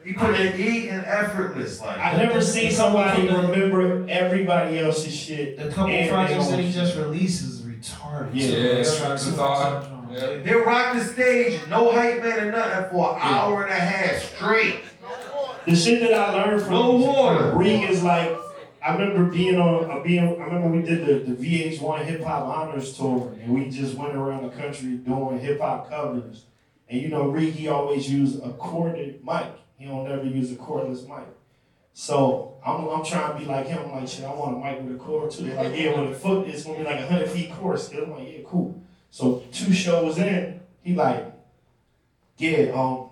He 0.05 0.13
put 0.13 0.39
in 0.39 0.61
E 0.61 0.89
and 0.89 1.05
effortless. 1.05 1.81
Like 1.81 1.99
I've 1.99 2.19
never 2.19 2.41
seen 2.41 2.71
somebody 2.71 3.29
remember 3.29 4.07
everybody 4.09 4.79
else's 4.79 5.15
shit. 5.15 5.57
The 5.57 5.69
couple 5.69 6.09
projects 6.09 6.49
that 6.49 6.59
he 6.61 6.73
just 6.73 6.97
released 6.97 7.43
is 7.43 7.63
retarded. 7.63 8.31
Yeah. 8.35 8.47
Yeah, 8.57 8.83
Streams 8.83 9.29
of 9.29 9.35
Thought. 9.35 10.02
Yeah. 10.13 10.37
They 10.39 10.55
rocked 10.55 10.99
the 10.99 11.05
stage, 11.05 11.61
no 11.69 11.91
hype 11.93 12.23
man 12.23 12.41
or 12.41 12.53
nothing 12.53 12.91
for 12.91 13.15
an 13.15 13.19
hour 13.21 13.65
and 13.65 13.73
a 13.73 13.77
half 13.77 14.35
straight. 14.35 14.81
The 15.67 15.77
shit 15.77 16.01
that 16.01 16.13
I 16.13 16.33
learned 16.35 16.63
from 16.63 16.73
No 16.73 16.91
water. 16.97 17.53
Reek 17.57 17.89
is 17.89 18.03
like 18.03 18.37
I 18.85 18.95
remember 18.95 19.31
being 19.31 19.61
on 19.61 19.91
uh, 19.91 20.01
being 20.01 20.25
I 20.29 20.45
remember 20.45 20.69
we 20.69 20.83
did 20.83 21.07
the, 21.07 21.33
the 21.33 21.37
VH1 21.37 22.05
hip 22.05 22.23
hop 22.23 22.45
honors 22.45 22.97
tour 22.97 23.33
and 23.41 23.55
we 23.55 23.71
just 23.71 23.95
went 23.95 24.15
around 24.15 24.43
the 24.43 24.51
country 24.51 24.97
doing 24.97 25.39
hip 25.39 25.61
hop 25.61 25.89
covers. 25.89 26.47
And 26.89 27.01
you 27.01 27.09
know, 27.09 27.29
Reek 27.29 27.55
he 27.55 27.69
always 27.69 28.11
used 28.11 28.43
a 28.43 28.51
corded 28.55 29.25
mic. 29.25 29.47
He 29.77 29.87
don't 29.87 30.09
never 30.09 30.25
use 30.25 30.51
a 30.53 30.57
cordless 30.57 31.09
mic. 31.09 31.27
So 31.95 32.57
I'm, 32.65 32.89
I'm 32.89 33.05
trying 33.05 33.35
to 33.35 33.39
be 33.39 33.45
like 33.45 33.67
him. 33.67 33.79
I'm 33.85 33.93
like, 33.93 34.09
shit, 34.09 34.25
I 34.25 34.35
want 34.35 34.57
a 34.57 34.59
mic 34.59 34.83
with 34.83 34.97
a 34.97 34.99
cord 34.99 35.31
too. 35.31 35.45
They're 35.45 35.63
like, 35.63 35.79
yeah, 35.79 36.01
with 36.01 36.11
a 36.11 36.15
foot, 36.15 36.49
it's 36.49 36.65
gonna 36.65 36.79
be 36.79 36.85
like 36.85 37.01
a 37.01 37.07
hundred 37.07 37.31
feet 37.31 37.53
cord 37.53 37.79
still. 37.79 38.05
I'm 38.05 38.11
like, 38.13 38.29
yeah, 38.33 38.39
cool. 38.47 38.82
So 39.13 39.43
two 39.53 39.75
shows 39.75 40.17
in, 40.17 40.61
he 40.83 40.95
like, 40.95 41.27
yeah, 42.39 42.73
um, 42.73 43.11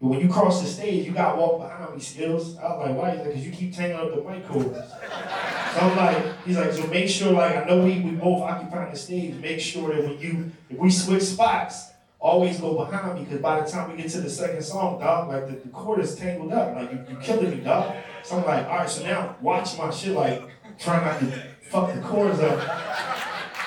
but 0.00 0.08
when 0.08 0.20
you 0.20 0.28
cross 0.28 0.60
the 0.60 0.66
stage, 0.66 1.06
you 1.06 1.12
gotta 1.12 1.38
walk 1.38 1.60
behind 1.60 1.94
me, 1.94 2.00
Skillz. 2.00 2.58
I 2.58 2.76
was 2.76 2.88
like, 2.88 2.96
why? 2.96 3.16
Because 3.16 3.46
you 3.46 3.52
keep 3.52 3.72
tangling 3.72 4.08
up 4.08 4.24
the 4.24 4.28
mic 4.28 4.48
cords. 4.48 4.76
So 4.76 5.80
I'm 5.80 5.96
like, 5.96 6.44
he's 6.44 6.56
like, 6.56 6.72
so 6.72 6.84
make 6.88 7.08
sure, 7.08 7.32
like, 7.32 7.56
I 7.56 7.64
know 7.64 7.84
we, 7.84 8.00
we 8.00 8.10
both 8.10 8.42
occupying 8.42 8.90
the 8.90 8.98
stage. 8.98 9.34
Make 9.36 9.60
sure 9.60 9.94
that 9.94 10.02
when 10.02 10.18
you, 10.18 10.50
if 10.68 10.76
we 10.76 10.90
switch 10.90 11.22
spots, 11.22 11.90
always 12.18 12.58
go 12.58 12.74
behind 12.84 13.14
me, 13.16 13.24
because 13.24 13.40
by 13.40 13.60
the 13.60 13.70
time 13.70 13.92
we 13.92 14.02
get 14.02 14.10
to 14.10 14.20
the 14.20 14.30
second 14.30 14.62
song, 14.62 14.98
dog, 14.98 15.28
like, 15.28 15.46
the, 15.46 15.52
the 15.52 15.68
cord 15.68 16.00
is 16.00 16.16
tangled 16.16 16.52
up. 16.52 16.74
Like, 16.74 16.90
you, 16.90 17.04
you 17.08 17.16
killing 17.22 17.50
me, 17.50 17.58
dog. 17.58 17.94
So 18.24 18.38
I'm 18.38 18.44
like, 18.44 18.66
all 18.66 18.78
right, 18.78 18.90
so 18.90 19.04
now 19.04 19.36
watch 19.40 19.78
my 19.78 19.90
shit, 19.90 20.16
like, 20.16 20.42
try 20.76 21.04
not 21.04 21.20
to 21.20 21.26
fuck 21.70 21.94
the 21.94 22.00
cords 22.00 22.40
up. 22.40 23.09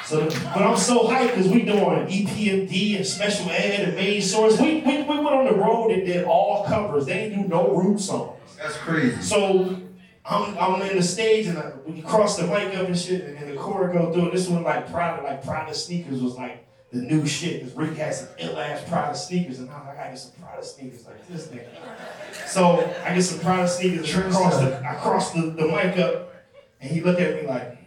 So, 0.05 0.25
but 0.27 0.61
I'm 0.61 0.77
so 0.77 1.07
hyped 1.07 1.29
because 1.29 1.47
we 1.47 1.61
doing 1.63 2.07
EPMD 2.07 2.97
and 2.97 3.05
special 3.05 3.49
ed 3.49 3.87
and 3.87 3.95
main 3.95 4.21
source. 4.21 4.59
We, 4.59 4.81
we, 4.81 4.97
we 4.97 5.19
went 5.19 5.27
on 5.27 5.45
the 5.45 5.55
road 5.55 5.91
and 5.91 6.05
did 6.05 6.25
all 6.25 6.65
covers. 6.65 7.05
They 7.05 7.13
ain't 7.13 7.35
do 7.35 7.47
no 7.47 7.73
root 7.73 7.99
songs. 7.99 8.39
That's 8.57 8.75
crazy. 8.77 9.21
So 9.21 9.79
I'm, 10.25 10.57
I'm 10.57 10.81
in 10.81 10.97
the 10.97 11.03
stage 11.03 11.47
and 11.47 11.57
I, 11.57 11.61
when 11.83 11.95
you 11.95 12.03
cross 12.03 12.37
the 12.37 12.43
mic 12.47 12.75
up 12.75 12.87
and 12.87 12.97
shit 12.97 13.23
and 13.23 13.37
then 13.37 13.49
the 13.49 13.55
chord 13.55 13.93
go 13.93 14.11
through. 14.11 14.27
it. 14.27 14.33
This 14.33 14.47
one 14.47 14.63
like 14.63 14.91
Prada, 14.91 15.23
like 15.23 15.43
Prada 15.43 15.73
sneakers 15.73 16.21
was 16.21 16.35
like 16.35 16.65
the 16.91 16.99
new 16.99 17.25
shit. 17.25 17.61
Cause 17.61 17.73
Rick 17.73 17.97
had 17.97 18.13
some 18.13 18.27
ill 18.39 18.57
ass 18.57 18.83
Prada 18.87 19.15
sneakers 19.15 19.59
and 19.59 19.69
I 19.69 19.79
was 19.79 19.87
like, 19.87 19.99
I 19.99 20.09
get 20.09 20.19
some 20.19 20.31
Prada 20.41 20.63
sneakers 20.63 21.05
like 21.05 21.27
this 21.27 21.47
nigga. 21.47 22.47
So 22.47 22.93
I 23.05 23.15
get 23.15 23.21
some 23.21 23.39
Prada 23.39 23.67
sneakers 23.69 24.13
and 24.13 24.25
I 24.25 24.31
cross 24.31 24.59
the, 24.59 24.85
I 24.85 24.95
cross 24.95 25.31
the, 25.31 25.41
the 25.41 25.67
mic 25.67 25.97
up 25.97 26.33
and 26.81 26.91
he 26.91 27.01
looked 27.01 27.21
at 27.21 27.41
me 27.41 27.47
like, 27.47 27.77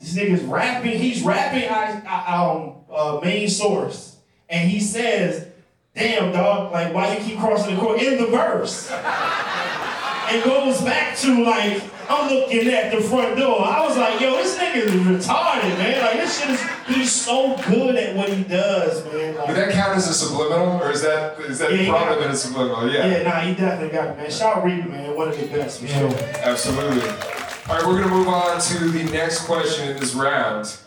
this 0.00 0.14
nigga's 0.14 0.42
rapping. 0.42 0.98
He's 0.98 1.22
rapping 1.22 1.68
I, 1.68 2.34
um 2.34 2.74
uh, 2.90 3.20
main 3.22 3.48
source, 3.48 4.16
and 4.48 4.70
he 4.70 4.80
says, 4.80 5.48
"Damn 5.94 6.32
dog, 6.32 6.72
like 6.72 6.94
why 6.94 7.16
you 7.16 7.24
keep 7.24 7.38
crossing 7.38 7.74
the 7.74 7.80
court 7.80 8.00
in 8.00 8.18
the 8.18 8.26
verse?" 8.26 8.90
and 8.92 10.42
goes 10.44 10.80
back 10.82 11.16
to 11.18 11.44
like 11.44 11.82
I'm 12.08 12.32
looking 12.32 12.68
at 12.68 12.92
the 12.92 13.00
front 13.00 13.36
door. 13.36 13.64
I 13.64 13.84
was 13.84 13.96
like, 13.96 14.20
"Yo, 14.20 14.36
this 14.36 14.56
nigga 14.56 14.76
is 14.76 14.92
retarded, 14.92 15.76
man. 15.78 16.00
Like 16.00 16.14
this 16.18 16.38
shit 16.38 16.50
is 16.50 16.60
he's 16.86 17.12
so 17.12 17.56
good 17.68 17.96
at 17.96 18.14
what 18.14 18.28
he 18.28 18.44
does, 18.44 19.04
man. 19.06 19.34
Like, 19.34 19.48
Would 19.48 19.56
that 19.56 19.72
count 19.72 19.96
as 19.96 20.08
a 20.08 20.14
subliminal, 20.14 20.80
or 20.80 20.90
is 20.90 21.02
that 21.02 21.38
is 21.40 21.58
that 21.58 21.72
Yeah, 21.72 22.14
been 22.14 22.30
a 22.30 22.36
subliminal? 22.36 22.90
Yeah. 22.90 23.06
yeah, 23.06 23.22
nah, 23.22 23.40
he 23.40 23.54
definitely 23.54 23.96
got 23.96 24.08
it, 24.08 24.16
man. 24.16 24.30
Shout 24.30 24.58
out 24.58 24.64
Reed, 24.64 24.86
man, 24.86 25.16
one 25.16 25.28
of 25.28 25.38
the 25.38 25.46
best 25.46 25.80
for 25.80 25.88
sure. 25.88 26.14
Absolutely. 26.42 27.45
All 27.68 27.74
right, 27.74 27.84
we're 27.84 28.00
gonna 28.00 28.14
move 28.14 28.28
on 28.28 28.60
to 28.60 28.90
the 28.90 29.02
next 29.10 29.40
question 29.40 29.88
in 29.88 29.96
this 29.98 30.14
round. 30.14 30.78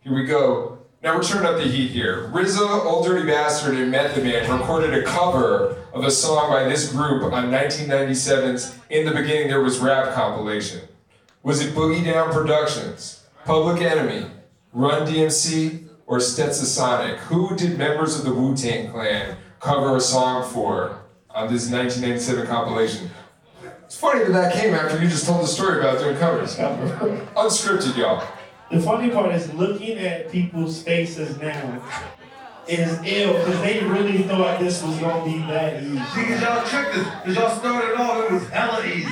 Here 0.00 0.14
we 0.14 0.26
go. 0.26 0.76
Now 1.02 1.16
we're 1.16 1.22
turning 1.22 1.46
up 1.46 1.56
the 1.56 1.62
heat 1.62 1.90
here. 1.90 2.28
RZA, 2.28 2.84
Ol' 2.84 3.02
Dirty 3.02 3.26
Bastard, 3.26 3.74
and 3.76 3.90
Method 3.90 4.22
Man 4.22 4.50
recorded 4.50 4.92
a 4.92 5.02
cover 5.02 5.76
of 5.94 6.04
a 6.04 6.10
song 6.10 6.50
by 6.50 6.64
this 6.64 6.92
group 6.92 7.22
on 7.32 7.50
1997's 7.50 8.76
In 8.90 9.06
the 9.06 9.12
Beginning 9.12 9.48
There 9.48 9.62
Was 9.62 9.78
Rap 9.78 10.12
compilation. 10.12 10.82
Was 11.42 11.64
it 11.64 11.74
Boogie 11.74 12.04
Down 12.04 12.30
Productions, 12.30 13.24
Public 13.46 13.80
Enemy, 13.80 14.26
Run 14.74 15.06
DMC, 15.06 15.88
or 16.06 16.18
Stetsasonic? 16.18 17.16
Who 17.16 17.56
did 17.56 17.78
members 17.78 18.18
of 18.18 18.26
the 18.26 18.34
Wu 18.34 18.54
Tang 18.54 18.90
Clan 18.90 19.38
cover 19.58 19.96
a 19.96 20.00
song 20.00 20.46
for 20.52 21.00
on 21.30 21.50
this 21.50 21.70
1997 21.70 22.46
compilation? 22.46 23.10
It's 23.86 23.96
funny 23.96 24.24
that 24.24 24.32
that 24.32 24.54
came 24.54 24.74
after 24.74 25.00
you 25.00 25.08
just 25.08 25.26
told 25.26 25.42
the 25.42 25.46
story 25.46 25.78
about 25.80 25.98
doing 26.00 26.16
covers. 26.16 26.56
Unscripted, 26.56 27.96
y'all. 27.96 28.26
The 28.70 28.80
funny 28.80 29.10
part 29.10 29.32
is 29.32 29.52
looking 29.54 29.98
at 29.98 30.30
people's 30.30 30.82
faces 30.82 31.38
now 31.38 31.82
is 32.66 32.98
ill 33.04 33.32
because 33.34 33.60
they 33.60 33.78
really 33.84 34.24
thought 34.24 34.58
this 34.58 34.82
was 34.82 34.98
gonna 34.98 35.24
be 35.24 35.38
that 35.46 35.80
easy. 35.84 35.98
See, 35.98 36.24
cause 36.24 36.42
y'all 36.42 36.66
tricked 36.66 36.96
us. 36.98 37.24
Cause 37.24 37.36
y'all 37.36 37.56
started 37.60 37.94
off, 37.96 38.24
it 38.24 38.32
was 38.32 38.48
hella 38.48 38.84
easy. 38.84 39.08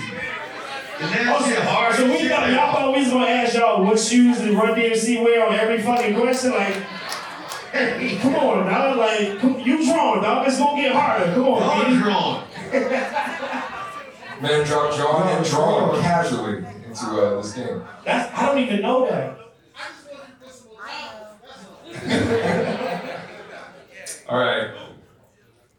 And 1.00 1.12
then 1.14 1.28
Oh, 1.28 1.46
shit 1.48 1.58
hard. 1.60 1.94
so 1.94 2.06
we 2.06 2.18
shit. 2.18 2.30
thought 2.32 2.50
y'all 2.50 2.72
thought 2.72 2.94
we 2.96 3.00
was 3.04 3.10
gonna 3.12 3.26
ask 3.26 3.54
y'all 3.54 3.84
what 3.84 3.98
shoes 4.00 4.38
did 4.38 4.54
Run 4.54 4.74
DMC 4.76 5.22
wear 5.22 5.46
on 5.46 5.54
every 5.54 5.80
fucking 5.82 6.16
question? 6.16 6.50
Like, 6.50 6.74
hey, 7.72 8.18
come 8.22 8.34
on, 8.34 8.66
dog. 8.66 8.96
Like, 8.98 9.38
come, 9.38 9.60
you 9.60 9.84
drawn, 9.86 10.20
dog. 10.20 10.48
It's 10.48 10.58
gonna 10.58 10.82
get 10.82 10.92
harder. 10.96 11.32
Come 11.32 11.44
on, 11.44 11.62
I'm 11.62 11.92
man. 11.92 12.02
drawn. 12.02 13.70
Man 14.40 14.66
dropped 14.66 14.96
John 14.96 15.28
and 15.28 15.46
drawn 15.46 16.00
casually 16.00 16.64
into 16.86 17.04
uh, 17.04 17.36
this 17.40 17.52
game. 17.52 17.82
That's 18.04 18.36
I 18.38 18.46
don't 18.46 18.58
even 18.58 18.82
know 18.82 19.06
that. 19.06 19.38
All 24.28 24.38
right. 24.38 24.70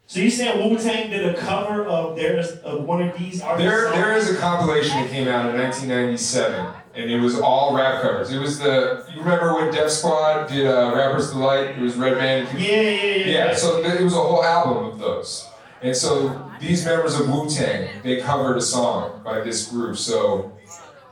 So 0.06 0.20
you 0.20 0.30
saying 0.30 0.70
Wu 0.70 0.78
Tang 0.78 1.10
did 1.10 1.26
a 1.26 1.34
cover 1.34 1.84
of 1.84 2.16
theirs 2.16 2.52
of 2.58 2.84
one 2.84 3.02
of 3.02 3.18
these 3.18 3.42
artists? 3.42 3.70
There, 3.70 3.90
there 3.90 4.16
is 4.16 4.30
a 4.30 4.36
compilation 4.36 5.02
that 5.02 5.10
came 5.10 5.28
out 5.28 5.50
in 5.50 5.60
1997, 5.60 6.74
and 6.94 7.10
it 7.10 7.20
was 7.20 7.38
all 7.40 7.76
rap 7.76 8.02
covers. 8.02 8.30
It 8.30 8.38
was 8.38 8.58
the 8.58 9.04
you 9.12 9.20
remember 9.20 9.54
when 9.54 9.72
Def 9.72 9.90
Squad 9.90 10.46
did 10.46 10.66
uh, 10.66 10.92
Rappers 10.94 11.32
Delight? 11.32 11.70
It 11.70 11.78
was 11.80 11.96
Redman. 11.96 12.46
Yeah, 12.56 12.60
yeah, 12.60 12.80
yeah. 12.80 13.26
Yeah, 13.26 13.54
so 13.54 13.82
it 13.84 14.00
was 14.00 14.14
a 14.14 14.16
whole 14.16 14.44
album 14.44 14.86
of 14.86 14.98
those. 14.98 15.48
And 15.82 15.94
so 15.94 16.45
these 16.60 16.84
members 16.84 17.18
of 17.18 17.28
Wu 17.28 17.48
Tang, 17.48 17.88
they 18.02 18.20
covered 18.20 18.56
a 18.56 18.60
song 18.60 19.22
by 19.24 19.40
this 19.40 19.68
group. 19.68 19.96
So 19.96 20.56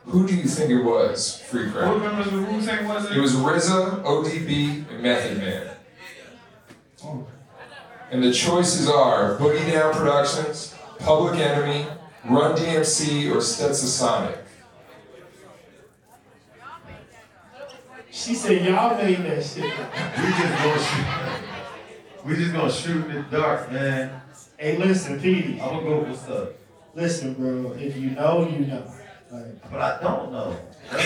who 0.06 0.26
do 0.26 0.34
you 0.34 0.44
think 0.44 0.70
it 0.70 0.82
was, 0.82 1.40
Free 1.40 1.66
What 1.66 1.72
Crowd? 1.74 2.02
members 2.02 2.26
of 2.26 2.32
Wu 2.34 2.64
Tang 2.64 2.86
was 2.86 3.10
it? 3.10 3.16
It 3.16 3.20
was 3.20 3.32
RZA, 3.34 4.02
ODB, 4.04 4.90
and 4.90 5.02
Method 5.02 5.38
Man. 5.38 5.70
Oh. 7.04 7.26
And 8.10 8.22
the 8.22 8.32
choices 8.32 8.88
are 8.88 9.36
Boogie 9.38 9.72
Down 9.72 9.92
Productions, 9.94 10.74
Public 10.98 11.40
Enemy, 11.40 11.86
Run 12.28 12.56
DMC, 12.56 13.30
or 13.30 13.38
Stetsasonic. 13.38 14.38
She 18.10 18.34
said 18.34 18.64
y'all 18.64 18.96
made 18.96 19.18
that 19.18 19.44
shit. 19.44 19.64
We 19.64 20.30
just 20.30 20.62
gonna 20.62 20.78
shoot. 20.78 22.24
We 22.24 22.36
just 22.36 22.52
gonna 22.52 22.72
shoot 22.72 23.06
in 23.06 23.14
the 23.16 23.22
dark, 23.22 23.72
man. 23.72 24.22
Hey, 24.64 24.78
listen, 24.78 25.20
Peedi. 25.20 25.60
I'm 25.60 25.68
gonna 25.68 25.82
go 25.82 25.98
with 25.98 26.08
what's 26.08 26.26
up. 26.26 26.54
Listen, 26.94 27.34
bro. 27.34 27.72
If 27.72 27.98
you 27.98 28.12
know, 28.12 28.48
you 28.48 28.64
know. 28.64 28.90
Like, 29.30 29.70
But 29.70 29.78
I 29.78 30.00
don't 30.00 30.32
know. 30.32 30.56
I 30.90 30.96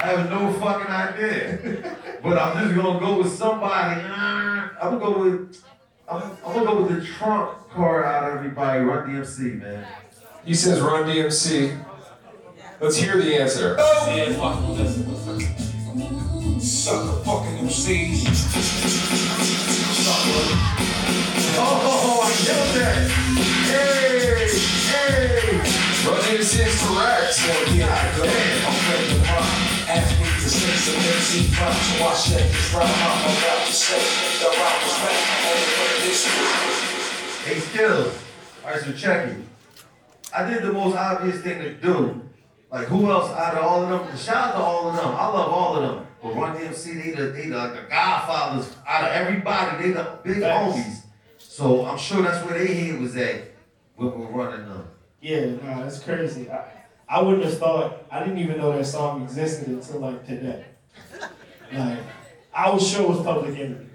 have 0.00 0.28
no 0.28 0.52
fucking 0.54 0.92
idea. 0.92 1.94
But 2.20 2.36
I'm 2.36 2.64
just 2.64 2.74
gonna 2.74 2.98
go 2.98 3.18
with 3.18 3.32
somebody. 3.32 4.00
I'm 4.00 4.70
gonna 4.80 4.98
go 4.98 5.20
with. 5.20 5.62
I'm, 6.10 6.20
I'm 6.44 6.52
gonna 6.52 6.66
go 6.66 6.82
with 6.82 6.96
the 6.96 7.02
trump 7.06 7.70
card 7.70 8.04
out 8.04 8.28
of 8.28 8.38
everybody. 8.38 8.80
Run 8.80 9.08
DMC, 9.08 9.62
man. 9.62 9.86
He 10.44 10.52
says 10.52 10.80
Run 10.80 11.04
DMC. 11.04 11.80
Let's 12.80 12.96
hear 12.96 13.22
the 13.22 13.40
answer. 13.40 13.76
Sucker 16.60 17.22
fucking 17.22 17.58
MCs. 17.68 18.24
Oh, 21.58 22.20
I 22.24 22.32
killed 22.32 22.72
that. 22.76 22.96
Hey, 23.68 24.48
hey. 24.88 25.58
Run 26.08 26.20
DMC 26.22 26.64
is 26.64 26.76
correct. 26.82 27.36
Yeah, 27.76 27.92
damn. 28.16 28.66
I'm 28.66 28.78
ready 28.88 29.06
to 29.08 29.18
rhyme. 29.20 29.52
Ask 29.86 30.10
me 30.18 30.24
to 30.24 30.48
sing 30.48 30.76
some 30.80 30.96
MC 30.96 31.52
rhyme, 31.60 31.76
so 31.76 32.04
I 32.04 32.14
said 32.14 32.44
this 32.48 32.74
rhyme. 32.74 32.88
I'm 32.88 33.36
about 33.36 33.60
to 33.66 33.72
say 33.72 34.00
the 34.40 34.48
rhyme 34.48 34.80
was 34.82 34.96
back. 35.04 35.20
Only 35.46 36.08
this. 36.08 36.22
Hey, 37.44 37.58
Skittles. 37.60 38.14
All 38.64 38.70
right, 38.70 38.80
so 38.80 38.92
check 38.92 39.28
it. 39.28 39.36
I 40.34 40.48
did 40.48 40.62
the 40.62 40.72
most 40.72 40.96
obvious 40.96 41.40
thing 41.42 41.58
to 41.60 41.74
do. 41.74 42.22
Like, 42.72 42.88
who 42.88 43.10
else 43.10 43.30
out 43.30 43.54
of 43.54 43.64
all 43.64 43.82
of 43.82 43.88
them? 43.90 44.16
Shout 44.16 44.36
out 44.36 44.52
to 44.52 44.58
all 44.58 44.88
of 44.88 44.96
them. 44.96 45.08
I 45.08 45.26
love 45.28 45.52
all 45.52 45.76
of 45.76 45.82
them. 45.82 46.05
But 46.22 46.34
Run 46.34 46.56
DMC, 46.56 47.02
they 47.04 47.10
the, 47.12 47.26
they 47.30 47.46
the, 47.48 47.56
like 47.56 47.72
the 47.74 47.82
godfathers 47.88 48.74
out 48.86 49.04
of 49.04 49.12
everybody. 49.12 49.82
They 49.82 49.92
the 49.92 50.18
big 50.24 50.40
Facts. 50.40 50.76
homies. 50.76 51.02
So 51.38 51.86
I'm 51.86 51.98
sure 51.98 52.22
that's 52.22 52.44
where 52.44 52.58
they 52.58 52.74
head 52.74 53.00
was 53.00 53.16
at 53.16 53.42
when 53.96 54.10
we 54.18 54.26
were 54.26 54.32
running 54.44 54.66
them. 54.68 54.88
yeah, 55.20 55.46
nah, 55.62 55.82
that's 55.82 55.98
crazy. 56.00 56.50
I, 56.50 56.64
I 57.08 57.22
wouldn't 57.22 57.44
have 57.44 57.58
thought. 57.58 58.04
I 58.10 58.20
didn't 58.20 58.38
even 58.38 58.58
know 58.58 58.76
that 58.76 58.84
song 58.84 59.22
existed 59.22 59.68
until 59.68 60.00
like 60.00 60.26
today. 60.26 60.64
Like, 61.72 61.98
I 62.54 62.70
was 62.70 62.88
sure 62.88 63.02
it 63.02 63.08
was 63.08 63.22
Public 63.22 63.58
Enemy. 63.58 63.86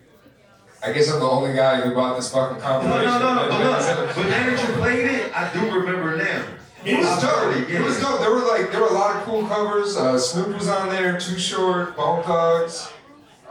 I 0.84 0.92
guess 0.94 1.12
I'm 1.12 1.20
the 1.20 1.26
only 1.30 1.54
guy 1.56 1.82
who 1.82 1.94
bought 1.94 2.16
this 2.16 2.32
fucking 2.34 2.58
No, 2.58 2.64
compilation. 2.64 3.06
no, 3.06 3.20
no, 3.20 3.36
no. 3.36 3.50
But 3.50 3.98
look, 4.08 4.16
but 4.16 4.24
now 4.24 4.50
that 4.50 4.68
you 4.68 4.74
played 4.76 5.06
it, 5.06 5.38
I 5.38 5.54
do 5.54 5.60
remember 5.80 6.18
now. 6.18 6.44
It 6.84 6.98
was 6.98 7.08
I've 7.08 7.22
dope. 7.22 7.70
It 7.70 7.82
was 7.82 8.00
dope. 8.00 8.20
There 8.20 8.32
were 8.32 8.40
like 8.42 8.72
there 8.72 8.82
were 8.82 8.88
a 8.88 8.94
lot 8.94 9.16
of 9.18 9.24
cool 9.24 9.46
covers. 9.48 9.96
Uh, 9.98 10.18
Snoop 10.18 10.58
was 10.58 10.68
on 10.68 10.90
there. 10.90 11.20
Too 11.20 11.38
Short, 11.38 11.96
Bone 11.96 12.24
Thugs. 12.24 12.92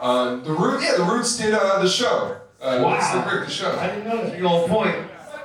Um, 0.00 0.42
the 0.42 0.52
Root, 0.52 0.82
yeah, 0.82 0.96
the 0.96 1.04
Roots 1.04 1.36
did 1.38 1.54
uh, 1.54 1.80
the 1.82 1.88
show. 1.88 2.36
Uh, 2.60 2.80
Wow. 2.82 3.00
Slick 3.00 3.32
Rick, 3.32 3.44
the 3.46 3.50
show. 3.50 3.78
I 3.78 3.86
didn't 3.88 4.04
know 4.08 4.24
that. 4.24 4.38
You 4.38 4.46
on 4.48 4.68
point. 4.68 4.96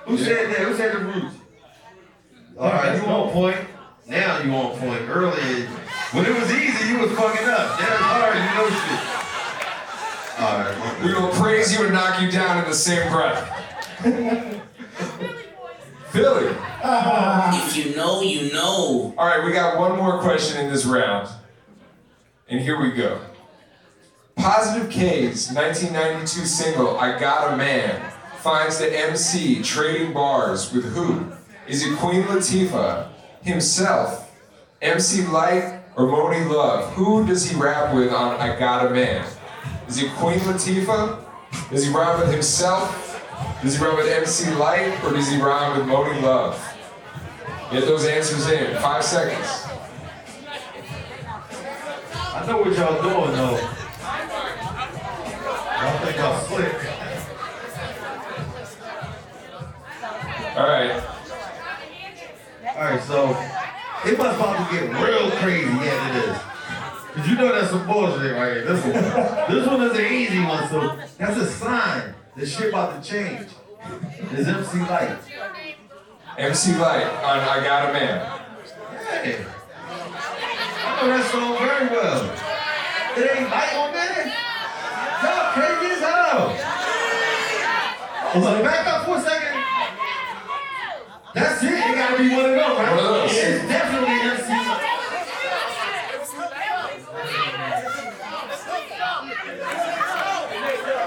Who 0.05 0.17
said 0.17 0.49
that? 0.49 0.57
Who 0.59 0.75
said 0.75 0.95
the 0.95 0.99
roots? 1.05 1.35
All 2.57 2.69
right, 2.69 2.95
you 3.01 3.05
on 3.07 3.31
point. 3.31 3.57
Now 4.07 4.39
you 4.39 4.51
on 4.53 4.77
point. 4.77 5.01
Earlier, 5.09 5.67
when 6.11 6.25
it 6.25 6.39
was 6.39 6.51
easy, 6.51 6.89
you 6.89 6.99
was 6.99 7.11
fucking 7.11 7.47
up. 7.47 7.79
Now 7.79 7.93
it's 7.93 8.01
hard, 8.01 8.35
you 8.35 8.41
know 8.55 8.69
shit. 8.69 10.39
All 10.39 10.59
right. 10.59 11.03
We 11.03 11.13
will 11.13 11.31
praise 11.31 11.73
you 11.73 11.85
and 11.85 11.93
knock 11.93 12.21
you 12.21 12.29
down 12.31 12.59
in 12.63 12.65
the 12.69 12.75
same 12.75 13.09
breath. 13.11 13.51
Philly. 16.15 16.47
Uh-huh. 16.47 17.61
If 17.67 17.75
you 17.75 17.93
know, 17.93 18.21
you 18.21 18.53
know. 18.53 19.13
All 19.17 19.27
right, 19.27 19.43
we 19.43 19.51
got 19.51 19.77
one 19.77 19.97
more 19.97 20.21
question 20.21 20.63
in 20.63 20.71
this 20.71 20.85
round. 20.85 21.27
And 22.47 22.61
here 22.61 22.79
we 22.81 22.91
go. 22.91 23.19
Positive 24.37 24.89
K's 24.89 25.51
1992 25.51 26.45
single, 26.45 26.97
I 26.97 27.19
Got 27.19 27.53
a 27.53 27.57
Man, 27.57 28.01
finds 28.37 28.77
the 28.77 28.97
MC 28.97 29.61
trading 29.61 30.13
bars 30.13 30.71
with 30.71 30.85
who? 30.93 31.33
Is 31.67 31.85
it 31.85 31.97
Queen 31.97 32.23
Latifah, 32.23 33.09
himself, 33.41 34.31
MC 34.81 35.25
Lyte, 35.27 35.81
or 35.97 36.05
Monie 36.05 36.49
Love? 36.49 36.93
Who 36.93 37.25
does 37.25 37.49
he 37.49 37.59
rap 37.59 37.93
with 37.93 38.13
on 38.13 38.39
I 38.39 38.57
Got 38.57 38.85
a 38.85 38.89
Man? 38.89 39.27
Is 39.89 40.01
it 40.01 40.09
Queen 40.13 40.39
Latifah? 40.39 41.25
Does 41.69 41.85
he 41.85 41.93
rhyme 41.93 42.21
with 42.21 42.31
himself? 42.31 43.04
Does 43.65 43.79
he 43.79 43.83
rhyme 43.83 43.95
with 43.95 44.07
MC 44.07 44.53
Lyte, 44.53 45.03
or 45.03 45.11
does 45.11 45.27
he 45.27 45.41
rhyme 45.41 45.75
with 45.75 45.87
Monie 45.87 46.21
Love? 46.21 46.55
Get 47.71 47.85
those 47.85 48.05
answers 48.05 48.47
in. 48.51 48.79
Five 48.79 49.03
seconds. 49.03 49.65
I 52.13 52.45
know 52.45 52.57
what 52.59 52.77
y'all 52.77 53.01
doing 53.01 53.31
though. 53.31 53.57
Y'all 55.81 55.97
think 56.05 56.17
y'all 56.17 56.39
slick. 56.45 56.75
All 60.55 60.67
right. 60.67 61.03
All 62.75 62.83
right, 62.83 63.01
so 63.01 63.31
it 64.05 64.15
must 64.15 64.39
about 64.39 64.69
to 64.69 64.75
get 64.75 64.83
real 65.03 65.31
crazy 65.37 65.67
after 65.71 66.21
this. 66.21 66.41
Cause 67.15 67.27
you 67.27 67.35
know 67.35 67.51
that's 67.51 67.71
some 67.71 67.87
bullshit 67.87 68.33
right 68.33 68.57
here. 68.57 68.65
This 68.65 68.83
one, 68.83 68.93
this 69.49 69.67
one 69.67 69.81
is 69.81 69.97
an 69.97 70.13
easy 70.13 70.39
one, 70.41 70.69
so 70.69 70.99
that's 71.17 71.37
a 71.37 71.47
sign 71.47 72.13
that 72.35 72.45
shit 72.47 72.69
about 72.69 73.01
to 73.01 73.09
change. 73.09 73.47
Is 74.33 74.47
MC 74.47 74.79
Lyte. 74.79 75.17
MC 76.37 76.75
Lyte 76.75 77.07
on 77.23 77.39
I 77.39 77.63
Got 77.63 77.89
a 77.89 77.93
Man. 77.93 78.41
Hey, 79.05 79.45
I 79.87 81.01
know 81.01 81.07
that 81.07 81.31
song 81.31 81.57
very 81.57 81.87
well. 81.87 82.23
It 83.15 83.37
ain't 83.37 83.49
Lyte 83.49 83.75
on 83.75 83.93
there. 83.93 84.25
Y'all 85.23 85.53
crazy 85.53 85.93
as 85.93 85.99
hell. 86.01 86.49
Hold 88.31 88.45
on, 88.47 88.63
back 88.63 88.87
up 88.87 89.05
for 89.05 89.17
a 89.17 89.21
second. 89.21 89.55
That's 91.33 91.63
it. 91.63 91.71
It 91.71 91.95
gotta 91.95 92.17
be 92.17 92.29
one 92.29 92.45
of 92.45 92.51
them, 92.51 92.59
right? 92.59 92.95
One 92.95 92.99
of 92.99 93.05
those. 93.05 93.31
It's 93.31 93.67
definitely 93.67 94.15
MC. 94.15 94.65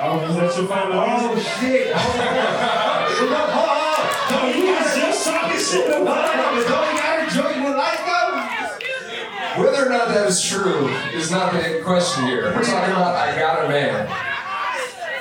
Oh, 0.00 0.07
is 0.24 0.36
that 0.36 0.56
your 0.56 0.66
final 0.66 1.00
answer? 1.00 1.28
Oh 1.30 1.38
shit! 1.60 1.92
Hold 1.92 3.32
on. 3.32 3.50
Hold 3.50 3.68
on. 3.68 4.02
No, 4.30 4.38
you 4.54 4.72
was 4.72 4.94
just 4.94 5.24
talking 5.26 5.58
shit 5.58 5.90
Hold 5.90 6.02
about 6.02 6.24
uh, 6.24 6.48
on. 6.48 6.58
it. 6.58 6.66
Don't 6.68 6.86
you 6.88 6.98
gotta 6.98 7.26
join 7.34 7.64
with 7.64 7.76
Lyte 7.76 8.04
though? 8.06 9.62
Whether 9.62 9.86
or 9.86 9.90
not 9.90 10.08
that 10.08 10.28
is 10.28 10.40
true 10.42 10.88
is 11.14 11.30
not 11.30 11.52
the 11.52 11.80
question 11.84 12.26
here. 12.26 12.44
We're 12.54 12.64
talking 12.64 12.92
about 12.94 13.14
I 13.16 13.38
Got 13.38 13.64
a 13.64 13.68
Man. 13.68 14.06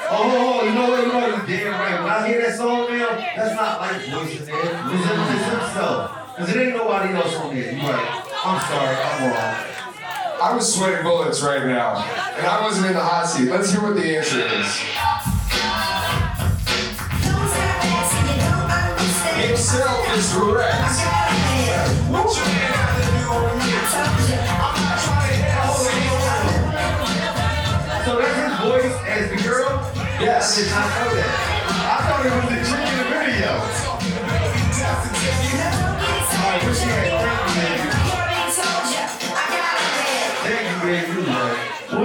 Oh, 0.10 0.24
oh, 0.24 0.62
oh, 0.62 0.64
you 0.64 0.74
know 0.74 0.90
what? 0.90 1.02
You 1.02 1.08
know 1.12 1.20
what? 1.20 1.50
You 1.50 1.58
damn 1.58 1.74
right. 1.74 2.00
When 2.02 2.10
I 2.12 2.28
hear 2.28 2.42
that 2.42 2.56
song 2.56 2.88
now, 2.88 3.10
that's 3.36 3.56
not 3.56 3.82
like 3.82 4.02
voice 4.08 4.40
in 4.40 4.46
there. 4.46 4.56
It's 4.56 4.72
him, 4.72 5.20
it's 5.20 5.46
himself. 5.52 6.36
Cause 6.38 6.50
it 6.56 6.58
ain't 6.62 6.78
nobody 6.78 7.14
else 7.14 7.36
on 7.36 7.54
there. 7.56 7.72
You 7.74 7.82
right. 7.82 8.24
I'm 8.46 8.60
sorry. 8.70 8.96
I'm 8.96 9.32
wrong. 9.34 9.77
I 10.42 10.54
was 10.56 10.74
sweating 10.76 11.04
bullets 11.04 11.42
right 11.42 11.66
now, 11.66 11.96
and 12.38 12.46
I 12.46 12.62
wasn't 12.62 12.88
in 12.88 12.94
the 12.94 13.00
hot 13.04 13.26
seat. 13.28 13.50
Let's 13.50 13.72
hear 13.72 13.82
what 13.82 13.96
the 13.96 14.18
answer 14.18 14.40
is. 14.40 14.78
Himself 19.48 20.16
is 20.18 20.34
correct. 20.34 21.98
So 28.06 28.18
that's 28.18 28.38
his 28.40 28.54
voice 28.62 28.96
as 29.08 29.30
the 29.30 29.38
girl? 29.48 29.68
I 29.68 30.24
Yes. 30.24 30.56
did 30.56 30.70
not 30.72 30.88
know 30.88 31.16
that. 31.16 31.32
I 31.68 31.98
thought 32.08 32.26
it 32.26 32.32
was 32.32 32.46
the 32.48 32.60
chick 32.64 32.88
in 32.88 32.98
the 32.98 33.08
video. 33.12 33.52
Alright, 36.40 36.64
what 36.64 36.76
she? 36.78 37.37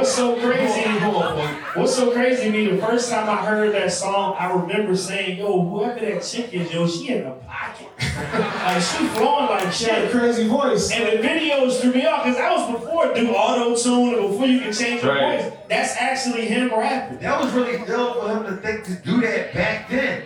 What's 0.03 0.15
so 0.17 0.35
crazy? 0.41 0.83
What's 1.79 1.95
so 1.95 2.11
crazy 2.11 2.45
to 2.45 2.51
me? 2.51 2.67
The 2.73 2.79
first 2.83 3.09
time 3.09 3.29
I 3.31 3.37
heard 3.37 3.73
that 3.75 3.93
song, 3.93 4.35
I 4.37 4.53
remember 4.53 4.97
saying, 4.97 5.39
"Yo, 5.39 5.63
whoever 5.63 6.01
that 6.01 6.23
chick 6.25 6.53
is, 6.53 6.73
yo, 6.73 6.89
she 6.89 7.11
in 7.11 7.23
the 7.25 7.31
pocket. 7.31 7.87
like 8.65 8.83
she 8.83 9.07
flowing 9.15 9.47
like 9.47 9.73
She 9.73 9.85
had 9.85 10.03
a 10.03 10.03
shit." 10.03 10.11
crazy 10.11 10.49
voice. 10.49 10.91
And 10.91 11.05
the 11.23 11.27
videos 11.29 11.81
threw 11.81 11.93
me 11.93 12.05
off 12.05 12.25
because 12.25 12.37
that 12.39 12.51
was 12.53 12.81
before 12.81 13.15
do 13.15 13.31
auto 13.31 13.77
tune 13.77 14.15
and 14.19 14.29
before 14.29 14.47
you 14.47 14.61
can 14.61 14.73
change 14.73 15.03
your 15.05 15.15
Right. 15.15 15.41
voice. 15.43 15.53
That's 15.69 15.97
actually 15.97 16.47
him 16.47 16.71
rapping. 16.71 17.19
That 17.21 17.41
was 17.41 17.53
really 17.53 17.79
dope 17.87 18.23
for 18.23 18.29
him 18.29 18.45
to 18.45 18.61
think 18.61 18.85
to 18.87 18.95
do 18.97 19.21
that 19.21 19.55
back 19.55 19.89
then. 19.89 20.23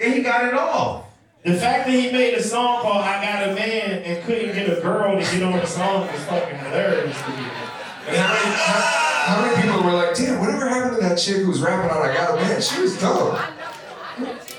And 0.00 0.14
he 0.14 0.22
got 0.22 0.46
it 0.46 0.54
off. 0.54 1.04
The 1.44 1.54
fact 1.54 1.86
that 1.86 1.92
he 1.92 2.10
made 2.10 2.34
a 2.34 2.42
song 2.42 2.82
called 2.82 3.04
"I 3.04 3.22
Got 3.24 3.50
a 3.50 3.54
Man" 3.54 4.02
and 4.02 4.24
couldn't 4.24 4.52
get 4.54 4.68
a 4.78 4.80
girl 4.80 5.16
to 5.16 5.22
get 5.22 5.42
on 5.44 5.52
the 5.52 5.66
song 5.66 6.08
is 6.08 6.24
fucking 6.24 6.56
hilarious 6.58 7.16
to 7.22 7.30
me. 7.30 7.46
How 9.22 9.40
many, 9.40 9.62
people 9.62 9.84
were 9.84 9.92
like, 9.92 10.16
damn, 10.16 10.40
whatever 10.40 10.68
happened 10.68 10.96
to 10.96 11.02
that 11.08 11.14
chick 11.14 11.36
who 11.36 11.48
was 11.48 11.62
rapping 11.62 11.90
on 11.90 12.02
I 12.02 12.12
Got 12.12 12.38
a 12.38 12.42
Man? 12.42 12.60
She 12.60 12.82
was 12.82 12.98
dope. 12.98 13.38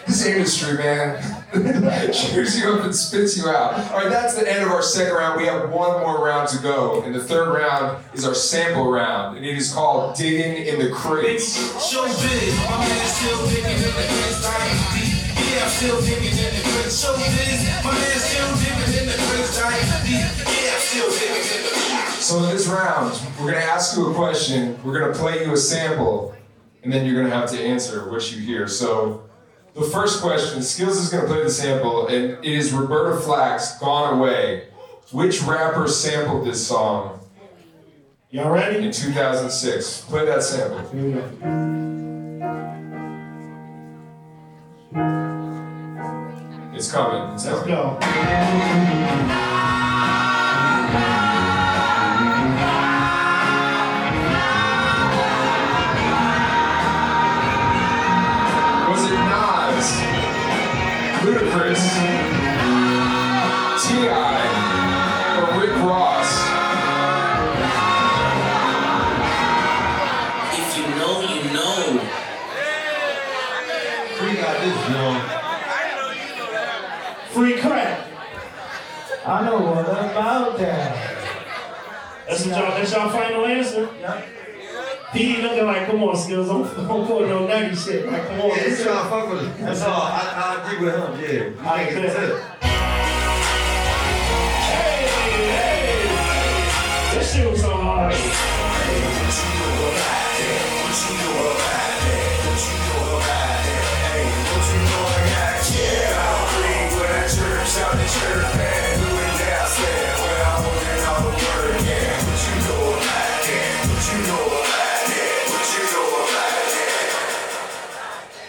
This 0.07 0.25
industry, 0.25 0.77
man, 0.77 1.19
cheers 2.13 2.57
you 2.57 2.71
up 2.71 2.85
and 2.85 2.95
spits 2.95 3.37
you 3.37 3.49
out. 3.49 3.73
All 3.91 3.99
right, 3.99 4.09
that's 4.09 4.35
the 4.35 4.49
end 4.49 4.63
of 4.63 4.71
our 4.71 4.81
second 4.81 5.15
round. 5.15 5.39
We 5.39 5.47
have 5.47 5.69
one 5.69 5.99
more 5.99 6.23
round 6.23 6.47
to 6.49 6.61
go. 6.61 7.03
And 7.03 7.13
the 7.13 7.23
third 7.23 7.53
round 7.53 8.03
is 8.13 8.25
our 8.25 8.33
sample 8.35 8.89
round, 8.89 9.35
and 9.35 9.45
it 9.45 9.57
is 9.57 9.73
called 9.73 10.15
Digging 10.15 10.65
in 10.65 10.79
the 10.79 10.91
Crates. 10.91 11.55
Show 11.83 12.05
biz, 12.05 12.55
my 12.69 12.79
man 12.79 13.07
still 13.07 13.47
digging 13.47 13.65
in 13.65 13.81
the 13.81 13.91
crates, 13.91 14.39
deep. 14.95 15.51
Yeah, 15.51 15.63
I'm 15.63 15.69
still 15.69 15.99
digging 16.01 16.39
in 16.39 16.55
the 16.55 16.63
crates. 16.71 17.01
Show 17.01 17.15
biz, 17.15 17.83
my 17.83 17.91
man 17.91 18.19
still 18.19 18.55
digging 18.63 18.99
in 18.99 19.05
the 19.07 19.17
crates, 19.27 19.59
deep. 19.59 20.19
Yeah, 20.47 20.73
I'm 20.73 20.79
still 20.79 21.09
digging 21.11 21.57
in 21.57 21.63
the. 21.63 21.72
So 22.23 22.37
in 22.37 22.49
this 22.51 22.67
round, 22.69 23.19
we're 23.37 23.51
gonna 23.51 23.65
ask 23.65 23.97
you 23.97 24.09
a 24.09 24.13
question, 24.15 24.79
we're 24.81 24.97
gonna 24.97 25.13
play 25.13 25.45
you 25.45 25.51
a 25.51 25.57
sample, 25.57 26.33
and 26.81 26.91
then 26.91 27.05
you're 27.05 27.21
gonna 27.21 27.35
have 27.35 27.49
to 27.51 27.59
answer 27.61 28.09
what 28.09 28.31
you 28.31 28.39
hear. 28.39 28.65
So 28.65 29.23
the 29.73 29.81
first 29.81 30.21
question, 30.21 30.59
Skillz 30.61 30.91
is 31.01 31.09
gonna 31.09 31.27
play 31.27 31.43
the 31.43 31.49
sample, 31.49 32.07
and 32.07 32.23
it 32.23 32.45
is 32.45 32.71
Roberta 32.71 33.19
Flack's 33.19 33.77
Gone 33.77 34.19
Away. 34.19 34.69
Which 35.11 35.41
rapper 35.41 35.89
sampled 35.89 36.47
this 36.47 36.65
song 36.65 37.19
Y'all 38.31 38.51
ready? 38.51 38.85
in 38.85 38.91
2006? 38.93 40.01
Play 40.05 40.25
that 40.25 40.43
sample. 40.43 40.79
Here 40.91 41.03
we 41.03 41.11
go. 41.11 41.23
It's 46.73 46.89
coming. 46.89 47.33
It's 47.33 47.45
Let's 47.45 47.59
coming. 47.59 47.75
go. 47.75 47.99
Was 58.93 59.05
it 59.05 59.15
Nas, 59.15 59.89
Ludacris, 61.23 61.83
T.I., 63.81 64.37
or 65.39 65.47
Rick 65.59 65.75
Ross? 65.81 66.31
If 70.53 70.69
you 70.77 70.85
know, 70.93 71.13
you 71.21 71.41
know. 71.53 71.81
Free 74.15 74.35
got 74.35 74.55
this, 74.61 74.77
Joe. 74.87 75.13
Free 77.31 77.55
crack. 77.59 77.97
I 79.25 79.43
know 79.43 79.57
what 79.59 79.89
about 79.89 80.59
that. 80.59 80.91
That's 82.27 82.45
what 82.45 82.55
y'all. 82.55 82.71
That's 82.77 82.91
y'all 82.91 83.09
final 83.09 83.45
answer. 83.47 83.89
P 85.13 85.41
looking 85.43 85.65
like, 85.65 85.85
come 85.85 86.03
on, 86.03 86.15
Skillz. 86.15 86.49
I'm, 86.49 86.63
don't 86.87 87.05
put 87.05 87.27
no 87.27 87.45
nutty 87.45 87.75
shit. 87.75 88.07
Like, 88.07 88.27
come 88.27 88.41
on. 88.41 88.49
Yeah, 88.49 88.63
it's 88.63 88.81
trying 88.83 89.03
to 89.03 89.09
fuck 89.09 89.29
with 89.29 89.41
us. 89.43 89.59
That's 89.59 89.81
all. 89.83 90.01
I, 90.01 90.33
I 90.35 90.73
agree 90.73 90.85
with 90.85 90.95
him. 90.95 91.11
Yeah. 91.21 91.69
I 91.69 91.73
I 91.73 91.85
think 91.85 92.05
it's 92.05 92.15
it. 92.15 92.35
Hey, 94.73 95.05
hey. 97.11 97.19
This 97.19 97.27
shit 97.35 97.45
was 97.49 97.61
so 97.61 97.69
hard. 97.75 98.52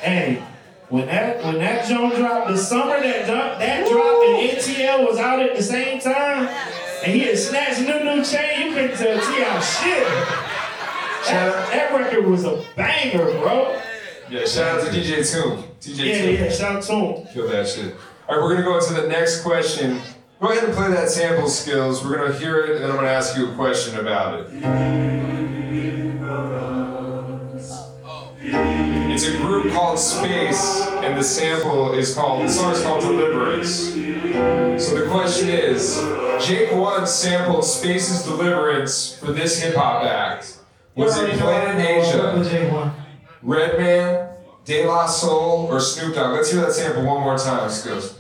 Hey, 0.05 0.43
when 0.91 1.07
that 1.07 1.43
when 1.45 1.59
that 1.59 1.89
joint 1.89 2.15
dropped, 2.17 2.49
the 2.49 2.59
summer 2.59 3.01
that 3.01 3.27
dro- 3.27 3.59
that 3.59 3.89
dropped 3.89 4.25
and 4.29 4.51
ATL 4.59 5.09
was 5.09 5.19
out 5.19 5.41
at 5.41 5.57
the 5.57 5.63
same 5.63 5.99
time, 5.99 6.47
and 7.03 7.13
he 7.13 7.21
had 7.21 7.39
snatched 7.39 7.81
new 7.81 8.05
new 8.05 8.23
chain, 8.25 8.67
you 8.69 8.75
couldn't 8.75 8.97
tell 8.99 9.19
T.I. 9.19 9.61
shit. 9.61 10.07
That, 11.29 11.71
that 11.73 11.95
record 11.99 12.27
was 12.27 12.45
a 12.45 12.63
banger, 12.77 13.25
bro. 13.41 13.81
Yeah, 14.29 14.45
shout 14.45 14.79
out 14.81 14.87
to 14.87 14.91
DJ 14.93 15.21
Toomp. 15.21 15.65
DJ 15.81 15.97
Yeah, 16.05 16.15
Toomp. 16.19 16.39
yeah, 16.39 16.51
shout 16.53 16.77
out 16.77 16.83
to 16.83 16.93
him. 16.93 17.27
Kill 17.33 17.49
that 17.49 17.67
shit. 17.67 17.95
All 18.29 18.37
right, 18.37 18.43
we're 18.45 18.55
gonna 18.55 18.67
go 18.67 18.77
into 18.79 18.93
the 19.01 19.09
next 19.09 19.41
question. 19.43 20.01
Go 20.41 20.49
ahead 20.51 20.65
and 20.65 20.75
play 20.75 20.89
that 20.91 21.09
sample 21.09 21.49
Skillz. 21.49 22.05
We're 22.05 22.17
gonna 22.19 22.39
hear 22.39 22.59
it, 22.61 22.71
and 22.73 22.85
then 22.85 22.91
I'm 22.91 22.97
gonna 22.97 23.09
ask 23.09 23.37
you 23.39 23.51
a 23.51 23.55
question 23.55 23.99
about 23.99 24.41
it. 24.41 24.51
It's 29.15 29.29
a 29.29 29.37
group 29.37 29.73
called 29.73 30.01
Space, 30.01 30.89
and 30.89 31.17
the 31.17 31.23
sample 31.23 31.93
is 31.93 32.17
called. 32.17 32.49
The 32.49 32.49
song 32.49 32.73
is 32.73 32.83
called 32.83 33.01
Deliverance. 33.03 33.71
So 34.85 34.99
the 34.99 35.07
question 35.09 35.51
is, 35.51 36.03
Jake 36.45 36.73
One 36.73 37.07
sampled 37.07 37.65
Space's 37.65 38.25
Deliverance 38.25 39.17
for 39.17 39.31
this 39.31 39.63
hip 39.63 39.77
hop 39.77 40.03
act. 40.03 40.59
Was 40.97 41.17
it 41.17 41.39
Planet 41.39 41.79
Asia? 41.89 42.91
Redman, 43.41 44.31
De 44.65 44.85
La 44.85 45.07
Soul, 45.07 45.69
or 45.71 45.79
Snoop 45.79 46.17
Dogg? 46.17 46.33
Let's 46.33 46.51
hear 46.51 46.63
that 46.63 46.73
sample 46.73 47.05
one 47.05 47.21
more 47.21 47.39
time, 47.39 47.71
Skillz. 47.71 48.17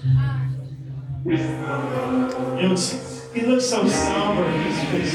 He 3.35 3.41
looks 3.41 3.67
so 3.67 3.89
somber. 3.89 4.49
He's, 4.93 5.13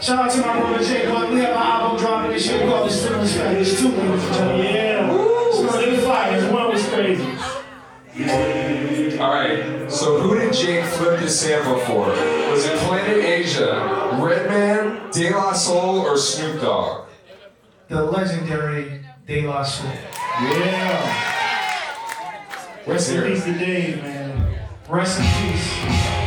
Shout 0.00 0.26
out 0.26 0.30
to 0.30 0.38
my 0.40 0.60
brother 0.60 0.84
Jake 0.84 1.12
One. 1.12 1.34
We 1.34 1.40
have 1.40 1.50
an 1.50 1.56
album 1.56 1.98
dropping 1.98 2.30
this 2.30 2.46
year 2.46 2.62
We 2.64 2.70
called 2.70 2.88
The 2.88 2.92
Stimulus 2.94 3.36
Package 3.36 3.78
2. 3.78 3.88
yeah, 3.88 5.10
it's 5.10 6.04
fire. 6.06 6.40
This 6.40 6.52
one 6.52 6.68
was 6.72 6.88
crazy. 6.88 7.24
All 9.18 9.34
right. 9.34 9.90
So 9.90 10.20
who 10.20 10.38
did 10.38 10.52
Jake 10.52 10.84
flip 10.84 11.18
this 11.18 11.40
sample 11.40 11.78
for? 11.80 12.06
Was 12.06 12.64
it 12.64 12.78
Planet 12.78 13.24
Asia, 13.24 14.16
Redman, 14.20 15.10
De 15.10 15.30
La 15.30 15.52
Soul, 15.52 15.98
or 15.98 16.16
Snoop 16.16 16.60
Dogg? 16.60 17.08
The 17.88 18.00
legendary 18.00 19.04
De 19.26 19.46
La 19.48 19.64
Soul. 19.64 19.90
Yeah. 20.42 21.24
Rest 22.86 23.10
in 23.10 23.24
peace 23.24 23.44
to 23.44 23.52
Dave, 23.52 24.00
man. 24.02 24.58
Rest 24.88 25.18
in 25.18 25.26
peace. 25.50 26.17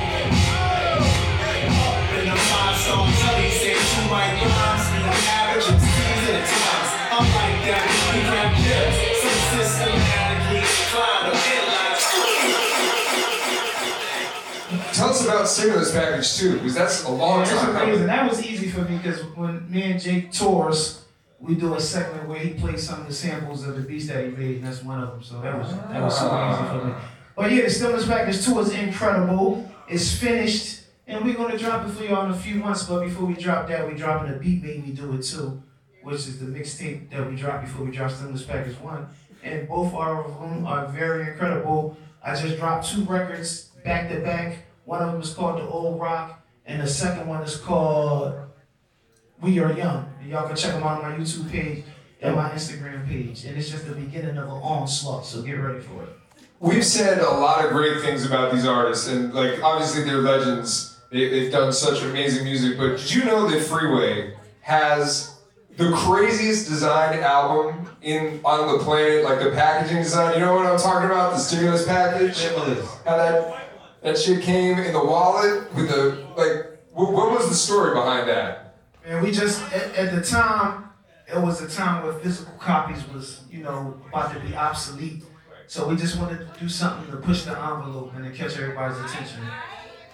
About 15.32 15.48
Stimulus 15.48 15.94
Package 15.94 16.38
too, 16.38 16.56
because 16.56 16.76
that's 16.76 17.06
a 17.06 17.10
long 17.10 17.40
That's 17.40 17.52
time 17.52 17.76
amazing. 17.76 18.06
That 18.08 18.30
was 18.30 18.46
easy 18.46 18.70
for 18.70 18.82
me 18.82 18.98
because 18.98 19.22
when 19.36 19.72
me 19.72 19.92
and 19.92 20.02
Jake 20.02 20.32
tours, 20.34 21.06
we 21.40 21.56
do 21.56 21.74
a 21.76 21.80
segment 21.80 22.28
where 22.28 22.38
he 22.38 22.50
plays 22.50 22.86
some 22.86 23.00
of 23.00 23.08
the 23.08 23.14
samples 23.14 23.66
of 23.66 23.78
the 23.78 23.82
beats 23.82 24.08
that 24.08 24.26
he 24.26 24.32
made, 24.32 24.58
and 24.58 24.66
that's 24.66 24.84
one 24.84 25.02
of 25.02 25.10
them. 25.10 25.24
So 25.24 25.40
that 25.40 25.58
was 25.58 25.74
that 25.74 26.02
was 26.02 26.20
super 26.20 26.32
ah. 26.34 26.54
easy 26.54 26.80
for 26.80 26.86
me. 26.86 26.94
But 27.38 27.52
yeah, 27.52 27.62
the 27.62 27.70
Stimulus 27.70 28.08
Package 28.08 28.46
2 28.46 28.60
is 28.60 28.74
incredible. 28.74 29.72
It's 29.88 30.14
finished, 30.14 30.82
and 31.08 31.24
we're 31.24 31.36
gonna 31.36 31.58
drop 31.58 31.88
it 31.88 31.92
for 31.92 32.04
y'all 32.04 32.26
in 32.26 32.32
a 32.32 32.38
few 32.38 32.56
months. 32.56 32.84
But 32.84 33.06
before 33.06 33.26
we 33.26 33.36
drop 33.36 33.70
that, 33.70 33.88
we're 33.88 33.96
dropping 33.96 34.34
a 34.34 34.38
beat 34.38 34.62
made 34.62 34.86
me 34.86 34.92
do 34.92 35.14
it 35.14 35.22
too, 35.22 35.64
which 36.04 36.16
is 36.16 36.40
the 36.40 36.46
mixtape 36.46 37.10
that 37.10 37.26
we 37.26 37.38
dropped 37.38 37.64
before 37.64 37.86
we 37.86 37.92
drop 37.92 38.12
Stimulus 38.12 38.44
Package 38.44 38.76
1. 38.76 39.08
And 39.44 39.68
both 39.70 39.94
of 39.94 40.42
them 40.42 40.68
are 40.68 40.88
very 40.88 41.32
incredible. 41.32 41.98
I 42.22 42.36
just 42.36 42.58
dropped 42.58 42.90
two 42.90 43.06
records 43.06 43.72
back 43.86 44.10
to 44.10 44.20
back. 44.20 44.66
One 44.92 45.04
of 45.04 45.14
them 45.14 45.22
is 45.22 45.34
called 45.34 45.58
The 45.58 45.70
Old 45.70 46.02
Rock, 46.02 46.46
and 46.66 46.82
the 46.82 46.86
second 46.86 47.26
one 47.26 47.42
is 47.44 47.56
called 47.56 48.36
We 49.40 49.58
Are 49.60 49.72
Young. 49.72 50.14
Y'all 50.28 50.46
can 50.46 50.58
check 50.58 50.74
them 50.74 50.84
out 50.84 51.02
on 51.02 51.12
my 51.14 51.18
YouTube 51.18 51.50
page 51.50 51.86
and 52.20 52.36
my 52.36 52.50
Instagram 52.50 53.08
page. 53.08 53.46
And 53.46 53.58
it's 53.58 53.70
just 53.70 53.88
the 53.88 53.96
beginning 53.96 54.38
of 54.38 54.44
an 54.44 54.50
onslaught, 54.50 55.26
so 55.26 55.44
get 55.44 55.54
ready 55.54 55.80
for 55.80 56.04
it. 56.04 56.10
We've 56.60 56.86
said 56.86 57.20
a 57.20 57.24
lot 57.24 57.64
of 57.64 57.72
great 57.72 58.02
things 58.02 58.26
about 58.26 58.52
these 58.52 58.66
artists, 58.66 59.08
and 59.08 59.34
like 59.34 59.64
obviously 59.64 60.04
they're 60.04 60.18
legends. 60.18 61.00
They, 61.10 61.30
they've 61.30 61.52
done 61.54 61.72
such 61.72 62.04
amazing 62.04 62.44
music. 62.44 62.78
But 62.78 62.98
did 62.98 63.14
you 63.14 63.24
know 63.24 63.50
that 63.50 63.62
Freeway 63.62 64.34
has 64.60 65.38
the 65.78 65.90
craziest 65.94 66.68
designed 66.68 67.22
album 67.22 67.90
in 68.02 68.42
on 68.44 68.78
the 68.78 68.84
planet? 68.84 69.24
Like 69.24 69.40
the 69.40 69.52
packaging 69.52 70.04
design. 70.04 70.34
You 70.34 70.42
know 70.42 70.54
what 70.54 70.66
I'm 70.66 70.78
talking 70.78 71.10
about? 71.10 71.32
The 71.32 71.40
stimulus 71.40 71.86
package. 71.86 72.44
How 73.06 73.16
that 73.16 73.61
that 74.02 74.18
shit 74.18 74.42
came 74.42 74.80
in 74.80 74.94
the 74.94 75.04
wallet 75.04 75.74
with 75.74 75.90
the 75.90 76.26
like. 76.36 76.68
What, 76.94 77.14
what 77.14 77.32
was 77.32 77.48
the 77.48 77.56
story 77.56 77.94
behind 77.94 78.28
that? 78.28 78.76
And 79.06 79.24
we 79.24 79.32
just 79.32 79.62
at, 79.74 79.96
at 79.96 80.14
the 80.14 80.22
time, 80.22 80.90
it 81.28 81.40
was 81.40 81.62
a 81.62 81.70
time 81.70 82.04
where 82.04 82.14
physical 82.14 82.54
copies 82.56 83.08
was, 83.10 83.42
you 83.50 83.64
know, 83.64 84.00
about 84.10 84.34
to 84.34 84.40
be 84.42 84.54
obsolete. 84.54 85.24
So 85.68 85.88
we 85.88 85.96
just 85.96 86.20
wanted 86.20 86.40
to 86.40 86.60
do 86.60 86.68
something 86.68 87.10
to 87.12 87.18
push 87.18 87.44
the 87.44 87.52
envelope 87.52 88.14
and 88.16 88.26
to 88.26 88.32
catch 88.32 88.58
everybody's 88.58 89.00
attention. 89.00 89.40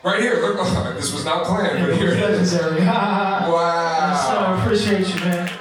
Right 0.03 0.21
here. 0.21 0.39
Look, 0.39 0.57
this 0.95 1.11
was 1.11 1.25
not 1.25 1.45
planned, 1.45 1.87
but 1.87 1.97
here 1.97 2.11
it 2.11 2.19
is. 2.19 2.53
Legendary. 2.53 2.85
wow. 2.85 4.13
So 4.15 4.37
I 4.37 4.63
appreciate 4.63 5.07
you, 5.07 5.19
man. 5.21 5.51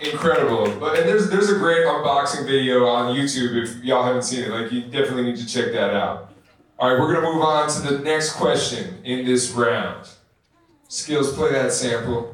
Incredible. 0.00 0.76
But 0.78 0.98
and 0.98 1.08
there's 1.08 1.30
there's 1.30 1.50
a 1.50 1.58
great 1.58 1.86
unboxing 1.86 2.46
video 2.46 2.86
on 2.86 3.14
YouTube 3.14 3.62
if 3.62 3.84
y'all 3.84 4.02
haven't 4.02 4.22
seen 4.22 4.44
it. 4.44 4.50
Like 4.50 4.72
you 4.72 4.82
definitely 4.82 5.24
need 5.24 5.36
to 5.36 5.46
check 5.46 5.72
that 5.72 5.94
out. 5.94 6.32
All 6.80 6.88
right, 6.88 7.00
we're 7.00 7.12
gonna 7.12 7.26
move 7.26 7.42
on 7.42 7.68
to 7.70 7.80
the 7.80 7.98
next 8.04 8.34
question 8.34 9.02
in 9.02 9.24
this 9.24 9.50
round. 9.50 10.08
Skillz, 10.88 11.34
play 11.34 11.50
that 11.50 11.72
sample. 11.72 12.32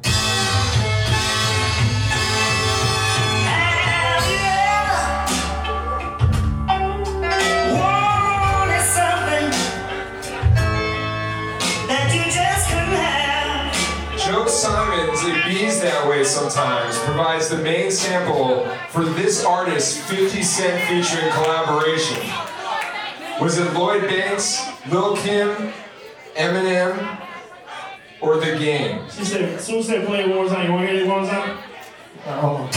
Joe 14.19 14.45
Simon's, 14.45 15.23
it 15.23 15.43
bees 15.45 15.81
that 15.81 16.07
way 16.07 16.23
sometimes, 16.23 16.99
provides 16.99 17.49
the 17.49 17.57
main 17.57 17.89
sample 17.89 18.69
for 18.89 19.05
this 19.05 19.43
artist's 19.43 19.97
50 20.07 20.43
Cent 20.43 20.83
featuring 20.87 21.31
collaboration. 21.33 22.54
Was 23.41 23.57
it 23.57 23.73
Lloyd 23.73 24.03
Banks, 24.03 24.65
Lil 24.89 25.17
Kim, 25.17 25.73
Eminem, 26.35 27.21
or 28.21 28.37
The 28.37 28.57
Game? 28.57 29.01
She 29.09 29.25
said, 29.25 29.59
Sue 29.59 29.83
said 29.83 30.07
play 30.07 30.21
it 30.21 30.29
one 30.29 30.37
more 30.37 30.47
time. 30.47 30.67
You 30.67 30.71
want 30.71 30.87
to 30.87 30.93
hear 30.93 31.03
it 31.03 31.07
one 31.07 31.23
more 31.23 31.29
time? 31.29 31.57
All 32.25 32.31
right, 32.31 32.39
hold 32.39 32.61
on. 32.61 32.71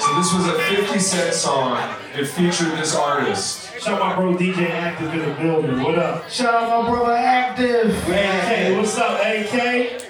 So 0.00 0.16
this 0.16 0.32
was 0.32 0.46
a 0.46 0.58
50 0.84 0.98
Cent 0.98 1.34
song. 1.34 1.94
It 2.14 2.26
featured 2.26 2.72
this 2.78 2.96
artist. 2.96 3.61
Shout 3.82 4.00
out 4.00 4.10
my 4.10 4.14
bro 4.14 4.36
DJ 4.36 4.70
Active 4.70 5.12
in 5.12 5.18
the 5.28 5.34
building. 5.34 5.82
What 5.82 5.98
up? 5.98 6.30
Shout 6.30 6.54
out 6.54 6.84
my 6.84 6.88
brother 6.88 7.14
Active. 7.14 7.90
AK, 8.08 8.76
what's 8.78 8.96
up, 8.96 9.18
AK? 9.18 10.08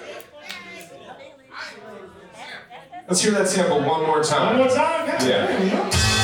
Let's 3.09 3.23
hear 3.23 3.33
that 3.33 3.49
sample 3.49 3.81
one 3.81 4.03
more 4.03 4.23
time. 4.23 4.59
One 4.59 4.69
more 4.69 4.77
time? 4.77 5.07
God 5.07 5.23
Yeah. 5.23 6.22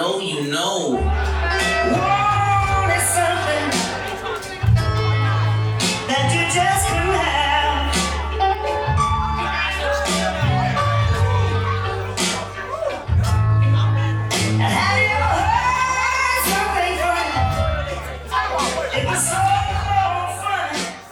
If 0.00 0.04
you 0.04 0.06
know, 0.06 0.20
you 0.20 0.50
know. 0.50 0.98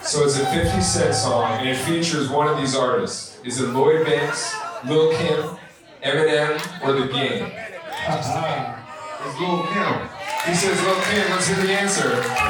So 0.03 0.25
it's 0.25 0.39
a 0.39 0.47
50 0.47 0.81
Cent 0.81 1.15
song, 1.15 1.59
and 1.59 1.69
it 1.69 1.77
features 1.77 2.31
one 2.31 2.47
of 2.47 2.57
these 2.57 2.77
artists. 2.77 3.41
Is 3.45 3.61
it 3.61 3.67
Lloyd 3.71 4.07
Banks, 4.07 4.55
Lil 4.87 5.13
Kim, 5.17 5.59
Eminem, 6.05 6.85
or 6.85 6.93
The 6.93 7.13
Game? 7.13 8.76
It's 9.29 9.41
Lil 9.41 9.65
Kim. 9.65 10.09
He 10.47 10.55
says 10.55 10.81
Lil 10.85 11.01
Kim. 11.03 11.31
Let's 11.33 11.49
hear 11.49 11.57
the 11.57 11.73
answer. 11.73 12.46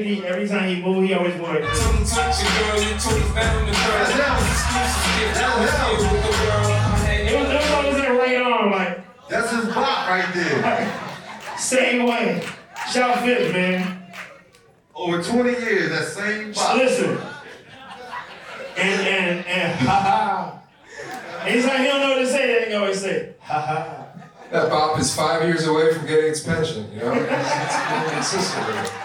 About 0.00 0.22
50? 0.22 0.26
Every 0.26 0.48
time 0.48 0.68
he 0.68 0.82
move, 0.82 1.04
he 1.04 1.14
always 1.14 1.34
go 1.34 1.42
like 1.44 1.62
this. 1.62 1.80
It 1.80 2.00
was, 7.36 7.48
it 7.48 7.54
was 7.54 7.70
always 7.70 7.96
in 8.04 8.16
right 8.16 8.36
arm, 8.42 8.70
like, 8.72 9.28
That's 9.28 9.50
his 9.50 9.66
bop 9.66 10.08
right 10.08 10.34
there. 10.34 11.58
same 11.58 12.06
way. 12.06 12.42
Shout 12.92 13.20
Fifth, 13.20 13.52
man. 13.52 14.12
Over 14.94 15.22
20 15.22 15.50
years, 15.50 15.90
that 15.90 16.08
same 16.08 16.52
bop. 16.52 16.76
Listen. 16.76 17.18
And, 18.76 19.06
and, 19.06 19.46
and, 19.46 19.78
ha 19.80 20.00
ha. 20.00 20.62
Anytime 21.46 21.78
he 21.80 21.84
don't 21.86 22.00
know 22.00 22.10
what 22.10 22.18
to 22.20 22.26
say, 22.26 22.68
they 22.68 22.74
always 22.74 23.00
say, 23.00 23.34
ha 23.40 23.60
ha. 23.60 24.06
That 24.50 24.68
bop 24.68 24.98
is 24.98 25.14
five 25.14 25.42
years 25.44 25.66
away 25.66 25.94
from 25.94 26.06
getting 26.06 26.30
its 26.30 26.40
pension, 26.40 26.90
you 26.92 26.98
know? 26.98 27.12
It's, 27.12 27.22
it's 27.22 27.90
really 27.90 28.10
consistent 28.14 28.66
with 28.66 28.84
it. 28.84 28.99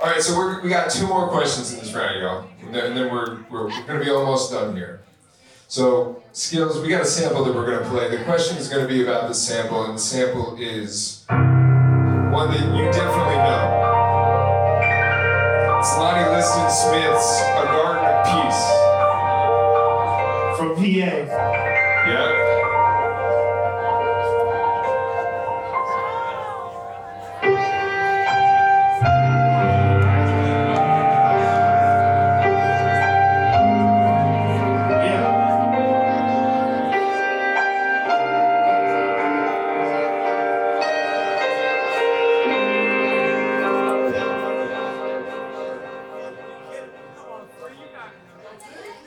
All 0.00 0.06
right, 0.06 0.22
so 0.22 0.34
we're, 0.34 0.62
we 0.62 0.70
got 0.70 0.90
two 0.90 1.06
more 1.06 1.28
questions 1.28 1.74
in 1.74 1.78
this 1.78 1.92
round, 1.92 2.22
y'all. 2.22 2.48
And 2.64 2.74
then, 2.74 3.12
we're, 3.12 3.44
we're, 3.50 3.64
we're 3.64 3.86
going 3.86 3.98
to 3.98 4.04
be 4.06 4.10
almost 4.10 4.50
done 4.50 4.74
here. 4.74 5.02
So, 5.68 6.22
Skillz, 6.32 6.80
we 6.80 6.88
got 6.88 7.02
a 7.02 7.04
sample 7.04 7.44
that 7.44 7.54
we're 7.54 7.66
going 7.66 7.84
to 7.84 7.90
play. 7.90 8.08
The 8.08 8.24
question 8.24 8.56
is 8.56 8.66
going 8.68 8.80
to 8.80 8.88
be 8.88 9.02
about 9.02 9.28
the 9.28 9.34
sample, 9.34 9.84
and 9.84 9.96
the 9.96 10.00
sample 10.00 10.56
is 10.58 11.26
one 11.28 12.48
that 12.50 12.62
you 12.74 12.90
definitely 12.90 13.36
know. 13.44 13.76
It's 15.80 15.94
Lonnie 15.98 16.30
Liston 16.34 16.70
Smith's 16.70 17.40
A 17.42 17.64
Garden 17.68 18.02
of 18.02 18.24
Peace. 18.24 18.69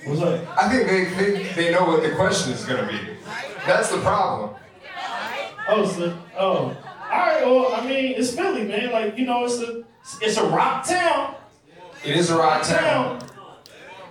What's 0.06 0.22
up? 0.22 0.58
I 0.58 0.70
think 0.70 0.88
they, 0.88 1.04
they, 1.16 1.54
they 1.54 1.72
know 1.72 1.86
what 1.86 2.04
the 2.04 2.12
question 2.12 2.52
is 2.52 2.66
going 2.66 2.86
to 2.86 2.92
be. 2.92 3.00
That's 3.66 3.90
the 3.90 4.00
problem. 4.00 4.56
Oh, 5.70 5.86
so, 5.86 6.18
oh. 6.38 6.78
Alright. 7.04 7.46
Well, 7.46 7.74
I 7.74 7.88
mean, 7.88 8.16
it's 8.18 8.36
Philly, 8.36 8.66
man. 8.66 8.92
Like 8.92 9.18
you 9.18 9.26
know, 9.26 9.46
it's 9.46 9.60
a 9.62 9.84
it's 10.22 10.38
a 10.38 10.46
rock 10.46 10.86
town. 10.86 11.36
It 12.04 12.18
is 12.18 12.30
a 12.32 12.38
rock 12.38 12.64
town. 12.64 13.26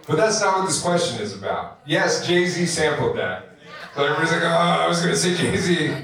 But 0.06 0.16
that's 0.16 0.40
not 0.40 0.58
what 0.58 0.66
this 0.66 0.80
question 0.80 1.20
is 1.20 1.36
about. 1.36 1.80
Yes, 1.84 2.26
Jay 2.26 2.46
Z 2.46 2.64
sampled 2.66 3.16
that. 3.18 3.56
But 3.94 4.04
everybody's 4.04 4.32
like, 4.32 4.42
oh, 4.42 4.46
I 4.46 4.88
was 4.88 5.00
uh, 5.00 5.02
going 5.02 5.14
to 5.14 5.20
say 5.20 5.34
Jay 5.36 5.56
Z. 5.56 5.94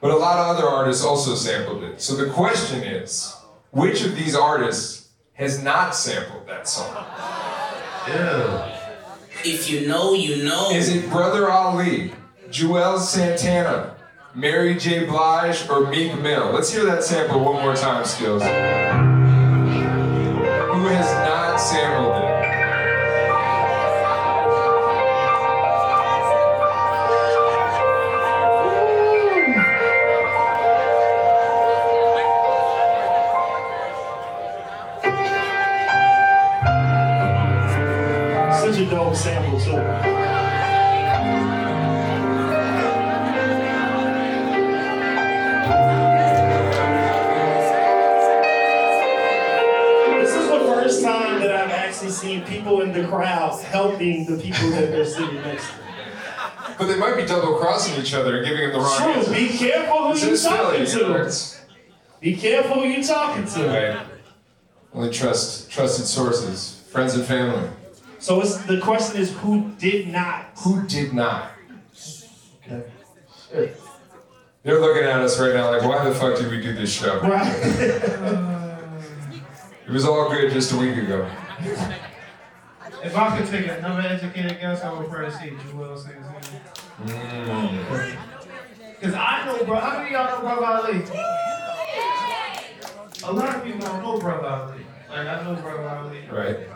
But 0.00 0.10
a 0.10 0.16
lot 0.16 0.38
of 0.38 0.56
other 0.56 0.68
artists 0.68 1.04
also 1.04 1.34
sampled 1.34 1.82
it. 1.84 2.00
So 2.00 2.14
the 2.14 2.30
question 2.30 2.82
is 2.82 3.34
which 3.70 4.04
of 4.04 4.16
these 4.16 4.34
artists 4.34 5.08
has 5.34 5.62
not 5.62 5.94
sampled 5.94 6.46
that 6.46 6.68
song? 6.68 6.94
If 9.44 9.70
you 9.70 9.88
know, 9.88 10.12
you 10.12 10.44
know. 10.44 10.70
Is 10.70 10.94
it 10.94 11.08
Brother 11.10 11.50
Ali, 11.50 12.12
Juelz 12.50 13.00
Santana, 13.00 13.96
Mary 14.34 14.74
J. 14.74 15.06
Blige, 15.06 15.68
or 15.68 15.88
Meek 15.88 16.18
Mill? 16.20 16.50
Let's 16.52 16.72
hear 16.72 16.84
that 16.84 17.02
sample 17.02 17.42
one 17.42 17.62
more 17.62 17.74
time, 17.74 18.04
Skillz. 18.04 19.19
Each 58.00 58.14
other 58.14 58.38
and 58.38 58.46
giving 58.46 58.62
them 58.62 58.72
the 58.72 58.78
wrong 58.80 58.96
True, 59.02 59.12
answer. 59.12 59.32
be 59.34 59.48
careful 59.48 60.12
who 60.12 60.26
you're 60.26 60.36
talking 60.36 60.86
to. 60.86 61.14
it's- 61.20 61.60
Be 62.20 62.36
careful 62.36 62.74
who 62.80 62.88
you're 62.88 63.02
talking 63.04 63.46
to. 63.46 63.66
Right. 63.66 64.06
Only 64.94 65.10
trust 65.10 65.70
trusted 65.70 66.06
sources, 66.06 66.82
friends 66.90 67.14
and 67.14 67.24
family. 67.24 67.68
So 68.18 68.40
it's 68.40 68.56
the 68.58 68.80
question 68.80 69.20
is 69.20 69.32
who 69.38 69.70
did 69.78 70.08
not? 70.08 70.46
Who 70.58 70.82
did 70.86 71.12
not? 71.14 71.52
Okay. 72.66 73.72
They're 74.62 74.80
looking 74.80 75.04
at 75.04 75.20
us 75.20 75.38
right 75.40 75.54
now 75.54 75.70
like, 75.70 75.82
why 75.82 76.04
the 76.06 76.14
fuck 76.14 76.36
did 76.38 76.50
we 76.50 76.60
do 76.60 76.74
this 76.74 76.92
show? 76.92 77.20
Right. 77.20 78.46
It 79.86 79.92
was 79.94 80.04
all 80.04 80.30
good 80.30 80.52
just 80.52 80.70
a 80.72 80.76
week 80.76 80.96
ago. 80.98 81.28
If 83.02 83.16
I 83.16 83.36
could 83.36 83.48
take 83.50 83.66
another 83.66 84.02
educated 84.02 84.60
guess, 84.60 84.84
I 84.84 84.92
would 84.92 85.10
probably 85.10 85.32
say 85.32 85.50
Juelz 85.50 86.04
Santana. 86.04 86.29
Mm. 87.06 88.16
Cause 89.00 89.14
I 89.14 89.46
know, 89.46 89.64
bro. 89.64 89.80
How 89.80 89.98
many 89.98 90.14
of 90.14 90.28
y'all 90.28 90.42
know 90.42 90.60
Brother 90.60 90.88
Ali? 90.88 91.02
A 93.22 93.32
lot 93.32 93.56
of 93.56 93.64
people 93.64 93.80
don't 93.80 94.02
know 94.02 94.18
Brother 94.18 94.46
Ali. 94.46 94.84
Like 95.08 95.26
I 95.26 95.42
know 95.42 95.54
Brother 95.60 95.88
Ali. 95.88 96.28
Right. 96.30 96.68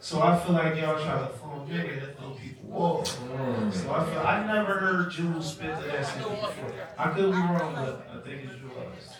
So 0.00 0.20
I 0.22 0.38
feel 0.38 0.54
like 0.54 0.76
y'all 0.76 1.02
try 1.02 1.18
to 1.18 1.28
phone 1.28 1.68
nigga 1.68 2.00
to 2.00 2.06
throw 2.14 2.30
people 2.30 2.72
off. 2.72 3.06
So 3.06 3.92
I 3.92 4.04
feel 4.04 4.18
I 4.18 4.46
never 4.46 4.74
heard 4.78 5.12
Juelz 5.12 5.44
spit 5.44 5.74
the 5.76 6.04
shit 6.04 6.18
before. 6.18 6.72
I 6.98 7.10
could 7.10 7.32
be 7.32 7.38
wrong, 7.38 7.74
but 7.74 8.08
I 8.12 8.20
think 8.20 8.44
it's 8.44 8.54
Juelz. 8.54 9.16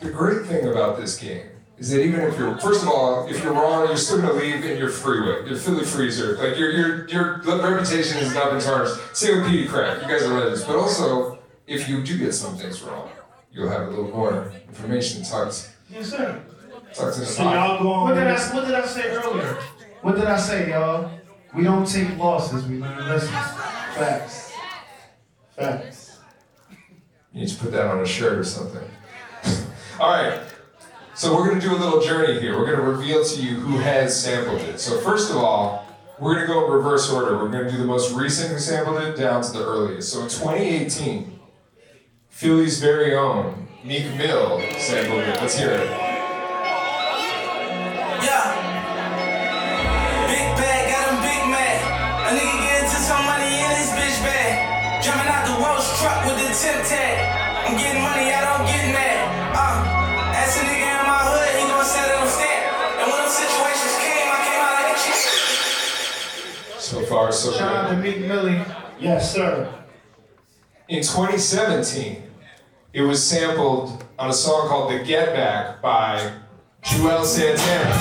The 0.00 0.10
great 0.10 0.46
thing 0.46 0.68
about 0.68 0.98
this 0.98 1.18
game 1.18 1.46
is 1.78 1.90
that 1.90 2.00
even 2.02 2.20
if 2.20 2.38
you're, 2.38 2.56
first 2.58 2.82
of 2.82 2.88
all, 2.88 3.26
if 3.28 3.42
you're 3.42 3.52
wrong, 3.52 3.86
you're 3.88 3.96
still 3.96 4.20
gonna 4.22 4.32
leave 4.34 4.64
in 4.64 4.78
your 4.78 4.88
freeway, 4.88 5.46
your 5.48 5.58
Philly 5.58 5.84
freezer. 5.84 6.36
Like 6.36 6.58
your 6.58 6.70
your 6.70 7.08
your 7.08 7.36
reputation 7.42 8.18
has 8.18 8.34
not 8.34 8.50
been 8.52 8.60
tarnished. 8.60 8.94
Same 9.14 9.42
with 9.42 9.50
Peedi 9.50 9.68
Crakk. 9.68 10.02
You 10.02 10.08
guys 10.08 10.22
are 10.22 10.34
legends. 10.40 10.64
But 10.64 10.76
also, 10.76 11.38
if 11.66 11.88
you 11.88 12.02
do 12.02 12.16
get 12.18 12.32
some 12.32 12.56
things 12.56 12.80
wrong, 12.82 13.10
you'll 13.52 13.68
have 13.68 13.88
a 13.88 13.90
little 13.90 14.08
more 14.08 14.52
information 14.68 15.22
tucked 15.22 15.70
Yes, 15.90 16.10
sir. 16.10 16.40
tucked 16.94 17.14
in 17.16 17.20
the 17.20 17.26
So 17.26 17.42
y'all 17.42 17.52
pocket. 17.52 17.82
go 17.82 17.92
on 17.92 18.02
What 18.08 18.14
did 18.14 18.26
I 18.26 18.54
What 18.54 18.64
did 18.66 18.74
I 18.74 18.86
say 18.86 19.08
earlier? 19.10 19.58
What 20.02 20.14
did 20.16 20.24
I 20.26 20.36
say, 20.38 20.70
y'all? 20.70 21.10
We 21.54 21.64
don't 21.64 21.86
take 21.86 22.16
losses. 22.16 22.64
We 22.66 22.78
learn 22.78 23.06
lessons. 23.06 23.30
Facts. 23.30 24.52
Facts. 25.56 26.18
You 27.32 27.40
need 27.40 27.48
to 27.48 27.56
put 27.56 27.72
that 27.72 27.86
on 27.86 28.00
a 28.00 28.06
shirt 28.06 28.38
or 28.38 28.44
something. 28.44 28.88
all 30.00 30.10
right. 30.10 30.40
So 31.16 31.34
we're 31.34 31.48
gonna 31.48 31.62
do 31.62 31.74
a 31.74 31.80
little 31.80 32.02
journey 32.02 32.38
here. 32.38 32.58
We're 32.58 32.66
gonna 32.70 32.86
reveal 32.86 33.24
to 33.24 33.40
you 33.40 33.54
who 33.54 33.78
has 33.78 34.22
sampled 34.22 34.60
it. 34.60 34.78
So 34.78 35.00
first 35.00 35.30
of 35.30 35.38
all, 35.38 35.86
we're 36.18 36.34
gonna 36.34 36.46
go 36.46 36.66
in 36.66 36.72
reverse 36.72 37.10
order. 37.10 37.38
We're 37.38 37.48
gonna 37.48 37.70
do 37.70 37.78
the 37.78 37.86
most 37.86 38.12
recent 38.12 38.52
who 38.52 38.58
sampled 38.58 39.02
it 39.02 39.16
down 39.16 39.40
to 39.42 39.50
the 39.50 39.64
earliest. 39.64 40.12
So 40.12 40.24
in 40.24 40.28
2018, 40.28 41.40
Philly's 42.28 42.80
very 42.80 43.14
own 43.14 43.66
Meek 43.82 44.14
Mill 44.18 44.60
sampled 44.76 45.20
it. 45.20 45.40
Let's 45.40 45.56
hear 45.56 45.70
it. 45.70 45.88
Yeah. 48.20 48.52
Big 50.28 50.52
bag, 50.60 50.92
got 50.92 51.00
him 51.08 51.16
big 51.24 51.48
mad. 51.48 52.28
A 52.28 52.36
nigga 52.36 52.60
get 52.60 52.84
into 52.84 53.00
some 53.00 53.24
money 53.24 53.56
in 53.64 53.70
his 53.72 53.88
bitch 53.96 54.20
bag. 54.20 55.02
Jumping 55.02 55.32
out 55.32 55.46
the 55.48 55.56
Welsh 55.64 55.88
truck 55.98 56.26
with 56.26 56.36
the 56.44 56.52
tip 56.52 56.84
tag. 56.84 57.64
I'm 57.64 57.74
getting 57.78 58.02
money, 58.02 58.34
I 58.34 58.44
don't 58.44 58.66
get 58.66 58.92
mad. 58.92 59.15
Far, 67.08 67.30
so 67.32 67.52
Shout 67.52 67.74
out 67.74 67.88
to 67.90 67.96
good. 67.96 68.04
Meek 68.04 68.26
Millie. 68.26 68.60
Yes, 68.98 69.32
sir. 69.34 69.72
In 70.88 71.02
2017, 71.02 72.22
it 72.92 73.02
was 73.02 73.22
sampled 73.22 74.04
on 74.18 74.30
a 74.30 74.32
song 74.32 74.68
called 74.68 74.92
"The 74.92 75.04
Get 75.04 75.34
Back" 75.34 75.80
by 75.82 76.32
Juelz 76.82 77.26
Santana. 77.26 77.94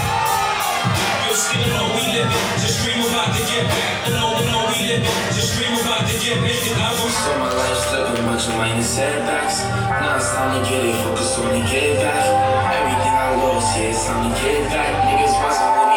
You 1.29 1.35
still 1.35 1.67
know 1.69 1.85
we 1.93 2.01
living, 2.17 2.31
just 2.61 2.81
dream 2.85 3.05
about 3.05 3.29
to 3.35 3.41
get 3.45 3.65
back. 3.67 4.07
You 4.07 4.13
know, 4.15 4.33
we 4.37 4.87
living, 4.89 5.05
just 5.33 5.53
dream 5.57 5.73
about 5.77 6.07
to 6.07 6.15
get 6.21 6.37
back. 6.41 6.61
I 6.77 6.89
was 6.95 7.13
So 7.13 7.31
my 7.37 7.51
life's 7.53 7.91
living 7.91 8.25
much 8.25 8.47
of 8.47 8.55
minor 8.57 8.81
setbacks. 8.83 9.61
Now 9.65 10.15
it's 10.17 10.31
time 10.33 10.63
to 10.63 10.69
get 10.69 10.85
it, 10.85 10.95
focus 11.03 11.37
on 11.39 11.51
the 11.53 11.61
get 11.69 11.97
back. 12.01 12.25
Everything 12.73 13.13
I 13.13 13.35
lost, 13.37 13.77
yeah, 13.77 13.89
it's 13.93 14.05
time 14.05 14.29
to 14.29 14.41
get 14.41 14.69
back. 14.69 14.93
Niggas 15.09 15.33
watching 15.41 15.94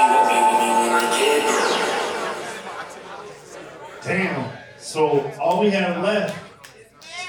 Damn. 4.08 4.50
So 4.78 5.30
all 5.38 5.60
we 5.60 5.68
have 5.70 6.02
left 6.02 6.34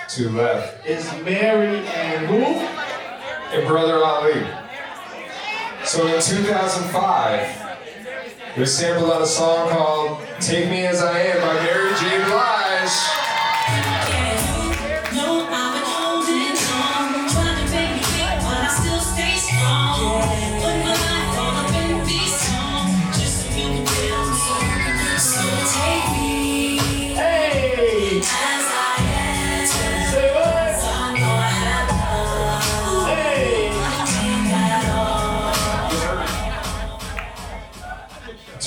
Two 0.10 0.30
left. 0.30 0.88
is 0.88 1.03
Mary 1.26 1.85
and 1.88 2.26
who? 2.27 2.38
and 3.56 3.68
Brother 3.68 4.03
Ali. 4.03 4.45
So 5.84 6.07
in 6.07 6.22
2005, 6.22 7.68
it 8.56 8.60
was 8.60 8.76
sampled 8.77 9.11
on 9.11 9.22
a 9.22 9.26
song 9.26 9.69
called 9.69 10.19
Take 10.39 10.69
Me 10.69 10.85
As 10.85 11.01
I 11.01 11.19
Am 11.19 11.41
by 11.41 11.53
Mary 11.64 11.89
J. 11.95 12.23
Blige. 12.26 13.19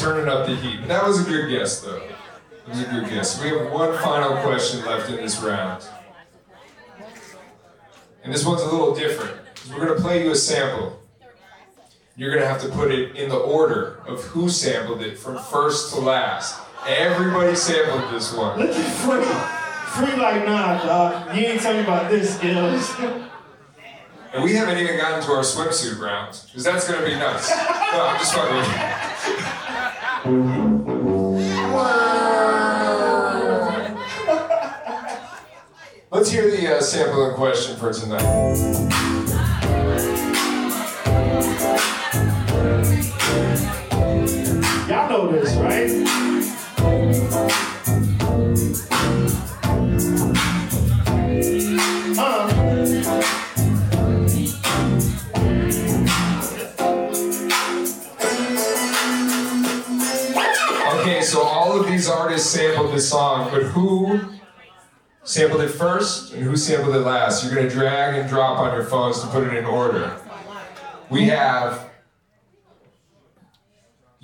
Turning 0.02 0.28
up 0.28 0.46
the 0.46 0.56
heat. 0.56 0.88
That 0.88 1.06
was 1.06 1.24
a 1.24 1.30
good 1.30 1.48
guess, 1.48 1.80
though. 1.80 2.02
It 2.02 2.68
was 2.68 2.80
a 2.80 2.86
good 2.86 3.08
guess. 3.08 3.40
We 3.40 3.50
have 3.50 3.70
one 3.70 3.96
final 3.98 4.36
question 4.42 4.84
left 4.84 5.08
in 5.08 5.14
this 5.14 5.38
round. 5.40 5.84
And 8.24 8.34
this 8.34 8.44
one's 8.44 8.62
a 8.62 8.64
little 8.64 8.96
different. 8.96 9.36
We're 9.70 9.86
going 9.86 9.96
to 9.96 10.02
play 10.02 10.24
you 10.24 10.32
a 10.32 10.34
sample. 10.34 10.98
You're 12.16 12.30
going 12.30 12.42
to 12.42 12.48
have 12.48 12.60
to 12.62 12.68
put 12.70 12.90
it 12.90 13.14
in 13.14 13.28
the 13.28 13.36
order 13.36 14.00
of 14.08 14.24
who 14.24 14.48
sampled 14.48 15.02
it 15.02 15.16
from 15.16 15.38
first 15.38 15.94
to 15.94 16.00
last. 16.00 16.60
Everybody 16.84 17.54
sampled 17.54 18.12
this 18.12 18.34
one. 18.34 18.58
Look 18.58 18.70
at 18.70 18.92
free. 18.96 19.22
Free 19.92 20.20
like 20.20 20.44
nah, 20.44 20.84
dog. 20.84 21.36
You 21.36 21.44
ain't 21.44 21.60
tell 21.60 21.74
me 21.74 21.82
about 21.82 22.10
this, 22.10 22.38
Skillz. 22.38 23.30
And 24.34 24.42
we 24.42 24.54
haven't 24.54 24.78
even 24.78 24.96
gotten 24.96 25.22
to 25.26 25.32
our 25.32 25.42
swimsuit 25.42 26.00
round, 26.00 26.40
because 26.46 26.64
that's 26.64 26.90
gonna 26.90 27.04
be 27.06 27.14
nuts. 27.14 27.50
No, 27.50 27.56
I'm 28.04 28.18
just 28.18 28.34
fucking 28.34 28.56
with 28.56 28.66
you. 28.66 29.11
Let's 30.24 30.30
hear 36.30 36.48
the 36.48 36.76
uh, 36.76 36.80
sample 36.80 37.28
in 37.28 37.34
question 37.34 37.76
for 37.76 37.92
tonight. 37.92 38.22
Y'all 44.88 45.10
know 45.10 45.32
this, 45.32 45.56
right? 45.56 45.90
Artists 62.12 62.50
sampled 62.50 62.92
this 62.92 63.08
song, 63.08 63.50
but 63.50 63.62
who 63.62 64.20
sampled 65.24 65.62
it 65.62 65.68
first 65.68 66.32
and 66.32 66.42
who 66.42 66.56
sampled 66.56 66.94
it 66.94 67.00
last? 67.00 67.44
You're 67.44 67.54
gonna 67.54 67.70
drag 67.70 68.14
and 68.16 68.28
drop 68.28 68.58
on 68.58 68.74
your 68.74 68.84
phones 68.84 69.20
to 69.20 69.26
put 69.28 69.44
it 69.46 69.54
in 69.54 69.64
order. 69.64 70.16
We 71.10 71.24
have 71.26 71.90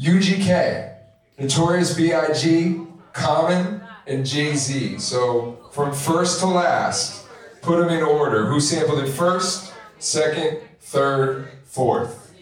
UGK, 0.00 0.94
Notorious 1.38 1.94
B.I.G., 1.94 2.80
Common, 3.12 3.80
and 4.06 4.24
Jay 4.24 4.54
Z. 4.54 4.98
So 4.98 5.58
from 5.72 5.92
first 5.92 6.40
to 6.40 6.46
last, 6.46 7.26
put 7.62 7.78
them 7.78 7.90
in 7.90 8.02
order. 8.02 8.46
Who 8.46 8.60
sampled 8.60 9.00
it 9.00 9.08
first, 9.10 9.72
second, 9.98 10.58
third, 10.80 11.48
fourth? 11.64 12.32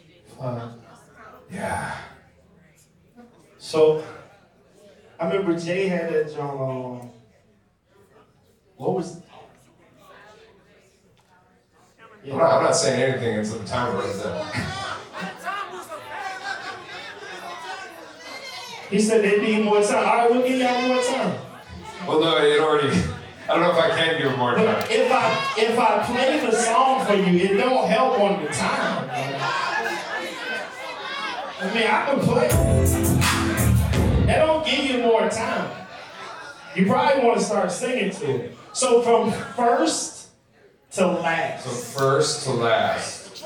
Uh, 0.41 0.69
Yeah. 1.51 1.97
So, 3.59 4.05
I 5.19 5.29
remember 5.29 5.59
Jay 5.59 5.89
had 5.89 6.13
that 6.13 6.27
joint 6.29 6.41
on. 6.41 7.11
What 8.77 8.95
was? 8.95 9.21
I'm 12.25 12.39
not, 12.39 12.53
I'm 12.55 12.65
not 12.65 12.77
saying 12.77 13.01
anything 13.03 13.39
until 13.39 13.59
the 13.59 13.67
timer 13.67 13.99
runs 13.99 14.25
out. 14.25 14.55
He 18.91 19.01
said 19.01 19.25
they 19.25 19.41
need 19.41 19.65
more 19.65 19.83
time. 19.83 19.97
All 19.97 20.05
right, 20.05 20.31
we'll 20.31 20.47
give 20.47 20.61
y'all 20.61 20.81
more 20.87 21.03
time. 21.03 21.37
Well, 22.07 22.21
no, 22.21 22.37
it 22.37 22.61
already. 22.61 22.97
I 23.49 23.55
don't 23.55 23.61
know 23.61 23.71
if 23.71 23.79
I 23.79 23.91
can 23.91 24.23
give 24.23 24.39
more 24.39 24.55
time. 24.55 24.65
But 24.65 24.91
if 24.91 25.11
I 25.11 25.55
if 25.59 25.79
I 25.79 26.03
play 26.05 26.39
the 26.39 26.53
song 26.53 27.05
for 27.05 27.15
you, 27.15 27.37
it 27.47 27.57
don't 27.57 27.89
help 27.89 28.21
on 28.21 28.45
the 28.45 28.49
time. 28.49 29.11
I 31.59 31.75
mean, 31.75 31.87
I 31.87 32.05
can 32.07 32.21
play. 32.21 32.66
That 34.27 34.45
don't 34.45 34.67
give 34.67 34.85
you 34.85 34.99
more 35.03 35.29
time. 35.29 35.71
You 36.75 36.87
probably 36.87 37.25
want 37.25 37.39
to 37.39 37.45
start 37.45 37.71
singing 37.73 38.11
to 38.11 38.31
it. 38.31 38.57
So 38.73 39.01
from 39.03 39.33
first 39.55 40.29
to 40.91 40.97
So 40.97 41.13
last. 41.21 41.97
first 41.97 42.45
to 42.45 42.51
last. 42.53 43.43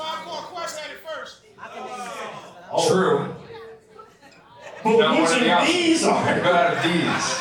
Oh. 2.73 2.87
True. 2.89 3.35
But 4.83 4.97
Not 4.97 5.19
which 5.21 5.29
one 5.29 5.37
of 5.37 5.39
the 5.43 5.51
of 5.53 5.59
options. 5.59 5.77
these 5.77 6.03
are? 6.05 6.23
What 6.25 6.45
out 6.55 6.77
of 6.77 6.83
these? 6.83 7.35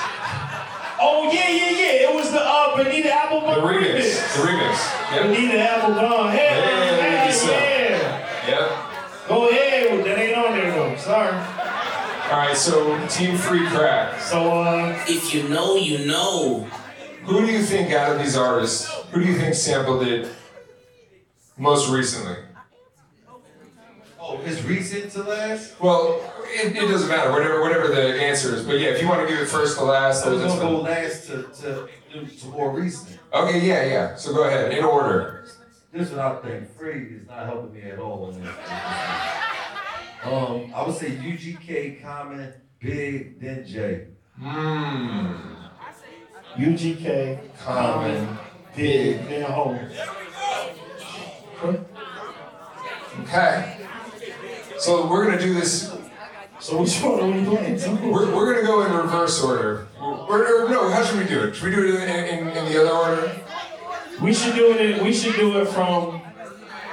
Oh 1.03 1.31
yeah, 1.33 1.49
yeah, 1.49 1.71
yeah. 1.71 2.11
It 2.11 2.15
was 2.15 2.31
the 2.31 2.41
uh 2.41 2.77
Bonita 2.77 3.09
The 3.09 3.09
Applebum 3.09 3.63
remix. 3.63 4.37
The 4.37 4.43
remix. 4.43 5.15
Yep. 5.15 5.23
Bonita 5.25 5.57
Applebum. 5.57 6.31
Hey, 6.33 6.49
Hey, 6.49 6.61
hey, 6.61 6.91
look 6.91 7.01
at 7.03 7.47
yeah. 7.49 8.49
Yep. 8.49 9.29
Go 9.29 9.49
ahead. 9.49 10.05
That 10.05 10.19
ain't 10.19 10.37
on 10.37 10.53
there 10.53 10.71
though. 10.73 10.97
Sorry. 10.97 11.60
All 12.31 12.39
right. 12.39 12.57
So 12.57 13.07
Team 13.09 13.37
Free 13.37 13.67
Crack. 13.67 14.21
So 14.21 14.63
uh. 14.63 15.05
If 15.09 15.35
you 15.35 15.49
know, 15.49 15.77
you 15.77 16.07
know. 16.07 16.67
Who 17.25 17.45
do 17.45 17.53
you 17.53 17.63
think 17.63 17.93
out 17.93 18.13
of 18.15 18.19
these 18.23 18.37
artists? 18.37 18.89
Who 19.11 19.21
do 19.21 19.27
you 19.27 19.37
think 19.37 19.55
sampled 19.55 20.07
it 20.07 20.29
most 21.59 21.91
recently? 21.91 22.37
Oh, 24.21 24.41
it's 24.45 24.63
recent 24.63 25.11
to 25.13 25.23
last? 25.25 25.81
Well, 25.81 26.23
it, 26.47 26.77
it 26.77 26.89
doesn't 26.89 27.09
matter. 27.09 27.31
Whatever 27.33 27.61
whatever 27.61 27.89
the 27.89 28.23
answer 28.23 28.55
is. 28.55 28.65
But 28.65 28.79
yeah, 28.79 28.91
if 28.91 29.03
you 29.03 29.09
want 29.09 29.27
to 29.27 29.33
give 29.33 29.43
it 29.43 29.49
first 29.49 29.79
to 29.79 29.85
last, 29.85 30.25
I 30.25 30.31
was 30.31 30.43
gonna 30.43 30.61
go 30.61 30.81
last 30.81 31.27
to, 31.27 31.43
to, 31.63 31.89
to 32.13 32.47
more 32.47 32.71
recent. 32.71 33.19
Okay. 33.35 33.67
Yeah. 33.67 33.85
Yeah. 33.87 34.15
So 34.17 34.33
go 34.33 34.45
ahead 34.45 34.73
in 34.73 34.85
order. 34.85 35.47
This 35.93 36.11
one 36.11 36.21
I 36.21 36.37
think 36.37 36.71
free 36.79 37.17
is 37.17 37.27
not 37.27 37.47
helping 37.47 37.73
me 37.75 37.83
at 37.91 37.99
all 37.99 38.27
on 38.27 38.41
this. 38.41 39.50
Um, 40.23 40.73
I 40.75 40.87
would 40.87 40.97
say 40.97 41.13
UGK, 41.13 42.03
Common, 42.03 42.53
Big, 42.79 43.41
then 43.41 43.67
J. 43.67 44.07
Hmm. 44.39 45.35
UGK, 46.57 47.39
Common, 47.59 48.39
Big, 48.77 49.27
then 49.29 49.43
Hov. 49.51 49.79
Okay. 53.21 53.77
So 54.79 55.07
we're 55.07 55.25
gonna 55.27 55.41
do 55.41 55.55
this. 55.55 55.91
So 56.59 56.83
which 56.83 57.01
one 57.03 57.21
are 57.21 57.27
we 57.27 57.45
playing? 57.45 58.11
We're, 58.11 58.35
we're 58.35 58.55
gonna 58.55 58.67
go 58.67 58.85
in 58.85 58.93
reverse 58.93 59.43
order. 59.43 59.89
We're, 59.99 60.67
or 60.67 60.69
no, 60.69 60.91
how 60.91 61.03
should 61.03 61.19
we 61.19 61.25
do 61.25 61.45
it? 61.45 61.55
Should 61.55 61.65
we 61.65 61.71
do 61.71 61.97
it 61.97 62.09
in, 62.09 62.39
in, 62.39 62.49
in 62.49 62.73
the 62.73 62.81
other 62.81 62.91
order? 62.91 63.33
We 64.23 64.35
should 64.35 64.55
do 64.55 64.73
it. 64.73 64.81
In, 64.81 65.05
we 65.05 65.15
should 65.15 65.37
do 65.37 65.59
it 65.61 65.69
from 65.69 66.21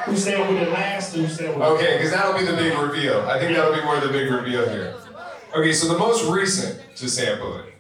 who 0.08 0.18
stand 0.18 0.56
with 0.56 0.66
the 0.66 0.72
last 0.72 1.14
to 1.14 1.22
who 1.22 1.28
stand 1.28 1.56
with. 1.56 1.64
Okay, 1.64 1.98
because 1.98 2.12
that'll 2.12 2.38
be 2.38 2.46
the 2.46 2.56
big 2.56 2.78
reveal. 2.78 3.22
I 3.22 3.40
think 3.40 3.56
that'll 3.56 3.76
be 3.76 3.84
more 3.84 4.00
the 4.00 4.08
big 4.08 4.32
reveal 4.32 4.68
here. 4.70 4.96
Okay, 5.56 5.74
so 5.74 5.92
the 5.92 6.00
most 6.00 6.30
recent 6.30 6.82
to 6.96 7.10
sample 7.10 7.58
it. 7.58 7.74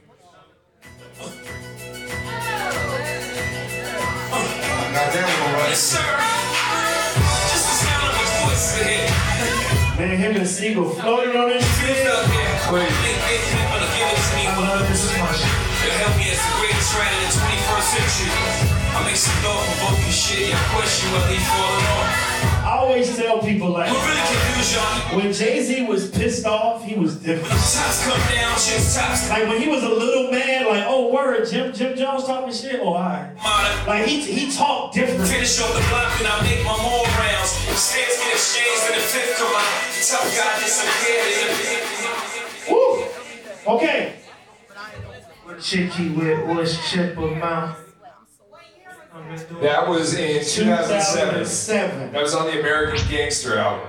Yes, 5.77 5.81
sir. 5.83 5.97
Just 7.51 7.65
the 7.67 7.75
sound 7.85 8.07
of 8.07 8.15
his 8.17 8.31
voice 8.41 8.81
in 8.81 8.87
here. 8.87 10.07
Man, 10.07 10.17
him 10.17 10.35
and 10.37 10.47
Sigel 10.47 10.89
floating 10.89 11.35
on 11.35 11.49
this 11.49 11.65
shit. 11.79 12.36
Wait. 12.67 12.83
This 14.91 15.03
is 15.03 15.13
my 15.19 15.31
shit. 15.31 15.47
It'll 15.87 16.03
help 16.03 16.17
me 16.19 16.27
as 16.27 16.35
the 16.35 16.51
greatest 16.59 16.91
writer 16.99 17.15
in 17.15 17.23
the 17.23 17.39
21st 17.39 17.87
century. 17.95 18.31
I 18.91 19.03
make 19.07 19.15
some 19.15 19.39
thought-provoking 19.39 20.11
shit. 20.11 20.51
Question 20.75 21.07
whether 21.15 21.31
he 21.31 21.39
falling 21.47 21.87
off. 21.95 22.11
I 22.67 22.75
always 22.83 23.15
tell 23.15 23.39
people 23.39 23.69
like 23.69 23.87
really 23.87 24.27
when 25.15 25.31
Jay 25.31 25.63
Z 25.63 25.85
was 25.87 26.11
pissed 26.11 26.45
off, 26.45 26.83
he 26.83 26.99
was 26.99 27.15
different. 27.15 27.55
Down, 27.55 28.59
shit's 28.59 28.95
tops. 28.95 29.29
Like 29.29 29.47
when 29.47 29.61
he 29.61 29.69
was 29.69 29.83
a 29.83 29.89
little 29.89 30.29
man, 30.29 30.67
like 30.67 30.83
oh 30.87 31.13
word, 31.13 31.47
Jim 31.47 31.71
Jim 31.73 31.95
Jones 31.95 32.25
talking 32.25 32.51
shit. 32.51 32.81
Oh 32.83 32.95
alright. 32.95 33.31
Like 33.87 34.05
he 34.05 34.19
he 34.19 34.51
talked 34.51 34.95
different. 34.95 35.23
Finish 35.29 35.61
off 35.61 35.71
the 35.71 35.79
block 35.87 36.11
and 36.19 36.27
I 36.27 36.41
make 36.43 36.65
my 36.65 36.75
more 36.83 37.07
rounds. 37.15 37.51
Stairs 37.79 38.19
get 38.19 38.33
exchanged 38.35 38.91
in 38.91 38.95
the 38.99 39.03
fifth 39.07 39.37
come 39.37 39.55
out. 39.55 39.87
Tough 40.03 40.27
guy 40.35 40.59
disappeared. 40.59 42.26
Woo. 43.67 43.75
Okay. 43.75 44.13
What 45.43 45.61
chicky 45.61 46.09
with 46.09 46.45
what's 46.47 46.91
chip 46.91 47.17
amount? 47.17 47.77
That 49.61 49.87
was 49.87 50.13
in 50.13 50.39
2007. 50.43 51.29
2007. 51.29 52.11
That 52.11 52.21
was 52.21 52.35
on 52.35 52.45
the 52.47 52.59
American 52.59 53.07
Gangster 53.09 53.57
album. 53.57 53.87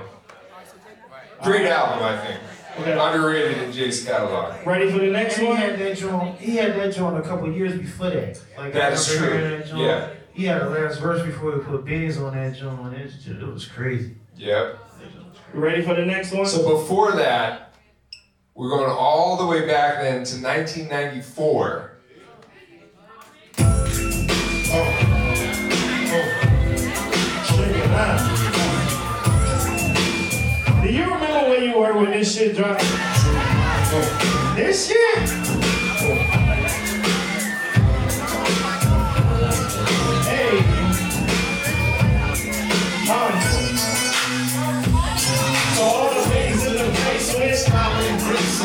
Great 1.43 1.67
album, 1.67 2.03
I 2.03 2.17
think. 2.17 2.39
Okay. 2.79 2.97
Underrated 2.97 3.57
in 3.63 3.71
Jay's 3.71 4.05
catalog. 4.05 4.65
Ready 4.65 4.89
for 4.91 4.99
the 4.99 5.07
next 5.07 5.37
And 5.37 5.47
he 5.47 5.49
one? 5.53 5.57
had 5.61 5.79
that 5.79 5.97
joint. 5.97 6.39
He 6.39 6.55
had 6.55 6.75
that 6.75 6.93
joint 6.93 7.17
a 7.17 7.21
couple 7.21 7.51
years 7.51 7.77
before 7.77 8.09
that. 8.09 8.41
Like 8.57 8.73
That 8.73 8.91
I 8.91 8.95
is 8.95 9.15
remember 9.15 9.61
true. 9.65 9.77
that. 9.77 9.77
Yeah. 9.77 10.09
He 10.33 10.45
had 10.45 10.61
a 10.61 10.69
last 10.69 10.99
verse 10.99 11.25
before 11.25 11.53
he 11.53 11.59
put 11.59 11.83
Beans 11.85 12.17
on 12.17 12.33
that 12.35 12.55
joint. 12.55 12.93
It 12.95 13.03
was, 13.03 13.13
just, 13.15 13.27
it 13.27 13.45
was 13.45 13.65
crazy. 13.67 14.15
Yep. 14.37 14.79
You 15.53 15.59
ready 15.59 15.81
for 15.81 15.93
the 15.95 16.05
next 16.05 16.31
one? 16.31 16.45
So 16.45 16.77
before 16.79 17.11
that, 17.13 17.68
we're 18.55 18.69
going 18.69 18.89
all 18.89 19.37
the 19.37 19.45
way 19.45 19.65
back 19.65 20.01
then 20.01 20.23
to 20.23 20.41
1994. 20.41 21.97
Do 30.81 30.95
you 30.95 31.03
remember 31.03 31.49
where 31.49 31.63
you 31.63 31.77
were 31.77 31.93
when 31.93 32.11
this 32.11 32.35
shit 32.35 32.55
dropped? 32.55 32.81
This 34.55 34.87
shit? 34.87 35.48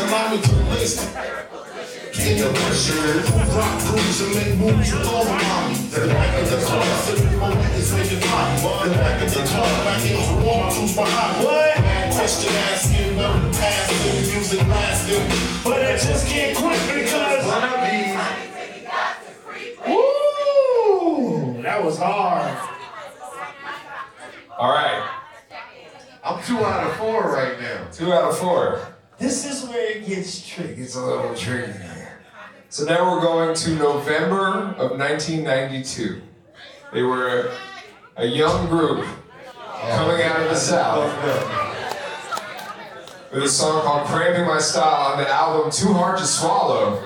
Allow 0.05 0.35
me 0.35 0.39
to 0.39 0.55
list. 0.69 1.01
In 2.19 2.37
the 2.37 2.53
pressure, 2.53 3.25
rock 3.57 3.81
grooves 3.81 4.21
and 4.21 4.35
make 4.35 4.55
moves 4.55 4.93
with 4.93 5.07
all 5.07 5.25
my 5.25 5.41
The 5.89 6.07
back 6.07 6.41
of 6.43 6.49
the 6.51 6.63
car, 6.63 6.85
sipping 7.01 7.39
moment 7.39 7.73
is 7.73 7.91
making 7.91 8.21
hot. 8.21 8.85
The 8.85 8.93
back 8.93 9.23
of 9.23 9.33
the 9.33 9.39
car, 9.49 9.65
back 9.83 10.05
in 10.05 10.13
the 10.13 10.45
warm, 10.45 10.69
choose 10.69 10.95
behind. 10.95 11.43
What? 11.43 11.73
Question 12.13 12.53
asking, 12.69 13.15
never 13.15 13.49
passing, 13.57 14.31
music 14.31 14.67
lasting. 14.67 15.25
But 15.63 15.81
I 15.81 15.97
just 15.97 16.27
can't 16.27 16.55
quit 16.55 16.79
because 16.93 17.45
Woo! 19.87 21.63
That 21.63 21.83
was 21.83 21.97
hard. 21.97 22.57
All 24.55 24.71
right. 24.71 25.09
I'm 26.23 26.43
two 26.43 26.57
out 26.59 26.91
of 26.91 26.95
four 26.97 27.33
right 27.33 27.59
now. 27.59 27.87
Two 27.91 28.13
out 28.13 28.29
of 28.29 28.37
four. 28.37 28.94
This 29.17 29.45
is 29.45 29.69
where 29.69 29.91
it 29.91 30.05
gets 30.05 30.45
tricky. 30.45 30.81
It's 30.81 30.95
a 30.95 31.05
little 31.05 31.33
tricky. 31.35 31.71
So 32.67 32.83
now 32.83 33.15
we're 33.15 33.21
going 33.21 33.55
to 33.55 33.75
November 33.75 34.75
of 34.77 34.99
1992. 34.99 36.21
They 36.91 37.01
were 37.01 37.51
a 38.17 38.25
young 38.25 38.67
group 38.67 39.05
coming 39.89 40.21
out 40.21 40.41
of 40.41 40.49
the 40.49 40.55
South 40.55 41.13
with 43.31 43.43
a 43.43 43.49
song 43.49 43.83
called 43.83 44.05
Cramping 44.07 44.45
My 44.45 44.59
Style 44.59 45.13
on 45.13 45.23
the 45.23 45.29
album 45.29 45.71
Too 45.71 45.93
Hard 45.93 46.17
to 46.17 46.25
Swallow. 46.25 47.01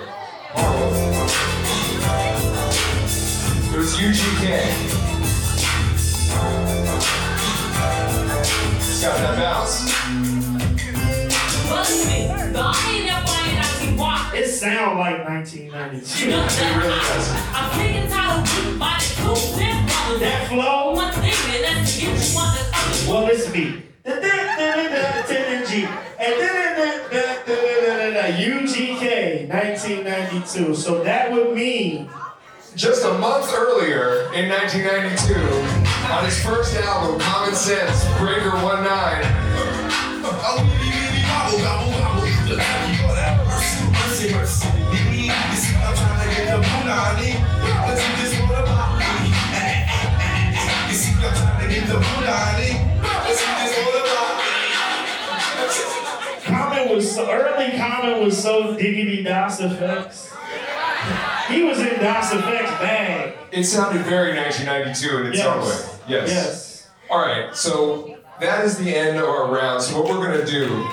It 3.72 3.76
was 3.76 3.94
UGK. 3.94 4.98
It's 8.76 9.02
got 9.02 9.16
that 9.16 9.38
bounce. 9.38 10.29
It 14.34 14.48
sounds 14.48 14.98
like 14.98 15.24
1992. 15.26 16.30
That 20.20 20.48
flow. 20.48 20.94
Well, 23.08 23.24
listen 23.24 23.52
to 23.52 23.58
me. 23.58 23.82
G. 25.66 25.86
And 26.18 26.34
UGK 28.38 29.48
1992. 29.48 30.74
So 30.74 31.02
that 31.04 31.32
would 31.32 31.54
mean 31.56 32.08
Just 32.76 33.04
a 33.04 33.12
month 33.18 33.52
earlier, 33.52 34.32
in 34.32 34.48
1992, 34.48 35.34
on 36.12 36.24
his 36.24 36.40
first 36.42 36.76
album, 36.76 37.18
Common 37.20 37.54
Sense, 37.54 38.04
Breaker 38.18 38.50
19, 41.50 41.99
Common 56.44 56.88
was 56.94 57.14
so 57.14 57.30
early. 57.30 57.76
Common 57.76 58.24
was 58.24 58.40
so 58.42 58.74
diggity 58.76 59.22
Das 59.22 59.60
EFX. 59.60 60.32
He 61.48 61.62
was 61.64 61.78
in 61.78 61.98
Das 62.00 62.32
EFX 62.32 62.80
bag. 62.80 63.34
it 63.52 63.64
sounded 63.64 64.02
very 64.06 64.34
1992 64.36 65.20
in 65.20 65.26
its 65.26 65.38
Yes. 65.38 65.46
own 65.46 65.60
way. 65.64 65.76
Yes. 66.08 66.28
Yes. 66.30 66.88
All 67.10 67.18
right, 67.18 67.54
so 67.56 68.16
that 68.40 68.64
is 68.64 68.78
the 68.78 68.94
end 68.94 69.18
of 69.18 69.24
our 69.28 69.46
round. 69.52 69.82
So 69.82 70.00
what 70.00 70.08
we're 70.10 70.24
gonna 70.24 70.46
do, 70.46 70.86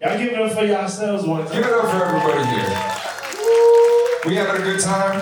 Y'all 0.00 0.16
give 0.16 0.32
it 0.32 0.40
up 0.40 0.52
for 0.52 0.64
yourselves 0.64 1.26
one 1.26 1.44
time. 1.46 1.56
give 1.56 1.66
it 1.66 1.72
up 1.74 1.90
for 1.90 2.04
everybody 2.06 2.44
here. 2.48 3.00
We 4.24 4.34
having 4.34 4.62
a 4.62 4.64
good 4.64 4.80
time? 4.80 5.20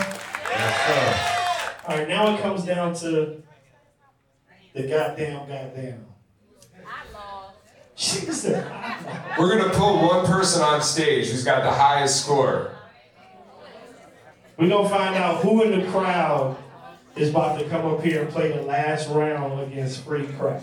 All 1.89 1.97
right, 1.97 2.09
now 2.09 2.33
it 2.33 2.41
comes 2.41 2.63
down 2.65 2.95
to 2.97 3.43
the 4.75 4.83
goddamn 4.83 5.49
goddamn. 5.49 6.07
She 7.97 8.21
said, 8.27 8.71
We're 9.37 9.59
gonna 9.59 9.75
pull 9.75 10.07
one 10.07 10.25
person 10.25 10.63
on 10.63 10.81
stage 10.83 11.29
who's 11.31 11.43
got 11.43 11.65
the 11.65 11.73
highest 11.73 12.23
score. 12.23 12.77
We're 14.57 14.69
gonna 14.69 14.89
find 14.89 15.17
out 15.17 15.43
who 15.43 15.65
in 15.65 15.81
the 15.81 15.91
crowd 15.91 16.57
is 17.17 17.31
about 17.31 17.59
to 17.59 17.69
come 17.69 17.85
up 17.85 18.05
here 18.05 18.23
and 18.23 18.31
play 18.31 18.53
the 18.53 18.63
last 18.63 19.09
round 19.09 19.61
against 19.61 20.05
Free 20.05 20.29
Crack. 20.39 20.63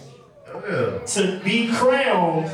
Oh, 0.53 0.99
to 1.05 1.41
be 1.43 1.69
crowned 1.73 2.49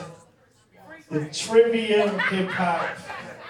the 1.12 1.26
trivia 1.26 2.10
hip 2.20 2.50
hop 2.50 2.98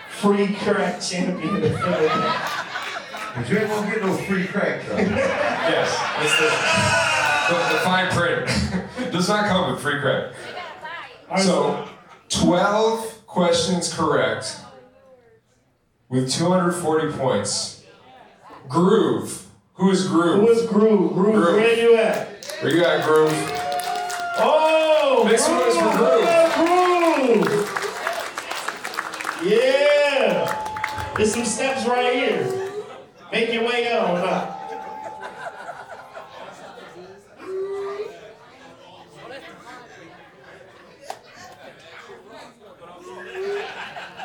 free 0.10 0.54
crack 0.56 1.00
champion 1.00 1.58
of 1.58 1.62
Philadelphia. 1.80 2.42
But 3.36 3.50
you 3.50 3.58
ain't 3.60 3.70
gonna 3.70 3.92
get 3.92 4.02
no 4.02 4.14
free 4.16 4.48
crack 4.48 4.86
though. 4.88 4.98
Yes, 4.98 5.96
it's 6.22 6.38
the, 6.40 7.54
the, 7.54 7.74
the 7.74 7.80
fine 7.82 8.12
print. 8.12 9.12
Does 9.14 9.30
not 9.30 9.48
come 9.48 9.72
with 9.72 9.82
free 9.82 10.00
crack. 10.00 10.34
So, 11.42 11.88
12 12.30 13.26
questions 13.28 13.94
correct 13.94 14.58
with 16.10 16.30
240 16.32 17.18
points. 17.18 17.84
Groove. 18.68 19.48
Who 19.76 19.92
is 19.92 20.08
Groove? 20.08 20.42
Who 20.42 20.50
is 20.50 20.66
Groove? 20.68 21.14
Groove, 21.14 21.56
where 21.56 21.80
you 21.80 21.96
at? 21.96 22.28
Where 22.62 22.76
you 22.76 22.84
at, 22.84 23.06
Groove? 23.06 23.32
Oh, 24.38 25.24
Make 25.26 25.40
some 25.40 25.56
noise 25.58 25.78
for 25.78 25.98
Groove. 25.98 26.28
Groove. 26.56 27.78
Yeah. 29.44 30.58
There's 31.16 31.34
some 31.34 31.46
steps 31.46 31.86
right 31.86 32.14
here. 32.14 32.72
Make 33.32 33.54
your 33.54 33.64
way 33.64 33.92
on 33.92 34.18
up. 34.18 34.58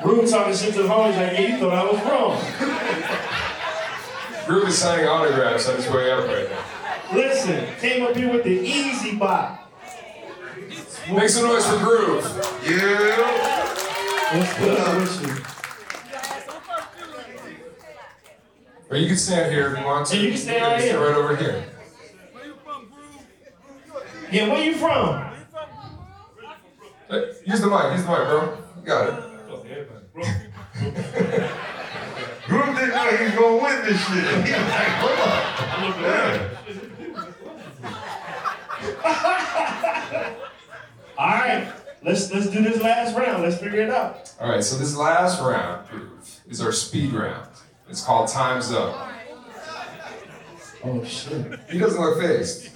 Groove 0.02 0.30
talking 0.30 0.54
shit 0.54 0.74
to 0.74 0.82
the 0.82 0.88
homies 0.88 1.16
like, 1.16 1.32
yeah, 1.32 1.40
you 1.40 1.58
thought 1.58 1.72
I 1.72 1.84
was 1.84 2.00
wrong. 2.04 2.38
Groove 4.46 4.68
is 4.68 4.78
signing 4.78 5.08
autographs 5.08 5.68
on 5.68 5.76
his 5.76 5.88
way 5.90 6.12
up 6.12 6.26
right 6.28 6.48
now. 6.48 6.64
Listen, 7.12 7.66
came 7.80 8.04
up 8.04 8.16
here 8.16 8.32
with 8.32 8.44
the 8.44 8.50
easy 8.50 9.16
bop. 9.16 9.72
Make 11.10 11.28
some 11.28 11.44
noise 11.44 11.66
for 11.66 11.78
Groove. 11.78 12.24
Yeah. 12.64 13.66
What's 14.36 14.58
good 14.58 15.00
with 15.00 15.22
you? 15.26 15.45
Or 18.88 18.96
you 18.96 19.06
can 19.08 19.16
stand 19.16 19.52
here 19.52 19.72
if 19.72 19.78
you 19.80 19.84
want 19.84 20.06
to. 20.08 20.16
Yeah, 20.16 20.22
you 20.22 20.28
can 20.30 20.38
stand 20.38 20.62
right 20.62 20.80
stand 20.80 20.98
here. 20.98 21.06
right 21.08 21.16
over 21.16 21.36
here. 21.36 21.64
Yeah, 24.30 24.48
where 24.48 24.64
you 24.64 24.74
from? 24.76 25.24
Uh, 27.08 27.20
Use 27.44 27.60
the 27.60 27.68
mic, 27.68 27.92
use 27.92 28.04
the 28.04 28.10
mic, 28.10 28.26
bro. 28.28 28.58
You 28.80 28.84
got 28.84 29.08
it. 29.08 29.14
Groove 32.46 32.74
didn't 32.76 32.90
know 32.90 33.16
he 33.16 33.24
was 33.24 33.34
gonna 33.34 33.56
win 33.62 33.82
this 33.84 34.00
shit. 34.06 34.24
He 34.46 34.52
was 34.52 34.70
like, 34.70 34.88
hold 35.00 35.18
up. 35.28 36.46
All 41.18 41.28
right, 41.28 41.72
let's 42.02 42.30
let's 42.32 42.48
do 42.50 42.62
this 42.62 42.80
last 42.82 43.16
round. 43.16 43.42
Let's 43.42 43.58
figure 43.58 43.80
it 43.82 43.90
out. 43.90 44.32
All 44.40 44.50
right, 44.50 44.62
so 44.62 44.76
this 44.76 44.94
last 44.96 45.40
round 45.40 45.88
Groove, 45.88 46.40
is 46.48 46.60
our 46.60 46.72
speed 46.72 47.12
round. 47.12 47.48
It's 47.88 48.02
called 48.04 48.28
Time's 48.28 48.72
Up. 48.72 49.08
Oh 50.84 51.04
shit. 51.04 51.58
He 51.70 51.78
doesn't 51.78 52.00
look 52.00 52.20
phased. 52.20 52.70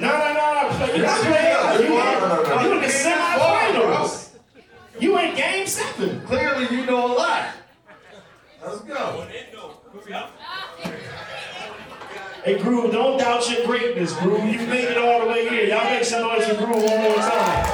No, 0.00 0.08
no, 0.08 0.32
no, 0.34 0.78
no. 0.78 0.94
You're 0.94 1.06
not 1.06 1.20
playing. 1.20 1.82
You 1.82 1.88
No, 1.98 2.18
no, 2.20 2.42
no, 2.42 2.56
no. 2.56 2.62
you 2.62 2.72
in 2.72 2.80
the 2.80 2.86
semifinals. 2.88 4.30
You 4.98 5.18
in 5.18 5.34
game 5.34 5.66
seven. 5.66 6.20
Clearly 6.22 6.74
you 6.76 6.86
know 6.86 7.06
a 7.06 7.14
lot. 7.14 7.48
Let's 8.64 8.80
go. 8.80 9.26
Hey, 12.44 12.58
Groove, 12.60 12.90
don't 12.92 13.18
doubt 13.18 13.48
your 13.50 13.64
greatness, 13.66 14.12
Groove. 14.18 14.44
You 14.44 14.66
made 14.66 14.84
it 14.88 14.98
all 14.98 15.20
the 15.20 15.26
way 15.26 15.48
here. 15.48 15.64
Y'all 15.66 15.84
make 15.84 16.02
some 16.04 16.22
noise 16.22 16.44
for 16.46 16.56
Groove 16.56 16.82
one 16.82 17.02
more 17.02 17.14
time. 17.14 17.66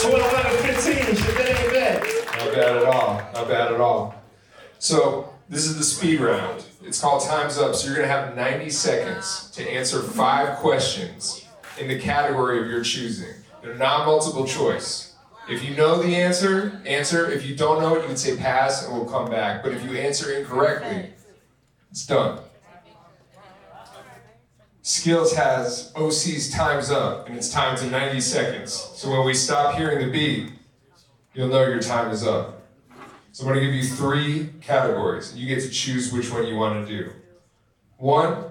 12 0.00 0.34
out 0.34 0.46
of 0.46 0.60
15. 0.60 1.16
Shit, 1.16 1.36
that 1.36 1.60
ain't 1.60 1.72
bad. 1.72 2.02
Not 2.38 2.54
bad 2.54 2.76
at 2.76 2.84
all. 2.84 3.14
Not 3.34 3.48
bad 3.48 3.72
at 3.72 3.80
all. 3.80 4.19
So 4.80 5.28
this 5.50 5.66
is 5.66 5.76
the 5.76 5.84
speed 5.84 6.20
round. 6.20 6.64
It's 6.82 6.98
called 6.98 7.22
Time's 7.22 7.58
Up. 7.58 7.74
So 7.74 7.86
you're 7.86 7.96
gonna 7.96 8.08
have 8.08 8.34
90 8.34 8.70
seconds 8.70 9.50
to 9.50 9.62
answer 9.70 10.00
five 10.00 10.56
questions 10.56 11.44
in 11.78 11.86
the 11.86 11.98
category 11.98 12.62
of 12.62 12.66
your 12.66 12.82
choosing. 12.82 13.34
They're 13.62 13.74
non-multiple 13.74 14.46
choice. 14.46 15.14
If 15.50 15.62
you 15.62 15.76
know 15.76 16.02
the 16.02 16.16
answer, 16.16 16.80
answer. 16.86 17.30
If 17.30 17.44
you 17.44 17.54
don't 17.54 17.82
know 17.82 17.94
it, 17.96 18.00
you 18.00 18.06
can 18.06 18.16
say 18.16 18.38
pass 18.38 18.86
and 18.86 18.96
we'll 18.96 19.04
come 19.04 19.30
back. 19.30 19.62
But 19.62 19.72
if 19.72 19.84
you 19.84 19.98
answer 19.98 20.32
incorrectly, 20.32 21.10
it's 21.90 22.06
done. 22.06 22.38
Skillz 24.82 25.34
has 25.34 25.92
OC's 25.94 26.50
Time's 26.50 26.90
Up, 26.90 27.28
and 27.28 27.36
it's 27.36 27.50
time 27.50 27.76
to 27.76 27.86
90 27.86 28.18
seconds. 28.22 28.72
So 28.72 29.10
when 29.10 29.26
we 29.26 29.34
stop 29.34 29.74
hearing 29.74 30.06
the 30.06 30.10
beat, 30.10 30.52
you'll 31.34 31.48
know 31.48 31.66
your 31.66 31.82
time 31.82 32.10
is 32.10 32.26
up. 32.26 32.59
So 33.32 33.44
I'm 33.44 33.54
gonna 33.54 33.64
give 33.64 33.74
you 33.74 33.84
three 33.84 34.50
categories. 34.60 35.36
You 35.36 35.46
get 35.46 35.62
to 35.62 35.70
choose 35.70 36.12
which 36.12 36.30
one 36.32 36.46
you 36.46 36.56
wanna 36.56 36.84
do. 36.84 37.12
One 37.98 38.44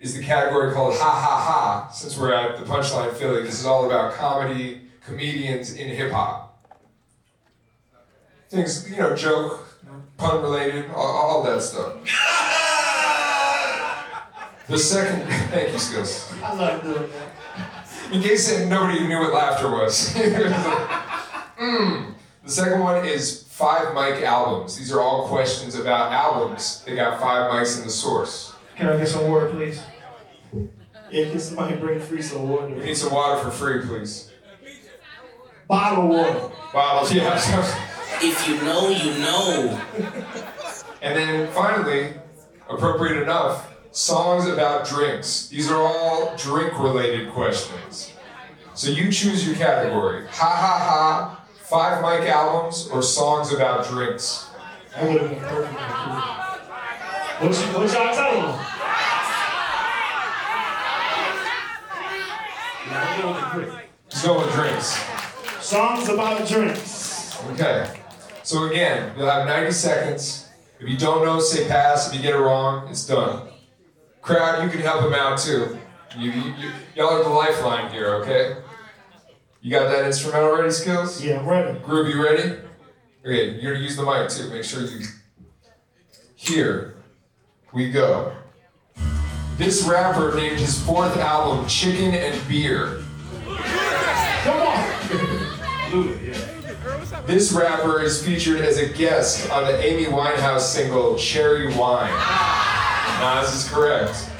is 0.00 0.16
the 0.16 0.22
category 0.22 0.72
called 0.72 0.94
Ha 0.94 1.10
Ha 1.10 1.40
Ha, 1.40 1.90
since 1.90 2.18
we're 2.18 2.32
at 2.32 2.58
the 2.58 2.64
Punchline 2.64 3.14
Philly. 3.14 3.42
This 3.42 3.60
is 3.60 3.66
all 3.66 3.86
about 3.86 4.14
comedy, 4.14 4.82
comedians 5.04 5.74
in 5.74 5.88
hip 5.88 6.10
hop. 6.10 6.66
Things, 8.48 8.90
you 8.90 8.96
know, 8.96 9.14
joke, 9.14 9.66
pun 10.16 10.42
related, 10.42 10.90
all, 10.90 11.06
all 11.06 11.42
that 11.44 11.62
stuff. 11.62 11.94
The 14.68 14.78
second, 14.78 15.26
thank 15.50 15.68
you, 15.68 15.78
Skillz. 15.78 16.42
I 16.42 16.54
love 16.54 16.82
doing 16.82 17.08
that. 17.10 18.12
In 18.12 18.22
case 18.22 18.50
nobody 18.66 19.06
knew 19.06 19.18
what 19.18 19.32
laughter 19.32 19.70
was. 19.70 20.12
mm. 21.58 22.14
The 22.44 22.50
second 22.50 22.80
one 22.80 23.04
is 23.06 23.47
five 23.58 23.92
mic 23.92 24.22
albums. 24.22 24.76
These 24.76 24.92
are 24.92 25.00
all 25.00 25.26
questions 25.26 25.74
about 25.74 26.12
albums. 26.12 26.84
They 26.86 26.94
got 26.94 27.20
five 27.20 27.50
mics 27.50 27.76
in 27.76 27.84
the 27.84 27.90
source. 27.90 28.54
Can 28.76 28.88
I 28.88 28.96
get 28.96 29.08
some 29.08 29.28
water, 29.28 29.50
please? 29.50 29.82
Yeah, 31.10 31.30
can 31.30 31.40
somebody 31.40 31.74
bring 31.74 31.98
free 31.98 32.22
some 32.22 32.48
water? 32.48 32.68
We 32.68 32.84
need 32.84 32.96
some 32.96 33.12
water 33.12 33.42
for 33.42 33.50
free, 33.50 33.80
please. 33.84 34.30
Bottle 35.66 36.06
water. 36.06 36.52
Bottles, 36.72 37.12
yeah. 37.12 37.34
If 38.22 38.48
you 38.48 38.62
know, 38.62 38.90
you 38.90 39.18
know. 39.18 39.80
And 41.02 41.16
then 41.18 41.52
finally, 41.52 42.12
appropriate 42.70 43.20
enough, 43.20 43.74
songs 43.90 44.46
about 44.46 44.86
drinks. 44.86 45.48
These 45.48 45.68
are 45.68 45.82
all 45.82 46.36
drink 46.36 46.78
related 46.78 47.32
questions. 47.32 48.12
So 48.74 48.90
you 48.90 49.10
choose 49.10 49.44
your 49.44 49.56
category. 49.56 50.26
Ha 50.28 50.46
ha 50.46 50.78
ha, 50.78 51.37
five 51.68 52.00
mic 52.00 52.28
albums, 52.30 52.88
or 52.88 53.02
songs 53.02 53.52
about 53.52 53.86
drinks. 53.88 54.48
That 54.94 55.04
would 55.04 55.20
have 55.20 55.30
been 55.30 55.40
perfect. 55.40 55.78
What, 57.40 57.52
you, 57.52 57.78
what 57.78 57.92
y'all 57.92 58.14
telling 58.14 58.58
I'm 62.90 63.22
going 63.22 63.34
with 63.34 63.52
drink. 63.52 63.90
Go 64.24 64.38
with 64.40 64.54
drinks. 64.54 64.98
Songs 65.60 66.08
about 66.08 66.48
drinks. 66.48 67.38
Okay. 67.50 68.00
So 68.42 68.64
again, 68.64 69.12
you'll 69.16 69.28
have 69.28 69.46
90 69.46 69.70
seconds. 69.72 70.48
If 70.80 70.88
you 70.88 70.96
don't 70.96 71.22
know, 71.24 71.38
say 71.38 71.68
pass. 71.68 72.08
If 72.08 72.16
you 72.16 72.22
get 72.22 72.34
it 72.34 72.38
wrong, 72.38 72.88
it's 72.88 73.06
done. 73.06 73.46
Crowd, 74.22 74.64
you 74.64 74.70
can 74.70 74.80
help 74.80 75.04
him 75.04 75.12
out 75.12 75.38
too. 75.38 75.78
You, 76.16 76.30
you, 76.30 76.42
you, 76.54 76.70
y'all 76.96 77.10
are 77.10 77.22
the 77.22 77.28
lifeline 77.28 77.92
here, 77.92 78.14
okay? 78.16 78.56
You 79.68 79.74
got 79.78 79.90
that 79.90 80.06
instrumental 80.06 80.52
ready, 80.52 80.70
Skillz? 80.70 81.22
Yeah, 81.22 81.40
I'm 81.40 81.46
ready. 81.46 81.78
Groove, 81.80 82.08
you 82.08 82.24
ready? 82.24 82.54
Okay, 83.20 83.60
you're 83.60 83.74
gonna 83.74 83.84
use 83.84 83.96
the 83.96 84.02
mic 84.02 84.30
too. 84.30 84.48
Make 84.48 84.64
sure 84.64 84.80
you. 84.80 85.04
Here 86.36 86.94
we 87.74 87.90
go. 87.90 88.32
This 89.58 89.82
rapper 89.82 90.34
named 90.34 90.58
his 90.58 90.82
fourth 90.82 91.14
album 91.18 91.68
Chicken 91.68 92.14
and 92.14 92.48
Beer. 92.48 93.02
Come 94.44 94.68
on. 94.68 94.88
This 97.26 97.52
rapper 97.52 98.00
is 98.00 98.24
featured 98.24 98.62
as 98.62 98.78
a 98.78 98.88
guest 98.88 99.50
on 99.50 99.66
the 99.66 99.78
Amy 99.84 100.06
Winehouse 100.06 100.60
single 100.60 101.18
Cherry 101.18 101.76
Wine. 101.76 102.10
this 103.42 103.54
is 103.54 103.70
correct. 103.70 104.30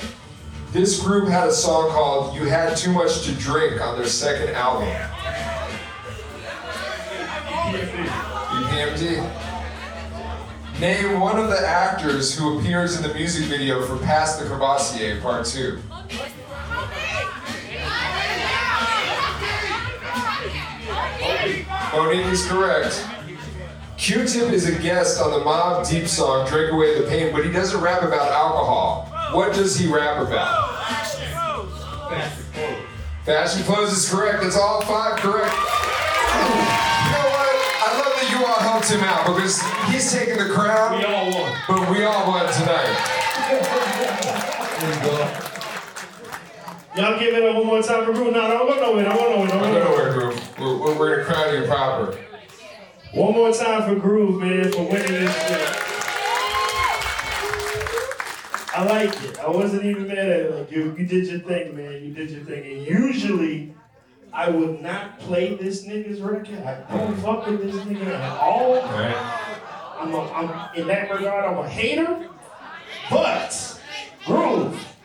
This 0.73 1.03
group 1.03 1.29
had 1.29 1.49
a 1.49 1.53
song 1.53 1.91
called 1.91 2.35
You 2.35 2.47
Had 2.47 2.79
Too 2.79 2.93
Much 2.93 3.25
to 3.25 3.33
Drink 3.33 3.83
on 3.83 3.99
their 3.99 4.07
second 4.07 4.55
album. 4.55 4.89
EPMD. 7.69 9.21
Name 10.81 11.21
one 11.21 11.39
of 11.39 11.49
the 11.51 11.61
actors 11.61 12.37
who 12.37 12.59
appears 12.59 12.97
in 12.97 13.03
the 13.03 13.13
music 13.13 13.45
video 13.47 13.85
for 13.85 13.99
Pass 13.99 14.39
the 14.39 14.47
Courvoisier 14.47 15.21
Part 15.21 15.45
2. 15.45 15.83
Monique 21.93 22.27
is 22.27 22.47
correct. 22.47 23.05
Q-Tip 23.97 24.53
is 24.53 24.67
a 24.69 24.79
guest 24.81 25.21
on 25.21 25.33
the 25.33 25.41
Mobb 25.41 25.89
Deep 25.89 26.07
song 26.07 26.49
Drink 26.49 26.73
Away 26.73 27.01
the 27.01 27.09
Pain, 27.09 27.33
but 27.33 27.45
he 27.45 27.51
doesn't 27.51 27.81
rap 27.81 28.03
about 28.03 28.31
alcohol. 28.31 29.11
What 29.33 29.53
does 29.55 29.77
he 29.77 29.93
rap 29.93 30.27
about? 30.27 30.79
Fashion 30.87 31.27
clothes. 31.35 31.83
Fashion 33.25 33.63
clothes 33.65 33.93
is 33.93 34.09
correct. 34.09 34.43
That's 34.43 34.57
all 34.57 34.81
five 34.83 35.19
correct. 35.19 35.78
That 38.81 38.91
you 38.91 39.01
all 39.01 39.03
helped 39.03 39.03
him 39.03 39.03
out 39.05 39.27
because 39.27 39.63
he's 39.93 40.13
taking 40.13 40.39
the 40.39 40.53
crown. 40.53 40.99
We 40.99 41.05
all 41.05 41.31
won. 41.33 41.59
But 41.69 41.91
we 41.91 42.05
all 42.05 42.27
won 42.29 42.53
tonight. 42.53 42.97
Y'all 46.97 47.19
give 47.19 47.35
it 47.35 47.45
up 47.45 47.57
one 47.57 47.67
more 47.67 47.83
time 47.83 48.05
for 48.05 48.13
Groove. 48.13 48.33
No, 48.33 48.49
don't 48.49 48.67
go 48.67 48.75
nowhere. 48.75 49.05
Don't 49.05 49.17
go 49.17 49.31
nowhere. 49.31 49.49
Don't 49.49 49.63
I 49.63 49.73
go 49.73 49.85
nowhere. 49.85 50.13
Groove. 50.13 50.59
We're, 50.59 50.79
we're, 50.79 50.99
we're 50.99 51.17
gonna 51.17 51.35
crown 51.35 51.63
you 51.63 51.69
proper. 51.69 52.19
One 53.13 53.33
more 53.35 53.53
time 53.53 53.83
for 53.83 54.01
Groove, 54.01 54.41
man, 54.41 54.73
for 54.73 54.83
winning 54.83 55.13
this 55.13 55.35
shit. 55.49 55.85
I 58.75 58.85
like 58.85 59.25
it. 59.25 59.39
I 59.39 59.49
wasn't 59.49 59.85
even 59.85 60.07
mad 60.07 60.19
at 60.19 60.29
it. 60.29 60.55
Like 60.55 60.71
you, 60.71 60.95
you 60.99 61.07
did 61.07 61.27
your 61.27 61.41
thing, 61.41 61.77
man. 61.77 62.05
You 62.05 62.13
did 62.13 62.31
your 62.31 62.45
thing. 62.45 62.65
And 62.65 62.87
usually, 62.87 63.75
I 64.33 64.51
would 64.51 64.81
not 64.83 65.19
play 65.21 65.55
this 65.55 65.87
nigga's 65.87 66.21
record. 66.21 66.59
I 66.65 66.83
don't 66.97 67.17
fuck 67.17 67.47
with 67.47 67.63
this 67.63 67.77
nigga 67.85 68.07
at 68.07 68.39
all. 68.39 68.81
I'm, 68.81 70.15
a, 70.15 70.33
I'm 70.33 70.77
in 70.77 70.87
that 70.89 71.11
regard, 71.11 71.45
I'm 71.45 71.59
a 71.59 71.69
hater. 71.69 72.29
But 73.11 73.81
Groove. 74.25 74.98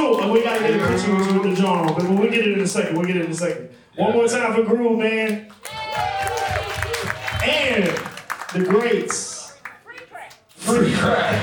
Too. 0.00 0.18
And 0.20 0.32
we 0.32 0.42
gotta 0.42 0.60
get 0.60 0.80
a 0.80 0.86
picture 0.86 1.14
with 1.14 1.26
you 1.28 1.40
with 1.40 1.50
the 1.50 1.56
genre, 1.56 1.92
but 1.92 2.08
we'll 2.08 2.30
get 2.30 2.46
it 2.46 2.52
in 2.52 2.60
a 2.60 2.66
second. 2.66 2.96
We'll 2.96 3.06
get 3.06 3.16
it 3.16 3.24
in 3.26 3.30
a 3.30 3.34
second. 3.34 3.70
One 3.96 4.12
more 4.12 4.26
time 4.26 4.54
for 4.54 4.62
Groove, 4.62 4.98
man. 4.98 5.52
And 7.44 7.84
the 8.54 8.64
greats. 8.68 9.58
Free 10.56 10.94
crack. 10.94 11.34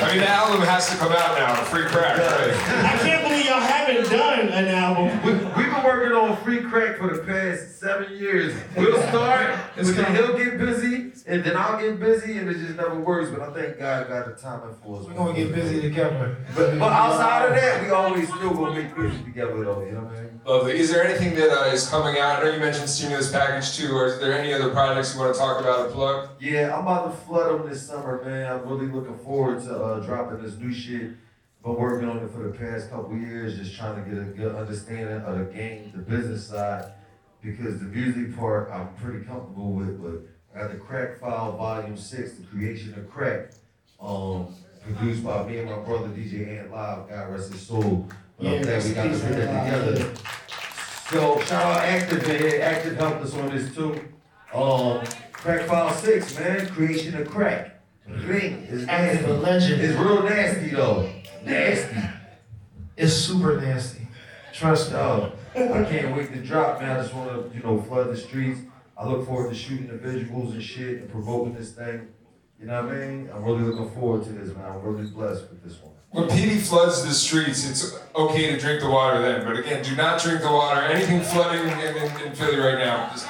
I 0.00 0.10
mean, 0.10 0.18
the 0.20 0.28
album 0.28 0.60
has 0.62 0.90
to 0.90 0.96
come 0.96 1.12
out 1.12 1.38
now. 1.38 1.54
Free 1.64 1.84
crack, 1.84 2.18
right? 2.18 2.54
I 2.84 2.98
can't 2.98 3.22
believe 3.22 3.46
y'all 3.46 3.60
haven't 3.60 4.10
done 4.10 4.48
an 4.48 4.66
album. 4.68 5.22
We, 5.22 5.32
we've 5.32 5.72
been 5.72 5.84
working 5.84 6.12
on 6.12 6.36
free 6.42 6.62
crack 6.62 6.98
for 6.98 7.14
the 7.14 7.22
past 7.22 7.78
seven 7.78 8.16
years. 8.16 8.54
We'll 8.76 9.00
start, 9.08 9.56
and 9.76 9.86
then 9.86 10.14
he'll 10.16 10.36
get 10.36 10.58
busy, 10.58 11.07
and 11.28 11.44
then 11.44 11.56
I'll 11.56 11.78
get 11.78 12.00
busy, 12.00 12.38
and 12.38 12.48
it 12.48 12.54
just 12.54 12.76
never 12.76 12.98
works. 12.98 13.30
But 13.30 13.42
I 13.42 13.52
think 13.52 13.78
God 13.78 14.08
got 14.08 14.26
the 14.26 14.32
timing 14.32 14.74
for 14.82 15.00
us. 15.00 15.06
We're 15.06 15.12
gonna 15.12 15.34
get 15.34 15.54
busy 15.54 15.82
together. 15.82 16.38
But, 16.56 16.78
but 16.78 16.90
outside 16.90 17.50
of 17.50 17.54
that, 17.54 17.82
we 17.82 17.90
always 17.90 18.28
still 18.28 18.54
gonna 18.54 18.82
make 18.82 18.96
music 18.96 19.24
together, 19.24 19.62
though. 19.62 19.84
You 19.84 19.92
know 19.92 20.00
what 20.00 20.16
I 20.16 20.22
mean? 20.22 20.40
Lovely. 20.46 20.78
Is 20.78 20.90
there 20.90 21.04
anything 21.04 21.34
that 21.34 21.50
uh, 21.50 21.66
is 21.66 21.86
coming 21.88 22.18
out? 22.18 22.40
I 22.40 22.44
know 22.44 22.54
you 22.54 22.60
mentioned 22.60 22.88
stimulus 22.88 23.30
package 23.30 23.76
too. 23.76 23.92
Or 23.92 24.06
is 24.06 24.18
there 24.18 24.32
any 24.32 24.52
other 24.54 24.70
projects 24.70 25.14
you 25.14 25.20
want 25.20 25.34
to 25.34 25.38
talk 25.38 25.60
about 25.60 25.86
or 25.86 25.90
plug? 25.90 26.30
Yeah, 26.40 26.74
I'm 26.74 26.82
about 26.82 27.10
to 27.10 27.26
flood 27.26 27.60
them 27.60 27.68
this 27.68 27.86
summer, 27.86 28.24
man. 28.24 28.50
I'm 28.50 28.66
really 28.66 28.90
looking 28.90 29.18
forward 29.18 29.62
to 29.64 29.76
uh, 29.76 30.00
dropping 30.00 30.42
this 30.42 30.56
new 30.56 30.72
shit. 30.72 31.12
Been 31.62 31.74
working 31.74 32.08
on 32.08 32.18
it 32.18 32.30
for 32.30 32.44
the 32.44 32.56
past 32.56 32.88
couple 32.88 33.16
years, 33.16 33.58
just 33.58 33.76
trying 33.76 34.02
to 34.02 34.08
get 34.08 34.18
a 34.18 34.26
good 34.26 34.54
understanding 34.54 35.20
of 35.22 35.38
the 35.38 35.44
game, 35.52 35.92
the 35.92 35.98
business 35.98 36.46
side, 36.46 36.92
because 37.42 37.80
the 37.80 37.86
music 37.86 38.36
part 38.36 38.70
I'm 38.70 38.94
pretty 38.94 39.24
comfortable 39.24 39.72
with. 39.72 40.00
But 40.00 40.22
I 40.54 40.60
got 40.60 40.70
the 40.72 40.78
Crack 40.78 41.18
File 41.20 41.56
Volume 41.56 41.96
Six, 41.96 42.32
the 42.34 42.44
creation 42.46 42.94
of 42.94 43.10
crack, 43.10 43.50
um, 44.00 44.54
produced 44.82 45.22
by 45.24 45.44
me 45.46 45.58
and 45.58 45.70
my 45.70 45.78
brother 45.78 46.08
DJ 46.08 46.58
Ant 46.60 46.70
Live. 46.70 47.08
God 47.08 47.30
rest 47.30 47.52
his 47.52 47.62
soul. 47.66 48.08
But 48.38 48.46
I'm 48.46 48.52
Yeah, 48.54 48.62
glad 48.62 48.84
we 48.84 48.92
got 48.94 49.02
to 49.04 49.10
put 49.10 49.20
that 49.36 49.64
together. 49.64 50.14
So 51.10 51.40
shout 51.40 51.62
out 51.64 51.84
Active, 51.84 52.26
man. 52.26 52.60
Active 52.60 52.96
helped 52.96 53.22
us 53.24 53.34
on 53.34 53.50
this 53.50 53.74
too. 53.74 54.00
Um, 54.54 55.04
Crack 55.32 55.66
File 55.66 55.92
Six, 55.94 56.38
man, 56.38 56.66
creation 56.68 57.16
of 57.20 57.28
crack. 57.28 57.80
Drink 58.20 58.68
is 58.70 58.86
nasty. 58.86 59.24
A 59.24 59.34
legend. 59.34 59.82
It's 59.82 59.98
real 59.98 60.22
nasty 60.22 60.70
though. 60.70 61.10
Nasty. 61.44 61.96
It's 62.96 63.12
super 63.12 63.60
nasty. 63.60 64.08
Trust 64.52 64.90
me. 64.90 64.96
Yo, 64.96 65.32
I 65.54 65.84
can't 65.84 66.16
wait 66.16 66.32
to 66.32 66.40
drop, 66.42 66.80
man. 66.80 66.98
I 66.98 67.02
just 67.02 67.14
want 67.14 67.30
to, 67.30 67.56
you 67.56 67.62
know, 67.62 67.80
flood 67.82 68.08
the 68.08 68.16
streets. 68.16 68.60
I 68.98 69.06
look 69.06 69.26
forward 69.26 69.50
to 69.50 69.54
shooting 69.54 69.86
the 69.86 69.94
visuals 69.94 70.52
and 70.52 70.62
shit 70.62 71.00
and 71.02 71.10
promoting 71.10 71.54
this 71.54 71.72
thing. 71.72 72.08
You 72.60 72.66
know 72.66 72.84
what 72.84 72.92
I 72.94 73.06
mean? 73.06 73.30
I'm 73.32 73.44
really 73.44 73.62
looking 73.62 73.88
forward 73.90 74.24
to 74.24 74.30
this, 74.30 74.54
man. 74.56 74.64
I'm 74.64 74.82
really 74.82 75.08
blessed 75.08 75.48
with 75.50 75.62
this 75.62 75.80
one. 75.80 75.92
When 76.10 76.28
Peedi 76.28 76.58
floods 76.60 77.04
the 77.04 77.12
streets, 77.12 77.68
it's 77.68 77.96
okay 78.16 78.50
to 78.50 78.58
drink 78.58 78.80
the 78.80 78.88
water 78.90 79.20
then. 79.22 79.44
But 79.44 79.58
again, 79.58 79.84
do 79.84 79.94
not 79.94 80.20
drink 80.20 80.40
the 80.40 80.50
water. 80.50 80.80
Anything 80.80 81.20
flooding 81.20 81.68
in, 81.68 81.78
in, 81.78 82.26
in 82.26 82.34
Philly 82.34 82.56
right 82.58 82.78
now, 82.78 83.10
just 83.10 83.28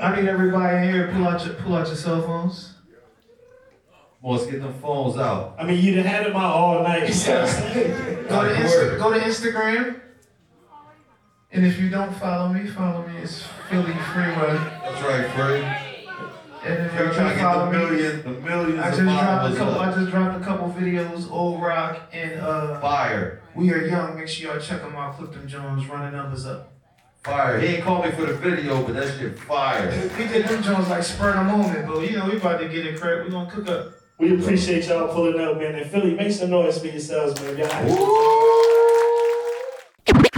I 0.00 0.16
need 0.18 0.28
everybody 0.28 0.78
in 0.78 0.92
here 0.92 1.12
pull 1.12 1.28
out 1.28 1.44
your 1.44 1.54
pull 1.54 1.76
out 1.76 1.86
your 1.86 1.96
cell 1.96 2.20
phones. 2.22 2.74
Boy, 4.20 4.32
let's 4.32 4.46
get 4.46 4.60
them 4.60 4.74
phones 4.80 5.16
out. 5.16 5.54
I 5.58 5.64
mean, 5.64 5.84
you'd 5.84 5.98
have 5.98 6.06
had 6.06 6.26
them 6.26 6.34
out 6.34 6.54
all 6.56 6.82
night. 6.82 7.02
Go 8.28 8.44
to 8.44 8.54
Insta- 8.54 8.98
go 8.98 9.12
to 9.12 9.20
Instagram. 9.20 10.00
And 11.50 11.64
if 11.64 11.80
you 11.80 11.88
don't 11.88 12.14
follow 12.16 12.52
me, 12.52 12.66
follow 12.66 13.06
me. 13.08 13.16
It's 13.18 13.42
Philly 13.70 13.94
Freeway. 14.12 14.58
That's 14.82 15.02
right, 15.02 15.30
Freddie. 15.34 15.64
And 16.62 16.86
if 16.86 16.92
We're 16.92 17.04
y'all 17.04 17.14
trying 17.14 17.30
to 17.30 17.40
can 17.40 17.52
get 17.54 17.58
the 17.58 17.66
me, 17.66 17.78
millions, 17.78 18.24
the 18.24 18.30
millions 18.30 18.78
I 18.80 18.88
of 18.88 18.96
just 18.96 19.02
dropped 19.02 19.54
a 19.54 19.56
followers 19.56 19.58
couple. 19.58 19.80
I 19.80 19.94
just 19.94 20.10
dropped 20.10 20.42
a 20.42 20.44
couple 20.44 20.70
videos. 20.72 21.30
Old 21.30 21.62
Rock 21.62 22.02
and 22.12 22.40
uh, 22.40 22.80
Fire. 22.80 23.42
We 23.54 23.72
Are 23.72 23.86
Young. 23.86 24.16
Make 24.16 24.28
sure 24.28 24.52
y'all 24.52 24.60
check 24.60 24.82
them 24.82 24.94
out. 24.94 25.16
Clip 25.16 25.32
them 25.32 25.48
jawns. 25.48 25.86
Running 25.86 26.12
numbers 26.12 26.44
up. 26.44 26.72
Fire. 27.24 27.58
He 27.60 27.66
ain't 27.68 27.84
called 27.84 28.04
me 28.04 28.10
for 28.10 28.26
the 28.26 28.34
video, 28.34 28.82
but 28.82 28.94
that 28.94 29.18
shit 29.18 29.38
fire. 29.38 29.90
We 30.18 30.26
did 30.28 30.46
them 30.46 30.62
jawns 30.62 30.88
like 30.88 31.02
spur 31.02 31.30
of 31.30 31.36
the 31.36 31.44
moment, 31.44 31.86
but 31.86 32.00
you 32.00 32.18
know 32.18 32.26
we 32.26 32.36
about 32.36 32.60
to 32.60 32.68
get 32.68 32.84
it 32.86 33.00
correct. 33.00 33.24
We 33.24 33.30
gonna 33.30 33.50
cook 33.50 33.68
up. 33.68 33.92
We 34.18 34.38
appreciate 34.38 34.86
y'all 34.86 35.08
pulling 35.08 35.40
up, 35.40 35.56
man. 35.56 35.76
And 35.76 35.90
Philly, 35.90 36.14
make 36.14 36.32
some 36.32 36.50
noise 36.50 36.78
for 36.78 36.86
yourselves, 36.88 37.40
man. 37.40 37.56
Y'all. 37.56 38.67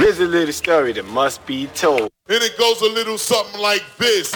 Here's 0.01 0.19
a 0.19 0.25
little 0.25 0.55
story 0.55 0.95
that 0.95 1.05
must 1.05 1.45
be 1.45 1.67
told. 1.67 2.11
And 2.27 2.43
it 2.43 2.57
goes 2.57 2.81
a 2.81 2.87
little 2.87 3.19
something 3.19 3.61
like 3.61 3.85
this. 3.99 4.35